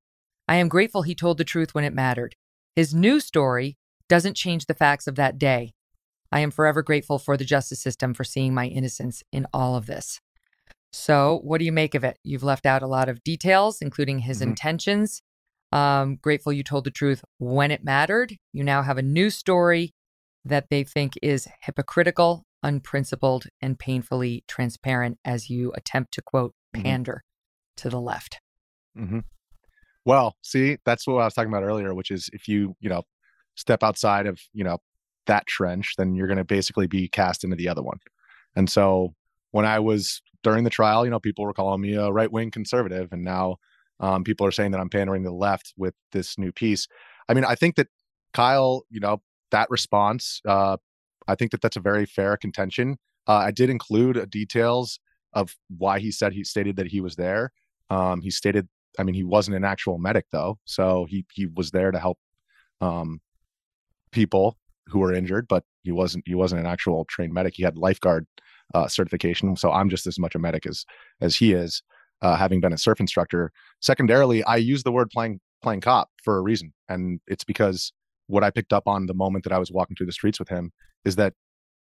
I 0.48 0.56
am 0.56 0.70
grateful 0.70 1.02
he 1.02 1.16
told 1.16 1.40
the 1.40 1.44
truth 1.44 1.74
when 1.74 1.84
it 1.84 1.94
mattered. 1.94 2.36
His 2.76 2.94
new 2.94 3.20
story 3.20 3.78
doesn't 4.08 4.38
change 4.38 4.68
the 4.68 4.76
facts 4.76 5.08
of 5.08 5.16
that 5.16 5.40
day. 5.40 5.74
I 6.32 6.42
am 6.42 6.52
forever 6.52 6.84
grateful 6.84 7.18
for 7.18 7.38
the 7.38 7.46
justice 7.46 7.82
system 7.82 8.14
for 8.14 8.24
seeing 8.24 8.54
my 8.54 8.68
innocence 8.68 9.24
in 9.32 9.48
all 9.52 9.76
of 9.76 9.88
this. 9.88 10.20
So, 10.94 11.40
what 11.44 11.58
do 11.58 11.66
you 11.66 11.72
make 11.72 11.96
of 11.96 12.04
it? 12.04 12.20
You've 12.24 12.44
left 12.44 12.66
out 12.66 12.84
a 12.84 12.88
lot 12.88 13.10
of 13.10 13.24
details, 13.24 13.82
including 13.82 14.20
his 14.20 14.40
mm-hmm. 14.40 14.52
intentions. 14.52 15.22
Um, 15.76 16.18
grateful 16.22 16.54
you 16.54 16.64
told 16.64 16.86
the 16.86 16.92
truth 16.92 17.24
when 17.38 17.70
it 17.72 17.84
mattered. 17.84 18.38
You 18.54 18.64
now 18.64 18.82
have 18.82 18.98
a 18.98 19.02
new 19.02 19.30
story 19.30 19.94
that 20.46 20.70
they 20.70 20.84
think 20.84 21.14
is 21.22 21.48
hypocritical, 21.62 22.46
unprincipled, 22.64 23.48
and 23.62 23.78
painfully 23.78 24.44
transparent 24.48 25.18
as 25.26 25.50
you 25.50 25.74
attempt 25.76 26.14
to 26.14 26.22
quote 26.22 26.54
mm-hmm. 26.74 26.84
pander 26.84 27.24
mm-hmm. 27.24 27.82
to 27.84 27.90
the 27.90 28.00
left. 28.00 28.40
Mm-hmm. 28.98 29.20
Well, 30.06 30.36
see, 30.44 30.78
that's 30.86 31.06
what 31.08 31.16
I 31.16 31.26
was 31.26 31.34
talking 31.34 31.52
about 31.52 31.64
earlier, 31.64 31.94
which 31.94 32.12
is 32.12 32.30
if 32.32 32.48
you, 32.48 32.76
you 32.80 32.90
know, 32.90 33.04
step 33.56 33.84
outside 33.84 34.28
of 34.28 34.40
you 34.54 34.64
know 34.64 34.78
that 35.28 35.48
trench 35.48 35.96
then 35.98 36.14
you're 36.14 36.28
going 36.28 36.38
to 36.38 36.44
basically 36.44 36.88
be 36.88 37.08
cast 37.08 37.44
into 37.44 37.56
the 37.56 37.68
other 37.68 37.82
one 37.82 37.98
and 38.56 38.70
so 38.70 39.14
when 39.52 39.66
i 39.66 39.80
was 39.80 40.22
during 40.44 40.64
the 40.64 40.70
trial 40.70 41.06
you 41.06 41.12
know 41.12 41.20
people 41.20 41.44
were 41.44 41.54
calling 41.54 41.82
me 41.82 41.96
a 41.96 42.12
right-wing 42.12 42.52
conservative 42.52 43.12
and 43.12 43.24
now 43.24 43.56
um, 44.00 44.24
people 44.24 44.46
are 44.46 44.52
saying 44.52 44.72
that 44.72 44.80
i'm 44.82 44.90
pandering 44.90 45.24
to 45.24 45.30
the 45.30 45.36
left 45.36 45.74
with 45.78 45.94
this 46.12 46.38
new 46.38 46.52
piece. 46.52 46.88
I 47.30 47.34
mean 47.34 47.46
i 47.46 47.56
think 47.56 47.76
that 47.76 47.88
kyle 48.34 48.84
you 48.90 49.00
know 49.00 49.22
that 49.52 49.70
response 49.70 50.42
uh, 50.48 50.78
i 51.28 51.36
think 51.36 51.52
that 51.52 51.62
that's 51.62 51.78
a 51.78 51.82
very 51.82 52.06
fair 52.06 52.38
contention. 52.38 52.98
Uh, 53.28 53.38
i 53.38 53.52
did 53.52 53.70
include 53.70 54.18
uh, 54.18 54.26
details 54.26 55.00
of 55.34 55.56
why 55.78 56.00
he 56.00 56.12
said 56.12 56.32
he 56.32 56.44
stated 56.44 56.78
that 56.78 56.88
he 56.88 57.02
was 57.02 57.18
there. 57.18 57.52
Um, 57.90 58.22
he 58.22 58.32
stated 58.32 58.68
i 59.00 59.04
mean 59.04 59.16
he 59.16 59.24
wasn't 59.24 59.58
an 59.58 59.66
actual 59.66 59.98
medic 59.98 60.26
though 60.32 60.58
so 60.66 61.06
he 61.10 61.26
he 61.34 61.46
was 61.46 61.72
there 61.72 61.92
to 61.92 62.00
help 62.00 62.18
um, 62.82 63.22
people 64.12 64.58
who 64.88 65.00
were 65.00 65.14
injured, 65.14 65.48
but 65.48 65.64
he 65.84 65.92
wasn't 65.92 66.24
he 66.28 66.36
wasn't 66.36 66.62
an 66.62 66.68
actual 66.68 67.06
trained 67.06 67.34
medic. 67.34 67.54
He 67.56 67.64
had 67.64 67.78
lifeguard 67.78 68.26
uh, 68.74 68.88
certification, 68.88 69.56
so 69.56 69.72
I'm 69.72 69.90
just 69.90 70.08
as 70.08 70.20
much 70.20 70.36
a 70.36 70.40
medic 70.40 70.66
as 70.66 70.86
as 71.22 71.36
he 71.36 71.54
is, 71.54 71.82
uh, 72.22 72.36
having 72.36 72.62
been 72.62 72.74
a 72.74 72.78
surf 72.78 73.00
instructor. 73.00 73.52
Secondarily, 73.82 74.44
I 74.44 74.58
use 74.58 74.84
the 74.84 74.92
word 74.92 75.10
playing 75.10 75.40
playing 75.62 75.82
cop 75.82 76.10
for 76.24 76.38
a 76.38 76.42
reason, 76.42 76.74
and 76.90 77.20
it's 77.28 77.44
because 77.44 77.92
what 78.28 78.44
I 78.44 78.50
picked 78.50 78.74
up 78.74 78.88
on 78.88 79.06
the 79.06 79.14
moment 79.14 79.44
that 79.44 79.54
I 79.54 79.60
was 79.60 79.72
walking 79.72 79.96
through 79.96 80.08
the 80.08 80.12
streets 80.12 80.40
with 80.40 80.50
him 80.50 80.72
is 81.06 81.16
that 81.18 81.34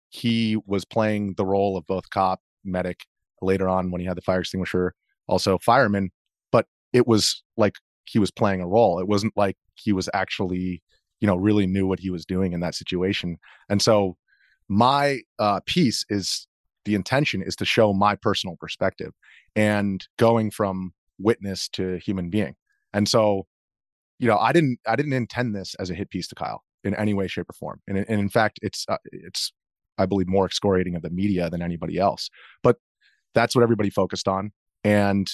he 0.10 0.58
was 0.66 0.84
playing 0.86 1.36
the 1.38 1.46
role 1.46 1.78
of 1.78 1.86
both 1.88 2.10
cop, 2.10 2.42
medic. 2.64 3.02
Later 3.44 3.68
on, 3.68 3.90
when 3.90 4.02
he 4.02 4.06
had 4.06 4.18
the 4.18 4.22
fire 4.22 4.42
extinguisher, 4.42 4.94
also 5.28 5.58
fireman, 5.58 6.12
but 6.52 6.68
it 6.94 7.08
was 7.08 7.42
like 7.58 7.74
he 8.06 8.20
was 8.20 8.30
playing 8.30 8.62
a 8.62 8.68
role. 8.68 9.00
It 9.00 9.08
wasn't 9.08 9.34
like 9.36 9.58
he 9.74 9.94
was 9.94 10.08
actually 10.14 10.84
you 11.22 11.28
know 11.28 11.36
really 11.36 11.66
knew 11.66 11.88
what 11.88 12.00
he 12.00 12.10
was 12.10 12.26
doing 12.26 12.52
in 12.54 12.60
that 12.60 12.76
situation 12.76 13.38
and 13.70 13.82
so 13.82 14.18
my 14.68 15.20
uh, 15.38 15.60
piece 15.66 16.06
is 16.10 16.48
the 16.86 16.96
intention 16.96 17.42
is 17.42 17.56
to 17.58 17.66
show 17.66 17.94
my 17.94 18.16
personal 18.16 18.56
perspective 18.60 19.12
and 19.56 20.08
going 20.18 20.52
from 20.52 20.94
witness 21.20 21.70
to 21.70 21.98
human 21.98 22.30
being. 22.30 22.56
And 22.94 23.08
so, 23.08 23.46
you 24.20 24.28
know, 24.28 24.38
I 24.38 24.52
didn't 24.52 24.80
I 24.88 24.96
didn't 24.96 25.14
intend 25.14 25.56
this 25.56 25.76
as 25.76 25.90
a 25.90 25.94
hit 25.94 26.10
piece 26.10 26.28
to 26.30 26.36
Kyle 26.36 26.64
in 26.84 26.96
any 26.96 27.14
way, 27.14 27.28
shape, 27.28 27.50
or 27.50 27.54
form. 27.54 27.82
And, 27.88 27.98
and 27.98 28.20
in 28.20 28.30
fact, 28.30 28.60
it's 28.62 28.86
uh, 28.90 28.98
it's 29.06 29.54
I 29.98 30.06
believe 30.06 30.28
more 30.28 30.46
excoriating 30.46 30.96
of 30.96 31.02
the 31.02 31.10
media 31.10 31.50
than 31.50 31.62
anybody 31.62 31.98
else. 31.98 32.30
But 32.64 32.78
that's 33.34 33.56
what 33.56 33.64
everybody 33.64 33.90
focused 33.90 34.28
on, 34.28 34.52
and 34.84 35.30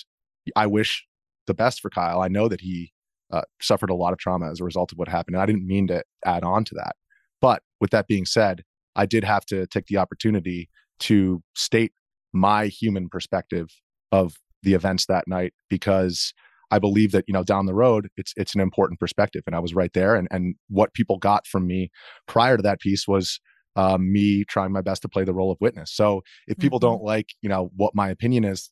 I 0.56 0.68
wish 0.68 1.06
the 1.48 1.54
best 1.54 1.82
for 1.82 1.89
Kyle. 1.89 2.22
I 2.22 2.28
know 2.28 2.48
that 2.48 2.62
he 2.62 2.93
uh, 3.32 3.41
suffered 3.62 3.89
a 3.89 3.95
lot 3.95 4.14
of 4.14 4.20
trauma 4.20 4.52
as 4.52 4.60
a 4.60 4.64
result 4.64 4.91
of 4.91 4.98
what 4.98 5.08
happened, 5.08 5.36
and 5.36 5.41
I 5.41 5.45
didn't 5.45 5.66
mean 5.66 5.88
to 5.88 6.04
add 6.26 6.43
on 6.43 6.64
to 6.66 6.76
that. 6.76 6.95
But 7.41 7.64
with 7.80 7.91
that 7.91 8.08
being 8.08 8.26
said, 8.26 8.64
I 8.95 9.06
did 9.06 9.24
have 9.24 9.45
to 9.48 9.68
take 9.68 9.88
the 9.88 9.98
opportunity 9.98 10.70
to 11.00 11.41
state 11.56 11.91
my 12.34 12.68
human 12.68 13.10
perspective 13.10 13.70
of 14.12 14.36
the 14.64 14.74
events 14.74 15.06
that 15.06 15.28
night 15.28 15.54
because 15.70 16.34
I 16.72 16.80
believe 16.80 17.12
that 17.14 17.26
you 17.28 17.34
know 17.34 17.43
down 17.43 17.66
the 17.66 17.74
road 17.74 18.10
it's 18.18 18.34
it's 18.36 18.54
an 18.54 18.62
important 18.62 19.00
perspective, 19.00 19.43
and 19.48 19.56
I 19.56 19.60
was 19.60 19.74
right 19.74 19.93
there. 19.93 20.16
And 20.16 20.28
and 20.32 20.56
what 20.70 20.93
people 20.93 21.18
got 21.18 21.48
from 21.48 21.66
me 21.66 21.91
prior 22.28 22.58
to 22.58 22.64
that 22.64 22.80
piece 22.80 23.08
was 23.08 23.39
um, 23.76 24.12
me 24.12 24.43
trying 24.43 24.72
my 24.72 24.82
best 24.82 25.02
to 25.04 25.10
play 25.10 25.24
the 25.24 25.34
role 25.34 25.52
of 25.52 25.58
witness. 25.62 25.93
So 25.93 26.24
if 26.48 26.58
people 26.58 26.80
mm-hmm. 26.80 26.89
don't 26.89 27.04
like 27.04 27.30
you 27.41 27.50
know 27.50 27.72
what 27.76 27.95
my 27.95 28.10
opinion 28.10 28.43
is, 28.43 28.70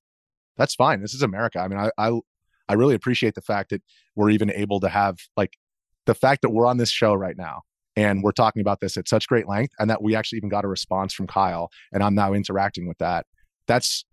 that's 0.58 0.76
fine. 0.76 1.02
This 1.02 1.14
is 1.14 1.22
America. 1.22 1.60
I 1.60 1.68
mean, 1.68 1.80
I, 1.80 1.92
I 1.98 2.20
I 2.68 2.74
really 2.74 2.96
appreciate 2.96 3.36
the 3.36 3.42
fact 3.42 3.70
that 3.70 3.82
we're 4.16 4.32
even 4.32 4.52
able 4.52 4.80
to 4.82 4.90
have 4.90 5.18
like 5.38 5.54
the 6.06 6.16
fact 6.16 6.42
that 6.42 6.50
we're 6.50 6.66
on 6.66 6.78
this 6.78 6.90
show 6.90 7.14
right 7.14 7.38
now 7.38 7.62
and 7.96 8.24
we're 8.24 8.32
talking 8.32 8.62
about 8.62 8.80
this 8.82 8.98
at 8.98 9.08
such 9.08 9.28
great 9.28 9.48
length 9.48 9.74
and 9.80 9.90
that 9.90 10.02
we 10.02 10.16
actually 10.16 10.38
even 10.38 10.50
got 10.50 10.66
a 10.66 10.68
response 10.68 11.14
from 11.14 11.28
Kyle 11.28 11.70
and 11.92 12.04
I'm 12.04 12.16
now 12.16 12.34
interacting 12.34 12.88
with 12.88 12.98
that. 12.98 13.26
That's 13.68 14.06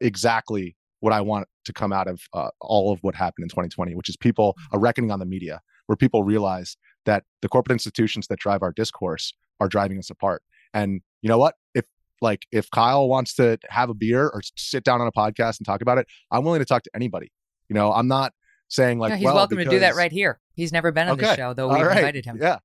exactly 0.00 0.76
what 1.00 1.12
I 1.12 1.20
want 1.20 1.48
to 1.64 1.72
come 1.72 1.92
out 1.92 2.08
of 2.08 2.20
uh, 2.32 2.50
all 2.60 2.92
of 2.92 2.98
what 3.02 3.14
happened 3.14 3.44
in 3.44 3.48
2020, 3.48 3.94
which 3.94 4.08
is 4.08 4.16
people 4.16 4.56
a 4.72 4.78
reckoning 4.78 5.10
on 5.10 5.18
the 5.18 5.26
media, 5.26 5.60
where 5.86 5.96
people 5.96 6.24
realize 6.24 6.76
that 7.06 7.24
the 7.42 7.48
corporate 7.48 7.72
institutions 7.72 8.26
that 8.28 8.38
drive 8.38 8.62
our 8.62 8.72
discourse 8.72 9.32
are 9.60 9.68
driving 9.68 9.98
us 9.98 10.10
apart. 10.10 10.42
And 10.74 11.00
you 11.22 11.28
know 11.28 11.38
what? 11.38 11.54
If 11.74 11.84
like 12.20 12.46
if 12.52 12.70
Kyle 12.70 13.08
wants 13.08 13.34
to 13.36 13.58
have 13.68 13.90
a 13.90 13.94
beer 13.94 14.28
or 14.28 14.42
sit 14.56 14.84
down 14.84 15.00
on 15.00 15.06
a 15.06 15.12
podcast 15.12 15.58
and 15.58 15.66
talk 15.66 15.80
about 15.80 15.98
it, 15.98 16.06
I'm 16.30 16.44
willing 16.44 16.60
to 16.60 16.66
talk 16.66 16.82
to 16.82 16.90
anybody. 16.94 17.32
You 17.68 17.74
know, 17.74 17.92
I'm 17.92 18.08
not 18.08 18.32
saying 18.68 18.98
like 18.98 19.10
yeah, 19.10 19.16
he's 19.16 19.24
well, 19.24 19.36
welcome 19.36 19.58
because... 19.58 19.70
to 19.70 19.76
do 19.76 19.80
that 19.80 19.94
right 19.94 20.12
here. 20.12 20.38
He's 20.54 20.72
never 20.72 20.92
been 20.92 21.08
on 21.08 21.14
okay. 21.14 21.26
the 21.26 21.36
show, 21.36 21.54
though 21.54 21.68
we 21.68 21.80
right. 21.80 21.96
invited 21.96 22.24
him. 22.24 22.38
Yeah, 22.40 22.58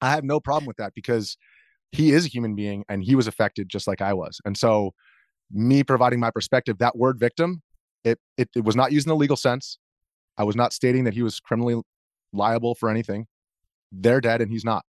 I 0.00 0.10
have 0.10 0.24
no 0.24 0.40
problem 0.40 0.66
with 0.66 0.76
that 0.78 0.94
because 0.94 1.36
he 1.92 2.12
is 2.12 2.24
a 2.24 2.28
human 2.28 2.54
being 2.54 2.84
and 2.88 3.02
he 3.02 3.14
was 3.14 3.26
affected 3.26 3.68
just 3.68 3.86
like 3.86 4.00
I 4.00 4.12
was. 4.12 4.40
And 4.44 4.56
so 4.56 4.92
me 5.50 5.82
providing 5.82 6.20
my 6.20 6.30
perspective, 6.30 6.78
that 6.78 6.96
word 6.96 7.18
victim, 7.18 7.62
it, 8.04 8.18
it, 8.36 8.48
it 8.54 8.64
was 8.64 8.76
not 8.76 8.92
used 8.92 9.06
in 9.06 9.10
a 9.10 9.16
legal 9.16 9.36
sense. 9.36 9.78
I 10.38 10.44
was 10.44 10.56
not 10.56 10.72
stating 10.72 11.04
that 11.04 11.14
he 11.14 11.22
was 11.22 11.40
criminally 11.40 11.82
liable 12.32 12.74
for 12.74 12.88
anything. 12.88 13.26
They're 13.92 14.20
dead 14.20 14.40
and 14.40 14.50
he's 14.50 14.64
not 14.64 14.84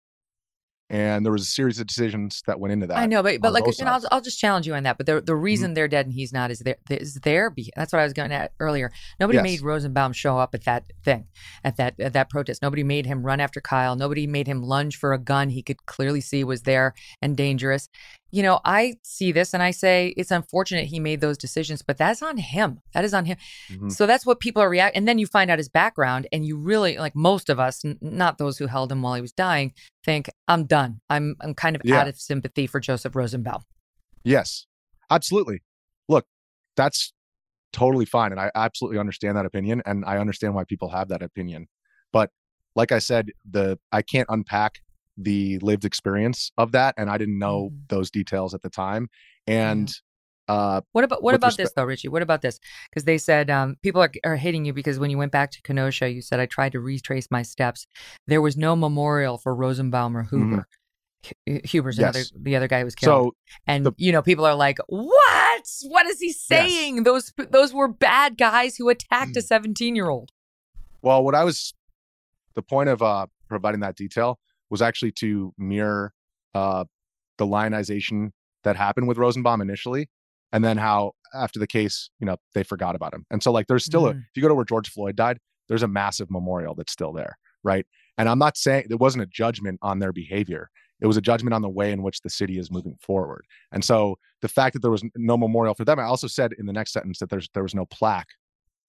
and 0.92 1.26
there 1.26 1.32
was 1.32 1.44
a 1.44 1.46
series 1.46 1.80
of 1.80 1.88
decisions 1.88 2.44
that 2.48 2.60
went 2.60 2.74
into 2.74 2.86
that. 2.86 2.98
I 2.98 3.06
know, 3.06 3.24
but 3.24 3.39
but 3.39 3.54
like, 3.54 3.64
and 3.80 3.88
I'll 3.88 4.04
I'll 4.12 4.22
just 4.22 4.38
challenge 4.38 4.68
you 4.68 4.76
on 4.76 4.84
that. 4.84 4.98
But 4.98 5.06
the 5.06 5.22
the 5.22 5.36
reason 5.36 5.68
mm-hmm. 5.68 5.76
they're 5.76 5.88
dead 5.88 6.06
and 6.06 6.14
he's 6.14 6.34
not 6.34 6.52
is 6.52 6.60
there 6.60 6.76
is 6.89 7.16
there. 7.24 7.56
That's 7.78 7.94
what 7.94 8.00
I 8.00 8.04
was 8.04 8.12
going 8.12 8.34
at 8.34 8.52
earlier. 8.60 8.92
Nobody 9.18 9.38
yes. 9.38 9.44
made 9.44 9.62
Rosenbaum 9.62 10.12
show 10.12 10.38
up 10.38 10.54
at 10.54 10.66
that 10.66 10.84
thing, 11.04 11.28
at 11.64 11.78
that 11.78 11.98
at 11.98 12.12
that 12.12 12.30
protest. 12.30 12.62
Nobody 12.62 12.84
made 12.84 13.06
him 13.06 13.24
run 13.24 13.39
after 13.39 13.62
Kyle. 13.62 13.96
Nobody 13.96 14.28
made 14.28 14.48
him 14.48 14.62
lunge 14.62 14.98
for 14.98 15.14
a 15.14 15.18
gun 15.18 15.50
he 15.50 15.64
could 15.64 15.86
clearly 15.86 16.20
see 16.20 16.44
was 16.44 16.64
there 16.64 16.94
and 17.22 17.38
dangerous 17.38 17.88
you 18.32 18.42
know, 18.42 18.60
I 18.64 18.96
see 19.04 19.32
this 19.32 19.54
and 19.54 19.62
I 19.62 19.72
say 19.72 20.14
it's 20.18 20.32
unfortunate 20.32 20.86
he 20.86 21.00
made 21.00 21.22
those 21.22 21.38
decisions, 21.38 21.82
but 21.82 21.98
that's 21.98 22.22
on 22.22 22.38
him. 22.38 22.80
That 22.94 23.04
is 23.04 23.14
on 23.14 23.26
him. 23.26 23.38
Mm-hmm. 23.70 23.90
So 23.90 24.06
that's 24.06 24.26
what 24.26 24.40
people 24.40 24.62
are 24.62 24.70
reacting. 24.70 24.98
And 24.98 25.08
then 25.08 25.20
you 25.20 25.28
find 25.28 25.52
out 25.52 25.60
his 25.60 25.70
background, 25.70 26.28
and 26.32 26.46
you 26.46 26.58
really, 26.58 26.98
like 26.98 27.16
most 27.16 27.50
of 27.50 27.60
us, 27.60 27.84
n- 27.84 27.98
not 28.02 28.38
those 28.38 28.58
who 28.58 28.68
held 28.68 28.92
him 28.92 29.02
while 29.02 29.16
he 29.16 29.22
was 29.22 29.34
dying, 29.34 29.74
think 30.04 30.30
I'm 30.48 30.66
done. 30.66 31.02
I'm 31.10 31.36
I'm 31.42 31.54
kind 31.54 31.76
of 31.76 31.82
yeah. 31.84 32.00
out 32.00 32.08
of 32.08 32.18
sympathy 32.18 32.68
for 32.68 32.80
Joseph 32.80 33.16
Rosenbaum. 33.16 33.64
Yes, 34.24 34.66
absolutely. 35.10 35.62
Look, 36.08 36.26
that's 36.76 37.14
totally 37.74 38.06
fine, 38.06 38.32
and 38.32 38.40
I 38.40 38.52
absolutely 38.56 39.00
understand 39.00 39.38
that 39.38 39.46
opinion, 39.46 39.82
and 39.86 40.06
I 40.06 40.18
understand 40.18 40.56
why 40.56 40.64
people 40.64 40.90
have 40.90 41.10
that 41.10 41.22
opinion. 41.22 41.68
But 42.14 42.30
like 42.76 42.92
I 42.92 43.00
said, 43.00 43.32
the 43.50 43.78
I 43.92 44.02
can't 44.02 44.28
unpack 44.30 44.76
the 45.18 45.59
lived 45.59 45.86
experience 45.86 46.51
of 46.57 46.72
that 46.72 46.93
and 46.97 47.09
i 47.09 47.18
didn't 47.18 47.38
know 47.38 47.70
mm-hmm. 47.70 47.84
those 47.88 48.09
details 48.12 48.53
at 48.53 48.62
the 48.62 48.70
time 48.70 49.09
and 49.47 49.93
uh, 50.47 50.82
what 50.91 51.03
about 51.03 51.24
what 51.24 51.34
about 51.34 51.53
respe- 51.53 51.57
this 51.57 51.74
though 51.76 51.84
richie 51.84 52.09
what 52.09 52.22
about 52.22 52.41
this 52.41 52.59
because 52.89 53.05
they 53.05 53.18
said 53.18 53.49
um, 53.49 53.78
people 53.84 54.01
are, 54.01 54.12
are 54.26 54.36
hating 54.36 54.66
you 54.66 54.74
because 54.74 54.99
when 54.99 55.09
you 55.09 55.18
went 55.18 55.32
back 55.32 55.51
to 55.51 55.62
kenosha 55.62 56.09
you 56.09 56.22
said 56.22 56.39
i 56.39 56.45
tried 56.45 56.74
to 56.74 56.80
retrace 56.80 57.30
my 57.32 57.41
steps 57.41 57.88
there 58.28 58.41
was 58.41 58.57
no 58.57 58.76
memorial 58.76 59.38
for 59.38 59.55
rosenbaum 59.55 60.18
or 60.18 60.26
mm-hmm. 60.26 60.49
huber 60.49 60.68
mm-hmm. 61.47 61.66
huber's 61.66 61.97
yes. 61.97 62.03
another 62.03 62.26
the 62.36 62.55
other 62.55 62.68
guy 62.68 62.80
who 62.80 62.86
was 62.86 62.95
killed 62.95 63.34
so 63.34 63.36
and 63.68 63.86
the- 63.86 63.93
you 63.97 64.12
know 64.12 64.22
people 64.22 64.43
are 64.43 64.55
like 64.55 64.78
what 64.88 65.66
what 65.84 66.05
is 66.07 66.20
he 66.20 66.34
saying 66.34 66.97
yes. 66.97 67.05
those 67.05 67.34
those 67.49 67.74
were 67.74 67.88
bad 67.88 68.38
guys 68.38 68.76
who 68.76 68.89
attacked 68.89 69.38
a 69.38 69.41
mm. 69.41 69.43
17 69.43 69.95
year 69.95 70.09
old 70.09 70.32
well 71.01 71.24
what 71.24 71.36
i 71.36 71.45
was 71.45 71.74
the 72.55 72.62
point 72.62 72.89
of 72.89 73.01
uh 73.01 73.26
providing 73.47 73.80
that 73.82 73.95
detail 73.95 74.38
was 74.72 74.82
actually 74.82 75.12
to 75.12 75.54
mirror 75.60 76.14
uh, 76.56 76.86
the 77.38 77.46
lionization 77.46 78.34
that 78.64 78.76
happened 78.76 79.08
with 79.08 79.18
Rosenbaum 79.18 79.62
initially, 79.62 80.10
and 80.52 80.64
then 80.64 80.78
how 80.78 81.12
after 81.34 81.60
the 81.60 81.68
case, 81.68 82.10
you 82.20 82.26
know, 82.26 82.38
they 82.56 82.64
forgot 82.64 82.96
about 82.96 83.14
him. 83.14 83.26
And 83.30 83.44
so, 83.44 83.52
like, 83.52 83.68
there's 83.68 83.86
still 83.86 84.04
mm. 84.04 84.16
a 84.16 84.18
if 84.18 84.32
you 84.36 84.42
go 84.42 84.48
to 84.48 84.56
where 84.56 84.66
George 84.66 84.90
Floyd 84.90 85.16
died, 85.16 85.38
there's 85.68 85.84
a 85.84 85.88
massive 85.88 86.32
memorial 86.32 86.74
that's 86.74 86.92
still 86.92 87.14
there, 87.14 87.38
right? 87.64 87.86
And 88.18 88.28
I'm 88.28 88.40
not 88.40 88.58
saying 88.58 88.88
it 88.90 89.00
wasn't 89.00 89.24
a 89.24 89.28
judgment 89.28 89.80
on 89.82 90.00
their 90.00 90.12
behavior. 90.12 90.70
It 91.02 91.08
was 91.08 91.18
a 91.18 91.22
judgment 91.22 91.54
on 91.54 91.62
the 91.62 91.70
way 91.70 91.92
in 91.92 92.04
which 92.04 92.22
the 92.22 92.30
city 92.30 92.60
is 92.60 92.70
moving 92.70 92.96
forward. 93.02 93.46
And 93.72 93.84
so 93.84 94.18
the 94.42 94.48
fact 94.48 94.74
that 94.74 94.82
there 94.82 94.92
was 94.92 95.04
no 95.16 95.38
memorial 95.38 95.74
for 95.74 95.86
them, 95.86 96.00
I 96.00 96.04
also 96.04 96.28
said 96.28 96.54
in 96.60 96.66
the 96.68 96.74
next 96.74 96.94
sentence 96.94 97.20
that 97.20 97.30
there's 97.30 97.50
there 97.54 97.64
was 97.64 97.76
no 97.76 97.86
plaque 97.88 98.28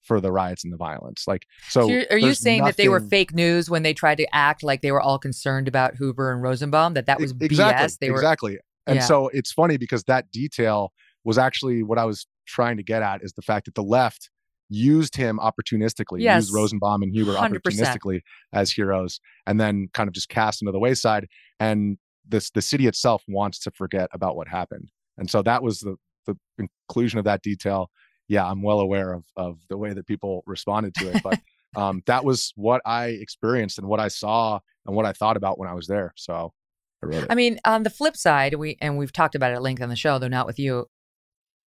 for 0.03 0.21
the 0.21 0.33
riots 0.33 0.65
and 0.65 0.73
the 0.73 0.77
violence. 0.77 1.25
Like, 1.27 1.47
so, 1.69 1.89
so 1.89 2.03
are 2.11 2.19
you 2.19 2.35
saying 2.35 2.59
nothing... 2.59 2.71
that 2.71 2.77
they 2.77 2.89
were 2.89 3.01
fake 3.01 3.35
news 3.35 3.71
when 3.71 3.83
they 3.83 3.95
tried 3.95 4.17
to 4.17 4.27
act 4.35 4.63
like 4.63 4.83
they 4.83 4.93
were 4.93 5.01
all 5.01 5.19
concerned 5.19 5.69
about 5.69 5.97
Huber 5.97 6.33
and 6.33 6.43
Rosenbaum? 6.43 6.95
That 6.95 7.07
that 7.07 7.21
was 7.21 7.33
exactly, 7.41 7.87
BS. 7.87 7.99
They 7.99 8.11
were 8.11 8.17
exactly. 8.17 8.59
And 8.87 8.97
yeah. 8.97 9.03
so 9.03 9.29
it's 9.29 9.53
funny 9.53 9.77
because 9.77 10.05
that 10.05 10.31
detail 10.33 10.93
was 11.25 11.39
actually 11.39 11.83
what 11.83 11.99
I 11.99 12.05
was 12.05 12.27
trying 12.47 12.77
to 12.77 12.83
get 12.83 13.03
at 13.03 13.23
is 13.23 13.33
the 13.35 13.43
fact 13.43 13.67
that 13.67 13.75
the 13.75 13.83
left 13.83 14.29
used 14.69 15.15
him 15.15 15.39
opportunistically, 15.39 16.21
yes. 16.21 16.45
used 16.45 16.55
Rosenbaum 16.55 17.03
and 17.03 17.15
Huber 17.15 17.35
100%. 17.35 17.61
opportunistically 17.61 18.21
as 18.53 18.71
heroes, 18.71 19.21
and 19.47 19.61
then 19.61 19.89
kind 19.93 20.09
of 20.09 20.15
just 20.15 20.29
cast 20.29 20.63
into 20.63 20.73
the 20.73 20.79
wayside. 20.79 21.29
And 21.61 21.99
this 22.27 22.51
the 22.51 22.63
city 22.63 22.87
itself 22.87 23.23
wants 23.29 23.59
to 23.61 23.71
forget 23.71 24.09
about 24.13 24.37
what 24.37 24.49
happened. 24.49 24.91
And 25.17 25.31
so 25.31 25.43
that 25.43 25.63
was 25.63 25.81
the 25.81 25.97
the 26.27 26.37
inclusion 26.59 27.19
of 27.19 27.25
that 27.25 27.43
detail 27.43 27.91
yeah, 28.33 28.49
I'm 28.49 28.63
well 28.63 28.81
aware 28.81 29.13
of 29.13 29.27
of 29.37 29.59
the 29.69 29.77
way 29.77 29.93
that 29.93 30.07
people 30.07 30.43
responded 30.47 30.95
to 30.95 31.15
it, 31.15 31.23
but 31.23 31.39
um, 31.77 32.03
that 32.07 32.25
was 32.25 32.55
what 32.57 32.81
I 32.87 33.09
experienced 33.09 33.77
and 33.79 33.87
what 33.87 34.01
I 34.01 34.09
saw 34.09 34.59
and 34.87 34.97
what 34.97 35.05
I 35.05 35.13
thought 35.13 35.37
about 35.37 35.59
when 35.59 35.69
I 35.69 35.75
was 35.75 35.87
there. 35.87 36.15
So 36.17 36.55
I 37.03 37.07
wrote 37.07 37.25
it. 37.25 37.27
I 37.29 37.35
mean, 37.35 37.61
on 37.67 37.83
the 37.83 37.91
flip 37.91 38.17
side, 38.17 38.55
we 38.55 38.79
and 38.81 38.97
we've 38.97 39.13
talked 39.13 39.35
about 39.35 39.53
it 39.53 39.57
at 39.57 39.63
length 39.63 39.83
on 39.83 39.91
the 39.91 39.97
show, 39.97 40.19
though 40.19 40.29
not 40.29 40.47
with 40.47 40.59
you. 40.59 40.87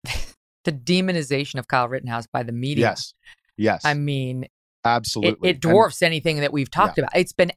the 0.64 0.72
demonization 0.72 1.60
of 1.60 1.68
Kyle 1.68 1.90
Rittenhouse 1.90 2.28
by 2.28 2.44
the 2.44 2.54
media. 2.54 2.92
Yes. 2.92 3.14
Yes. 3.58 3.82
I 3.84 3.94
mean, 3.94 4.48
absolutely. 4.86 5.50
It, 5.50 5.56
it 5.58 5.62
dwarfs 5.62 6.02
and, 6.02 6.08
anything 6.08 6.40
that 6.40 6.54
we've 6.54 6.72
talked 6.72 6.98
yeah. 6.98 7.04
about. 7.04 7.18
It's 7.18 7.34
been. 7.34 7.52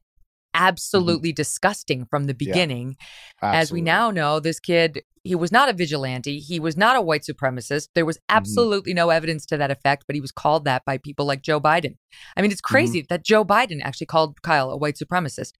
Absolutely 0.57 1.29
mm-hmm. 1.29 1.35
disgusting 1.35 2.05
from 2.05 2.25
the 2.25 2.33
beginning. 2.33 2.97
Yeah, 3.41 3.53
As 3.53 3.71
we 3.71 3.81
now 3.81 4.11
know, 4.11 4.39
this 4.39 4.59
kid, 4.59 5.03
he 5.23 5.35
was 5.35 5.51
not 5.51 5.69
a 5.69 5.73
vigilante. 5.73 6.39
He 6.39 6.59
was 6.59 6.75
not 6.75 6.95
a 6.95 7.01
white 7.01 7.21
supremacist. 7.21 7.89
There 7.93 8.05
was 8.05 8.17
mm-hmm. 8.17 8.37
absolutely 8.37 8.91
mm-hmm. 8.91 8.97
no 8.97 9.09
evidence 9.11 9.45
to 9.47 9.57
that 9.57 9.71
effect, 9.71 10.05
but 10.07 10.15
he 10.15 10.21
was 10.21 10.31
called 10.31 10.65
that 10.65 10.83
by 10.85 10.97
people 10.97 11.25
like 11.25 11.41
Joe 11.41 11.61
Biden. 11.61 11.95
I 12.35 12.41
mean, 12.41 12.51
it's 12.51 12.61
mm-hmm. 12.61 12.73
crazy 12.73 12.99
mm-hmm. 13.01 13.07
that 13.09 13.23
Joe 13.23 13.45
Biden 13.45 13.79
actually 13.83 14.07
called 14.07 14.41
Kyle 14.41 14.71
a 14.71 14.77
white 14.77 14.95
supremacist. 14.95 15.53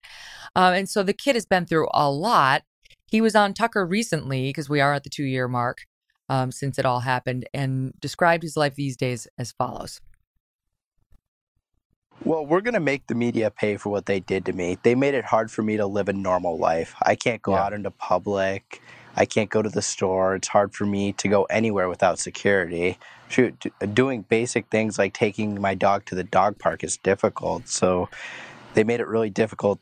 Um, 0.55 0.73
and 0.73 0.89
so 0.89 1.03
the 1.03 1.13
kid 1.13 1.35
has 1.35 1.45
been 1.45 1.65
through 1.65 1.87
a 1.93 2.09
lot. 2.09 2.63
He 3.05 3.21
was 3.21 3.35
on 3.35 3.53
Tucker 3.53 3.85
recently 3.85 4.49
because 4.49 4.67
we 4.67 4.81
are 4.81 4.93
at 4.93 5.03
the 5.03 5.09
two 5.09 5.23
year 5.23 5.47
mark 5.47 5.85
um, 6.29 6.51
since 6.51 6.77
it 6.77 6.85
all 6.85 7.01
happened 7.01 7.47
and 7.53 7.93
described 7.99 8.43
his 8.43 8.57
life 8.57 8.75
these 8.75 8.97
days 8.97 9.27
as 9.37 9.51
follows. 9.51 10.01
Well, 12.23 12.45
we're 12.45 12.61
going 12.61 12.73
to 12.73 12.79
make 12.79 13.07
the 13.07 13.15
media 13.15 13.51
pay 13.51 13.77
for 13.77 13.89
what 13.89 14.05
they 14.05 14.19
did 14.19 14.45
to 14.45 14.53
me. 14.53 14.77
They 14.81 14.95
made 14.95 15.13
it 15.13 15.25
hard 15.25 15.51
for 15.51 15.61
me 15.61 15.77
to 15.77 15.85
live 15.85 16.09
a 16.09 16.13
normal 16.13 16.57
life. 16.57 16.95
I 17.01 17.15
can't 17.15 17.41
go 17.41 17.53
yeah. 17.53 17.63
out 17.63 17.73
into 17.73 17.91
public. 17.91 18.81
I 19.15 19.25
can't 19.25 19.49
go 19.49 19.61
to 19.61 19.69
the 19.69 19.81
store. 19.81 20.35
It's 20.35 20.47
hard 20.47 20.73
for 20.73 20.85
me 20.85 21.13
to 21.13 21.27
go 21.27 21.43
anywhere 21.45 21.89
without 21.89 22.19
security. 22.19 22.97
Shoot, 23.29 23.65
doing 23.93 24.23
basic 24.23 24.67
things 24.67 24.99
like 24.99 25.13
taking 25.13 25.59
my 25.59 25.73
dog 25.73 26.05
to 26.05 26.15
the 26.15 26.23
dog 26.23 26.59
park 26.59 26.83
is 26.83 26.97
difficult. 26.97 27.67
So 27.67 28.09
they 28.73 28.83
made 28.83 28.99
it 28.99 29.07
really 29.07 29.29
difficult 29.29 29.79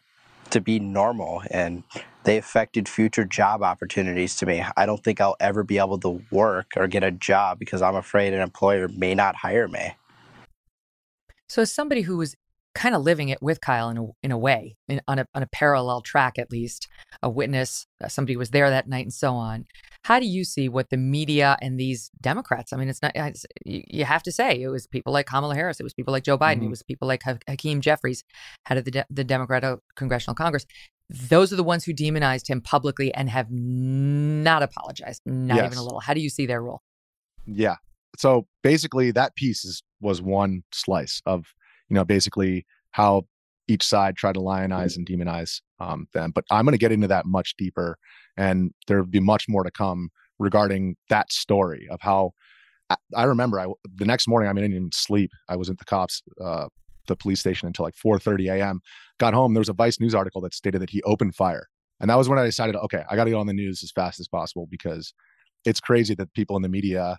to 0.51 0.61
be 0.61 0.79
normal 0.79 1.41
and 1.51 1.83
they 2.23 2.38
affected 2.38 2.88
future 2.88 3.25
job 3.25 3.61
opportunities 3.61 4.36
to 4.38 4.45
me. 4.45 4.63
I 4.77 4.86
don't 4.86 5.03
think 5.03 5.19
I'll 5.19 5.36
ever 5.39 5.63
be 5.63 5.77
able 5.79 5.99
to 5.99 6.21
work 6.31 6.73
or 6.75 6.88
get 6.88 7.03
a 7.03 7.11
job 7.11 7.59
because 7.59 7.81
I'm 7.81 7.95
afraid 7.95 8.33
an 8.33 8.41
employer 8.41 8.88
may 8.88 9.15
not 9.15 9.36
hire 9.36 9.67
me. 9.67 9.95
So, 11.55 11.61
as 11.61 11.71
somebody 11.71 12.01
who 12.01 12.17
was 12.17 12.35
kind 12.73 12.93
of 12.93 13.01
living 13.01 13.29
it 13.29 13.41
with 13.41 13.61
Kyle 13.61 13.89
in 13.89 13.97
a, 13.97 14.05
in 14.23 14.31
a 14.33 14.37
way, 14.37 14.75
in, 14.89 14.99
on, 15.07 15.19
a, 15.19 15.25
on 15.33 15.41
a 15.41 15.47
parallel 15.47 16.01
track 16.01 16.37
at 16.37 16.51
least, 16.51 16.89
a 17.23 17.29
witness, 17.29 17.87
uh, 18.03 18.09
somebody 18.09 18.35
was 18.35 18.49
there 18.49 18.69
that 18.69 18.89
night 18.89 19.05
and 19.05 19.13
so 19.13 19.35
on. 19.35 19.65
How 20.03 20.19
do 20.19 20.25
you 20.25 20.43
see 20.43 20.67
what 20.67 20.89
the 20.89 20.97
media 20.97 21.55
and 21.61 21.79
these 21.79 22.11
Democrats, 22.19 22.73
I 22.73 22.75
mean, 22.75 22.89
it's 22.89 23.01
not, 23.01 23.13
it's, 23.15 23.45
you 23.65 24.03
have 24.03 24.21
to 24.23 24.33
say, 24.33 24.61
it 24.61 24.67
was 24.67 24.85
people 24.85 25.13
like 25.13 25.27
Kamala 25.27 25.55
Harris, 25.55 25.79
it 25.79 25.83
was 25.83 25.93
people 25.93 26.11
like 26.11 26.25
Joe 26.25 26.37
Biden, 26.37 26.55
mm-hmm. 26.55 26.65
it 26.65 26.71
was 26.71 26.83
people 26.83 27.07
like 27.07 27.23
ha- 27.23 27.37
Hakeem 27.47 27.79
Jeffries, 27.79 28.25
head 28.65 28.77
of 28.77 28.83
the, 28.83 28.91
De- 28.91 29.05
the 29.09 29.23
Democratic 29.23 29.79
Congressional 29.95 30.35
Congress. 30.35 30.65
Those 31.09 31.53
are 31.53 31.55
the 31.55 31.63
ones 31.63 31.85
who 31.85 31.93
demonized 31.93 32.49
him 32.49 32.59
publicly 32.59 33.13
and 33.13 33.29
have 33.29 33.49
not 33.49 34.61
apologized, 34.61 35.21
not 35.25 35.55
yes. 35.55 35.67
even 35.67 35.77
a 35.77 35.83
little. 35.83 36.01
How 36.01 36.13
do 36.13 36.19
you 36.19 36.29
see 36.29 36.47
their 36.47 36.61
role? 36.61 36.81
Yeah. 37.45 37.77
So 38.17 38.47
basically, 38.61 39.11
that 39.11 39.35
piece 39.35 39.63
is, 39.65 39.81
was 40.05 40.21
one 40.21 40.63
slice 40.71 41.21
of 41.25 41.45
you 41.89 41.95
know, 41.95 42.05
basically 42.05 42.65
how 42.91 43.23
each 43.67 43.83
side 43.83 44.15
tried 44.15 44.35
to 44.35 44.41
lionize 44.41 44.95
and 44.95 45.07
demonize 45.07 45.61
um, 45.79 46.07
them. 46.13 46.31
But 46.31 46.45
I'm 46.51 46.65
going 46.65 46.73
to 46.73 46.79
get 46.79 46.91
into 46.91 47.07
that 47.07 47.25
much 47.25 47.55
deeper, 47.57 47.97
and 48.37 48.71
there'll 48.87 49.05
be 49.05 49.19
much 49.19 49.47
more 49.47 49.63
to 49.63 49.71
come 49.71 50.09
regarding 50.37 50.95
that 51.09 51.31
story 51.31 51.87
of 51.89 51.99
how 52.01 52.31
I, 52.89 52.95
I 53.15 53.23
remember. 53.23 53.59
I 53.59 53.67
the 53.95 54.05
next 54.05 54.27
morning, 54.27 54.49
I, 54.49 54.53
mean, 54.53 54.63
I 54.63 54.67
didn't 54.67 54.77
even 54.77 54.91
sleep. 54.93 55.31
I 55.49 55.55
was 55.55 55.69
at 55.69 55.77
the 55.77 55.85
cops, 55.85 56.21
uh, 56.43 56.67
the 57.07 57.15
police 57.15 57.39
station 57.39 57.67
until 57.67 57.85
like 57.85 57.95
4:30 57.95 58.51
a.m. 58.51 58.81
Got 59.19 59.33
home. 59.33 59.53
There 59.53 59.61
was 59.61 59.69
a 59.69 59.73
Vice 59.73 59.99
News 59.99 60.15
article 60.15 60.41
that 60.41 60.53
stated 60.53 60.81
that 60.81 60.89
he 60.89 61.01
opened 61.03 61.35
fire, 61.35 61.67
and 61.99 62.09
that 62.09 62.17
was 62.17 62.29
when 62.29 62.39
I 62.39 62.45
decided, 62.45 62.75
okay, 62.75 63.03
I 63.09 63.15
got 63.15 63.25
to 63.25 63.31
get 63.31 63.37
on 63.37 63.47
the 63.47 63.53
news 63.53 63.83
as 63.83 63.91
fast 63.91 64.19
as 64.19 64.27
possible 64.27 64.67
because 64.69 65.13
it's 65.65 65.79
crazy 65.79 66.13
that 66.15 66.31
people 66.33 66.55
in 66.55 66.61
the 66.61 66.69
media 66.69 67.17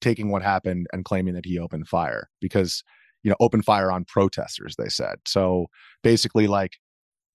taking 0.00 0.30
what 0.30 0.42
happened 0.42 0.86
and 0.92 1.04
claiming 1.04 1.34
that 1.34 1.44
he 1.44 1.58
opened 1.58 1.88
fire 1.88 2.28
because 2.40 2.82
you 3.22 3.30
know 3.30 3.36
open 3.40 3.62
fire 3.62 3.90
on 3.90 4.04
protesters 4.04 4.76
they 4.76 4.88
said. 4.88 5.16
So 5.26 5.66
basically 6.02 6.46
like 6.46 6.72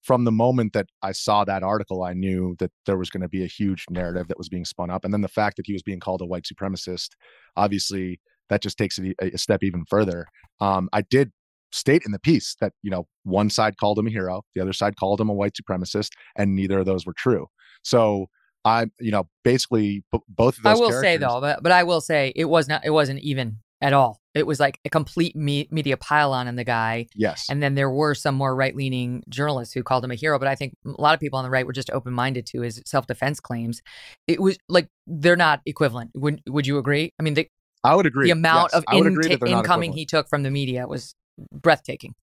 from 0.03 0.23
the 0.23 0.31
moment 0.31 0.73
that 0.73 0.87
i 1.03 1.11
saw 1.11 1.43
that 1.45 1.61
article 1.61 2.01
i 2.03 2.13
knew 2.13 2.55
that 2.57 2.71
there 2.87 2.97
was 2.97 3.11
going 3.11 3.21
to 3.21 3.29
be 3.29 3.43
a 3.43 3.47
huge 3.47 3.85
narrative 3.89 4.27
that 4.27 4.37
was 4.37 4.49
being 4.49 4.65
spun 4.65 4.89
up. 4.89 5.05
And 5.05 5.13
then 5.13 5.21
the 5.21 5.27
fact 5.27 5.57
that 5.57 5.65
he 5.65 5.73
was 5.73 5.83
being 5.83 5.99
called 5.99 6.21
a 6.21 6.25
white 6.25 6.45
supremacist 6.51 7.09
obviously 7.55 8.19
that 8.49 8.61
just 8.61 8.77
takes 8.77 8.97
it 8.99 9.15
a, 9.21 9.37
step 9.37 9.63
even 9.63 9.85
further. 9.89 10.27
Um, 10.59 10.89
i 10.93 11.01
did 11.01 11.31
state 11.73 12.03
in 12.05 12.11
the 12.11 12.19
piece 12.19 12.55
that 12.59 12.73
you 12.81 12.91
know 12.91 13.07
one 13.23 13.49
side 13.49 13.77
called 13.77 13.97
him 13.97 14.07
a 14.07 14.09
hero 14.09 14.41
the 14.55 14.61
other 14.61 14.73
side 14.73 14.97
called 14.97 15.21
him 15.21 15.29
a 15.29 15.33
white 15.33 15.53
supremacist 15.53 16.09
and 16.35 16.55
neither 16.55 16.79
of 16.79 16.85
those 16.85 17.05
were 17.05 17.13
true. 17.13 17.47
So 17.83 18.27
i 18.65 18.85
you 18.99 19.11
know 19.11 19.27
basically 19.43 20.03
b- 20.11 20.19
both 20.29 20.57
of 20.57 20.63
those 20.63 20.77
i 20.77 20.81
will 20.81 20.91
say 20.91 21.17
though 21.17 21.41
but, 21.41 21.63
but 21.63 21.71
i 21.71 21.83
will 21.83 22.01
say 22.01 22.31
it 22.35 22.45
was 22.45 22.67
not 22.67 22.85
it 22.85 22.91
wasn't 22.91 23.19
even 23.19 23.57
at 23.81 23.93
all 23.93 24.21
it 24.33 24.47
was 24.47 24.59
like 24.59 24.79
a 24.85 24.89
complete 24.89 25.35
me- 25.35 25.67
media 25.71 25.97
pylon 25.97 26.41
on 26.41 26.47
in 26.47 26.55
the 26.55 26.63
guy. 26.63 27.07
Yes. 27.15 27.47
And 27.49 27.61
then 27.61 27.75
there 27.75 27.89
were 27.89 28.15
some 28.15 28.35
more 28.35 28.55
right 28.55 28.75
leaning 28.75 29.23
journalists 29.27 29.73
who 29.73 29.83
called 29.83 30.05
him 30.05 30.11
a 30.11 30.15
hero. 30.15 30.39
But 30.39 30.47
I 30.47 30.55
think 30.55 30.75
a 30.85 31.01
lot 31.01 31.13
of 31.13 31.19
people 31.19 31.37
on 31.37 31.43
the 31.43 31.49
right 31.49 31.65
were 31.65 31.73
just 31.73 31.89
open 31.89 32.13
minded 32.13 32.45
to 32.47 32.61
his 32.61 32.81
self 32.85 33.07
defense 33.07 33.39
claims. 33.39 33.81
It 34.27 34.41
was 34.41 34.57
like 34.69 34.87
they're 35.05 35.35
not 35.35 35.61
equivalent. 35.65 36.11
Would 36.15 36.41
Would 36.47 36.65
you 36.65 36.77
agree? 36.77 37.11
I 37.19 37.23
mean, 37.23 37.33
the, 37.33 37.47
I 37.83 37.95
would 37.95 38.05
agree. 38.05 38.27
The 38.27 38.31
amount 38.31 38.71
yes. 38.73 38.83
of 38.87 39.05
in- 39.05 39.47
incoming 39.47 39.93
he 39.93 40.05
took 40.05 40.29
from 40.29 40.43
the 40.43 40.51
media 40.51 40.87
was 40.87 41.15
breathtaking. 41.51 42.15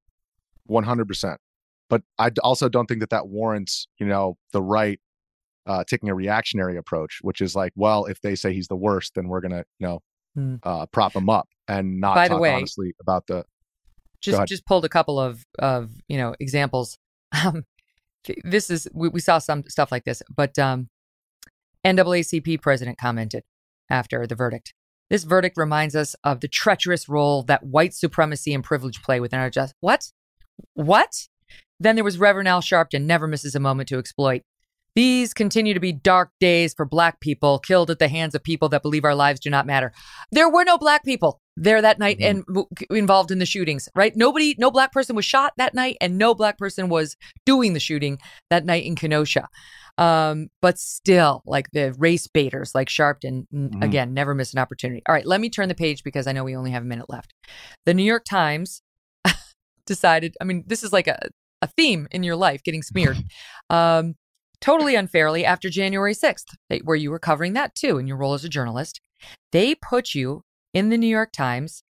One 0.65 0.83
hundred 0.83 1.07
percent. 1.07 1.39
But 1.89 2.03
I 2.19 2.31
also 2.43 2.67
don't 2.67 2.85
think 2.87 2.99
that 2.99 3.11
that 3.11 3.27
warrants, 3.29 3.87
you 3.97 4.05
know, 4.05 4.37
the 4.51 4.61
right 4.61 4.99
uh, 5.67 5.83
taking 5.83 6.09
a 6.09 6.15
reactionary 6.15 6.77
approach, 6.77 7.19
which 7.21 7.41
is 7.41 7.55
like, 7.55 7.73
well, 7.75 8.05
if 8.05 8.21
they 8.21 8.35
say 8.35 8.53
he's 8.53 8.67
the 8.67 8.75
worst, 8.75 9.13
then 9.15 9.27
we're 9.27 9.41
gonna, 9.41 9.65
you 9.79 9.87
know, 9.87 9.99
mm. 10.37 10.59
uh, 10.63 10.85
prop 10.87 11.15
him 11.15 11.29
up 11.29 11.47
and 11.67 11.99
not 11.99 12.15
By 12.15 12.27
talk 12.27 12.37
the 12.37 12.41
way, 12.41 12.53
honestly 12.53 12.93
about 12.99 13.27
the. 13.27 13.45
Just 14.19 14.47
just 14.47 14.65
pulled 14.65 14.83
a 14.83 14.89
couple 14.89 15.19
of 15.19 15.45
of 15.59 15.91
you 16.07 16.17
know 16.17 16.35
examples. 16.39 16.97
Um, 17.45 17.65
this 18.43 18.69
is 18.69 18.87
we, 18.93 19.09
we 19.09 19.19
saw 19.19 19.37
some 19.37 19.63
stuff 19.67 19.91
like 19.91 20.05
this, 20.05 20.21
but 20.33 20.57
um, 20.57 20.89
NAACP 21.85 22.61
president 22.61 22.97
commented 22.97 23.43
after 23.89 24.25
the 24.25 24.35
verdict. 24.35 24.73
This 25.09 25.23
verdict 25.23 25.57
reminds 25.57 25.95
us 25.95 26.15
of 26.23 26.41
the 26.41 26.47
treacherous 26.47 27.07
role 27.07 27.43
that 27.43 27.63
white 27.63 27.93
supremacy 27.93 28.53
and 28.53 28.63
privilege 28.63 29.01
play 29.01 29.19
within 29.19 29.39
our 29.39 29.49
justice. 29.49 29.75
What? 29.79 30.11
What? 30.73 31.27
Then 31.79 31.95
there 31.95 32.03
was 32.03 32.17
Reverend 32.17 32.47
Al 32.47 32.61
Sharpton, 32.61 33.03
never 33.03 33.27
misses 33.27 33.55
a 33.55 33.59
moment 33.59 33.87
to 33.89 33.99
exploit. 33.99 34.41
These 34.97 35.35
continue 35.35 35.75
to 35.75 35.79
be 35.79 35.91
dark 35.91 36.31
days 36.39 36.73
for 36.73 36.83
black 36.83 37.19
people 37.19 37.59
killed 37.59 37.91
at 37.91 37.99
the 37.99 38.07
hands 38.07 38.33
of 38.33 38.43
people 38.43 38.67
that 38.69 38.81
believe 38.81 39.05
our 39.05 39.13
lives 39.13 39.39
do 39.39 39.47
not 39.47 39.67
matter. 39.67 39.93
There 40.31 40.49
were 40.49 40.63
no 40.63 40.75
black 40.75 41.05
people 41.05 41.39
there 41.55 41.83
that 41.83 41.99
night 41.99 42.17
mm-hmm. 42.17 42.37
and 42.37 42.45
w- 42.47 42.67
involved 42.89 43.29
in 43.29 43.37
the 43.37 43.45
shootings, 43.45 43.87
right? 43.93 44.15
Nobody, 44.15 44.55
no 44.57 44.71
black 44.71 44.91
person 44.91 45.15
was 45.15 45.23
shot 45.23 45.53
that 45.57 45.75
night, 45.75 45.97
and 46.01 46.17
no 46.17 46.33
black 46.33 46.57
person 46.57 46.89
was 46.89 47.15
doing 47.45 47.73
the 47.73 47.79
shooting 47.79 48.17
that 48.49 48.65
night 48.65 48.85
in 48.85 48.95
Kenosha. 48.95 49.47
Um, 49.99 50.47
but 50.63 50.79
still, 50.79 51.43
like 51.45 51.69
the 51.73 51.93
race 51.99 52.25
baiters, 52.25 52.73
like 52.73 52.87
Sharpton, 52.87 53.45
mm-hmm. 53.53 53.83
again, 53.83 54.15
never 54.15 54.33
miss 54.33 54.51
an 54.51 54.57
opportunity. 54.57 55.03
All 55.07 55.13
right, 55.13 55.27
let 55.27 55.41
me 55.41 55.51
turn 55.51 55.69
the 55.69 55.75
page 55.75 56.03
because 56.03 56.25
I 56.25 56.31
know 56.31 56.43
we 56.43 56.55
only 56.55 56.71
have 56.71 56.81
a 56.81 56.87
minute 56.87 57.07
left. 57.07 57.35
The 57.85 57.93
New 57.93 58.01
York 58.01 58.25
Times 58.27 58.81
decided, 59.85 60.35
I 60.41 60.43
mean, 60.43 60.63
this 60.65 60.81
is 60.81 60.91
like 60.91 61.05
a, 61.05 61.19
a 61.61 61.67
theme 61.67 62.07
in 62.09 62.23
your 62.23 62.35
life 62.35 62.63
getting 62.63 62.81
smeared. 62.81 63.17
Um, 63.69 64.15
totally 64.61 64.95
unfairly 64.95 65.45
after 65.45 65.69
January 65.69 66.13
6th, 66.13 66.55
where 66.83 66.95
you 66.95 67.11
were 67.11 67.19
covering 67.19 67.53
that 67.53 67.75
too 67.75 67.97
in 67.97 68.07
your 68.07 68.17
role 68.17 68.33
as 68.33 68.43
a 68.43 68.49
journalist. 68.49 69.01
They 69.51 69.75
put 69.75 70.13
you 70.13 70.43
in 70.73 70.89
the 70.89 70.97
New 70.97 71.07
York 71.07 71.31
Times 71.31 71.83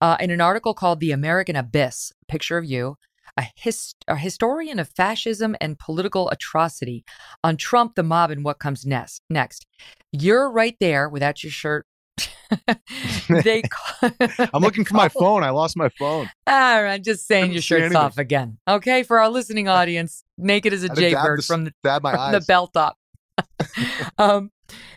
uh, 0.00 0.16
in 0.20 0.30
an 0.30 0.40
article 0.40 0.74
called 0.74 1.00
The 1.00 1.12
American 1.12 1.56
Abyss, 1.56 2.12
a 2.22 2.26
picture 2.26 2.58
of 2.58 2.64
you, 2.64 2.96
a, 3.36 3.46
hist- 3.56 4.04
a 4.06 4.16
historian 4.16 4.78
of 4.78 4.88
fascism 4.88 5.56
and 5.60 5.78
political 5.78 6.28
atrocity 6.30 7.04
on 7.42 7.56
Trump, 7.56 7.94
the 7.94 8.02
mob, 8.02 8.30
and 8.30 8.44
what 8.44 8.58
comes 8.58 8.84
next. 8.84 9.22
Next, 9.30 9.66
you're 10.12 10.50
right 10.50 10.76
there 10.80 11.08
without 11.08 11.42
your 11.42 11.52
shirt 11.52 11.86
they 13.28 13.62
I'm 14.02 14.12
looking 14.62 14.84
for 14.84 14.94
my 14.94 15.08
phone. 15.08 15.42
I 15.42 15.50
lost 15.50 15.76
my 15.76 15.88
phone. 15.88 16.28
All 16.46 16.82
right, 16.82 16.94
I'm 16.94 17.02
just 17.02 17.26
saying 17.26 17.52
your 17.52 17.62
shirt's 17.62 17.94
off 17.94 18.18
again. 18.18 18.58
Okay, 18.68 19.02
for 19.02 19.18
our 19.18 19.28
listening 19.28 19.68
audience, 19.68 20.23
naked 20.38 20.72
as 20.72 20.82
a 20.82 20.88
jaybird 20.88 21.44
from 21.44 21.64
the 21.64 21.72
from 21.82 22.32
the 22.32 22.44
belt 22.46 22.76
up. 22.76 22.96
um, 24.18 24.50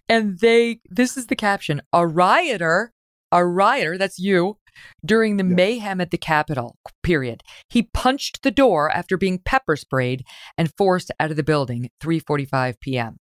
and 0.09 0.39
they 0.39 0.79
this 0.89 1.17
is 1.17 1.27
the 1.27 1.35
caption: 1.35 1.81
a 1.93 2.05
rioter, 2.05 2.91
a 3.31 3.45
rioter. 3.45 3.97
That's 3.97 4.19
you. 4.19 4.57
During 5.03 5.37
the 5.37 5.43
yeah. 5.43 5.55
mayhem 5.55 5.99
at 6.01 6.11
the 6.11 6.19
Capitol, 6.19 6.77
period. 7.01 7.41
He 7.67 7.89
punched 7.95 8.43
the 8.43 8.51
door 8.51 8.91
after 8.91 9.17
being 9.17 9.39
pepper 9.43 9.75
sprayed 9.75 10.23
and 10.55 10.71
forced 10.77 11.09
out 11.19 11.31
of 11.31 11.35
the 11.35 11.43
building 11.43 11.89
3:45 11.99 12.75
p.m. 12.79 13.17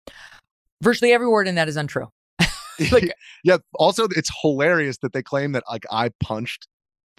Virtually 0.80 1.12
every 1.12 1.26
word 1.26 1.48
in 1.48 1.56
that 1.56 1.68
is 1.68 1.76
untrue. 1.76 2.06
like, 2.92 3.12
yeah. 3.44 3.58
Also, 3.74 4.06
it's 4.10 4.30
hilarious 4.42 4.98
that 4.98 5.12
they 5.12 5.22
claim 5.22 5.52
that 5.52 5.64
like 5.68 5.84
I 5.90 6.10
punched 6.22 6.68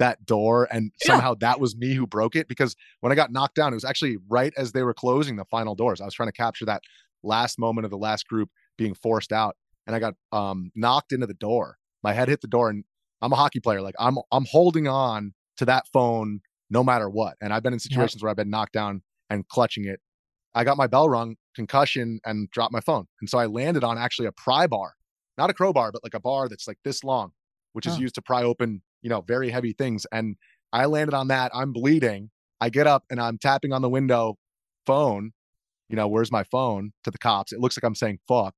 that 0.01 0.25
door 0.25 0.67
and 0.71 0.91
somehow 1.03 1.33
that 1.35 1.59
was 1.59 1.75
me 1.75 1.93
who 1.93 2.05
broke 2.05 2.35
it 2.35 2.47
because 2.47 2.75
when 2.99 3.11
I 3.11 3.15
got 3.15 3.31
knocked 3.31 3.55
down, 3.55 3.71
it 3.71 3.75
was 3.75 3.85
actually 3.85 4.17
right 4.29 4.53
as 4.57 4.71
they 4.71 4.83
were 4.83 4.93
closing 4.93 5.35
the 5.35 5.45
final 5.45 5.75
doors. 5.75 6.01
I 6.01 6.05
was 6.05 6.13
trying 6.13 6.29
to 6.29 6.33
capture 6.33 6.65
that 6.65 6.81
last 7.23 7.59
moment 7.59 7.85
of 7.85 7.91
the 7.91 7.97
last 7.97 8.27
group 8.27 8.49
being 8.77 8.93
forced 8.93 9.31
out, 9.31 9.55
and 9.87 9.95
I 9.95 9.99
got 9.99 10.15
um, 10.31 10.71
knocked 10.75 11.11
into 11.11 11.27
the 11.27 11.33
door. 11.33 11.77
My 12.03 12.13
head 12.13 12.29
hit 12.29 12.41
the 12.41 12.47
door, 12.47 12.69
and 12.69 12.83
I'm 13.21 13.31
a 13.31 13.35
hockey 13.35 13.59
player. 13.59 13.81
Like 13.81 13.95
I'm 13.99 14.17
I'm 14.31 14.45
holding 14.45 14.87
on 14.87 15.33
to 15.57 15.65
that 15.65 15.87
phone 15.93 16.41
no 16.69 16.83
matter 16.83 17.09
what. 17.09 17.35
And 17.41 17.53
I've 17.53 17.63
been 17.63 17.73
in 17.73 17.79
situations 17.79 18.23
where 18.23 18.29
I've 18.29 18.37
been 18.37 18.49
knocked 18.49 18.73
down 18.73 19.01
and 19.29 19.47
clutching 19.49 19.85
it. 19.85 19.99
I 20.55 20.63
got 20.63 20.77
my 20.77 20.87
bell 20.87 21.09
rung, 21.09 21.35
concussion, 21.55 22.19
and 22.25 22.49
dropped 22.51 22.71
my 22.73 22.79
phone. 22.79 23.07
And 23.19 23.29
so 23.29 23.37
I 23.37 23.45
landed 23.45 23.83
on 23.83 23.97
actually 23.97 24.27
a 24.27 24.31
pry 24.31 24.67
bar 24.67 24.93
not 25.37 25.49
a 25.49 25.53
crowbar, 25.53 25.91
but 25.91 26.03
like 26.03 26.13
a 26.13 26.19
bar 26.19 26.47
that's 26.47 26.67
like 26.67 26.77
this 26.83 27.03
long, 27.03 27.31
which 27.73 27.85
is 27.85 27.97
oh. 27.97 27.99
used 27.99 28.15
to 28.15 28.21
pry 28.21 28.43
open, 28.43 28.81
you 29.01 29.09
know, 29.09 29.21
very 29.21 29.49
heavy 29.49 29.73
things. 29.73 30.05
And 30.11 30.35
I 30.73 30.85
landed 30.85 31.13
on 31.13 31.27
that. 31.29 31.51
I'm 31.53 31.73
bleeding. 31.73 32.29
I 32.59 32.69
get 32.69 32.87
up 32.87 33.03
and 33.09 33.19
I'm 33.19 33.37
tapping 33.37 33.73
on 33.73 33.81
the 33.81 33.89
window 33.89 34.37
phone. 34.85 35.31
You 35.89 35.95
know, 35.95 36.07
where's 36.07 36.31
my 36.31 36.43
phone 36.43 36.91
to 37.03 37.11
the 37.11 37.17
cops? 37.17 37.51
It 37.51 37.59
looks 37.59 37.77
like 37.77 37.83
I'm 37.83 37.95
saying 37.95 38.19
fuck 38.27 38.55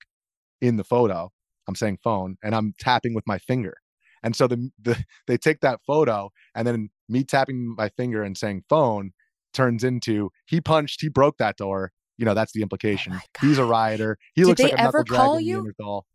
in 0.62 0.78
the 0.78 0.84
photo. 0.84 1.32
I'm 1.68 1.76
saying 1.76 2.00
phone 2.04 2.38
and 2.44 2.54
I'm 2.54 2.74
tapping 2.80 3.14
with 3.14 3.26
my 3.26 3.40
finger. 3.40 3.78
And 4.22 4.36
so 4.36 4.48
the, 4.48 4.70
the 4.82 5.04
they 5.28 5.38
take 5.38 5.62
that 5.62 5.80
photo 5.86 6.30
and 6.56 6.68
then 6.68 6.90
me 7.10 7.24
tapping 7.24 7.76
my 7.78 7.90
finger 7.90 8.24
and 8.24 8.38
saying 8.38 8.64
phone 8.70 9.12
turns 9.54 9.84
into 9.84 10.30
he 10.46 10.62
punched, 10.62 11.02
he 11.02 11.10
broke 11.10 11.38
that 11.38 11.58
door. 11.58 11.92
You 12.18 12.26
know, 12.26 12.34
that's 12.34 12.52
the 12.54 12.62
oh 12.62 12.64
implication. 12.64 13.14
Oh 13.16 13.20
He's 13.42 13.58
a 13.58 13.66
rioter. 13.66 14.18
He 14.36 14.42
Did 14.42 14.48
looks 14.50 14.62
they 14.62 14.70
like 14.70 14.80
a 14.80 14.82
ever 14.82 15.04
call 15.04 15.40
you? 15.40 15.56
Neanderthal. 15.56 16.06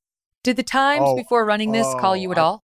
Did 0.44 0.56
the 0.56 0.62
Times 0.62 1.02
Oh, 1.04 1.16
before 1.16 1.44
running 1.44 1.72
this 1.72 1.86
call 1.94 2.12
oh, 2.12 2.14
you 2.14 2.30
at 2.32 2.38
I- 2.38 2.42
all? 2.42 2.64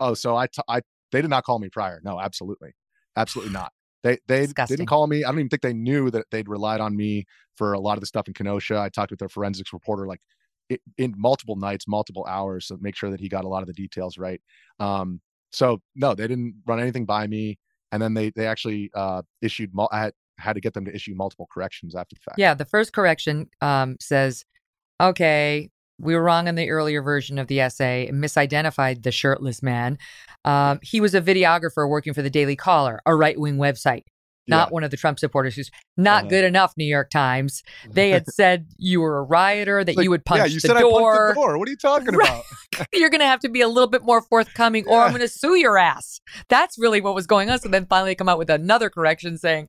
Oh, 0.00 0.14
so 0.14 0.36
I, 0.36 0.46
t- 0.46 0.62
I, 0.68 0.80
they 1.12 1.22
did 1.22 1.30
not 1.30 1.44
call 1.44 1.58
me 1.58 1.68
prior. 1.68 2.00
No, 2.04 2.20
absolutely, 2.20 2.72
absolutely 3.16 3.52
not. 3.52 3.72
They 4.02 4.18
they 4.28 4.42
Disgusting. 4.42 4.76
didn't 4.76 4.88
call 4.88 5.06
me. 5.06 5.24
I 5.24 5.28
don't 5.30 5.38
even 5.40 5.48
think 5.48 5.62
they 5.62 5.72
knew 5.74 6.10
that 6.10 6.26
they'd 6.30 6.48
relied 6.48 6.80
on 6.80 6.96
me 6.96 7.24
for 7.56 7.72
a 7.72 7.80
lot 7.80 7.94
of 7.94 8.00
the 8.00 8.06
stuff 8.06 8.28
in 8.28 8.34
Kenosha. 8.34 8.78
I 8.78 8.88
talked 8.88 9.10
with 9.10 9.20
their 9.20 9.28
forensics 9.28 9.72
reporter 9.72 10.06
like 10.06 10.20
i 10.72 10.78
in 10.96 11.14
multiple 11.16 11.56
nights, 11.56 11.86
multiple 11.86 12.24
hours, 12.26 12.68
to 12.68 12.78
make 12.80 12.96
sure 12.96 13.10
that 13.10 13.20
he 13.20 13.28
got 13.28 13.44
a 13.44 13.48
lot 13.48 13.62
of 13.62 13.66
the 13.66 13.74
details 13.74 14.16
right. 14.16 14.40
Um, 14.80 15.20
so 15.52 15.80
no, 15.94 16.14
they 16.14 16.26
didn't 16.26 16.54
run 16.66 16.80
anything 16.80 17.04
by 17.04 17.26
me. 17.26 17.58
And 17.92 18.02
then 18.02 18.14
they 18.14 18.30
they 18.30 18.46
actually 18.46 18.90
uh, 18.94 19.22
issued. 19.40 19.74
Mul- 19.74 19.90
I 19.92 20.00
had 20.00 20.12
had 20.38 20.54
to 20.54 20.60
get 20.60 20.74
them 20.74 20.84
to 20.86 20.94
issue 20.94 21.14
multiple 21.14 21.46
corrections 21.52 21.94
after 21.94 22.14
the 22.16 22.20
fact. 22.20 22.38
Yeah, 22.38 22.54
the 22.54 22.64
first 22.64 22.92
correction 22.92 23.48
um, 23.60 23.96
says, 24.00 24.44
okay, 25.00 25.70
we 25.98 26.14
were 26.14 26.22
wrong 26.22 26.48
in 26.48 26.54
the 26.54 26.70
earlier 26.70 27.02
version 27.02 27.38
of 27.38 27.46
the 27.46 27.60
essay, 27.60 28.10
misidentified 28.12 29.02
the 29.02 29.12
shirtless 29.12 29.62
man. 29.62 29.98
Um, 30.44 30.80
he 30.82 31.00
was 31.00 31.14
a 31.14 31.20
videographer 31.20 31.88
working 31.88 32.14
for 32.14 32.22
the 32.22 32.30
Daily 32.30 32.56
Caller, 32.56 33.00
a 33.06 33.14
right 33.14 33.38
wing 33.38 33.56
website. 33.56 34.04
Not 34.46 34.68
Yeah. 34.68 34.72
one 34.74 34.84
of 34.84 34.90
the 34.90 34.96
Trump 34.96 35.18
supporters 35.18 35.54
who's 35.54 35.70
not 35.96 36.22
Uh-huh. 36.22 36.28
good 36.30 36.44
enough, 36.44 36.74
New 36.76 36.84
York 36.84 37.10
Times. 37.10 37.62
They 37.90 38.10
had 38.10 38.26
said 38.28 38.66
you 38.76 39.00
were 39.00 39.18
a 39.18 39.22
rioter, 39.22 39.84
that 39.84 39.96
Like, 39.96 40.04
you 40.04 40.10
would 40.10 40.24
punch 40.24 40.38
yeah, 40.40 40.44
you 40.46 40.54
the 40.60 40.68
said 40.68 40.78
door. 40.78 41.00
I 41.00 41.14
punched 41.14 41.28
the 41.36 41.40
door. 41.40 41.58
What 41.58 41.68
are 41.68 41.70
you 41.70 41.76
talking 41.76 42.14
Right. 42.14 42.28
about? 42.28 42.88
You're 42.92 43.10
going 43.10 43.20
to 43.20 43.26
have 43.26 43.40
to 43.40 43.48
be 43.48 43.60
a 43.60 43.68
little 43.68 43.88
bit 43.88 44.02
more 44.04 44.20
forthcoming 44.22 44.84
or 44.86 45.00
I'm 45.00 45.10
going 45.10 45.20
to 45.20 45.28
sue 45.28 45.54
your 45.56 45.78
ass. 45.78 46.20
That's 46.48 46.78
really 46.78 47.00
what 47.00 47.14
was 47.14 47.26
going 47.26 47.48
on. 47.50 47.58
So 47.60 47.68
then 47.68 47.86
finally 47.86 48.14
come 48.14 48.28
out 48.28 48.38
with 48.38 48.50
another 48.50 48.90
correction 48.90 49.38
saying, 49.38 49.68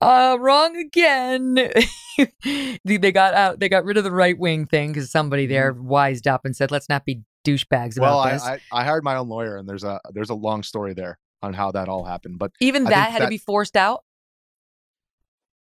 uh, 0.00 0.36
wrong 0.40 0.76
again. 0.76 1.54
they 2.84 3.12
got 3.12 3.34
out, 3.34 3.60
they 3.60 3.68
got 3.68 3.84
rid 3.84 3.96
of 3.96 4.04
the 4.04 4.10
right 4.12 4.38
wing 4.38 4.66
thing 4.66 4.92
because 4.92 5.10
somebody 5.10 5.46
there 5.46 5.72
wised 5.72 6.26
up 6.26 6.44
and 6.44 6.54
said, 6.56 6.70
let's 6.70 6.88
not 6.88 7.04
be 7.04 7.22
douchebags 7.46 7.96
about 7.96 8.02
Mm-hmm. 8.02 8.02
well, 8.02 8.18
I, 8.18 8.32
this. 8.32 8.42
I 8.42 8.60
I 8.72 8.84
hired 8.84 9.02
my 9.04 9.16
own 9.16 9.28
lawyer, 9.28 9.56
and 9.56 9.68
there's 9.68 9.84
a 9.84 10.00
there's 10.12 10.30
a 10.30 10.34
long 10.34 10.62
story 10.62 10.94
there 10.94 11.18
on 11.42 11.52
how 11.52 11.72
that 11.72 11.88
all 11.88 12.04
happened. 12.04 12.38
But 12.38 12.52
Even 12.60 12.84
that 12.84 13.10
had 13.10 13.20
to 13.20 13.28
be 13.28 13.38
forced 13.38 13.76
out. 13.76 14.04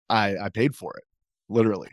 I 0.09 0.37
I 0.37 0.49
paid 0.49 0.75
for 0.75 0.97
it, 0.97 1.05
literally. 1.49 1.89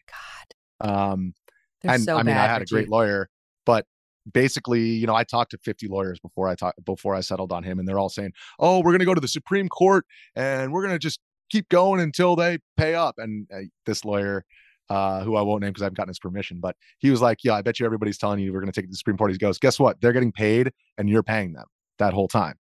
God, 0.80 0.90
Um, 0.90 1.34
they're 1.82 1.94
and 1.94 2.04
so 2.04 2.18
I 2.18 2.24
mean, 2.24 2.36
I 2.36 2.48
had 2.48 2.62
a 2.62 2.66
great 2.66 2.82
Richie. 2.82 2.90
lawyer, 2.92 3.30
but 3.66 3.86
basically, 4.32 4.82
you 4.82 5.08
know, 5.08 5.16
I 5.16 5.24
talked 5.24 5.52
to 5.52 5.58
50 5.60 5.88
lawyers 5.88 6.20
before 6.20 6.48
I 6.48 6.56
talked 6.56 6.84
before 6.84 7.16
I 7.16 7.22
settled 7.22 7.52
on 7.52 7.64
him, 7.64 7.80
and 7.80 7.88
they're 7.88 8.00
all 8.00 8.10
saying, 8.10 8.34
"Oh, 8.60 8.80
we're 8.80 8.92
going 8.92 9.00
to 9.00 9.06
go 9.06 9.14
to 9.14 9.22
the 9.22 9.28
Supreme 9.28 9.70
Court, 9.70 10.06
and 10.36 10.74
we're 10.74 10.82
going 10.82 10.94
to 10.94 11.00
just 11.00 11.20
keep 11.50 11.70
going 11.70 12.02
until 12.02 12.36
they 12.36 12.58
pay 12.76 12.96
up." 12.96 13.16
And 13.20 13.48
uh, 13.54 13.62
this 13.86 14.04
lawyer, 14.04 14.44
uh, 14.90 15.24
who 15.24 15.36
I 15.36 15.42
won't 15.42 15.62
name 15.62 15.70
because 15.70 15.84
I 15.84 15.86
haven't 15.86 15.98
gotten 15.98 16.10
his 16.10 16.20
permission, 16.20 16.60
but 16.60 16.76
he 16.98 17.12
was 17.12 17.22
like, 17.22 17.44
"Yeah, 17.44 17.54
I 17.54 17.62
bet 17.62 17.80
you 17.80 17.86
everybody's 17.86 18.18
telling 18.18 18.40
you 18.40 18.52
we're 18.52 18.62
going 18.62 18.72
to 18.72 18.76
take 18.76 18.86
it 18.86 18.88
to 18.88 18.94
the 18.94 18.98
Supreme 18.98 19.18
Court." 19.18 19.32
He 19.32 19.38
goes, 19.38 19.60
"Guess 19.60 19.80
what? 19.80 20.02
They're 20.02 20.14
getting 20.14 20.32
paid, 20.32 20.72
and 20.98 21.08
you're 21.08 21.24
paying 21.24 21.54
them 21.54 21.66
that 22.00 22.14
whole 22.14 22.28
time." 22.28 22.56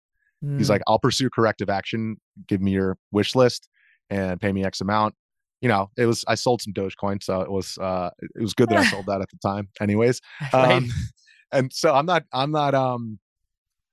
He's 0.58 0.66
Mm. 0.66 0.70
like, 0.70 0.82
"I'll 0.86 0.98
pursue 0.98 1.30
corrective 1.30 1.68
action. 1.70 2.16
Give 2.46 2.60
me 2.60 2.72
your 2.72 2.96
wish 3.12 3.34
list, 3.34 3.68
and 4.10 4.40
pay 4.40 4.52
me 4.52 4.64
X 4.64 4.80
amount." 4.80 5.14
You 5.62 5.68
know, 5.68 5.90
it 5.96 6.06
was 6.06 6.24
I 6.28 6.34
sold 6.34 6.60
some 6.62 6.72
Dogecoin, 6.74 7.22
so 7.22 7.40
it 7.40 7.50
was 7.50 7.78
uh, 7.78 8.10
it 8.20 8.40
was 8.42 8.54
good 8.54 8.68
that 8.68 8.78
I 8.78 8.84
sold 8.90 9.06
that 9.06 9.20
at 9.20 9.30
the 9.30 9.38
time. 9.38 9.68
Anyways, 9.80 10.20
Right. 10.54 10.72
um, 10.72 10.88
and 11.52 11.72
so 11.72 11.94
I'm 11.94 12.06
not 12.06 12.24
I'm 12.32 12.50
not 12.50 12.74
um 12.74 13.18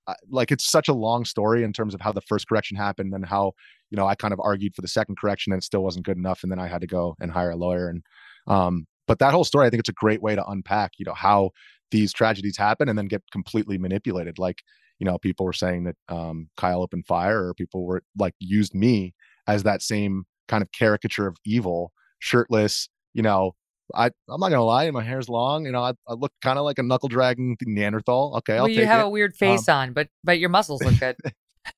I- 0.07 0.15
like 0.29 0.51
it's 0.51 0.69
such 0.69 0.89
a 0.89 0.93
long 0.93 1.23
story 1.23 1.63
in 1.63 1.71
terms 1.71 1.93
of 1.93 2.01
how 2.01 2.11
the 2.11 2.21
first 2.21 2.47
correction 2.49 2.75
happened 2.75 3.13
and 3.13 3.25
how 3.25 3.53
you 3.89 3.95
know 3.95 4.05
I 4.05 4.15
kind 4.15 4.33
of 4.33 4.39
argued 4.41 4.75
for 4.75 4.81
the 4.81 4.87
second 4.87 5.17
correction 5.17 5.53
and 5.53 5.61
it 5.61 5.63
still 5.65 5.83
wasn't 5.83 6.05
good 6.05 6.17
enough 6.17 6.43
and 6.43 6.51
then 6.51 6.59
I 6.59 6.67
had 6.67 6.81
to 6.81 6.87
go 6.87 7.15
and 7.21 7.31
hire 7.31 7.51
a 7.51 7.55
lawyer 7.55 7.87
and 7.87 8.03
um 8.47 8.85
but 9.07 9.19
that 9.19 9.31
whole 9.33 9.45
story 9.45 9.65
I 9.65 9.69
think 9.69 9.79
it's 9.79 9.89
a 9.89 9.93
great 9.93 10.21
way 10.21 10.35
to 10.35 10.45
unpack 10.45 10.91
you 10.97 11.05
know 11.05 11.13
how 11.13 11.51
these 11.91 12.11
tragedies 12.11 12.57
happen 12.57 12.89
and 12.89 12.97
then 12.97 13.07
get 13.07 13.23
completely 13.31 13.77
manipulated 13.77 14.37
like 14.39 14.61
you 15.03 15.11
know 15.11 15.17
people 15.17 15.45
were 15.45 15.51
saying 15.51 15.83
that 15.83 15.95
um 16.07 16.49
Kyle 16.55 16.81
opened 16.81 17.05
fire 17.05 17.45
or 17.49 17.53
people 17.53 17.83
were 17.85 18.01
like 18.17 18.33
used 18.39 18.73
me 18.73 19.13
as 19.47 19.63
that 19.63 19.81
same 19.81 20.23
kind 20.47 20.61
of 20.61 20.71
caricature 20.71 21.27
of 21.27 21.35
evil 21.45 21.91
shirtless 22.19 22.87
you 23.13 23.21
know 23.21 23.53
I, 23.93 24.05
I'm 24.29 24.39
not 24.39 24.49
gonna 24.49 24.63
lie, 24.63 24.89
my 24.91 25.03
hair's 25.03 25.27
long. 25.27 25.65
You 25.65 25.73
know, 25.73 25.83
I, 25.83 25.91
I 26.07 26.13
look 26.13 26.31
kind 26.41 26.57
of 26.57 26.63
like 26.63 26.79
a 26.79 26.83
knuckle 26.83 27.09
dragging 27.09 27.57
Neanderthal. 27.61 28.35
Okay, 28.37 28.57
I'll 28.57 28.65
take 28.65 28.77
it. 28.77 28.79
well, 28.79 28.85
you 28.85 28.87
have 28.87 29.01
it. 29.01 29.05
a 29.05 29.09
weird 29.09 29.31
Um, 29.33 29.37
face 29.37 29.67
on, 29.69 29.91
but 29.91 30.07
but 30.23 30.39
your 30.39 30.49
muscles 30.49 30.81
look 30.83 30.97
good. 30.99 31.17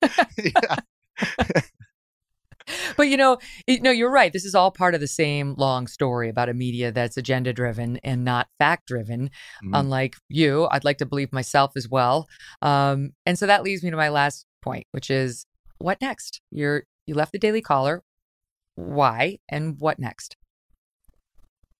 but 2.98 3.04
you 3.04 3.16
know, 3.16 3.38
it, 3.66 3.82
no, 3.82 3.90
you're 3.90 4.10
right. 4.10 4.32
This 4.32 4.44
is 4.44 4.54
all 4.54 4.70
part 4.70 4.94
of 4.94 5.00
the 5.00 5.06
same 5.06 5.54
long 5.56 5.86
story 5.86 6.28
about 6.28 6.48
a 6.48 6.54
media 6.54 6.92
that's 6.92 7.16
agenda 7.16 7.52
driven 7.52 7.98
and 7.98 8.24
not 8.24 8.48
fact 8.58 8.86
driven. 8.86 9.30
Mhm. 9.64 9.70
Unlike 9.72 10.16
you, 10.28 10.68
I'd 10.70 10.84
like 10.84 10.98
to 10.98 11.06
believe 11.06 11.32
myself 11.32 11.72
as 11.76 11.88
well. 11.88 12.28
Um, 12.62 13.12
and 13.24 13.38
so 13.38 13.46
that 13.46 13.62
leads 13.62 13.82
me 13.82 13.90
to 13.90 13.96
my 13.96 14.08
last 14.08 14.46
point, 14.62 14.86
which 14.92 15.10
is 15.10 15.46
what 15.78 16.00
next? 16.00 16.40
You're 16.50 16.84
you 17.06 17.14
left 17.14 17.32
the 17.32 17.38
Daily 17.38 17.62
Caller. 17.62 18.02
Why 18.74 19.38
and 19.48 19.76
what 19.78 19.98
next? 19.98 20.36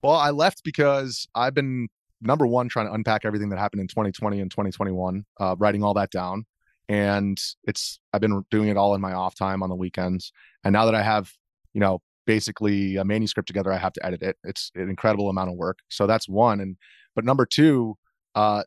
Well, 0.03 0.15
I 0.15 0.31
left 0.31 0.63
because 0.65 1.27
I've 1.35 1.55
been 1.55 1.89
number 2.21 2.47
one 2.47 2.69
trying 2.69 2.87
to 2.87 2.93
unpack 2.93 3.25
everything 3.25 3.51
that 3.51 3.59
happened 3.59 3.81
in 3.81 3.89
2020 3.89 4.41
and 4.41 4.51
2021, 4.51 5.25
uh, 5.41 5.57
writing 5.59 5.83
all 5.83 5.95
that 5.95 6.11
down. 6.11 6.45
And 6.89 7.39
it's 7.65 7.99
I've 8.13 8.21
been 8.21 8.45
doing 8.51 8.69
it 8.69 8.77
all 8.77 8.95
in 8.95 9.01
my 9.01 9.13
off 9.13 9.35
time 9.35 9.63
on 9.63 9.69
the 9.69 9.75
weekends. 9.75 10.33
And 10.65 10.73
now 10.73 10.85
that 10.85 10.95
I 10.95 11.03
have, 11.03 11.33
you 11.75 11.81
know, 11.81 12.01
basically 12.27 12.97
a 12.97 13.05
manuscript 13.05 13.47
together, 13.47 13.73
I 13.73 13.79
have 13.79 13.93
to 13.95 14.07
edit 14.07 14.23
it. 14.23 14.37
It's 14.45 14.71
an 14.75 14.89
incredible 14.89 15.29
amount 15.29 15.51
of 15.51 15.57
work. 15.57 15.79
So 15.89 16.07
that's 16.07 16.29
one. 16.29 16.61
And 16.61 16.77
but 17.15 17.25
number 17.25 17.47
two, 17.47 17.97
uh, 18.35 18.63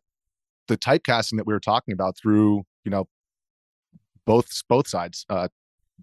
the 0.67 0.77
typecasting 0.77 1.37
that 1.37 1.47
we 1.47 1.53
were 1.53 1.59
talking 1.59 1.93
about 1.93 2.17
through, 2.17 2.63
you 2.83 2.91
know, 2.91 3.07
both 4.25 4.47
both 4.67 4.87
sides. 4.87 5.25
Uh, 5.29 5.47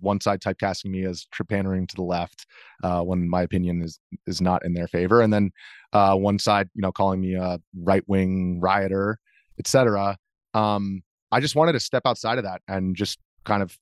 one 0.00 0.20
side 0.20 0.40
typecasting 0.40 0.90
me 0.90 1.04
as 1.04 1.26
trepannering 1.34 1.88
to 1.88 1.96
the 1.96 2.02
left 2.02 2.46
uh, 2.82 3.00
when 3.00 3.28
my 3.28 3.42
opinion 3.42 3.82
is 3.82 3.98
is 4.26 4.40
not 4.40 4.64
in 4.64 4.74
their 4.74 4.88
favor, 4.88 5.20
and 5.20 5.32
then 5.32 5.50
uh, 5.92 6.14
one 6.14 6.38
side, 6.38 6.68
you 6.74 6.82
know, 6.82 6.92
calling 6.92 7.20
me 7.20 7.34
a 7.34 7.58
right 7.82 8.04
wing 8.06 8.60
rioter, 8.60 9.18
etc. 9.58 10.18
Um, 10.54 11.02
I 11.36 11.40
just 11.40 11.54
wanted 11.54 11.72
to 11.72 11.80
step 11.80 12.04
outside 12.06 12.38
of 12.38 12.44
that 12.44 12.62
and 12.66 12.96
just 12.96 13.18
kind 13.44 13.62
of 13.62 13.76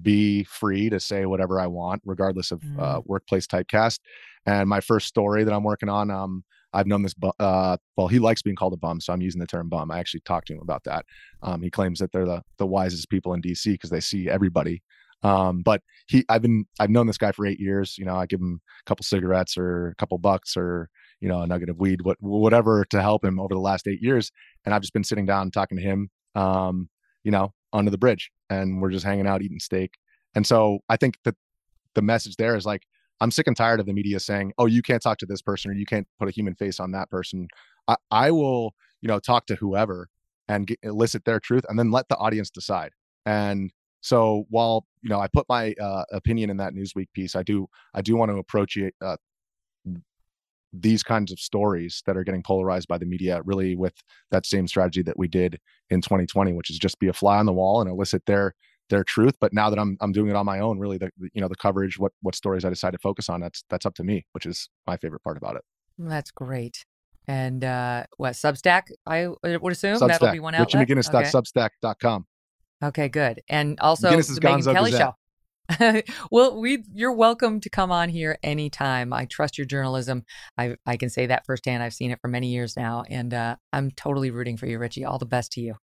be 0.00 0.42
free 0.44 0.88
to 0.88 0.98
say 0.98 1.26
whatever 1.26 1.60
I 1.60 1.66
want, 1.66 2.00
regardless 2.06 2.50
of 2.50 2.62
uh, 2.78 3.02
workplace 3.04 3.46
typecast. 3.46 3.98
And 4.46 4.70
my 4.70 4.80
first 4.80 5.06
story 5.06 5.44
that 5.44 5.52
I'm 5.52 5.64
working 5.64 5.90
on, 5.90 6.10
um, 6.10 6.44
I've 6.72 6.86
known 6.86 7.02
this. 7.02 7.12
Bu- 7.12 7.32
uh, 7.38 7.76
well, 7.98 8.08
he 8.08 8.18
likes 8.18 8.40
being 8.40 8.56
called 8.56 8.72
a 8.72 8.78
bum, 8.78 9.02
so 9.02 9.12
I'm 9.12 9.20
using 9.20 9.38
the 9.38 9.46
term 9.46 9.68
bum. 9.68 9.90
I 9.90 9.98
actually 9.98 10.20
talked 10.20 10.46
to 10.46 10.54
him 10.54 10.60
about 10.62 10.84
that. 10.84 11.04
Um, 11.42 11.60
he 11.60 11.68
claims 11.68 11.98
that 11.98 12.10
they're 12.10 12.24
the 12.24 12.40
the 12.56 12.66
wisest 12.66 13.10
people 13.10 13.34
in 13.34 13.42
DC 13.42 13.66
because 13.66 13.90
they 13.90 14.00
see 14.00 14.30
everybody. 14.30 14.82
Um, 15.22 15.60
but 15.62 15.82
he, 16.06 16.24
I've 16.30 16.40
been, 16.40 16.64
I've 16.80 16.90
known 16.90 17.06
this 17.06 17.18
guy 17.18 17.32
for 17.32 17.44
eight 17.44 17.60
years. 17.60 17.98
You 17.98 18.06
know, 18.06 18.16
I 18.16 18.24
give 18.24 18.40
him 18.40 18.62
a 18.80 18.84
couple 18.88 19.04
cigarettes 19.04 19.58
or 19.58 19.88
a 19.88 19.94
couple 19.96 20.16
bucks 20.16 20.56
or 20.56 20.88
you 21.20 21.28
know 21.28 21.42
a 21.42 21.46
nugget 21.46 21.68
of 21.68 21.78
weed, 21.78 22.00
what 22.00 22.16
whatever 22.20 22.86
to 22.86 23.02
help 23.02 23.22
him 23.22 23.38
over 23.38 23.52
the 23.52 23.60
last 23.60 23.86
eight 23.86 24.00
years. 24.00 24.32
And 24.64 24.74
I've 24.74 24.80
just 24.80 24.94
been 24.94 25.04
sitting 25.04 25.26
down 25.26 25.50
talking 25.50 25.76
to 25.76 25.84
him, 25.84 26.08
um, 26.34 26.88
you 27.24 27.30
know, 27.30 27.52
under 27.72 27.90
the 27.90 27.98
bridge, 27.98 28.30
and 28.50 28.80
we're 28.80 28.90
just 28.90 29.04
hanging 29.04 29.26
out 29.26 29.42
eating 29.42 29.60
steak. 29.60 29.94
And 30.34 30.46
so 30.46 30.78
I 30.88 30.96
think 30.96 31.16
that 31.24 31.34
the 31.94 32.02
message 32.02 32.36
there 32.36 32.56
is 32.56 32.66
like, 32.66 32.82
I'm 33.20 33.30
sick 33.30 33.46
and 33.46 33.56
tired 33.56 33.80
of 33.80 33.86
the 33.86 33.92
media 33.92 34.18
saying, 34.18 34.52
"Oh, 34.58 34.66
you 34.66 34.82
can't 34.82 35.02
talk 35.02 35.18
to 35.18 35.26
this 35.26 35.42
person 35.42 35.70
or 35.70 35.74
you 35.74 35.86
can't 35.86 36.08
put 36.18 36.28
a 36.28 36.32
human 36.32 36.54
face 36.54 36.80
on 36.80 36.90
that 36.92 37.08
person." 37.10 37.48
I, 37.86 37.96
I 38.10 38.30
will, 38.30 38.74
you 39.00 39.08
know, 39.08 39.20
talk 39.20 39.46
to 39.46 39.54
whoever 39.54 40.08
and 40.48 40.66
get, 40.66 40.78
elicit 40.82 41.24
their 41.24 41.38
truth, 41.38 41.64
and 41.68 41.78
then 41.78 41.90
let 41.90 42.08
the 42.08 42.16
audience 42.16 42.50
decide. 42.50 42.90
And 43.24 43.70
so 44.00 44.46
while 44.50 44.86
you 45.02 45.08
know 45.08 45.20
I 45.20 45.28
put 45.28 45.46
my 45.48 45.72
uh, 45.80 46.04
opinion 46.12 46.50
in 46.50 46.56
that 46.56 46.74
Newsweek 46.74 47.12
piece, 47.14 47.36
I 47.36 47.44
do 47.44 47.68
I 47.94 48.02
do 48.02 48.16
want 48.16 48.32
to 48.32 48.38
approach 48.38 48.76
it, 48.76 48.94
uh, 49.00 49.16
these 50.72 51.02
kinds 51.02 51.30
of 51.32 51.38
stories 51.38 52.02
that 52.06 52.16
are 52.16 52.24
getting 52.24 52.42
polarized 52.42 52.88
by 52.88 52.98
the 52.98 53.04
media 53.06 53.40
really 53.44 53.76
with 53.76 53.94
that 54.30 54.46
same 54.46 54.66
strategy 54.66 55.02
that 55.02 55.18
we 55.18 55.28
did 55.28 55.58
in 55.90 56.00
2020, 56.00 56.52
which 56.52 56.70
is 56.70 56.78
just 56.78 56.98
be 56.98 57.08
a 57.08 57.12
fly 57.12 57.38
on 57.38 57.46
the 57.46 57.52
wall 57.52 57.80
and 57.80 57.90
elicit 57.90 58.24
their 58.26 58.54
their 58.90 59.04
truth. 59.04 59.34
But 59.40 59.52
now 59.52 59.70
that 59.70 59.78
I'm 59.78 59.96
I'm 60.00 60.12
doing 60.12 60.28
it 60.30 60.36
on 60.36 60.46
my 60.46 60.60
own, 60.60 60.78
really 60.78 60.98
the 60.98 61.10
the- 61.18 61.28
you 61.34 61.40
know 61.40 61.48
the 61.48 61.56
coverage, 61.56 61.98
what 61.98 62.12
what 62.22 62.34
stories 62.34 62.64
I 62.64 62.70
decide 62.70 62.92
to 62.92 62.98
focus 62.98 63.28
on, 63.28 63.40
that's 63.40 63.64
that's 63.70 63.86
up 63.86 63.94
to 63.96 64.04
me, 64.04 64.24
which 64.32 64.46
is 64.46 64.68
my 64.86 64.96
favorite 64.96 65.22
part 65.22 65.36
about 65.36 65.56
it. 65.56 65.62
That's 65.98 66.30
great. 66.30 66.84
And 67.28 67.62
uh, 67.62 68.04
what 68.16 68.32
Substack? 68.32 68.82
I 69.06 69.28
would 69.44 69.72
assume 69.72 69.98
that'll 69.98 70.32
be 70.32 70.40
one 70.40 70.54
outlet. 70.54 70.82
Okay. 70.82 70.94
RichieMcGinniss.substack.com. 70.94 72.26
Okay, 72.82 73.08
good. 73.08 73.40
And 73.48 73.78
also 73.80 74.10
McGinniss's 74.10 74.34
the 74.36 74.40
Megyn 74.40 74.58
Gonzo 74.58 74.72
Kelly 74.74 74.90
Gazette. 74.90 75.06
show. 75.06 75.14
well, 76.30 76.60
we 76.60 76.84
you're 76.92 77.12
welcome 77.12 77.60
to 77.60 77.70
come 77.70 77.90
on 77.92 78.08
here 78.08 78.38
anytime. 78.42 79.12
I 79.12 79.24
trust 79.26 79.58
your 79.58 79.66
journalism. 79.66 80.24
I 80.58 80.76
I 80.86 80.96
can 80.96 81.10
say 81.10 81.26
that 81.26 81.46
firsthand. 81.46 81.82
I've 81.82 81.94
seen 81.94 82.10
it 82.10 82.20
for 82.20 82.28
many 82.28 82.48
years 82.48 82.76
now, 82.76 83.04
and 83.08 83.32
uh, 83.32 83.56
I'm 83.72 83.90
totally 83.90 84.30
rooting 84.30 84.56
for 84.56 84.66
you, 84.66 84.78
Richie. 84.78 85.04
All 85.04 85.18
the 85.18 85.26
best 85.26 85.52
to 85.52 85.60
you. 85.60 85.76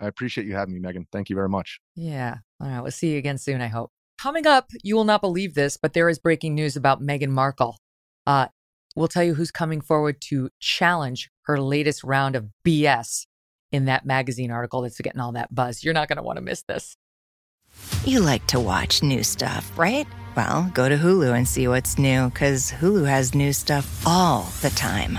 I 0.00 0.06
appreciate 0.06 0.46
you 0.46 0.54
having 0.54 0.74
me, 0.74 0.80
Megyn. 0.80 1.06
Thank 1.10 1.30
you 1.30 1.36
very 1.36 1.48
much. 1.48 1.80
Yeah. 1.94 2.36
All 2.60 2.68
right. 2.68 2.80
We'll 2.80 2.90
see 2.90 3.12
you 3.12 3.18
again 3.18 3.38
soon. 3.38 3.60
I 3.60 3.68
hope. 3.68 3.90
Coming 4.18 4.46
up, 4.46 4.70
you 4.82 4.94
will 4.94 5.04
not 5.04 5.20
believe 5.20 5.54
this, 5.54 5.76
but 5.76 5.92
there 5.92 6.08
is 6.08 6.18
breaking 6.18 6.54
news 6.54 6.76
about 6.76 7.02
Meghan 7.02 7.30
Markle. 7.30 7.78
Uh, 8.26 8.48
we'll 8.94 9.08
tell 9.08 9.22
you 9.22 9.34
who's 9.34 9.50
coming 9.50 9.80
forward 9.80 10.20
to 10.22 10.50
challenge 10.60 11.30
her 11.42 11.60
latest 11.60 12.02
round 12.02 12.34
of 12.34 12.48
BS 12.66 13.26
in 13.72 13.84
that 13.86 14.06
magazine 14.06 14.50
article 14.50 14.82
that's 14.82 15.00
getting 15.00 15.20
all 15.20 15.32
that 15.32 15.54
buzz. 15.54 15.84
You're 15.84 15.94
not 15.94 16.08
going 16.08 16.16
to 16.16 16.22
want 16.22 16.36
to 16.36 16.42
miss 16.42 16.62
this. 16.62 16.96
You 18.04 18.20
like 18.20 18.46
to 18.48 18.60
watch 18.60 19.02
new 19.02 19.22
stuff, 19.22 19.76
right? 19.78 20.06
Well, 20.36 20.70
go 20.74 20.88
to 20.88 20.96
Hulu 20.96 21.34
and 21.36 21.48
see 21.48 21.66
what's 21.66 21.98
new, 21.98 22.28
because 22.30 22.70
Hulu 22.70 23.06
has 23.06 23.34
new 23.34 23.52
stuff 23.52 24.06
all 24.06 24.52
the 24.62 24.70
time. 24.70 25.18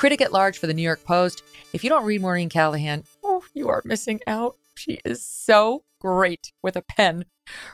critic 0.00 0.22
at 0.22 0.32
large 0.32 0.56
for 0.56 0.66
the 0.66 0.72
New 0.72 0.80
York 0.80 1.04
Post. 1.04 1.42
If 1.74 1.84
you 1.84 1.90
don't 1.90 2.06
read 2.06 2.22
Maureen 2.22 2.48
Callahan, 2.48 3.04
oh, 3.22 3.44
you 3.52 3.68
are 3.68 3.82
missing 3.84 4.18
out. 4.26 4.56
She 4.74 4.98
is 5.04 5.22
so 5.22 5.84
great 6.00 6.52
with 6.62 6.74
a 6.74 6.80
pen. 6.80 7.26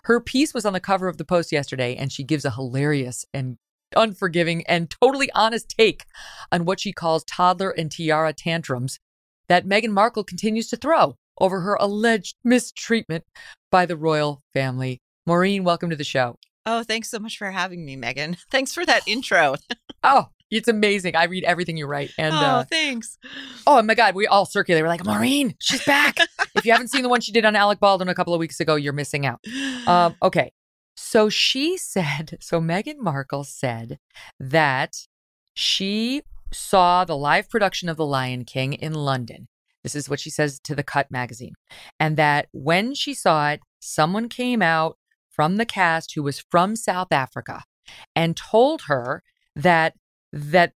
Her 0.03 0.19
piece 0.19 0.53
was 0.53 0.67
on 0.67 0.73
the 0.73 0.81
cover 0.81 1.07
of 1.07 1.19
the 1.19 1.25
Post 1.25 1.53
yesterday, 1.53 1.95
and 1.95 2.11
she 2.11 2.25
gives 2.25 2.45
a 2.45 2.51
hilarious 2.51 3.25
and 3.33 3.59
unforgiving 3.95 4.67
and 4.67 4.91
totally 4.91 5.31
honest 5.37 5.69
take 5.69 6.05
on 6.51 6.65
what 6.65 6.81
she 6.81 6.93
calls 6.93 7.23
toddler 7.23 7.71
and 7.71 7.93
tiara 7.93 8.33
tantrums 8.33 8.99
that 9.49 9.65
Meghan 9.65 9.91
Markle 9.91 10.25
continues 10.25 10.67
to 10.71 10.77
throw 10.77 11.15
over 11.41 11.61
her 11.61 11.77
alleged 11.79 12.35
mistreatment 12.43 13.23
by 13.71 13.87
the 13.87 13.97
royal 13.97 14.43
family. 14.53 15.01
Maureen, 15.27 15.63
welcome 15.63 15.91
to 15.91 15.97
the 15.97 16.03
show. 16.03 16.41
Oh, 16.69 16.83
thanks 16.83 17.09
so 17.09 17.21
much 17.21 17.39
for 17.39 17.53
having 17.53 17.85
me, 17.87 17.97
Megyn. 17.97 18.37
Thanks 18.51 18.75
for 18.75 18.85
that 18.85 19.07
intro. 19.07 19.55
oh, 20.03 20.31
it's 20.51 20.69
amazing. 20.69 21.17
I 21.17 21.25
read 21.25 21.45
everything 21.45 21.77
you 21.77 21.87
write. 21.87 22.13
And 22.19 22.35
oh, 22.35 22.39
uh, 22.39 22.65
thanks. 22.65 23.19
Oh 23.67 23.83
my 23.83 23.95
God, 23.95 24.15
we 24.15 24.27
all 24.27 24.47
circulate. 24.47 24.83
We're 24.83 24.89
like, 24.89 25.05
Maureen, 25.05 25.55
she's 25.61 25.85
back. 25.85 26.19
if 26.55 26.65
you 26.65 26.73
haven't 26.73 26.89
seen 26.89 27.03
the 27.03 27.09
one 27.09 27.21
she 27.21 27.33
did 27.33 27.45
on 27.45 27.57
Alec 27.57 27.81
Baldwin 27.81 28.09
a 28.09 28.15
couple 28.15 28.35
of 28.35 28.41
weeks 28.41 28.61
ago, 28.61 28.77
you're 28.77 28.93
missing 28.93 29.27
out. 29.27 29.41
Um, 29.87 30.15
okay. 30.23 30.53
So 30.97 31.29
she 31.29 31.77
said, 31.77 32.39
so 32.41 32.61
Meghan 32.61 32.99
Markle 32.99 33.45
said 33.45 33.99
that 34.39 34.97
she 35.55 36.23
saw 36.53 37.05
the 37.05 37.17
live 37.17 37.51
production 37.51 37.89
of 37.89 37.97
The 37.97 38.07
Lion 38.07 38.45
King 38.45 38.73
in 38.75 38.95
London. 38.95 39.49
This 39.83 39.95
is 39.95 40.09
what 40.09 40.21
she 40.21 40.31
says 40.31 40.59
to 40.65 40.75
the 40.75 40.83
Cut 40.83 41.11
magazine. 41.11 41.55
And 42.01 42.17
that 42.17 42.49
when 42.53 42.95
she 42.95 43.15
saw 43.15 43.51
it, 43.51 43.61
someone 43.81 44.29
came 44.29 44.63
out 44.63 44.99
from 45.31 45.57
the 45.57 45.67
cast 45.67 46.15
who 46.15 46.23
was 46.23 46.45
from 46.51 46.77
South 46.77 47.13
Africa 47.13 47.63
and 48.15 48.37
told 48.37 48.83
her 48.83 49.23
that 49.55 49.95
that 50.37 50.73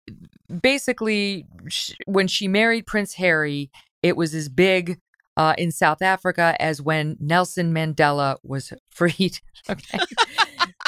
basically 0.63 1.47
sh- 1.69 1.93
when 2.07 2.27
she 2.27 2.49
married 2.49 2.87
Prince 2.87 3.15
Harry, 3.15 3.71
it 4.03 4.17
was 4.17 4.35
as 4.35 4.49
big 4.49 4.99
uh, 5.37 5.55
in 5.59 5.71
South 5.71 6.03
Africa 6.03 6.57
as 6.59 6.81
when 6.81 7.17
Nelson 7.21 7.73
Mandela 7.73 8.37
was 8.43 8.73
freed. 8.91 9.39
okay. 9.71 9.99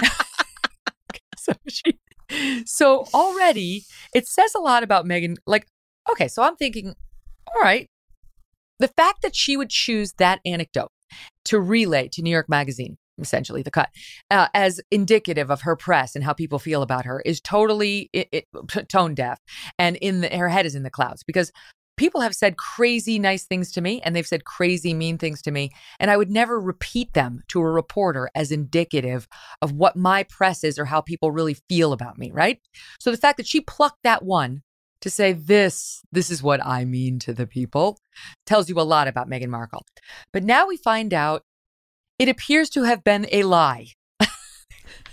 so 1.37 1.53
she, 1.69 1.99
so 2.65 3.07
already 3.13 3.85
it 4.15 4.27
says 4.27 4.55
a 4.55 4.61
lot 4.61 4.83
about 4.83 5.05
Meghan. 5.05 5.37
Like, 5.47 5.67
okay, 6.11 6.29
so 6.29 6.43
I'm 6.43 6.57
thinking, 6.57 6.95
all 7.55 7.63
right, 7.63 7.87
the 8.79 8.89
fact 8.89 9.23
that 9.23 9.37
she 9.37 9.57
would 9.57 9.71
choose 9.71 10.15
that 10.19 10.41
anecdote 10.47 10.91
to 11.45 11.61
relay 11.61 12.09
to 12.13 12.23
New 12.23 12.31
York 12.31 12.49
Magazine 12.49 12.97
essentially 13.21 13.63
the 13.63 13.71
cut 13.71 13.91
uh, 14.31 14.49
as 14.55 14.81
indicative 14.91 15.51
of 15.51 15.63
her 15.63 15.77
press 15.77 16.15
and 16.15 16.25
how 16.25 16.33
people 16.33 16.59
feel 16.59 16.83
about 16.83 17.05
her 17.05 17.21
is 17.25 17.41
totally 17.41 18.09
it, 18.13 18.29
it, 18.33 18.47
tone 18.89 19.15
deaf 19.15 19.39
and 19.79 19.97
in 19.97 20.21
the, 20.21 20.29
her 20.29 20.49
head 20.49 20.67
is 20.67 20.75
in 20.75 20.83
the 20.83 20.91
clouds 20.91 21.23
because 21.23 21.53
people 21.97 22.23
have 22.23 22.35
said 22.35 22.57
crazy 22.57 23.19
nice 23.19 23.45
things 23.45 23.71
to 23.71 23.81
me 23.81 24.01
and 24.03 24.17
they've 24.17 24.27
said 24.27 24.45
crazy 24.45 24.95
mean 24.95 25.19
things 25.19 25.43
to 25.43 25.51
me 25.51 25.71
and 26.01 26.11
i 26.11 26.17
would 26.17 26.31
never 26.31 26.59
repeat 26.59 27.13
them 27.13 27.43
to 27.49 27.61
a 27.61 27.71
reporter 27.71 28.31
as 28.35 28.51
indicative 28.51 29.29
of 29.61 29.73
what 29.73 29.97
my 29.97 30.23
press 30.25 30.65
is 30.65 30.79
or 30.79 30.87
how 30.87 31.01
people 31.01 31.31
really 31.31 31.57
feel 31.69 31.93
about 31.93 32.19
me 32.19 32.31
right? 32.33 32.61
So 32.99 33.11
the 33.11 33.17
fact 33.17 33.37
that 33.37 33.47
she 33.47 33.61
plucked 33.61 34.03
that 34.05 34.25
one 34.25 34.63
to 35.03 35.11
say 35.11 35.33
this 35.33 36.01
this 36.13 36.31
is 36.31 36.43
what 36.43 36.65
i 36.65 36.85
mean 36.85 37.19
to 37.19 37.35
the 37.35 37.47
people 37.47 37.99
tells 38.47 38.69
you 38.69 38.81
a 38.81 38.83
lot 38.83 39.09
about 39.09 39.29
meghan 39.29 39.49
markle. 39.49 39.85
But 40.33 40.45
now 40.45 40.67
we 40.67 40.77
find 40.77 41.13
out 41.13 41.43
it 42.23 42.29
appears 42.29 42.71
to 42.71 42.85
have 42.85 43.03
been 43.03 43.27
a 43.33 43.43
lie. 43.43 43.89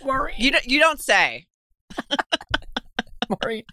Maureen. 0.05 0.35
You 0.37 0.51
don't, 0.51 0.65
you 0.65 0.79
don't 0.79 1.01
say. 1.01 1.47
Maureen. 3.27 3.63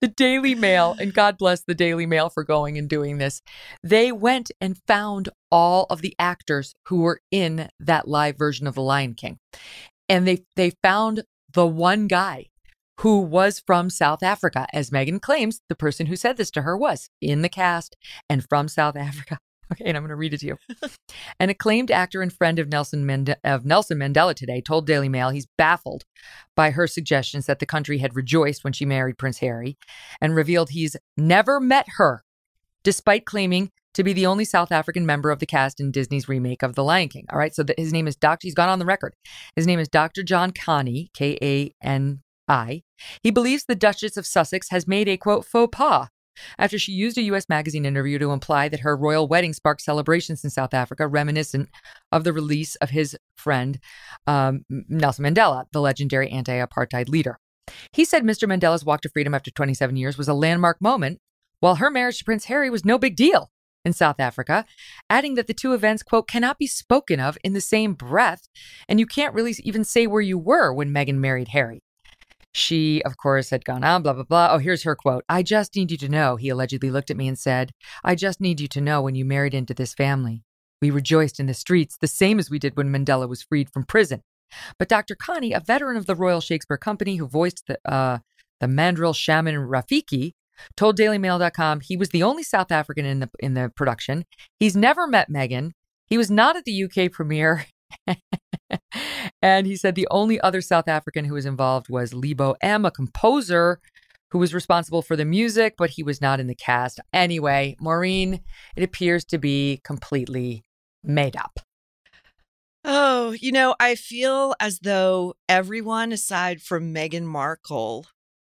The 0.00 0.06
Daily 0.06 0.54
Mail, 0.54 0.94
and 1.00 1.12
God 1.12 1.36
bless 1.36 1.62
the 1.64 1.74
Daily 1.74 2.06
Mail 2.06 2.28
for 2.28 2.44
going 2.44 2.78
and 2.78 2.88
doing 2.88 3.18
this. 3.18 3.42
They 3.82 4.12
went 4.12 4.52
and 4.60 4.78
found 4.86 5.28
all 5.50 5.86
of 5.90 6.02
the 6.02 6.14
actors 6.20 6.76
who 6.86 7.00
were 7.00 7.20
in 7.32 7.68
that 7.80 8.06
live 8.06 8.38
version 8.38 8.68
of 8.68 8.76
The 8.76 8.82
Lion 8.82 9.14
King. 9.14 9.40
And 10.08 10.24
they 10.24 10.44
they 10.54 10.70
found 10.80 11.24
the 11.52 11.66
one 11.66 12.06
guy 12.06 12.46
who 13.00 13.18
was 13.18 13.58
from 13.58 13.90
South 13.90 14.22
Africa, 14.22 14.68
as 14.72 14.90
Meghan 14.90 15.20
claims 15.20 15.62
the 15.68 15.74
person 15.74 16.06
who 16.06 16.14
said 16.14 16.36
this 16.36 16.52
to 16.52 16.62
her 16.62 16.76
was 16.76 17.10
in 17.20 17.42
the 17.42 17.48
cast 17.48 17.96
and 18.30 18.46
from 18.48 18.68
South 18.68 18.94
Africa. 18.94 19.38
Okay, 19.72 19.84
and 19.86 19.96
I'm 19.96 20.02
going 20.02 20.10
to 20.10 20.16
read 20.16 20.34
it 20.34 20.40
to 20.40 20.46
you. 20.46 20.58
An 21.40 21.50
acclaimed 21.50 21.90
actor 21.90 22.22
and 22.22 22.32
friend 22.32 22.58
of 22.58 22.68
Nelson, 22.68 23.34
of 23.44 23.64
Nelson 23.64 23.98
Mandela 23.98 24.34
today 24.34 24.60
told 24.60 24.86
Daily 24.86 25.08
Mail 25.08 25.30
he's 25.30 25.46
baffled 25.56 26.04
by 26.54 26.70
her 26.70 26.86
suggestions 26.86 27.46
that 27.46 27.58
the 27.58 27.66
country 27.66 27.98
had 27.98 28.14
rejoiced 28.14 28.64
when 28.64 28.72
she 28.72 28.84
married 28.84 29.18
Prince 29.18 29.38
Harry 29.38 29.76
and 30.20 30.34
revealed 30.34 30.70
he's 30.70 30.96
never 31.16 31.60
met 31.60 31.86
her, 31.96 32.24
despite 32.82 33.24
claiming 33.24 33.70
to 33.94 34.04
be 34.04 34.12
the 34.12 34.26
only 34.26 34.44
South 34.44 34.72
African 34.72 35.06
member 35.06 35.30
of 35.30 35.38
the 35.38 35.46
cast 35.46 35.80
in 35.80 35.92
Disney's 35.92 36.28
remake 36.28 36.62
of 36.62 36.74
The 36.74 36.84
Lion 36.84 37.08
King. 37.08 37.26
All 37.32 37.38
right, 37.38 37.54
so 37.54 37.62
the, 37.62 37.74
his 37.78 37.92
name 37.92 38.06
is 38.06 38.16
Dr. 38.16 38.46
He's 38.46 38.54
gone 38.54 38.68
on 38.68 38.80
the 38.80 38.84
record. 38.84 39.14
His 39.56 39.66
name 39.66 39.78
is 39.78 39.88
Dr. 39.88 40.22
John 40.22 40.50
Kani, 40.50 41.12
K 41.14 41.38
A 41.40 41.72
N 41.82 42.22
I. 42.48 42.82
He 43.22 43.30
believes 43.30 43.64
the 43.64 43.74
Duchess 43.74 44.16
of 44.16 44.26
Sussex 44.26 44.68
has 44.70 44.86
made 44.86 45.08
a 45.08 45.16
quote 45.16 45.46
faux 45.46 45.74
pas 45.76 46.08
after 46.58 46.78
she 46.78 46.92
used 46.92 47.18
a 47.18 47.22
U.S. 47.22 47.48
magazine 47.48 47.84
interview 47.84 48.18
to 48.18 48.32
imply 48.32 48.68
that 48.68 48.80
her 48.80 48.96
royal 48.96 49.28
wedding 49.28 49.52
sparked 49.52 49.82
celebrations 49.82 50.44
in 50.44 50.50
South 50.50 50.74
Africa, 50.74 51.06
reminiscent 51.06 51.68
of 52.12 52.24
the 52.24 52.32
release 52.32 52.76
of 52.76 52.90
his 52.90 53.16
friend 53.36 53.78
um, 54.26 54.64
Nelson 54.68 55.24
Mandela, 55.24 55.64
the 55.72 55.80
legendary 55.80 56.28
anti 56.30 56.54
apartheid 56.54 57.08
leader. 57.08 57.38
He 57.92 58.04
said 58.04 58.24
Mr. 58.24 58.48
Mandela's 58.48 58.84
walk 58.84 59.00
to 59.02 59.08
freedom 59.08 59.34
after 59.34 59.50
27 59.50 59.96
years 59.96 60.18
was 60.18 60.28
a 60.28 60.34
landmark 60.34 60.80
moment, 60.80 61.20
while 61.60 61.76
her 61.76 61.90
marriage 61.90 62.18
to 62.18 62.24
Prince 62.24 62.46
Harry 62.46 62.70
was 62.70 62.84
no 62.84 62.98
big 62.98 63.16
deal 63.16 63.50
in 63.84 63.92
South 63.92 64.18
Africa, 64.18 64.64
adding 65.10 65.34
that 65.34 65.46
the 65.46 65.54
two 65.54 65.74
events, 65.74 66.02
quote, 66.02 66.26
cannot 66.26 66.58
be 66.58 66.66
spoken 66.66 67.20
of 67.20 67.36
in 67.44 67.52
the 67.52 67.60
same 67.60 67.94
breath, 67.94 68.48
and 68.88 68.98
you 68.98 69.06
can't 69.06 69.34
really 69.34 69.54
even 69.62 69.84
say 69.84 70.06
where 70.06 70.22
you 70.22 70.38
were 70.38 70.72
when 70.72 70.90
Meghan 70.92 71.16
married 71.16 71.48
Harry. 71.48 71.83
She, 72.56 73.02
of 73.02 73.16
course, 73.16 73.50
had 73.50 73.64
gone 73.64 73.82
on, 73.82 74.02
blah, 74.02 74.12
blah, 74.12 74.22
blah. 74.22 74.48
Oh, 74.52 74.58
here's 74.58 74.84
her 74.84 74.94
quote 74.94 75.24
I 75.28 75.42
just 75.42 75.74
need 75.74 75.90
you 75.90 75.96
to 75.98 76.08
know, 76.08 76.36
he 76.36 76.48
allegedly 76.48 76.88
looked 76.88 77.10
at 77.10 77.16
me 77.16 77.26
and 77.26 77.38
said, 77.38 77.72
I 78.04 78.14
just 78.14 78.40
need 78.40 78.60
you 78.60 78.68
to 78.68 78.80
know 78.80 79.02
when 79.02 79.16
you 79.16 79.24
married 79.24 79.54
into 79.54 79.74
this 79.74 79.92
family. 79.92 80.42
We 80.80 80.90
rejoiced 80.90 81.40
in 81.40 81.46
the 81.46 81.54
streets, 81.54 81.96
the 82.00 82.06
same 82.06 82.38
as 82.38 82.50
we 82.50 82.60
did 82.60 82.76
when 82.76 82.92
Mandela 82.92 83.28
was 83.28 83.42
freed 83.42 83.70
from 83.70 83.84
prison. 83.84 84.22
But 84.78 84.88
Dr. 84.88 85.16
Kani, 85.16 85.56
a 85.56 85.58
veteran 85.58 85.96
of 85.96 86.06
the 86.06 86.14
Royal 86.14 86.40
Shakespeare 86.40 86.76
Company 86.76 87.16
who 87.16 87.26
voiced 87.26 87.64
the, 87.66 87.78
uh, 87.84 88.18
the 88.60 88.68
mandrill 88.68 89.14
shaman 89.14 89.56
Rafiki, 89.56 90.34
told 90.76 90.96
DailyMail.com 90.96 91.80
he 91.80 91.96
was 91.96 92.10
the 92.10 92.22
only 92.22 92.44
South 92.44 92.70
African 92.70 93.04
in 93.04 93.18
the 93.18 93.30
in 93.40 93.54
the 93.54 93.72
production. 93.74 94.24
He's 94.60 94.76
never 94.76 95.08
met 95.08 95.28
Meghan. 95.28 95.72
He 96.06 96.16
was 96.16 96.30
not 96.30 96.56
at 96.56 96.64
the 96.64 96.84
UK 96.84 97.10
premiere. 97.10 97.66
and 99.42 99.66
he 99.66 99.76
said 99.76 99.94
the 99.94 100.08
only 100.10 100.40
other 100.40 100.60
South 100.60 100.88
African 100.88 101.24
who 101.24 101.34
was 101.34 101.46
involved 101.46 101.88
was 101.88 102.14
Lebo 102.14 102.54
M, 102.60 102.84
a 102.84 102.90
composer 102.90 103.80
who 104.30 104.38
was 104.38 104.52
responsible 104.52 105.02
for 105.02 105.14
the 105.14 105.24
music, 105.24 105.74
but 105.78 105.90
he 105.90 106.02
was 106.02 106.20
not 106.20 106.40
in 106.40 106.48
the 106.48 106.54
cast. 106.54 106.98
Anyway, 107.12 107.76
Maureen, 107.80 108.40
it 108.76 108.82
appears 108.82 109.24
to 109.26 109.38
be 109.38 109.80
completely 109.84 110.64
made 111.04 111.36
up. 111.36 111.60
Oh, 112.84 113.30
you 113.30 113.52
know, 113.52 113.74
I 113.80 113.94
feel 113.94 114.54
as 114.60 114.80
though 114.80 115.34
everyone 115.48 116.12
aside 116.12 116.60
from 116.60 116.92
Meghan 116.92 117.22
Markle 117.22 118.06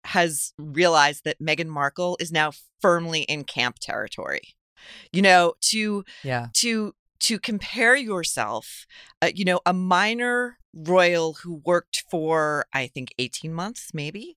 has 0.04 0.52
realized 0.58 1.24
that 1.24 1.40
Meghan 1.40 1.66
Markle 1.66 2.16
is 2.18 2.32
now 2.32 2.52
firmly 2.80 3.22
in 3.22 3.44
camp 3.44 3.78
territory. 3.80 4.54
You 5.12 5.22
know, 5.22 5.54
to 5.70 6.04
yeah. 6.24 6.48
to 6.54 6.94
to 7.22 7.38
compare 7.38 7.96
yourself, 7.96 8.86
uh, 9.22 9.30
you 9.34 9.44
know, 9.44 9.60
a 9.64 9.72
minor 9.72 10.58
royal 10.74 11.34
who 11.34 11.62
worked 11.64 12.04
for, 12.10 12.66
I 12.72 12.88
think, 12.88 13.14
18 13.18 13.52
months, 13.52 13.90
maybe, 13.94 14.36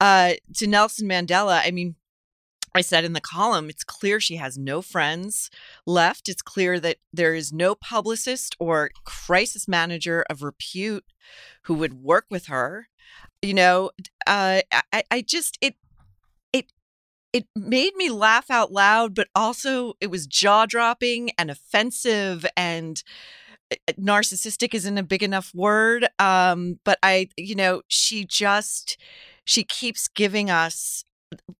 uh, 0.00 0.34
to 0.56 0.66
Nelson 0.66 1.08
Mandela. 1.08 1.62
I 1.64 1.70
mean, 1.70 1.96
I 2.74 2.82
said 2.82 3.04
in 3.04 3.14
the 3.14 3.20
column, 3.20 3.70
it's 3.70 3.82
clear 3.82 4.20
she 4.20 4.36
has 4.36 4.58
no 4.58 4.82
friends 4.82 5.50
left. 5.86 6.28
It's 6.28 6.42
clear 6.42 6.78
that 6.80 6.98
there 7.12 7.34
is 7.34 7.52
no 7.52 7.74
publicist 7.74 8.54
or 8.60 8.90
crisis 9.04 9.66
manager 9.66 10.24
of 10.28 10.42
repute 10.42 11.04
who 11.62 11.74
would 11.74 11.94
work 11.94 12.26
with 12.30 12.46
her. 12.46 12.88
You 13.40 13.54
know, 13.54 13.90
uh, 14.26 14.60
I, 14.92 15.02
I 15.10 15.22
just 15.22 15.56
it 15.60 15.76
it 17.32 17.46
made 17.54 17.94
me 17.96 18.10
laugh 18.10 18.50
out 18.50 18.72
loud, 18.72 19.14
but 19.14 19.28
also 19.34 19.94
it 20.00 20.10
was 20.10 20.26
jaw 20.26 20.66
dropping 20.66 21.30
and 21.38 21.50
offensive 21.50 22.46
and 22.56 23.02
uh, 23.70 23.76
narcissistic 24.00 24.74
isn't 24.74 24.98
a 24.98 25.02
big 25.02 25.22
enough 25.22 25.54
word. 25.54 26.08
Um, 26.18 26.78
but 26.84 26.98
I, 27.02 27.28
you 27.36 27.54
know, 27.54 27.82
she 27.88 28.24
just 28.24 28.96
she 29.44 29.64
keeps 29.64 30.08
giving 30.08 30.50
us 30.50 31.04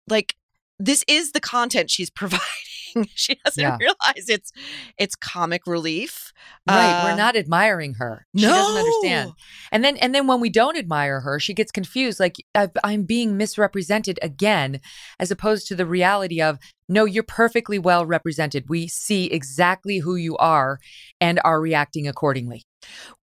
like 0.07 0.35
this 0.79 1.03
is 1.07 1.33
the 1.33 1.39
content 1.39 1.91
she's 1.91 2.09
providing. 2.09 2.45
she 3.15 3.35
doesn't 3.43 3.61
Yeah. 3.61 3.77
realize 3.79 4.25
it's 4.27 4.51
it's 4.97 5.15
comic 5.15 5.65
relief. 5.67 6.31
Right, 6.67 6.91
Uh, 6.93 7.03
we're 7.03 7.15
not 7.15 7.35
admiring 7.35 7.95
her. 7.95 8.25
No. 8.33 8.41
She 8.41 8.47
doesn't 8.47 8.77
understand. 8.77 9.31
And 9.71 9.83
then 9.83 9.97
and 9.97 10.15
then 10.15 10.27
when 10.27 10.39
we 10.39 10.49
don't 10.49 10.77
admire 10.77 11.21
her, 11.21 11.39
she 11.39 11.53
gets 11.53 11.71
confused 11.71 12.19
like 12.19 12.35
I- 12.55 12.69
I'm 12.83 13.03
being 13.03 13.37
misrepresented 13.37 14.19
again 14.21 14.79
as 15.19 15.31
opposed 15.31 15.67
to 15.67 15.75
the 15.75 15.85
reality 15.85 16.41
of 16.41 16.57
no, 16.87 17.05
you're 17.05 17.23
perfectly 17.23 17.77
well 17.77 18.05
represented. 18.05 18.65
We 18.69 18.87
see 18.87 19.25
exactly 19.27 19.99
who 19.99 20.15
you 20.15 20.35
are 20.37 20.79
and 21.21 21.39
are 21.43 21.61
reacting 21.61 22.07
accordingly. 22.07 22.63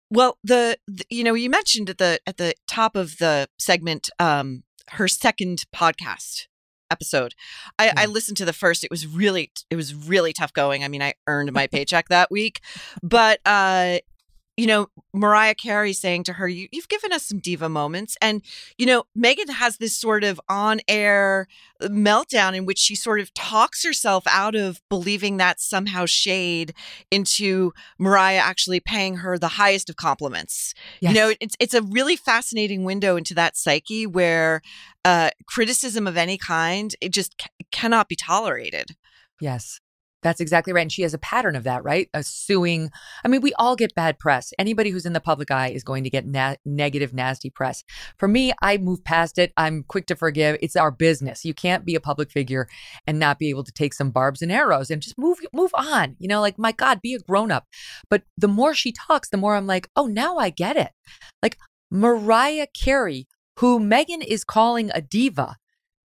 Well, 0.09 0.39
the, 0.45 0.79
the 0.87 1.05
you 1.11 1.25
know 1.25 1.35
you 1.35 1.51
mentioned 1.51 1.91
at 1.91 1.99
the 1.99 2.21
at 2.27 2.37
the 2.37 2.55
top 2.69 2.95
of 2.95 3.17
the 3.19 3.49
segment 3.59 4.09
um 4.21 4.63
her 4.91 5.09
second 5.09 5.65
podcast 5.75 6.47
episode. 6.91 7.35
I, 7.79 7.93
I 7.97 8.07
listened 8.07 8.37
to 8.39 8.45
the 8.45 8.53
first. 8.53 8.85
It 8.85 8.91
was 8.91 9.07
really 9.07 9.51
it 9.71 9.77
was 9.77 9.95
really 9.95 10.33
tough 10.33 10.53
going. 10.53 10.85
I 10.85 10.89
mean, 10.89 11.03
I 11.03 11.15
earned 11.27 11.53
my 11.53 11.67
paycheck 11.73 12.09
that 12.09 12.31
week, 12.31 12.61
but 13.03 13.41
uh 13.45 13.99
you 14.57 14.67
know, 14.67 14.89
Mariah 15.13 15.55
Carey 15.55 15.93
saying 15.93 16.25
to 16.25 16.35
her, 16.35 16.49
you, 16.49 16.69
You've 16.73 16.89
given 16.89 17.13
us 17.13 17.25
some 17.25 17.39
diva 17.39 17.69
moments. 17.69 18.17
And, 18.23 18.43
you 18.79 18.87
know, 18.87 19.05
Meghan 19.17 19.51
has 19.51 19.77
this 19.77 19.95
sort 19.95 20.25
of 20.25 20.41
on 20.49 20.81
air 20.89 21.47
meltdown 21.83 22.57
in 22.57 22.65
which 22.65 22.79
she 22.79 22.95
sort 22.95 23.21
of 23.21 23.33
talks 23.35 23.85
herself 23.85 24.25
out 24.27 24.55
of 24.55 24.81
believing 24.89 25.37
that 25.37 25.61
somehow 25.61 26.07
shade 26.07 26.73
into 27.11 27.73
Mariah 27.99 28.39
actually 28.39 28.81
paying 28.81 29.17
her 29.17 29.39
the 29.39 29.49
highest 29.49 29.91
of 29.91 29.97
compliments. 29.97 30.75
You 31.11 31.15
know, 31.15 31.35
it's 31.41 31.57
it's 31.61 31.75
a 31.75 31.83
really 31.83 32.17
fascinating 32.17 32.85
window 32.85 33.17
into 33.17 33.35
that 33.35 33.57
psyche 33.57 34.07
where 34.07 34.63
uh, 35.05 35.31
criticism 35.47 36.07
of 36.07 36.17
any 36.17 36.39
kind 36.39 36.95
it 37.01 37.11
just 37.11 37.37
ca- 37.39 37.49
cannot 37.71 38.09
be 38.09 38.17
tolerated. 38.17 38.97
Yes. 39.41 39.81
That's 40.23 40.41
exactly 40.41 40.73
right. 40.73 40.83
And 40.83 40.93
she 40.93 41.03
has 41.03 41.15
a 41.15 41.19
pattern 41.19 41.57
of 41.57 41.65
that, 41.65 41.85
right? 41.85 42.09
A 42.15 42.23
suing. 42.23 42.91
I 43.25 43.29
mean, 43.29 43.43
we 43.43 43.53
all 43.55 43.77
get 43.77 43.95
bad 43.95 44.19
press. 44.19 44.53
Anybody 44.59 44.91
who's 44.91 45.07
in 45.07 45.13
the 45.13 45.21
public 45.21 45.51
eye 45.51 45.69
is 45.69 45.85
going 45.85 46.05
to 46.05 46.11
get 46.11 46.27
na- 46.27 46.57
negative, 46.65 47.15
nasty 47.15 47.51
press. 47.51 47.85
For 48.19 48.27
me, 48.27 48.53
I 48.63 48.79
move 48.79 49.05
past 49.05 49.39
it. 49.39 49.53
I'm 49.57 49.85
quick 49.85 50.07
to 50.07 50.17
forgive. 50.17 50.57
It's 50.61 50.75
our 50.75 50.91
business. 50.91 51.45
You 51.45 51.55
can't 51.55 51.85
be 51.85 51.95
a 51.95 52.01
public 52.01 52.31
figure 52.31 52.67
and 53.07 53.19
not 53.19 53.39
be 53.39 53.51
able 53.51 53.65
to 53.65 53.73
take 53.73 53.95
some 53.95 54.11
barbs 54.11 54.43
and 54.43 54.51
arrows 54.51 54.91
and 54.91 55.03
just 55.03 55.19
move 55.19 55.39
move 55.53 55.71
on. 55.75 56.17
You 56.19 56.29
know, 56.29 56.41
like 56.41 56.59
my 56.59 56.73
God, 56.73 57.03
be 57.03 57.15
a 57.15 57.19
grown 57.19 57.53
up. 57.53 57.67
But 58.09 58.23
the 58.37 58.49
more 58.49 58.75
she 58.75 58.93
talks, 58.93 59.29
the 59.29 59.37
more 59.37 59.55
I'm 59.55 59.67
like, 59.67 59.89
oh, 59.97 60.07
now 60.07 60.39
I 60.39 60.51
get 60.51 60.77
it. 60.77 60.91
Like 61.43 61.59
Mariah 61.91 62.67
Carey, 62.75 63.29
who 63.59 63.79
Meghan 63.79 64.25
is 64.25 64.45
calling 64.45 64.91
a 64.95 65.01
diva, 65.01 65.57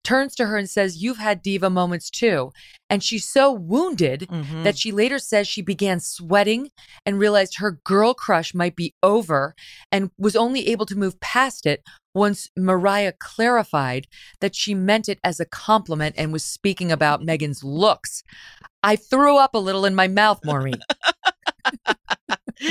turns 0.04 0.34
to 0.36 0.46
her 0.46 0.56
and 0.56 0.68
says, 0.68 1.02
You've 1.02 1.18
had 1.18 1.42
diva 1.42 1.70
moments 1.70 2.10
too. 2.10 2.52
And 2.88 3.02
she's 3.02 3.28
so 3.28 3.52
wounded 3.52 4.26
Mm-hmm. 4.30 4.62
that 4.64 4.78
she 4.78 4.92
later 4.92 5.18
says 5.18 5.46
she 5.46 5.62
began 5.62 6.00
sweating 6.00 6.70
and 7.04 7.18
realized 7.18 7.58
her 7.58 7.72
girl 7.84 8.14
crush 8.14 8.54
might 8.54 8.76
be 8.76 8.94
over 9.02 9.54
and 9.92 10.10
was 10.18 10.34
only 10.36 10.68
able 10.68 10.86
to 10.86 10.96
move 10.96 11.20
past 11.20 11.66
it 11.66 11.82
once 12.14 12.48
Mariah 12.56 13.12
clarified 13.18 14.06
that 14.40 14.54
she 14.56 14.74
meant 14.74 15.08
it 15.08 15.18
as 15.22 15.38
a 15.40 15.44
compliment 15.46 16.14
and 16.18 16.32
was 16.32 16.44
speaking 16.44 16.90
about 16.90 17.22
Meghan's 17.22 17.62
looks. 17.62 18.22
I 18.82 18.96
threw 18.96 19.36
up 19.38 19.54
a 19.54 19.58
little 19.58 19.84
in 19.84 19.94
my 19.94 20.08
mouth, 20.08 20.40
Maureen. 20.44 20.80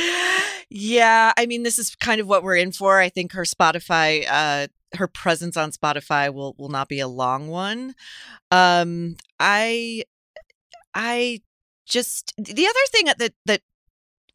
Yeah, 0.72 1.34
I 1.36 1.48
mean, 1.48 1.64
this 1.64 1.80
is 1.80 1.96
kind 1.96 2.22
of 2.22 2.28
what 2.28 2.44
we're 2.44 2.56
in 2.56 2.72
for. 2.72 3.00
I 3.00 3.10
think 3.10 3.32
her 3.32 3.42
Spotify, 3.44 4.26
uh, 4.30 4.68
her 4.96 5.08
presence 5.08 5.56
on 5.58 5.72
Spotify 5.72 6.34
will 6.34 6.56
will 6.58 6.70
not 6.70 6.90
be 6.90 7.00
a 7.00 7.08
long 7.08 7.48
one. 7.48 7.96
Um, 8.52 9.16
I, 9.40 10.04
I 10.94 11.42
just 11.86 12.34
the 12.38 12.66
other 12.66 12.80
thing 12.92 13.06
that 13.18 13.34
that 13.46 13.62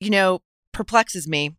you 0.01 0.11
know 0.11 0.43
perplexes 0.73 1.27
me. 1.27 1.57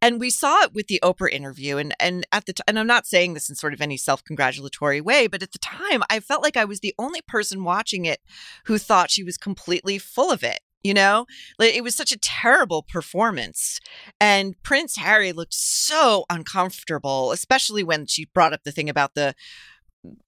And 0.00 0.20
we 0.20 0.30
saw 0.30 0.62
it 0.62 0.72
with 0.72 0.86
the 0.86 1.00
Oprah 1.02 1.32
interview, 1.32 1.78
and 1.78 1.92
and 1.98 2.24
at 2.30 2.46
the 2.46 2.52
t- 2.52 2.62
and 2.68 2.78
I'm 2.78 2.86
not 2.86 3.06
saying 3.06 3.34
this 3.34 3.50
in 3.50 3.56
sort 3.56 3.72
of 3.72 3.80
any 3.80 3.96
self 3.96 4.22
congratulatory 4.22 5.00
way, 5.00 5.26
but 5.26 5.42
at 5.42 5.50
the 5.50 5.58
time 5.58 6.04
I 6.08 6.20
felt 6.20 6.44
like 6.44 6.56
I 6.56 6.64
was 6.64 6.78
the 6.78 6.94
only 6.96 7.22
person 7.22 7.64
watching 7.64 8.04
it 8.04 8.20
who 8.66 8.78
thought 8.78 9.10
she 9.10 9.24
was 9.24 9.36
completely 9.36 9.98
full 9.98 10.30
of 10.30 10.44
it. 10.44 10.60
You 10.84 10.94
know, 10.94 11.26
like 11.58 11.74
it 11.74 11.82
was 11.82 11.94
such 11.96 12.12
a 12.12 12.18
terrible 12.18 12.82
performance, 12.88 13.80
and 14.20 14.54
Prince 14.62 14.96
Harry 14.96 15.32
looked 15.32 15.54
so 15.54 16.24
uncomfortable, 16.30 17.32
especially 17.32 17.82
when 17.82 18.06
she 18.06 18.26
brought 18.26 18.52
up 18.52 18.62
the 18.64 18.72
thing 18.72 18.88
about 18.88 19.14
the 19.14 19.34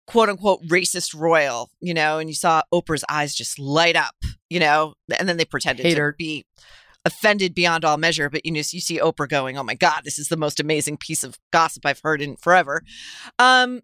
quote 0.06 0.28
unquote 0.28 0.62
racist 0.66 1.14
royal. 1.18 1.70
You 1.80 1.94
know, 1.94 2.18
and 2.18 2.28
you 2.28 2.34
saw 2.34 2.62
Oprah's 2.74 3.04
eyes 3.08 3.34
just 3.34 3.58
light 3.58 3.96
up. 3.96 4.16
You 4.48 4.58
know, 4.60 4.94
and 5.18 5.28
then 5.28 5.36
they 5.36 5.44
pretended 5.44 5.86
Hater. 5.86 6.12
to 6.12 6.16
be 6.16 6.44
offended 7.06 7.54
beyond 7.54 7.82
all 7.82 7.96
measure 7.96 8.28
but 8.28 8.44
you 8.44 8.52
know 8.52 8.58
you 8.58 8.62
see 8.78 8.98
oprah 8.98 9.26
going 9.26 9.56
oh 9.56 9.62
my 9.62 9.74
god 9.74 10.02
this 10.04 10.18
is 10.18 10.28
the 10.28 10.36
most 10.36 10.60
amazing 10.60 10.98
piece 10.98 11.24
of 11.24 11.38
gossip 11.50 11.86
i've 11.86 12.00
heard 12.04 12.20
in 12.20 12.36
forever 12.36 12.82
um 13.38 13.80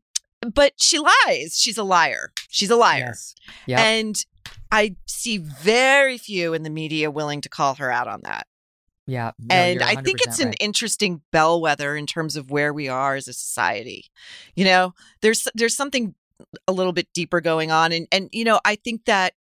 but 0.54 0.74
she 0.76 0.98
lies 0.98 1.58
she's 1.58 1.78
a 1.78 1.82
liar 1.82 2.30
she's 2.50 2.68
a 2.68 2.76
liar 2.76 3.14
Yep. 3.66 3.78
and 3.78 4.26
i 4.70 4.94
see 5.06 5.38
very 5.38 6.18
few 6.18 6.54
in 6.54 6.62
the 6.62 6.70
media 6.70 7.10
willing 7.10 7.40
to 7.40 7.48
call 7.48 7.74
her 7.74 7.90
out 7.90 8.08
on 8.08 8.20
that 8.22 8.46
yeah. 9.06 9.30
no, 9.38 9.54
and 9.54 9.82
I 9.82 9.94
think 9.96 10.18
100% 10.18 10.26
it's 10.26 10.38
an 10.40 10.52
interesting 10.54 11.22
bellwether 11.30 11.96
in 11.96 12.06
terms 12.06 12.34
of 12.36 12.50
where 12.50 12.72
we 12.72 12.88
are 12.88 13.14
as 13.14 13.28
a 13.28 13.32
society. 13.32 14.06
You 14.56 14.64
know, 14.64 14.94
there's 15.22 15.46
there's 15.54 15.76
something 15.76 16.14
a 16.66 16.72
little 16.72 16.92
bit 16.92 17.08
deeper 17.14 17.40
going 17.40 17.70
on, 17.70 17.92
and 17.92 18.08
and 18.10 18.28
you 18.32 18.44
know, 18.44 18.60
I 18.64 18.74
think 18.74 19.04
that 19.04 19.34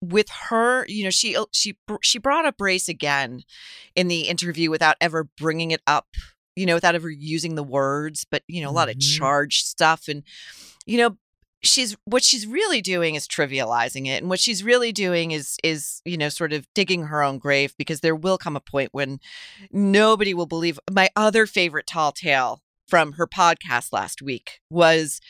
with 0.00 0.28
her, 0.48 0.86
you 0.88 1.04
know, 1.04 1.10
she 1.10 1.36
she 1.52 1.76
she 2.00 2.18
brought 2.18 2.46
up 2.46 2.60
race 2.60 2.88
again 2.88 3.42
in 3.94 4.08
the 4.08 4.22
interview 4.22 4.70
without 4.70 4.96
ever 5.00 5.24
bringing 5.36 5.70
it 5.70 5.82
up. 5.86 6.06
You 6.56 6.66
know, 6.66 6.74
without 6.74 6.94
ever 6.94 7.10
using 7.10 7.56
the 7.56 7.64
words, 7.64 8.24
but 8.30 8.42
you 8.46 8.62
know, 8.62 8.70
a 8.70 8.72
lot 8.72 8.88
of 8.88 8.96
Mhm. 8.96 9.18
charged 9.18 9.66
stuff, 9.66 10.08
and 10.08 10.22
you 10.86 10.98
know, 10.98 11.18
she's 11.66 11.96
what 12.04 12.22
she's 12.22 12.46
really 12.46 12.80
doing 12.80 13.14
is 13.14 13.26
trivializing 13.26 14.06
it 14.06 14.20
and 14.22 14.28
what 14.28 14.40
she's 14.40 14.62
really 14.62 14.92
doing 14.92 15.30
is 15.30 15.56
is 15.64 16.00
you 16.04 16.16
know 16.16 16.28
sort 16.28 16.52
of 16.52 16.66
digging 16.74 17.04
her 17.04 17.22
own 17.22 17.38
grave 17.38 17.74
because 17.78 18.00
there 18.00 18.16
will 18.16 18.38
come 18.38 18.56
a 18.56 18.60
point 18.60 18.90
when 18.92 19.18
nobody 19.72 20.34
will 20.34 20.46
believe 20.46 20.78
my 20.90 21.08
other 21.16 21.46
favorite 21.46 21.86
tall 21.86 22.12
tale 22.12 22.60
from 22.86 23.12
her 23.12 23.26
podcast 23.26 23.92
last 23.92 24.20
week 24.20 24.60
was 24.70 25.20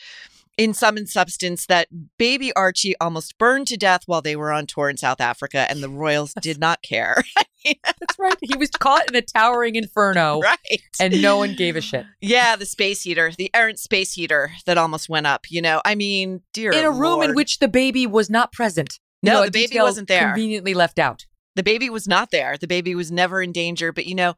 in 0.57 0.73
sum 0.73 0.95
and 0.97 1.09
substance 1.09 1.65
that 1.65 1.87
baby 2.17 2.53
Archie 2.53 2.95
almost 3.01 3.37
burned 3.37 3.67
to 3.67 3.77
death 3.77 4.03
while 4.05 4.21
they 4.21 4.35
were 4.35 4.51
on 4.51 4.65
tour 4.65 4.89
in 4.89 4.97
South 4.97 5.19
Africa 5.19 5.65
and 5.69 5.83
the 5.83 5.89
royals 5.89 6.33
did 6.41 6.59
not 6.59 6.81
care. 6.81 7.23
That's 7.65 8.19
right. 8.19 8.37
He 8.41 8.55
was 8.57 8.69
caught 8.69 9.09
in 9.09 9.15
a 9.15 9.21
towering 9.21 9.75
inferno. 9.75 10.41
Right. 10.45 10.81
And 10.99 11.21
no 11.21 11.37
one 11.37 11.55
gave 11.55 11.75
a 11.75 11.81
shit. 11.81 12.05
yeah, 12.21 12.55
the 12.55 12.65
space 12.65 13.01
heater, 13.01 13.31
the 13.37 13.49
errant 13.53 13.79
space 13.79 14.13
heater 14.13 14.51
that 14.65 14.77
almost 14.77 15.09
went 15.09 15.25
up, 15.27 15.49
you 15.49 15.61
know. 15.61 15.81
I 15.83 15.95
mean, 15.95 16.41
dear 16.53 16.71
in 16.71 16.85
a 16.85 16.91
room 16.91 17.21
in 17.23 17.33
which 17.35 17.59
the 17.59 17.67
baby 17.67 18.05
was 18.07 18.29
not 18.29 18.51
present. 18.51 18.99
You 19.21 19.31
No, 19.31 19.39
know, 19.39 19.45
the 19.45 19.51
baby 19.51 19.79
wasn't 19.79 20.07
there. 20.07 20.27
Conveniently 20.33 20.73
left 20.75 20.99
out. 20.99 21.25
the 21.55 21.63
baby 21.63 21.89
was 21.89 22.07
not 22.07 22.29
there. 22.31 22.57
The 22.57 22.67
baby 22.67 22.93
was 22.93 23.11
never 23.11 23.41
in 23.41 23.51
danger. 23.51 23.91
But 23.91 24.05
you 24.05 24.13
know, 24.15 24.35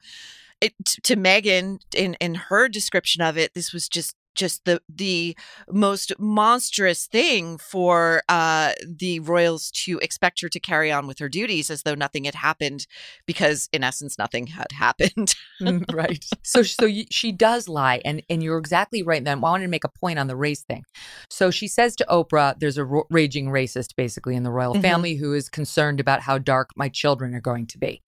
it, 0.62 0.74
to 1.04 1.16
Meghan 1.18 1.80
in 1.94 2.14
in 2.22 2.36
her 2.36 2.70
description 2.70 3.22
of 3.22 3.38
it, 3.38 3.54
this 3.54 3.74
was 3.74 3.90
just 3.90 4.16
just 4.38 4.64
the 4.64 4.82
the 4.88 5.36
most 5.70 6.14
monstrous 6.18 7.06
thing 7.08 7.58
for 7.58 8.22
uh, 8.30 8.72
the 8.88 9.20
royals 9.20 9.70
to 9.72 9.98
expect 10.00 10.40
her 10.42 10.48
to 10.50 10.60
carry 10.60 10.92
on 10.92 11.08
with 11.08 11.20
her 11.20 11.28
duties 11.28 11.70
as 11.70 11.84
though 11.84 11.96
nothing 11.96 12.24
had 12.24 12.36
happened, 12.36 12.88
because 13.26 13.68
in 13.74 13.84
essence, 13.84 14.18
nothing 14.18 14.48
had 14.48 14.72
happened. 14.72 15.36
right. 15.92 16.24
So 16.44 16.64
so 16.64 16.88
she 17.10 17.32
does 17.34 17.68
lie, 17.68 18.02
and 18.06 18.22
and 18.30 18.42
you're 18.42 18.58
exactly 18.60 19.04
right. 19.04 19.24
Then 19.24 19.40
I 19.40 19.42
wanted 19.42 19.64
to 19.64 19.70
make 19.70 19.84
a 19.84 19.90
point 19.90 20.18
on 20.20 20.28
the 20.28 20.36
race 20.36 20.64
thing. 20.64 20.84
So 21.30 21.52
she 21.52 21.68
says 21.68 21.96
to 21.98 22.06
Oprah, 22.10 22.56
"There's 22.60 22.78
a 22.78 22.86
ro- 22.86 23.08
raging 23.10 23.48
racist, 23.48 23.96
basically, 23.98 24.36
in 24.36 24.44
the 24.44 24.52
royal 24.52 24.76
Mhm. 24.76 24.82
family 24.82 25.16
who 25.16 25.34
is 25.34 25.50
concerned 25.50 26.00
about 26.00 26.22
how 26.22 26.38
dark 26.38 26.70
my 26.78 26.88
children 26.90 27.34
are 27.34 27.42
going 27.42 27.66
to 27.68 27.78
be." 27.78 28.02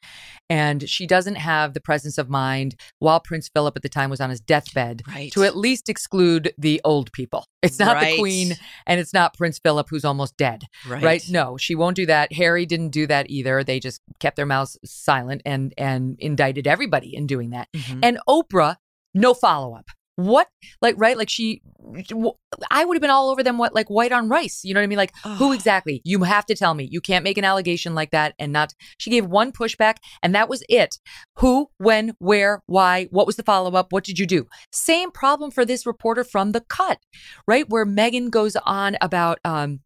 And 0.50 0.90
she 0.90 1.06
doesn't 1.06 1.36
have 1.36 1.74
the 1.74 1.82
presence 1.82 2.18
of 2.18 2.30
mind 2.30 2.76
while 3.00 3.20
Prince 3.20 3.50
Philip 3.54 3.76
at 3.76 3.82
the 3.84 3.90
time 3.90 4.10
was 4.10 4.22
on 4.22 4.30
his 4.30 4.40
deathbed 4.42 5.02
Right. 5.08 5.32
to 5.34 5.44
at 5.44 5.56
least 5.58 5.90
exclude 5.90 6.19
exclude 6.20 6.54
the 6.58 6.82
old 6.84 7.12
people. 7.14 7.46
It's 7.62 7.80
not 7.80 7.96
Right. 7.96 8.12
the 8.16 8.20
queen 8.20 8.54
and 8.86 9.00
it's 9.00 9.14
not 9.14 9.36
Prince 9.38 9.60
Philip 9.60 9.88
who's 9.90 10.06
almost 10.06 10.38
dead. 10.38 10.64
Right. 10.88 11.24
No, 11.30 11.58
she 11.58 11.76
won't 11.76 11.96
do 11.96 12.06
that. 12.06 12.34
Harry 12.34 12.66
didn't 12.66 12.90
do 12.90 13.08
that 13.08 13.30
either. 13.30 13.64
They 13.64 13.80
just 13.80 14.02
kept 14.20 14.36
their 14.36 14.46
mouths 14.46 14.78
silent 14.86 15.41
and 15.46 15.74
and 15.78 16.16
indicted 16.20 16.68
everybody 16.68 17.16
in 17.16 17.28
doing 17.28 17.50
that. 17.52 17.68
Mhm. 17.76 18.00
And 18.04 18.20
Oprah, 18.28 18.78
no 19.14 19.34
follow 19.34 19.76
up. 19.76 19.88
What 20.20 20.48
like 20.82 20.96
right 20.98 21.18
like 21.18 21.30
she 21.30 21.62
I 22.70 22.84
would 22.84 22.96
have 22.96 23.02
been 23.02 23.10
all 23.10 23.30
over 23.30 23.41
them 23.41 23.58
what 23.58 23.74
like 23.74 23.90
white 23.90 24.12
on 24.12 24.28
rice 24.28 24.66
you 24.66 24.74
know 24.74 24.82
what 24.82 24.84
I 24.84 24.88
mean 24.88 24.98
like 24.98 25.14
who 25.38 25.54
exactly 25.54 26.02
you 26.04 26.24
have 26.24 26.46
to 26.48 26.56
tell 26.56 26.74
me 26.74 26.90
you 26.91 27.00
can't 27.00 27.24
make 27.24 27.38
an 27.38 27.46
allegation 27.46 27.96
like 27.96 28.12
that 28.12 28.34
and 28.38 28.52
not 28.52 28.74
she 28.98 29.10
gave 29.10 29.26
one 29.26 29.54
pushback 29.54 29.96
and 30.22 30.36
that 30.36 30.50
was 30.50 30.62
it 30.68 30.98
who 31.38 31.70
when 31.78 32.16
where 32.20 32.62
why 32.66 33.06
what 33.12 33.26
was 33.26 33.38
the 33.38 33.44
follow 33.44 33.72
up 33.80 33.94
what 33.94 34.04
did 34.04 34.20
you 34.20 34.26
do 34.26 34.46
same 34.74 35.10
problem 35.10 35.52
for 35.52 35.64
this 35.64 35.86
reporter 35.86 36.26
from 36.26 36.52
the 36.52 36.62
cut 36.62 37.00
right 37.48 37.70
where 37.70 37.86
Meghan 37.86 38.30
goes 38.30 38.58
on 38.66 38.98
about 39.02 39.40
um 39.46 39.80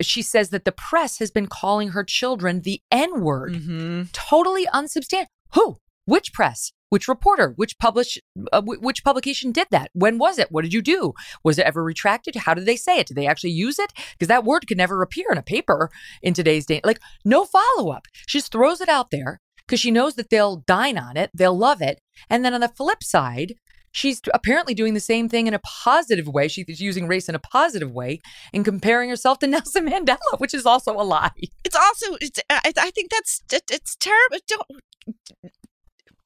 she 0.00 0.22
says 0.22 0.50
that 0.50 0.64
the 0.64 0.72
press 0.72 1.18
has 1.20 1.30
been 1.30 1.46
calling 1.46 1.90
her 1.90 2.02
children 2.04 2.62
the 2.62 2.80
N 2.90 3.20
word 3.20 3.52
Mm-hmm. 3.54 4.02
totally 4.12 4.66
unsubstantiated. 4.72 5.28
Who? 5.54 5.78
Which 6.04 6.32
press? 6.32 6.72
Which 6.92 7.08
reporter? 7.08 7.54
Which 7.56 7.78
publish? 7.78 8.18
Uh, 8.52 8.60
which 8.60 9.02
publication 9.02 9.50
did 9.50 9.66
that? 9.70 9.90
When 9.94 10.18
was 10.18 10.38
it? 10.38 10.52
What 10.52 10.60
did 10.60 10.74
you 10.74 10.82
do? 10.82 11.14
Was 11.42 11.58
it 11.58 11.64
ever 11.64 11.82
retracted? 11.82 12.36
How 12.36 12.52
did 12.52 12.66
they 12.66 12.76
say 12.76 12.98
it? 12.98 13.06
Did 13.06 13.16
they 13.16 13.26
actually 13.26 13.52
use 13.52 13.78
it? 13.78 13.94
Because 14.12 14.28
that 14.28 14.44
word 14.44 14.66
could 14.68 14.76
never 14.76 15.00
appear 15.00 15.24
in 15.32 15.38
a 15.38 15.42
paper 15.42 15.88
in 16.20 16.34
today's 16.34 16.66
day. 16.66 16.82
Like 16.84 17.00
no 17.24 17.46
follow 17.46 17.92
up. 17.92 18.08
She 18.26 18.40
just 18.40 18.52
throws 18.52 18.82
it 18.82 18.90
out 18.90 19.10
there 19.10 19.40
because 19.66 19.80
she 19.80 19.90
knows 19.90 20.16
that 20.16 20.28
they'll 20.28 20.56
dine 20.66 20.98
on 20.98 21.16
it, 21.16 21.30
they'll 21.32 21.56
love 21.56 21.80
it, 21.80 21.98
and 22.28 22.44
then 22.44 22.52
on 22.52 22.60
the 22.60 22.68
flip 22.68 23.02
side. 23.02 23.54
She's 23.94 24.20
apparently 24.34 24.74
doing 24.74 24.92
the 24.92 25.00
same 25.00 25.30
thing 25.30 25.46
in 25.46 25.54
a 25.54 25.60
positive 25.60 26.26
way. 26.26 26.48
She's 26.48 26.80
using 26.80 27.08
race 27.08 27.28
in 27.28 27.34
a 27.34 27.38
positive 27.38 27.90
way 27.90 28.20
and 28.52 28.66
comparing 28.66 29.08
herself 29.08 29.38
to 29.38 29.46
Nelson 29.54 29.88
Mandela, 29.88 30.38
which 30.38 30.52
is 30.52 30.66
also 30.66 30.92
a 30.92 31.04
lie. 31.04 31.30
It's 31.64 31.76
also, 31.76 32.16
it's, 32.20 32.40
I, 32.50 32.72
I 32.76 32.90
think 32.90 33.10
that's, 33.10 33.42
it's 33.50 33.96
terrible. 33.96 34.38
Don't, 34.46 34.82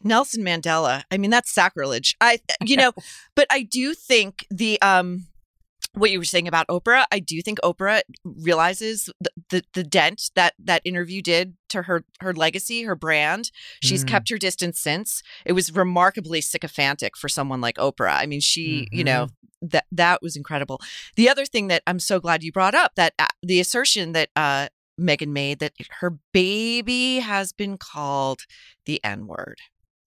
Nelson 0.07 0.45
Mandela. 0.45 1.03
I 1.11 1.19
mean, 1.19 1.31
that's 1.31 1.51
sacrilege. 1.51 2.17
I, 2.21 2.39
you 2.65 2.77
know, 2.77 2.93
but 3.35 3.47
I 3.51 3.63
do 3.63 3.95
think 3.95 4.47
the, 4.51 4.81
um, 4.83 5.27
what 5.95 6.11
you 6.11 6.19
were 6.19 6.25
saying 6.25 6.47
about 6.47 6.67
Oprah, 6.69 7.05
I 7.11 7.19
do 7.21 7.41
think 7.41 7.59
Oprah 7.63 8.03
realizes 8.25 9.09
the, 9.21 9.31
the, 9.49 9.63
the 9.73 9.83
dent 9.83 10.31
that 10.35 10.53
that 10.63 10.83
interview 10.85 11.23
did 11.23 11.55
to 11.71 11.83
her 11.83 12.05
her 12.21 12.35
legacy, 12.35 12.83
her 12.83 12.95
brand. 12.95 13.51
She's 13.83 14.05
Mm. 14.05 14.09
kept 14.09 14.29
her 14.29 14.37
distance 14.37 14.79
since. 14.79 15.23
It 15.47 15.53
was 15.53 15.73
remarkably 15.75 16.43
sycophantic 16.43 17.17
for 17.17 17.31
someone 17.31 17.63
like 17.63 17.77
Oprah. 17.77 18.15
I 18.15 18.27
mean, 18.27 18.41
she, 18.41 18.89
you 18.93 19.05
know, 19.05 19.29
that 19.63 19.87
that 19.91 20.21
was 20.21 20.37
incredible. 20.37 20.81
The 21.17 21.31
other 21.31 21.47
thing 21.47 21.69
that 21.69 21.83
I'm 21.87 21.99
so 22.01 22.21
glad 22.21 22.43
you 22.43 22.53
brought 22.53 22.75
up 22.75 22.93
that 22.97 23.15
uh, 23.19 23.29
the 23.43 23.59
assertion 23.61 24.13
that 24.13 24.29
uh, 24.37 24.69
Meghan 25.01 25.29
made 25.29 25.61
that 25.61 25.73
her 26.01 26.19
baby 26.33 27.21
has 27.21 27.53
been 27.53 27.79
called 27.79 28.41
the 28.85 29.03
N 29.03 29.27
word. 29.27 29.59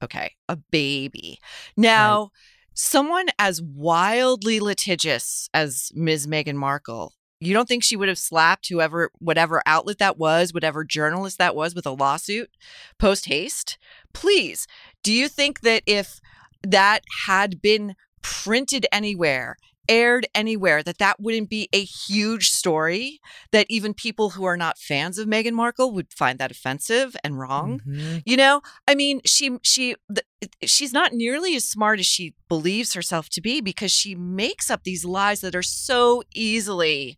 Okay, 0.01 0.31
a 0.47 0.55
baby. 0.55 1.39
Now, 1.75 2.31
someone 2.73 3.27
as 3.37 3.61
wildly 3.61 4.59
litigious 4.59 5.49
as 5.53 5.91
Ms. 5.93 6.27
Meghan 6.27 6.55
Markle. 6.55 7.13
You 7.41 7.53
don't 7.53 7.67
think 7.67 7.83
she 7.83 7.95
would 7.95 8.09
have 8.09 8.17
slapped 8.17 8.67
whoever, 8.67 9.11
whatever 9.19 9.61
outlet 9.65 9.97
that 9.99 10.17
was, 10.17 10.53
whatever 10.53 10.83
journalist 10.83 11.37
that 11.37 11.55
was 11.55 11.73
with 11.73 11.85
a 11.85 11.91
lawsuit 11.91 12.49
post 12.97 13.25
haste? 13.27 13.77
Please, 14.13 14.67
do 15.03 15.13
you 15.13 15.29
think 15.29 15.61
that 15.61 15.83
if 15.85 16.19
that 16.63 17.03
had 17.25 17.61
been 17.61 17.95
printed 18.21 18.85
anywhere, 18.91 19.55
aired 19.89 20.27
anywhere, 20.33 20.83
that 20.83 20.99
that 20.99 21.19
wouldn't 21.19 21.49
be 21.49 21.67
a 21.73 21.83
huge 21.83 22.51
story? 22.51 23.19
That 23.51 23.65
even 23.69 23.93
people 23.93 24.31
who 24.31 24.45
are 24.45 24.55
not 24.55 24.77
fans 24.77 25.17
of 25.17 25.27
Meghan 25.27 25.53
Markle 25.53 25.91
would 25.91 26.13
find 26.13 26.39
that 26.39 26.51
offensive 26.51 27.15
and 27.23 27.37
wrong? 27.39 27.81
You 28.25 28.37
know, 28.37 28.61
I 28.87 28.95
mean, 28.95 29.19
she 29.25 29.57
she 29.63 29.95
th- 30.13 30.51
she's 30.63 30.93
not 30.93 31.11
nearly 31.13 31.55
as 31.55 31.65
smart 31.65 31.99
as 31.99 32.05
she 32.05 32.33
believes 32.47 32.93
herself 32.93 33.27
to 33.29 33.41
be 33.41 33.59
because 33.59 33.91
she 33.91 34.15
makes 34.15 34.69
up 34.69 34.83
these 34.83 35.03
lies 35.03 35.41
that 35.41 35.55
are 35.55 35.63
so 35.63 36.23
easily 36.33 37.17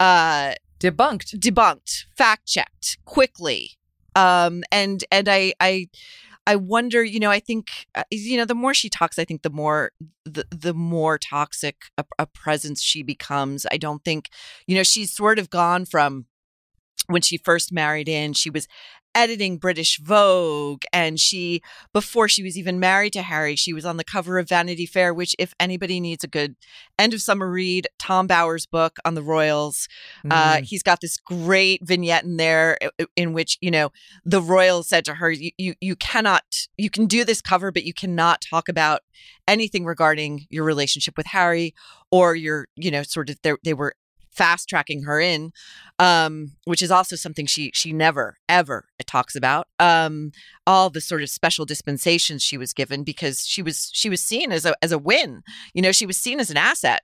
uh 0.00 0.52
debunked 0.80 1.38
debunked 1.38 2.04
fact 2.16 2.46
checked 2.46 2.98
quickly 3.04 3.72
um 4.16 4.62
and 4.70 5.04
and 5.10 5.28
i 5.28 5.52
i 5.60 5.88
I 6.46 6.56
wonder, 6.56 7.04
you 7.04 7.20
know, 7.20 7.30
I 7.30 7.38
think, 7.38 7.68
uh, 7.94 8.02
you 8.10 8.36
know, 8.36 8.44
the 8.44 8.54
more 8.54 8.74
she 8.74 8.88
talks, 8.88 9.18
I 9.18 9.24
think 9.24 9.42
the 9.42 9.50
more, 9.50 9.92
the, 10.24 10.44
the 10.50 10.74
more 10.74 11.16
toxic 11.18 11.76
a, 11.96 12.04
a 12.18 12.26
presence 12.26 12.82
she 12.82 13.02
becomes. 13.02 13.64
I 13.70 13.76
don't 13.76 14.04
think, 14.04 14.28
you 14.66 14.76
know, 14.76 14.82
she's 14.82 15.12
sort 15.12 15.38
of 15.38 15.50
gone 15.50 15.84
from 15.84 16.26
when 17.06 17.22
she 17.22 17.36
first 17.36 17.72
married 17.72 18.08
in, 18.08 18.32
she 18.32 18.50
was 18.50 18.66
editing 19.14 19.58
British 19.58 19.98
Vogue. 19.98 20.82
And 20.92 21.18
she, 21.20 21.62
before 21.92 22.28
she 22.28 22.42
was 22.42 22.56
even 22.56 22.80
married 22.80 23.12
to 23.14 23.22
Harry, 23.22 23.56
she 23.56 23.72
was 23.72 23.84
on 23.84 23.96
the 23.96 24.04
cover 24.04 24.38
of 24.38 24.48
Vanity 24.48 24.86
Fair, 24.86 25.12
which, 25.12 25.34
if 25.38 25.54
anybody 25.60 26.00
needs 26.00 26.24
a 26.24 26.28
good 26.28 26.56
end 26.98 27.14
of 27.14 27.20
summer 27.22 27.50
read, 27.50 27.86
Tom 27.98 28.26
Bower's 28.26 28.66
book 28.66 28.96
on 29.04 29.14
the 29.14 29.22
royals. 29.22 29.88
Uh, 30.30 30.56
Mm. 30.56 30.64
he's 30.64 30.82
got 30.82 31.00
this 31.00 31.16
great 31.16 31.80
vignette 31.86 32.24
in 32.24 32.36
there 32.36 32.78
in 33.16 33.32
which, 33.32 33.58
you 33.60 33.70
know, 33.70 33.90
the 34.24 34.40
royals 34.40 34.88
said 34.88 35.04
to 35.04 35.14
her, 35.14 35.30
you, 35.30 35.50
you, 35.58 35.74
you 35.80 35.96
cannot, 35.96 36.42
you 36.76 36.90
can 36.90 37.06
do 37.06 37.24
this 37.24 37.40
cover, 37.40 37.70
but 37.70 37.84
you 37.84 37.94
cannot 37.94 38.40
talk 38.40 38.68
about 38.68 39.00
anything 39.48 39.84
regarding 39.84 40.46
your 40.50 40.64
relationship 40.64 41.16
with 41.16 41.26
Harry 41.26 41.74
or 42.10 42.34
your, 42.34 42.68
you 42.76 42.90
know, 42.90 43.02
sort 43.02 43.30
of, 43.30 43.38
they 43.42 43.74
were 43.74 43.94
fast 44.32 44.68
tracking 44.68 45.02
her 45.02 45.20
in 45.20 45.52
um 45.98 46.52
which 46.64 46.82
is 46.82 46.90
also 46.90 47.16
something 47.16 47.46
she 47.46 47.70
she 47.74 47.92
never 47.92 48.38
ever 48.48 48.86
talks 49.06 49.34
about 49.36 49.68
um 49.78 50.32
all 50.66 50.88
the 50.90 51.00
sort 51.00 51.22
of 51.22 51.28
special 51.28 51.64
dispensations 51.64 52.42
she 52.42 52.56
was 52.56 52.72
given 52.72 53.04
because 53.04 53.46
she 53.46 53.62
was 53.62 53.90
she 53.92 54.08
was 54.08 54.22
seen 54.22 54.50
as 54.52 54.64
a 54.64 54.74
as 54.82 54.92
a 54.92 54.98
win. 54.98 55.42
You 55.74 55.82
know 55.82 55.92
she 55.92 56.06
was 56.06 56.16
seen 56.16 56.40
as 56.40 56.50
an 56.50 56.56
asset 56.56 57.02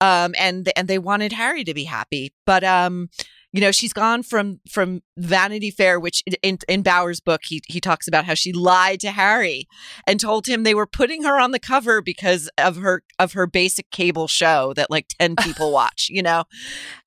um 0.00 0.34
and 0.38 0.70
and 0.76 0.88
they 0.88 0.98
wanted 0.98 1.32
Harry 1.32 1.64
to 1.64 1.74
be 1.74 1.84
happy. 1.84 2.32
But 2.46 2.64
um 2.64 3.10
you 3.52 3.60
know 3.60 3.72
she's 3.72 3.92
gone 3.92 4.22
from 4.22 4.60
from 4.70 5.02
Vanity 5.16 5.70
Fair 5.70 5.98
which 5.98 6.22
in 6.42 6.58
in 6.68 6.82
Bower's 6.82 7.20
book 7.20 7.40
he 7.44 7.60
he 7.68 7.80
talks 7.80 8.06
about 8.06 8.24
how 8.24 8.34
she 8.34 8.52
lied 8.52 9.00
to 9.00 9.10
Harry 9.10 9.66
and 10.06 10.20
told 10.20 10.46
him 10.46 10.62
they 10.62 10.74
were 10.74 10.86
putting 10.86 11.24
her 11.24 11.38
on 11.40 11.50
the 11.50 11.58
cover 11.58 12.00
because 12.00 12.48
of 12.58 12.76
her 12.76 13.02
of 13.18 13.32
her 13.32 13.46
basic 13.46 13.90
cable 13.90 14.28
show 14.28 14.72
that 14.74 14.90
like 14.90 15.06
10 15.18 15.36
people 15.40 15.72
watch 15.72 16.08
you 16.10 16.22
know 16.22 16.44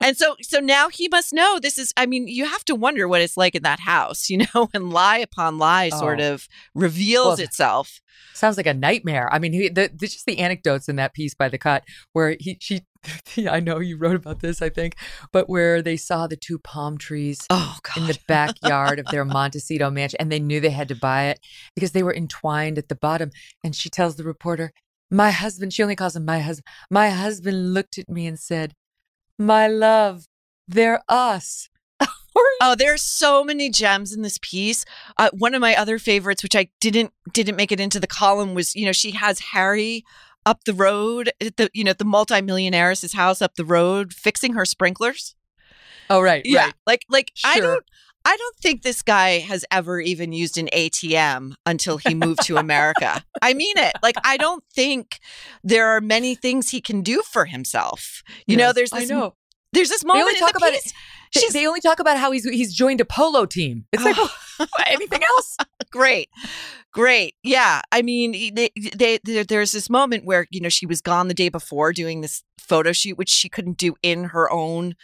and 0.02 0.18
so 0.18 0.36
so 0.42 0.60
now 0.60 0.90
he 0.90 1.08
must 1.08 1.34
know 1.34 1.60
this 1.60 1.78
is 1.78 1.94
i 1.98 2.06
mean 2.06 2.28
you 2.28 2.46
have 2.46 2.66
to 2.66 2.76
wonder 2.76 3.08
what 3.08 3.22
it's 3.22 3.38
like 3.38 3.56
in 3.56 3.64
that 3.64 3.80
house 3.80 4.30
you 4.32 4.40
know 4.54 4.70
and 4.74 4.92
lie 4.92 5.18
upon 5.20 5.58
lie 5.58 5.90
sort 5.90 6.20
Oh. 6.20 6.34
of 6.34 6.48
reveals 6.76 7.38
Well, 7.38 7.46
itself 7.46 8.00
Sounds 8.36 8.58
like 8.58 8.68
a 8.68 8.74
nightmare. 8.74 9.28
I 9.32 9.40
mean, 9.40 9.54
he, 9.54 9.70
the, 9.70 9.90
the, 9.94 10.08
just 10.08 10.26
the 10.26 10.38
anecdotes 10.40 10.88
in 10.88 10.98
that 10.98 11.14
piece 11.14 11.34
by 11.34 11.50
the 11.50 11.58
cut 11.58 11.84
where 12.14 12.36
he, 12.40 12.58
she, 12.60 12.82
I 13.50 13.60
know 13.60 13.80
you 13.80 13.98
wrote 13.98 14.16
about 14.16 14.40
this, 14.40 14.62
I 14.62 14.70
think, 14.70 14.96
but 15.32 15.50
where 15.50 15.82
they 15.82 15.98
saw 15.98 16.28
the 16.28 16.36
two 16.36 16.60
palm 16.60 16.98
trees 16.98 17.40
oh, 17.50 17.78
in 17.98 18.08
the 18.08 18.20
backyard 18.28 19.00
of 19.00 19.06
their 19.08 19.26
Montecito 19.34 19.90
mansion 19.90 20.18
and 20.20 20.32
they 20.32 20.40
knew 20.40 20.60
they 20.60 20.70
had 20.70 20.88
to 20.90 20.96
buy 20.96 21.26
it 21.26 21.40
because 21.76 21.92
they 21.92 22.04
were 22.04 22.16
entwined 22.16 22.78
at 22.78 22.90
the 22.90 22.96
bottom. 22.96 23.32
And 23.64 23.76
she 23.76 23.90
tells 23.90 24.16
the 24.16 24.24
reporter, 24.24 24.74
My 25.12 25.32
husband, 25.32 25.74
she 25.74 25.84
only 25.84 25.96
calls 25.96 26.16
him 26.16 26.26
my 26.26 26.40
husband, 26.40 26.66
my 26.90 27.10
husband 27.10 27.74
looked 27.74 27.98
at 27.98 28.10
me 28.10 28.28
and 28.28 28.40
said, 28.40 28.74
My 29.38 29.68
love, 29.68 30.28
they're 30.68 31.02
us. 31.10 31.70
oh 32.62 32.76
there's 32.78 33.02
so 33.02 33.44
many 33.44 33.70
gems 33.70 34.12
in 34.12 34.24
this 34.24 34.40
piece 34.42 34.86
uh, 35.18 35.30
one 35.34 35.54
of 35.54 35.62
my 35.62 35.76
other 35.76 36.00
favorites 36.00 36.42
which 36.42 36.56
i 36.56 36.68
didn't 36.82 37.14
didn't 37.32 37.56
make 37.56 37.72
it 37.72 37.80
into 37.80 38.00
the 38.00 38.08
column 38.08 38.56
was 38.56 38.76
you 38.76 38.86
know 38.86 38.92
she 38.92 39.12
has 39.12 39.40
harry 39.40 40.04
up 40.46 40.64
the 40.66 40.74
road 40.74 41.32
at 41.42 41.58
the 41.58 41.70
you 41.74 41.84
know 41.84 41.94
the 41.94 42.06
multimillionaire's 42.06 43.12
house 43.14 43.42
up 43.42 43.56
the 43.56 43.66
road 43.66 44.14
fixing 44.14 44.54
her 44.54 44.66
sprinklers 44.66 45.36
Oh, 46.10 46.22
right. 46.22 46.42
yeah 46.46 46.66
right. 46.66 46.74
like 46.86 47.06
like 47.10 47.32
i 47.46 47.60
don't 47.60 47.84
I 48.26 48.38
don't 48.38 48.56
think 48.56 48.84
this 48.84 49.02
guy 49.02 49.40
has 49.40 49.66
ever 49.70 50.00
even 50.00 50.32
used 50.32 50.58
an 50.58 50.70
ATM 50.74 51.56
until 51.66 51.98
he 51.98 52.14
moved 52.16 52.44
to 52.44 52.56
America. 52.56 53.22
I 53.42 53.54
mean 53.54 53.78
it. 53.78 53.92
Like 54.02 54.16
I 54.24 54.38
don't 54.38 54.64
think 54.74 55.20
there 55.62 55.90
are 55.90 56.00
many 56.00 56.34
things 56.34 56.70
he 56.70 56.80
can 56.80 57.02
do 57.02 57.22
for 57.30 57.44
himself. 57.44 58.24
You 58.48 58.56
know, 58.56 58.68
Yes, 58.68 58.76
there's 58.76 58.94
I 58.94 59.00
this 59.02 59.10
know. 59.10 59.36
there's 59.74 59.90
this 59.90 60.04
They 60.04 60.08
moment 60.08 60.22
only 60.28 60.36
in 60.36 60.40
talk 60.40 60.56
about 60.56 60.72
piece- 60.72 60.86
it. 60.86 60.94
They, 61.34 61.60
they 61.60 61.68
only 61.68 61.82
talk 61.82 62.00
about 62.00 62.18
how 62.18 62.32
he's 62.32 62.46
he's 62.46 62.74
joined 62.74 63.02
a 63.02 63.06
polo 63.06 63.46
team. 63.46 63.86
It's 63.92 64.04
like 64.04 64.18
anything 64.88 65.22
else. 65.24 65.58
Great, 65.92 66.30
great. 66.92 67.36
Yeah, 67.44 67.82
I 67.92 68.02
mean, 68.02 68.54
they, 68.54 68.72
they, 68.96 69.20
there, 69.24 69.44
there's 69.44 69.72
this 69.72 69.90
moment 69.90 70.26
where 70.26 70.48
you 70.52 70.62
know 70.62 70.70
she 70.70 70.86
was 70.86 71.02
gone 71.02 71.28
the 71.28 71.34
day 71.34 71.50
before 71.50 71.94
doing 71.94 72.22
this 72.22 72.44
photo 72.60 72.92
shoot, 72.92 73.18
which 73.18 73.30
she 73.30 73.50
couldn't 73.50 73.78
do 73.78 73.96
in 74.02 74.26
her 74.26 74.52
own 74.52 74.96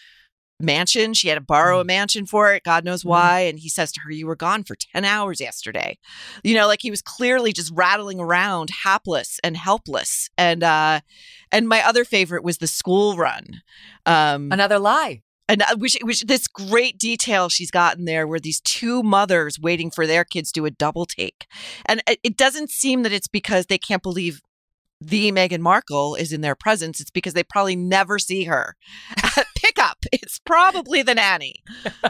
mansion. 0.60 1.14
She 1.14 1.30
had 1.30 1.35
to 1.35 1.41
borrow 1.41 1.80
a 1.80 1.85
mansion 1.85 2.26
for 2.26 2.53
it. 2.53 2.64
God 2.64 2.84
knows 2.84 3.06
why. 3.06 3.41
And 3.41 3.60
he 3.60 3.69
says 3.69 3.91
to 3.93 4.01
her, 4.01 4.11
You 4.11 4.27
were 4.27 4.35
gone 4.35 4.64
for 4.64 4.76
10 4.76 5.06
hours 5.06 5.39
yesterday. 5.39 5.97
You 6.43 6.56
know, 6.56 6.68
like 6.68 6.81
he 6.81 6.91
was 6.91 7.01
clearly 7.01 7.53
just 7.53 7.72
rattling 7.73 8.19
around, 8.19 8.69
hapless 8.84 9.39
and 9.43 9.56
helpless. 9.56 10.30
And, 10.38 10.64
uh, 10.64 11.01
and 11.51 11.68
my 11.68 11.81
other 11.85 12.06
favorite 12.06 12.43
was 12.43 12.57
the 12.57 12.68
school 12.68 13.15
run. 13.15 13.61
Um, 14.06 14.49
Another 14.51 14.80
lie. 14.80 15.22
And 15.50 15.62
uh, 15.64 15.76
which, 15.78 15.98
which 16.04 16.22
this 16.22 16.48
great 16.48 16.98
detail 16.98 17.50
she's 17.50 17.72
gotten 17.72 18.06
there 18.06 18.26
where 18.26 18.40
these 18.40 18.62
two 18.62 19.04
mothers 19.04 19.60
waiting 19.60 19.92
for 19.92 20.08
their 20.08 20.24
kids 20.24 20.52
do 20.52 20.66
a 20.66 20.72
double 20.72 21.06
take 21.06 21.46
and 21.86 22.02
it, 22.08 22.20
it 22.24 22.38
doesn't 22.38 22.70
seem 22.70 23.04
that 23.04 23.12
it's 23.12 23.28
because 23.28 23.66
they 23.66 23.78
can't 23.78 24.04
believe 24.04 24.42
the 25.02 25.32
Meghan 25.32 25.60
Markle 25.60 26.16
is 26.16 26.34
in 26.34 26.42
their 26.42 26.56
presence. 26.56 27.00
It's 27.00 27.10
because 27.10 27.34
they 27.34 27.44
probably 27.44 27.76
never 27.76 28.20
see 28.20 28.44
her 28.46 28.76
at 29.38 29.48
pickup. 29.56 29.98
It's 30.12 30.40
probably 30.40 31.02
the 31.04 31.16
nanny. 31.16 31.64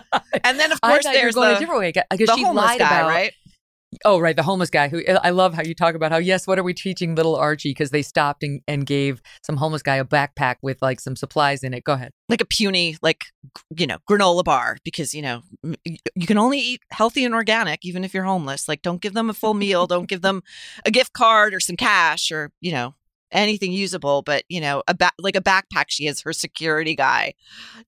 And 0.44 0.60
then, 0.60 0.72
of 0.72 0.80
course, 0.82 1.03
thought 1.03 1.14
you 1.14 1.20
were 1.20 1.24
there's 1.24 1.36
going 1.36 1.49
the, 1.49 1.56
a 1.56 1.60
different 1.60 1.80
way 1.80 1.91
because 1.91 2.28
the 2.28 2.36
she 2.36 2.44
homeless 2.44 2.66
lied 2.66 2.80
guy, 2.80 2.99
about 2.99 3.10
right? 3.10 3.34
Oh, 4.06 4.20
right, 4.20 4.36
the 4.36 4.44
homeless 4.44 4.70
guy 4.70 4.88
who 4.88 5.02
I 5.24 5.32
love 5.32 5.56
how 5.56 5.64
you 5.64 5.74
talk 5.74 5.95
about 5.95 6.11
how 6.11 6.18
yes, 6.18 6.45
what 6.45 6.60
are 6.60 6.64
we 6.64 6.76
teaching 6.76 7.16
little 7.16 7.36
Archie 7.36 7.72
because 7.72 7.90
they 7.90 8.03
stopped 8.03 8.44
and, 8.44 8.61
and 8.68 8.86
gave 8.86 9.22
some 9.44 9.57
homeless 9.57 9.82
guy 9.82 9.95
a 9.95 10.06
backpack 10.06 10.57
with 10.61 10.80
like 10.82 10.99
some 10.99 11.16
supplies 11.16 11.64
in 11.64 11.74
it. 11.74 11.84
Go 11.84 11.94
ahead. 11.94 12.11
Like 12.28 12.41
a 12.41 12.45
puny, 12.45 12.98
like, 13.02 13.26
you 13.76 13.88
know, 13.88 13.98
granola 14.07 14.44
bar 14.44 14.78
because, 14.84 15.16
you 15.16 15.24
know, 15.24 15.41
you 15.84 16.28
can 16.28 16.38
only 16.38 16.60
eat 16.60 16.82
healthy 16.91 17.26
and 17.26 17.34
organic 17.34 17.84
even 17.84 18.03
if 18.03 18.14
you're 18.14 18.26
homeless. 18.26 18.68
Like, 18.68 18.84
don't 18.84 19.02
give 19.02 19.16
them 19.16 19.30
a 19.30 19.34
full 19.34 19.56
meal. 19.56 19.88
don't 19.88 20.07
give 20.07 20.22
them 20.22 20.44
a 20.86 20.91
gift 20.91 21.14
card 21.14 21.56
or 21.56 21.60
some 21.60 21.76
cash 21.76 22.32
or, 22.32 22.52
you 22.61 22.72
know, 22.72 22.94
anything 23.31 23.72
usable 23.72 24.22
but 24.22 24.43
you 24.49 24.60
know 24.60 24.81
a 24.88 24.93
ba- 24.93 25.11
like 25.19 25.35
a 25.35 25.41
backpack 25.41 25.85
she 25.89 26.07
is 26.07 26.22
her 26.22 26.34
security 26.34 26.95
guy 26.95 27.34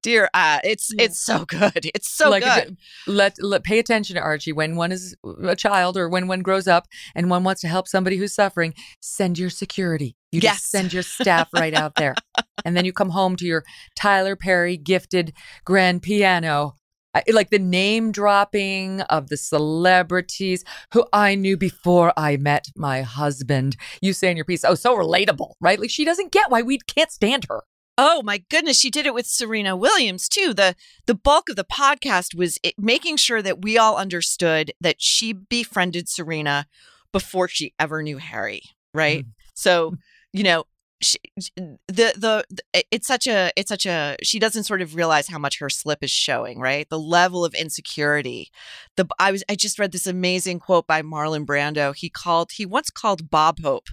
dear 0.02 0.30
uh 0.34 0.60
it's 0.64 0.94
it's 1.00 1.20
so 1.20 1.46
good 1.46 1.90
it's 1.96 2.10
so 2.10 2.30
like 2.30 2.44
good 2.44 2.78
let, 3.08 3.36
let 3.42 3.64
pay 3.64 3.80
attention 3.80 4.16
to 4.16 4.22
Archie 4.22 4.52
when 4.54 4.76
one 4.76 4.92
is 4.92 5.16
a 5.44 5.56
child 5.56 5.98
or 5.98 6.08
when 6.10 6.28
one 6.28 6.42
grows 6.42 6.68
up 6.68 6.88
and 7.16 7.30
one 7.30 7.44
wants 7.44 7.62
to 7.62 7.68
help 7.68 7.88
somebody 7.88 8.18
who's 8.18 8.34
suffering. 8.34 8.74
Send 9.00 9.38
your 9.40 9.50
security. 9.50 10.16
You 10.32 10.40
Yes. 10.42 10.56
just 10.58 10.72
send 10.72 10.94
your 10.94 11.04
staff 11.04 11.50
right 11.54 11.74
out 11.74 11.96
there, 11.96 12.16
and 12.66 12.78
then 12.78 12.86
you 12.86 12.94
come 12.94 13.10
home 13.10 13.36
to 13.38 13.46
your 13.46 13.64
Tyler 13.96 14.36
Perry 14.36 14.78
gifted 14.78 15.34
grand 15.66 16.02
piano. 16.02 16.76
I, 17.14 17.24
like 17.32 17.50
the 17.50 17.60
name 17.60 18.12
dropping 18.12 19.02
of 19.02 19.28
the 19.28 19.38
celebrities 19.38 20.64
who 20.94 21.06
I 21.12 21.36
knew 21.36 21.58
before 21.58 22.14
I 22.16 22.38
met 22.38 22.68
my 22.76 23.02
husband. 23.02 23.76
You 24.02 24.14
say 24.14 24.32
in 24.32 24.38
your 24.38 24.46
piece, 24.46 24.64
oh, 24.64 24.76
so 24.76 24.96
relatable, 24.96 25.54
right? 25.60 25.80
Like 25.80 25.90
she 25.90 26.06
doesn't 26.06 26.32
get 26.32 26.50
why 26.50 26.62
we 26.62 26.80
can't 26.80 27.12
stand 27.12 27.46
her. 27.50 27.64
Oh 27.98 28.22
my 28.24 28.44
goodness, 28.50 28.80
she 28.80 28.90
did 28.90 29.06
it 29.06 29.14
with 29.14 29.28
Serena 29.28 29.76
Williams 29.76 30.30
too. 30.30 30.54
The 30.54 30.76
the 31.06 31.14
bulk 31.14 31.50
of 31.50 31.56
the 31.56 31.66
podcast 31.66 32.34
was 32.34 32.58
making 32.78 33.18
sure 33.18 33.42
that 33.42 33.62
we 33.62 33.78
all 33.78 33.98
understood 33.98 34.72
that 34.80 35.02
she 35.02 35.34
befriended 35.34 36.08
Serena 36.08 36.68
before 37.12 37.48
she 37.48 37.74
ever 37.78 38.02
knew 38.02 38.18
Harry, 38.18 38.64
right? 38.94 39.26
Mm. 39.26 39.32
So, 39.54 39.96
you 40.32 40.44
know, 40.44 40.64
she, 41.02 41.18
the, 41.56 41.74
the 41.88 42.44
it's 42.92 43.08
such 43.08 43.28
a 43.28 43.52
it's 43.56 43.70
such 43.70 43.86
a 43.86 44.16
she 44.24 44.40
doesn't 44.40 44.64
sort 44.64 44.82
of 44.82 44.96
realize 44.96 45.28
how 45.28 45.38
much 45.40 45.60
her 45.60 45.70
slip 45.70 46.04
is 46.04 46.12
showing, 46.12 46.60
right? 46.60 46.88
The 46.90 47.00
level 47.00 47.44
of 47.44 47.54
insecurity. 47.54 48.50
The 48.98 49.08
I 49.20 49.32
was 49.32 49.44
I 49.50 49.56
just 49.56 49.80
read 49.80 49.92
this 49.92 50.08
amazing 50.08 50.60
quote 50.60 50.88
by 50.88 51.02
Marlon 51.02 51.46
Brando. 51.46 51.96
He 51.96 52.10
called 52.10 52.52
he 52.54 52.66
once 52.66 52.90
called 52.90 53.30
Bob 53.30 53.60
Hope 53.62 53.88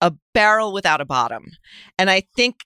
a 0.00 0.12
barrel 0.34 0.72
without 0.72 1.00
a 1.00 1.04
bottom. 1.04 1.52
And 1.98 2.10
I 2.10 2.22
think 2.36 2.60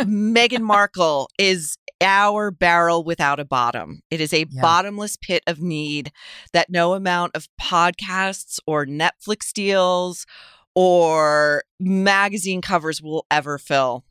Meghan 0.00 0.60
Markle 0.62 1.28
is 1.38 1.76
our 2.00 2.50
barrel 2.50 3.04
without 3.04 3.40
a 3.40 3.44
bottom. 3.44 4.00
It 4.10 4.20
is 4.20 4.32
a 4.34 4.46
Yeah. 4.50 4.62
bottomless 4.62 5.16
pit 5.16 5.42
of 5.46 5.60
need 5.60 6.12
that 6.52 6.68
no 6.70 6.94
amount 6.94 7.34
of 7.34 7.48
podcasts 7.60 8.58
or 8.66 8.84
Netflix 8.86 9.52
deals 9.52 10.26
or 10.74 11.64
magazine 11.80 12.60
covers 12.60 13.02
will 13.02 13.26
ever 13.30 13.58
fill. 13.58 14.04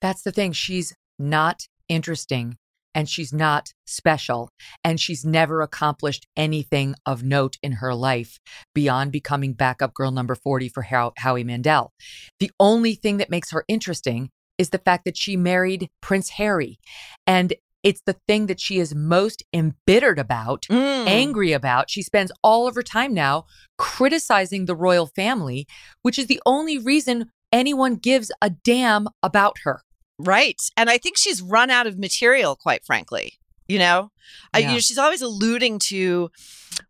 That's 0.00 0.22
the 0.22 0.32
thing. 0.32 0.52
She's 0.52 0.94
not 1.18 1.66
interesting 1.88 2.56
and 2.94 3.08
she's 3.08 3.32
not 3.32 3.72
special 3.86 4.50
and 4.82 5.00
she's 5.00 5.24
never 5.24 5.62
accomplished 5.62 6.26
anything 6.36 6.94
of 7.06 7.22
note 7.22 7.56
in 7.62 7.72
her 7.72 7.94
life 7.94 8.38
beyond 8.74 9.12
becoming 9.12 9.52
backup 9.52 9.94
girl 9.94 10.10
number 10.10 10.34
40 10.34 10.68
for 10.68 10.82
How- 10.82 11.12
Howie 11.18 11.44
Mandel. 11.44 11.92
The 12.40 12.50
only 12.58 12.94
thing 12.94 13.18
that 13.18 13.30
makes 13.30 13.50
her 13.50 13.64
interesting 13.68 14.30
is 14.58 14.70
the 14.70 14.78
fact 14.78 15.04
that 15.04 15.16
she 15.16 15.36
married 15.36 15.88
Prince 16.00 16.30
Harry. 16.30 16.78
And 17.26 17.54
it's 17.82 18.02
the 18.06 18.16
thing 18.26 18.46
that 18.46 18.60
she 18.60 18.78
is 18.78 18.94
most 18.94 19.42
embittered 19.52 20.18
about, 20.18 20.66
Mm. 20.70 21.06
angry 21.06 21.52
about. 21.52 21.88
She 21.90 22.02
spends 22.02 22.32
all 22.42 22.66
of 22.66 22.74
her 22.74 22.82
time 22.82 23.14
now 23.14 23.44
criticizing 23.78 24.64
the 24.66 24.74
royal 24.76 25.06
family, 25.06 25.66
which 26.02 26.18
is 26.18 26.26
the 26.26 26.42
only 26.44 26.76
reason 26.78 27.30
anyone 27.52 27.94
gives 27.96 28.30
a 28.42 28.50
damn 28.50 29.08
about 29.22 29.58
her. 29.64 29.82
Right. 30.18 30.60
And 30.76 30.90
I 30.90 30.98
think 30.98 31.16
she's 31.16 31.40
run 31.40 31.70
out 31.70 31.86
of 31.86 31.98
material, 31.98 32.56
quite 32.56 32.84
frankly. 32.84 33.34
You 33.68 33.78
know, 33.78 34.10
I, 34.54 34.60
you 34.60 34.66
know, 34.68 34.78
she's 34.78 34.96
always 34.96 35.20
alluding 35.20 35.78
to, 35.90 36.30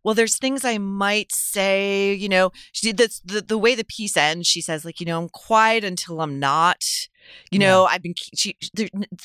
well, 0.01 0.15
there's 0.15 0.37
things 0.37 0.63
I 0.63 0.77
might 0.77 1.29
say. 1.33 2.13
You 2.13 2.29
know, 2.29 2.51
she 2.71 2.93
that's 2.93 3.19
the 3.19 3.41
the 3.41 3.57
way 3.57 3.75
the 3.75 3.83
piece 3.83 4.15
ends. 4.15 4.47
She 4.47 4.61
says, 4.61 4.85
like, 4.85 5.01
you 5.01 5.05
know, 5.05 5.19
I'm 5.21 5.27
quiet 5.27 5.83
until 5.83 6.21
I'm 6.21 6.39
not. 6.39 6.81
You 7.51 7.59
know, 7.59 7.85
I've 7.85 8.01
been 8.01 8.13
she 8.35 8.55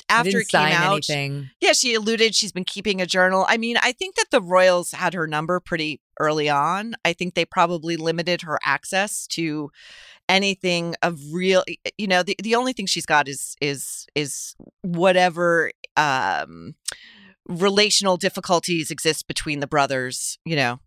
after 0.09 0.39
it 0.39 0.47
came 0.49 0.61
out. 0.61 0.93
anything. 1.09 1.49
Yeah, 1.61 1.73
she 1.73 1.93
alluded 1.93 2.35
she's 2.35 2.51
been 2.51 2.63
keeping 2.65 3.01
a 3.01 3.05
journal. 3.05 3.45
I 3.47 3.57
mean, 3.57 3.77
I 3.81 3.91
think 3.91 4.15
that 4.15 4.27
the 4.31 4.41
royals 4.41 4.91
had 4.91 5.13
her 5.13 5.27
number 5.27 5.59
pretty 5.59 6.01
early 6.19 6.49
on. 6.49 6.95
I 7.03 7.13
think 7.13 7.33
they 7.35 7.45
probably 7.45 7.97
limited 7.97 8.41
her 8.43 8.57
access 8.65 9.27
to 9.27 9.69
anything 10.27 10.95
of 11.03 11.19
real 11.31 11.63
you 11.99 12.07
know 12.07 12.23
the, 12.23 12.35
the 12.41 12.55
only 12.55 12.73
thing 12.73 12.87
she's 12.87 13.05
got 13.05 13.27
is 13.27 13.55
is 13.61 14.07
is 14.15 14.55
whatever 14.81 15.71
um 15.97 16.73
relational 17.47 18.17
difficulties 18.17 18.89
exist 18.89 19.27
between 19.27 19.59
the 19.59 19.67
brothers 19.67 20.39
you 20.45 20.55
know 20.55 20.79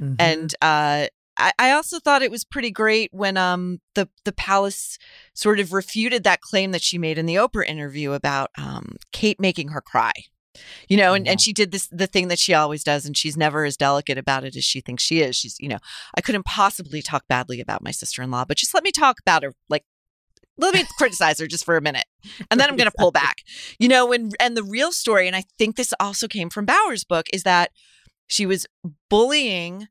Mhm. 0.00 0.16
and 0.20 0.54
uh 0.62 1.06
I, 1.38 1.52
I 1.58 1.70
also 1.72 1.98
thought 1.98 2.22
it 2.22 2.30
was 2.30 2.44
pretty 2.44 2.70
great 2.70 3.10
when 3.12 3.36
um 3.36 3.80
the 3.94 4.08
the 4.24 4.32
palace 4.32 4.98
sort 5.34 5.60
of 5.60 5.72
refuted 5.72 6.24
that 6.24 6.40
claim 6.40 6.72
that 6.72 6.82
she 6.82 6.98
made 6.98 7.18
in 7.18 7.26
the 7.26 7.36
Oprah 7.36 7.66
interview 7.66 8.12
about 8.12 8.50
um 8.56 8.96
Kate 9.12 9.40
making 9.40 9.68
her 9.68 9.80
cry. 9.80 10.12
You 10.88 10.96
know, 10.96 11.14
and, 11.14 11.26
and 11.26 11.40
she 11.40 11.52
did 11.52 11.72
this 11.72 11.88
the 11.90 12.06
thing 12.06 12.28
that 12.28 12.38
she 12.38 12.54
always 12.54 12.84
does, 12.84 13.06
and 13.06 13.16
she's 13.16 13.36
never 13.36 13.64
as 13.64 13.76
delicate 13.76 14.18
about 14.18 14.44
it 14.44 14.54
as 14.54 14.64
she 14.64 14.80
thinks 14.80 15.02
she 15.02 15.20
is. 15.20 15.34
She's, 15.34 15.56
you 15.58 15.68
know, 15.68 15.78
I 16.16 16.20
couldn't 16.20 16.44
possibly 16.44 17.02
talk 17.02 17.26
badly 17.26 17.60
about 17.60 17.82
my 17.82 17.90
sister 17.90 18.22
in 18.22 18.30
law, 18.30 18.44
but 18.44 18.56
just 18.56 18.72
let 18.72 18.84
me 18.84 18.92
talk 18.92 19.18
about 19.18 19.42
her 19.42 19.52
like 19.68 19.84
let 20.56 20.74
me 20.74 20.84
criticize 20.98 21.40
her 21.40 21.48
just 21.48 21.64
for 21.64 21.76
a 21.76 21.80
minute 21.80 22.04
and 22.48 22.60
then 22.60 22.70
i'm 22.70 22.76
going 22.76 22.88
to 22.88 22.96
pull 22.96 23.10
back 23.24 23.38
you 23.80 23.88
know 23.88 24.12
and 24.12 24.36
and 24.38 24.56
the 24.56 24.62
real 24.62 24.92
story 24.92 25.26
and 25.26 25.34
i 25.34 25.42
think 25.58 25.74
this 25.74 25.92
also 25.98 26.28
came 26.28 26.48
from 26.48 26.64
Bower's 26.64 27.02
book 27.02 27.26
is 27.32 27.42
that 27.42 27.70
she 28.28 28.46
was 28.46 28.66
bullying 29.10 29.88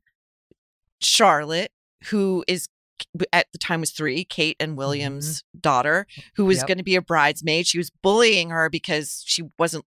charlotte 1.04 1.70
who 2.10 2.44
is 2.48 2.68
at 3.32 3.46
the 3.52 3.58
time 3.58 3.80
was 3.80 3.90
three 3.90 4.24
kate 4.24 4.56
and 4.60 4.76
william's 4.76 5.42
daughter 5.60 6.06
who 6.36 6.44
was 6.44 6.58
Yep. 6.58 6.66
going 6.68 6.78
to 6.78 6.84
be 6.84 6.96
a 6.96 7.02
bridesmaid 7.02 7.66
she 7.66 7.78
was 7.78 7.90
bullying 8.02 8.50
her 8.50 8.70
because 8.70 9.22
she 9.26 9.42
wasn't 9.58 9.84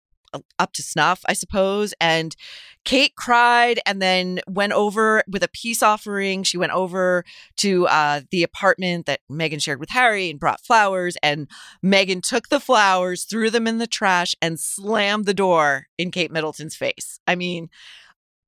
up 0.59 0.72
to 0.72 0.82
snuff 0.82 1.22
i 1.26 1.32
suppose 1.32 1.94
and 2.01 2.36
kate 2.84 3.14
cried 3.16 3.78
and 3.86 4.02
then 4.02 4.40
went 4.48 4.72
over 4.72 5.22
with 5.28 5.43
a 5.43 5.48
peace 5.48 5.82
offering 5.84 6.43
she 6.43 6.59
went 6.59 6.72
over 6.72 7.24
to 7.56 7.86
uh, 7.86 8.20
the 8.30 8.43
apartment 8.43 9.06
that 9.06 9.20
Meghan 9.30 9.62
shared 9.62 9.80
with 9.80 9.90
Harry 9.90 10.30
and 10.30 10.38
brought 10.38 10.60
flowers. 10.60 11.16
And 11.22 11.48
Meghan 11.84 12.22
took 12.22 12.48
the 12.48 12.60
flowers, 12.60 13.24
threw 13.24 13.51
them 13.51 13.66
in 13.66 13.78
the 13.78 13.88
trash, 13.88 14.36
and 14.40 14.60
slammed 14.60 15.24
the 15.24 15.34
door 15.34 15.86
in 15.98 16.12
Kate 16.12 16.30
Middleton's 16.30 16.76
face. 16.76 17.18
I 17.26 17.34
mean, 17.34 17.68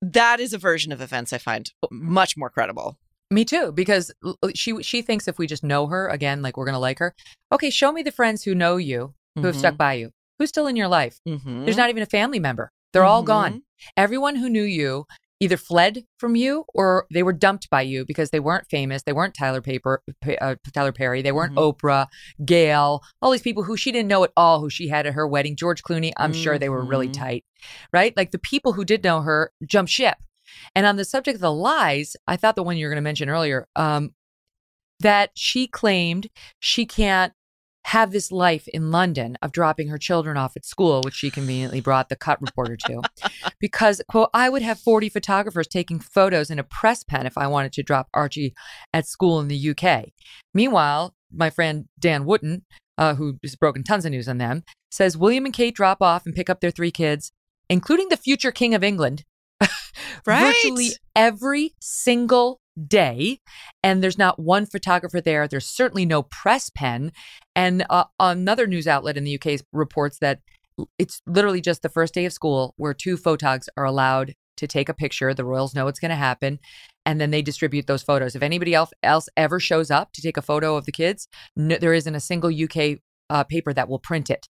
that 0.01 0.39
is 0.39 0.53
a 0.53 0.57
version 0.57 0.91
of 0.91 1.01
events 1.01 1.33
I 1.33 1.37
find 1.37 1.71
much 1.91 2.37
more 2.37 2.49
credible. 2.49 2.97
Me 3.31 3.45
too, 3.45 3.71
because 3.71 4.11
she 4.55 4.81
she 4.81 5.01
thinks 5.01 5.27
if 5.27 5.37
we 5.37 5.45
just 5.45 5.63
know 5.63 5.87
her 5.87 6.07
again, 6.07 6.41
like 6.41 6.57
we're 6.57 6.65
gonna 6.65 6.79
like 6.79 6.99
her. 6.99 7.13
Okay, 7.51 7.69
show 7.69 7.91
me 7.91 8.01
the 8.01 8.11
friends 8.11 8.43
who 8.43 8.55
know 8.55 8.77
you, 8.77 9.13
who 9.35 9.43
have 9.45 9.55
stuck 9.55 9.75
Mhm. 9.75 9.77
by 9.77 9.93
you, 9.93 10.11
who's 10.39 10.49
still 10.49 10.65
in 10.67 10.75
your 10.75 10.87
life. 10.87 11.19
Mhm. 11.27 11.65
There's 11.65 11.77
not 11.77 11.89
even 11.91 12.01
a 12.01 12.07
family 12.07 12.39
member. 12.39 12.71
They're 12.91 13.03
all 13.03 13.21
Mhm. 13.21 13.27
gone. 13.27 13.63
Everyone 13.95 14.35
who 14.37 14.49
knew 14.49 14.63
you 14.63 15.05
either 15.39 15.57
fled 15.57 16.03
from 16.17 16.35
you 16.35 16.65
or 16.73 17.07
they 17.11 17.23
were 17.23 17.33
dumped 17.33 17.69
by 17.69 17.81
you 17.81 18.05
because 18.05 18.29
they 18.31 18.39
weren't 18.39 18.69
famous. 18.69 19.03
They 19.03 19.13
weren't 19.13 19.33
Tyler 19.33 19.61
Paper, 19.61 20.01
Pa- 20.21 20.35
uh, 20.41 20.55
Tyler 20.73 20.91
Perry. 20.91 21.21
They 21.21 21.31
weren't 21.31 21.55
Oprah, 21.55 22.07
Gayle, 22.43 23.01
all 23.21 23.31
these 23.31 23.41
people 23.41 23.63
who 23.63 23.77
she 23.77 23.91
didn't 23.91 24.09
know 24.09 24.23
at 24.23 24.31
all 24.35 24.59
who 24.59 24.69
she 24.69 24.89
had 24.89 25.07
at 25.07 25.13
her 25.13 25.27
wedding. 25.27 25.55
George 25.55 25.81
Clooney, 25.83 26.11
I'm 26.17 26.33
sure 26.33 26.57
they 26.57 26.69
were 26.69 26.83
really 26.83 27.07
Mhm. 27.07 27.13
tight, 27.13 27.45
right? 27.93 28.15
Like 28.17 28.31
the 28.31 28.39
people 28.39 28.73
who 28.73 28.83
did 28.83 29.03
know 29.03 29.21
her 29.21 29.51
jumped 29.65 29.91
ship. 29.91 30.17
And 30.75 30.85
on 30.85 30.97
the 30.97 31.05
subject 31.05 31.35
of 31.35 31.41
the 31.41 31.53
lies, 31.53 32.15
I 32.27 32.35
thought 32.35 32.55
the 32.55 32.63
one 32.63 32.75
you 32.77 32.85
were 32.85 32.89
going 32.91 32.97
to 32.97 33.01
mention 33.01 33.29
earlier, 33.29 33.67
um, 33.75 34.13
that 34.99 35.31
she 35.35 35.67
claimed 35.67 36.27
she 36.59 36.85
can't 36.85 37.31
have 37.89 38.11
this 38.11 38.31
life 38.31 38.67
in 38.67 38.91
London 38.91 39.35
of 39.41 39.51
dropping 39.51 39.87
her 39.87 39.97
children 39.97 40.37
off 40.37 40.55
at 40.55 40.63
school, 40.63 41.01
which 41.03 41.15
she 41.15 41.31
conveniently 41.31 41.81
brought 41.81 42.07
the 42.09 42.15
cut 42.15 42.39
reporter 42.39 42.77
to. 42.77 43.01
because, 43.59 43.99
quote, 44.07 44.29
I 44.31 44.47
would 44.47 44.61
have 44.61 44.79
40 44.79 45.09
photographers 45.09 45.67
taking 45.67 45.99
photos 45.99 46.51
in 46.51 46.59
a 46.59 46.63
press 46.63 47.03
pen 47.03 47.25
if 47.25 47.35
I 47.35 47.47
wanted 47.47 47.73
to 47.73 47.83
drop 47.83 48.07
Archie 48.13 48.53
at 48.93 49.07
school 49.07 49.39
in 49.39 49.47
the 49.47 49.69
UK. 49.71 50.09
Meanwhile, 50.53 51.15
my 51.33 51.49
friend 51.49 51.85
Dan 51.99 52.25
Wootton, 52.25 52.61
uh, 52.99 53.15
who 53.15 53.39
has 53.41 53.55
broken 53.55 53.83
tons 53.83 54.05
of 54.05 54.11
news 54.11 54.29
on 54.29 54.37
them, 54.37 54.63
says 54.91 55.17
William 55.17 55.45
and 55.45 55.53
Kate 55.53 55.73
drop 55.73 55.99
off 55.99 56.27
and 56.27 56.35
pick 56.35 56.47
up 56.47 56.61
their 56.61 56.71
three 56.71 56.91
kids, 56.91 57.31
including 57.71 58.09
the 58.09 58.17
future 58.17 58.51
King 58.51 58.75
of 58.75 58.83
England, 58.83 59.25
Right. 60.27 60.53
virtually 60.53 60.91
every 61.15 61.73
single 61.79 62.59
day. 62.87 63.39
And 63.83 64.03
there's 64.03 64.17
not 64.17 64.39
one 64.39 64.65
photographer 64.65 65.21
there. 65.21 65.47
There's 65.47 65.65
certainly 65.67 66.05
no 66.05 66.23
press 66.23 66.69
pen. 66.69 67.11
And 67.55 67.85
uh, 67.89 68.05
another 68.19 68.67
news 68.67 68.87
outlet 68.87 69.17
in 69.17 69.23
the 69.23 69.39
UK 69.39 69.61
reports 69.73 70.19
that 70.19 70.39
it's 70.97 71.21
literally 71.27 71.61
just 71.61 71.81
the 71.81 71.89
first 71.89 72.13
day 72.13 72.25
of 72.25 72.33
school 72.33 72.73
where 72.77 72.93
two 72.93 73.17
photogs 73.17 73.67
are 73.75 73.85
allowed 73.85 74.33
to 74.57 74.67
take 74.67 74.89
a 74.89 74.93
picture. 74.93 75.33
The 75.33 75.45
Royals 75.45 75.73
know 75.73 75.87
it's 75.87 75.99
going 75.99 76.09
to 76.09 76.15
happen. 76.15 76.59
And 77.05 77.19
then 77.19 77.31
they 77.31 77.41
distribute 77.41 77.87
those 77.87 78.03
photos. 78.03 78.35
If 78.35 78.41
anybody 78.43 78.73
else, 78.73 78.91
else 79.03 79.27
ever 79.35 79.59
shows 79.59 79.89
up 79.89 80.11
to 80.13 80.21
take 80.21 80.37
a 80.37 80.41
photo 80.41 80.75
of 80.75 80.85
the 80.85 80.91
kids, 80.91 81.27
no, 81.55 81.77
there 81.77 81.93
isn't 81.93 82.15
a 82.15 82.19
single 82.19 82.51
UK 82.51 82.99
uh, 83.29 83.43
paper 83.43 83.73
that 83.73 83.89
will 83.89 83.99
print 83.99 84.29
it. 84.29 84.47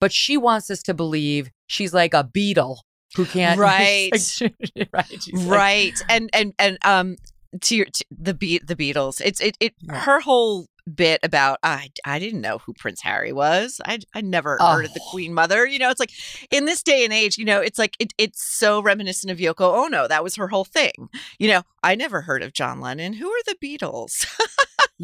But 0.00 0.12
she 0.12 0.36
wants 0.36 0.70
us 0.70 0.82
to 0.84 0.94
believe 0.94 1.50
she's 1.66 1.92
like 1.92 2.14
a 2.14 2.24
Beatle 2.24 2.78
who 3.16 3.26
can't. 3.26 3.58
Right. 3.58 4.10
right. 4.92 5.22
She's 5.22 5.32
like- 5.34 5.50
right 5.50 5.94
and 6.08 6.30
and 6.32 6.54
and 6.58 6.78
um 6.84 7.16
to 7.60 7.76
your 7.76 7.86
to 7.86 8.04
the 8.10 8.34
beat 8.34 8.66
the 8.66 8.76
beatles 8.76 9.20
it's 9.24 9.40
it, 9.40 9.56
it 9.60 9.74
her 9.88 10.20
whole 10.20 10.66
bit 10.94 11.20
about 11.22 11.58
I 11.62 11.90
I 12.04 12.18
didn't 12.18 12.40
know 12.40 12.58
who 12.58 12.72
Prince 12.72 13.00
Harry 13.02 13.32
was. 13.32 13.80
I 13.84 14.00
I 14.14 14.22
never 14.22 14.58
heard 14.58 14.84
of 14.86 14.94
the 14.94 15.00
Oh. 15.00 15.10
Queen 15.10 15.32
Mother. 15.32 15.66
You 15.66 15.78
know, 15.78 15.90
it's 15.90 16.00
like 16.00 16.10
in 16.50 16.64
this 16.64 16.82
day 16.82 17.04
and 17.04 17.12
age, 17.12 17.38
you 17.38 17.44
know, 17.44 17.60
it's 17.60 17.78
like 17.78 17.94
it, 18.00 18.12
it's 18.18 18.42
so 18.42 18.82
reminiscent 18.82 19.30
of 19.30 19.38
Yoko 19.38 19.84
Ono. 19.84 20.08
That 20.08 20.24
was 20.24 20.36
her 20.36 20.48
whole 20.48 20.64
thing. 20.64 21.08
You 21.38 21.48
know, 21.48 21.62
I 21.82 21.94
never 21.94 22.22
heard 22.22 22.42
of 22.42 22.52
John 22.54 22.80
Lennon. 22.80 23.12
Who 23.12 23.28
are 23.30 23.42
the 23.46 23.56
Beatles? 23.62 24.26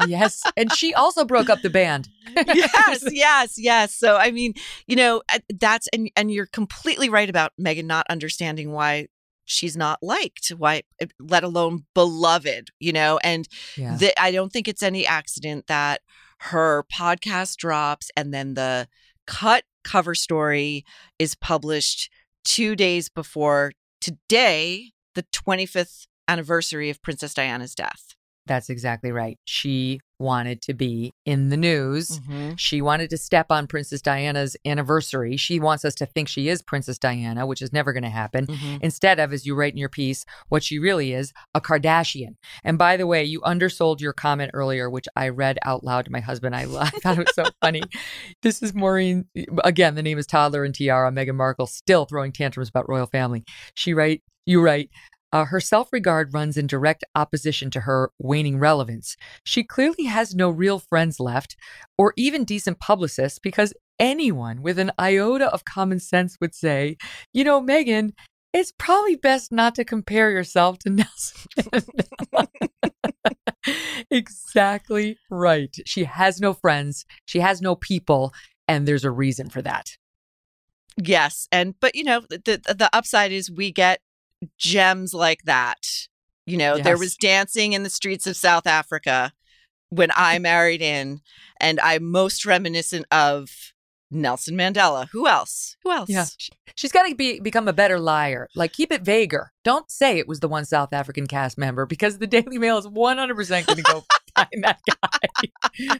yes. 0.07 0.43
And 0.57 0.71
she 0.73 0.93
also 0.93 1.23
broke 1.25 1.49
up 1.49 1.61
the 1.61 1.69
band. 1.69 2.09
yes, 2.35 3.03
yes, 3.11 3.57
yes. 3.57 3.95
So 3.95 4.17
I 4.17 4.31
mean, 4.31 4.53
you 4.87 4.95
know, 4.95 5.21
uh, 5.33 5.39
that's 5.59 5.87
and 5.93 6.09
and 6.15 6.31
you're 6.31 6.47
completely 6.47 7.07
right 7.09 7.29
about 7.29 7.53
Meghan 7.59 7.85
not 7.85 8.05
understanding 8.09 8.71
why 8.71 9.07
she's 9.47 9.75
not 9.75 9.97
liked, 10.03 10.49
why 10.49 10.83
uh, 11.01 11.07
let 11.19 11.43
alone 11.43 11.85
beloved, 11.95 12.69
you 12.79 12.93
know, 12.93 13.17
and 13.23 13.47
Yeah. 13.75 13.97
the, 13.97 14.21
I 14.21 14.31
don't 14.31 14.53
think 14.53 14.67
it's 14.67 14.83
any 14.83 15.07
accident 15.07 15.65
that 15.67 16.01
her 16.39 16.85
podcast 16.93 17.55
drops 17.55 18.11
and 18.15 18.31
then 18.31 18.53
the 18.53 18.87
cut 19.25 19.63
cover 19.83 20.13
story 20.13 20.83
is 21.17 21.33
published 21.33 22.11
2 22.43 22.75
days 22.75 23.09
before 23.09 23.71
today, 24.01 24.91
the 25.15 25.23
25th 25.33 26.05
anniversary 26.27 26.89
of 26.89 27.01
Princess 27.01 27.33
Diana's 27.33 27.73
death. 27.73 28.13
That's 28.47 28.69
exactly 28.69 29.11
right. 29.11 29.37
She 29.45 29.99
wanted 30.19 30.63
to 30.63 30.73
be 30.73 31.13
in 31.25 31.49
the 31.49 31.57
news. 31.57 32.19
Mhm. 32.21 32.57
She 32.57 32.81
wanted 32.81 33.11
to 33.11 33.17
step 33.19 33.51
on 33.51 33.67
Princess 33.67 34.01
Diana's 34.01 34.57
anniversary. 34.65 35.37
She 35.37 35.59
wants 35.59 35.85
us 35.85 35.93
to 35.95 36.07
think 36.07 36.27
she 36.27 36.49
is 36.49 36.63
Princess 36.63 36.97
Diana, 36.97 37.45
which 37.45 37.61
is 37.61 37.71
never 37.71 37.93
going 37.93 38.01
to 38.03 38.09
happen. 38.09 38.47
Mhm. 38.47 38.79
Instead 38.81 39.19
of, 39.19 39.31
as 39.31 39.45
you 39.45 39.53
write 39.53 39.73
in 39.73 39.77
your 39.77 39.89
piece, 39.89 40.25
what 40.49 40.63
she 40.63 40.79
really 40.79 41.13
is, 41.13 41.33
a 41.53 41.61
Kardashian. 41.61 42.35
And 42.63 42.79
by 42.79 42.97
the 42.97 43.05
way, 43.05 43.23
you 43.23 43.41
undersold 43.43 44.01
your 44.01 44.13
comment 44.13 44.51
earlier, 44.55 44.89
which 44.89 45.05
I 45.15 45.29
read 45.29 45.59
out 45.63 45.83
loud 45.83 46.05
to 46.05 46.11
my 46.11 46.19
husband. 46.21 46.55
I, 46.55 46.61
I 46.63 46.89
thought 46.89 47.19
it 47.19 47.25
was 47.27 47.35
so 47.35 47.45
funny. 47.61 47.83
This 48.41 48.63
is 48.63 48.73
Maureen. 48.73 49.25
Again, 49.63 49.95
the 49.95 50.03
name 50.03 50.17
is 50.17 50.25
Toddler 50.25 50.63
and 50.63 50.73
Tiara. 50.73 51.11
Meghan 51.11 51.35
Markle 51.35 51.67
still 51.67 52.05
throwing 52.05 52.31
tantrums 52.31 52.69
about 52.69 52.87
royal 52.89 53.05
family. 53.07 53.43
She 53.75 53.93
write, 53.93 54.21
you 54.45 54.61
write, 54.61 54.89
uh, 55.31 55.45
her 55.45 55.59
self 55.59 55.91
regard 55.91 56.33
runs 56.33 56.57
in 56.57 56.67
direct 56.67 57.03
opposition 57.15 57.69
to 57.71 57.81
her 57.81 58.11
waning 58.19 58.59
relevance. 58.59 59.17
She 59.43 59.63
clearly 59.63 60.05
has 60.05 60.35
no 60.35 60.49
real 60.49 60.79
friends 60.79 61.19
left 61.19 61.55
or 61.97 62.13
even 62.15 62.43
decent 62.43 62.79
publicists 62.79 63.39
because 63.39 63.73
anyone 63.99 64.61
with 64.61 64.79
an 64.79 64.91
iota 64.99 65.47
of 65.47 65.65
common 65.65 65.99
sense 65.99 66.37
would 66.39 66.55
say, 66.55 66.97
you 67.33 67.43
know, 67.43 67.61
Meghan, 67.61 68.11
it's 68.53 68.71
probably 68.77 69.15
best 69.15 69.51
not 69.51 69.75
to 69.75 69.85
compare 69.85 70.31
yourself 70.31 70.79
to 70.79 70.89
Nelson. 71.69 71.83
exactly 74.09 75.17
right. 75.29 75.75
She 75.85 76.05
has 76.05 76.39
no 76.39 76.53
friends, 76.53 77.05
she 77.25 77.39
has 77.39 77.61
no 77.61 77.75
people, 77.75 78.33
and 78.67 78.87
there's 78.87 79.03
a 79.03 79.11
reason 79.11 79.49
for 79.49 79.61
that. 79.61 79.97
Yes, 80.99 81.47
and 81.51 81.75
but 81.79 81.95
you 81.95 82.03
know 82.03 82.21
the 82.29 82.39
the, 82.67 82.73
the 82.73 82.89
upside 82.91 83.31
is 83.31 83.51
we 83.51 83.71
get 83.71 83.99
gems 84.57 85.13
like 85.13 85.43
that. 85.43 85.85
You 86.45 86.57
know, 86.57 86.77
there 86.77 86.97
was 86.97 87.15
dancing 87.15 87.73
in 87.73 87.83
the 87.83 87.89
streets 87.89 88.25
of 88.25 88.37
South 88.37 88.67
Africa 88.67 89.33
when 89.89 90.09
I 90.15 90.39
married 90.39 90.81
in, 90.81 91.21
and 91.59 91.79
I'm 91.81 92.09
most 92.09 92.45
reminiscent 92.45 93.05
of 93.11 93.49
Nelson 94.09 94.55
Mandela. 94.55 95.07
Who 95.11 95.27
else? 95.27 95.75
Who 95.83 95.91
else? 95.91 96.09
Yeah. 96.09 96.25
She- 96.37 96.51
She's 96.75 96.91
got 96.91 97.07
to 97.07 97.15
be 97.15 97.39
become 97.39 97.67
a 97.67 97.73
better 97.73 97.99
liar. 97.99 98.47
Like 98.55 98.71
keep 98.71 98.91
it 98.91 99.01
vaguer. 99.01 99.51
Don't 99.63 99.89
say 99.89 100.19
it 100.19 100.27
was 100.27 100.41
the 100.41 100.47
one 100.47 100.63
South 100.65 100.93
African 100.93 101.25
cast 101.25 101.57
member 101.57 101.87
because 101.87 102.19
the 102.19 102.27
Daily 102.27 102.59
Mail 102.59 102.77
is 102.77 102.85
100% 102.85 103.65
going 103.65 103.77
to 103.77 103.81
go 103.81 104.05
find 104.35 104.63
that 104.63 104.79
guy. 104.85 105.99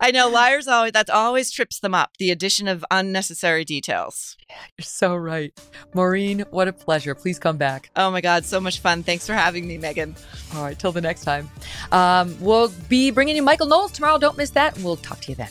I 0.00 0.10
know 0.12 0.28
liars 0.28 0.66
always 0.66 0.92
that 0.92 1.10
always 1.10 1.50
trips 1.52 1.78
them 1.80 1.94
up. 1.94 2.10
The 2.18 2.30
addition 2.30 2.66
of 2.66 2.84
unnecessary 2.90 3.64
details. 3.64 4.36
Yeah, 4.48 4.56
You're 4.78 4.84
so 4.84 5.14
right. 5.14 5.52
Maureen, 5.94 6.44
what 6.50 6.66
a 6.66 6.72
pleasure. 6.72 7.14
Please 7.14 7.38
come 7.38 7.56
back. 7.56 7.90
Oh 7.94 8.10
my 8.10 8.20
God, 8.20 8.44
so 8.44 8.60
much 8.60 8.80
fun. 8.80 9.02
Thanks 9.04 9.26
for 9.26 9.34
having 9.34 9.66
me, 9.68 9.78
Megyn. 9.78 10.16
All 10.56 10.64
right, 10.64 10.78
till 10.78 10.92
the 10.92 11.00
next 11.00 11.22
time. 11.22 11.48
Um, 11.92 12.36
we'll 12.40 12.72
be 12.88 13.10
bringing 13.12 13.36
you 13.36 13.42
Michael 13.42 13.66
Knowles 13.66 13.92
tomorrow. 13.92 14.18
Don't 14.18 14.36
miss 14.36 14.50
that, 14.50 14.76
we'll 14.78 14.96
talk 14.96 15.20
to 15.20 15.28
you 15.30 15.36
then. 15.36 15.50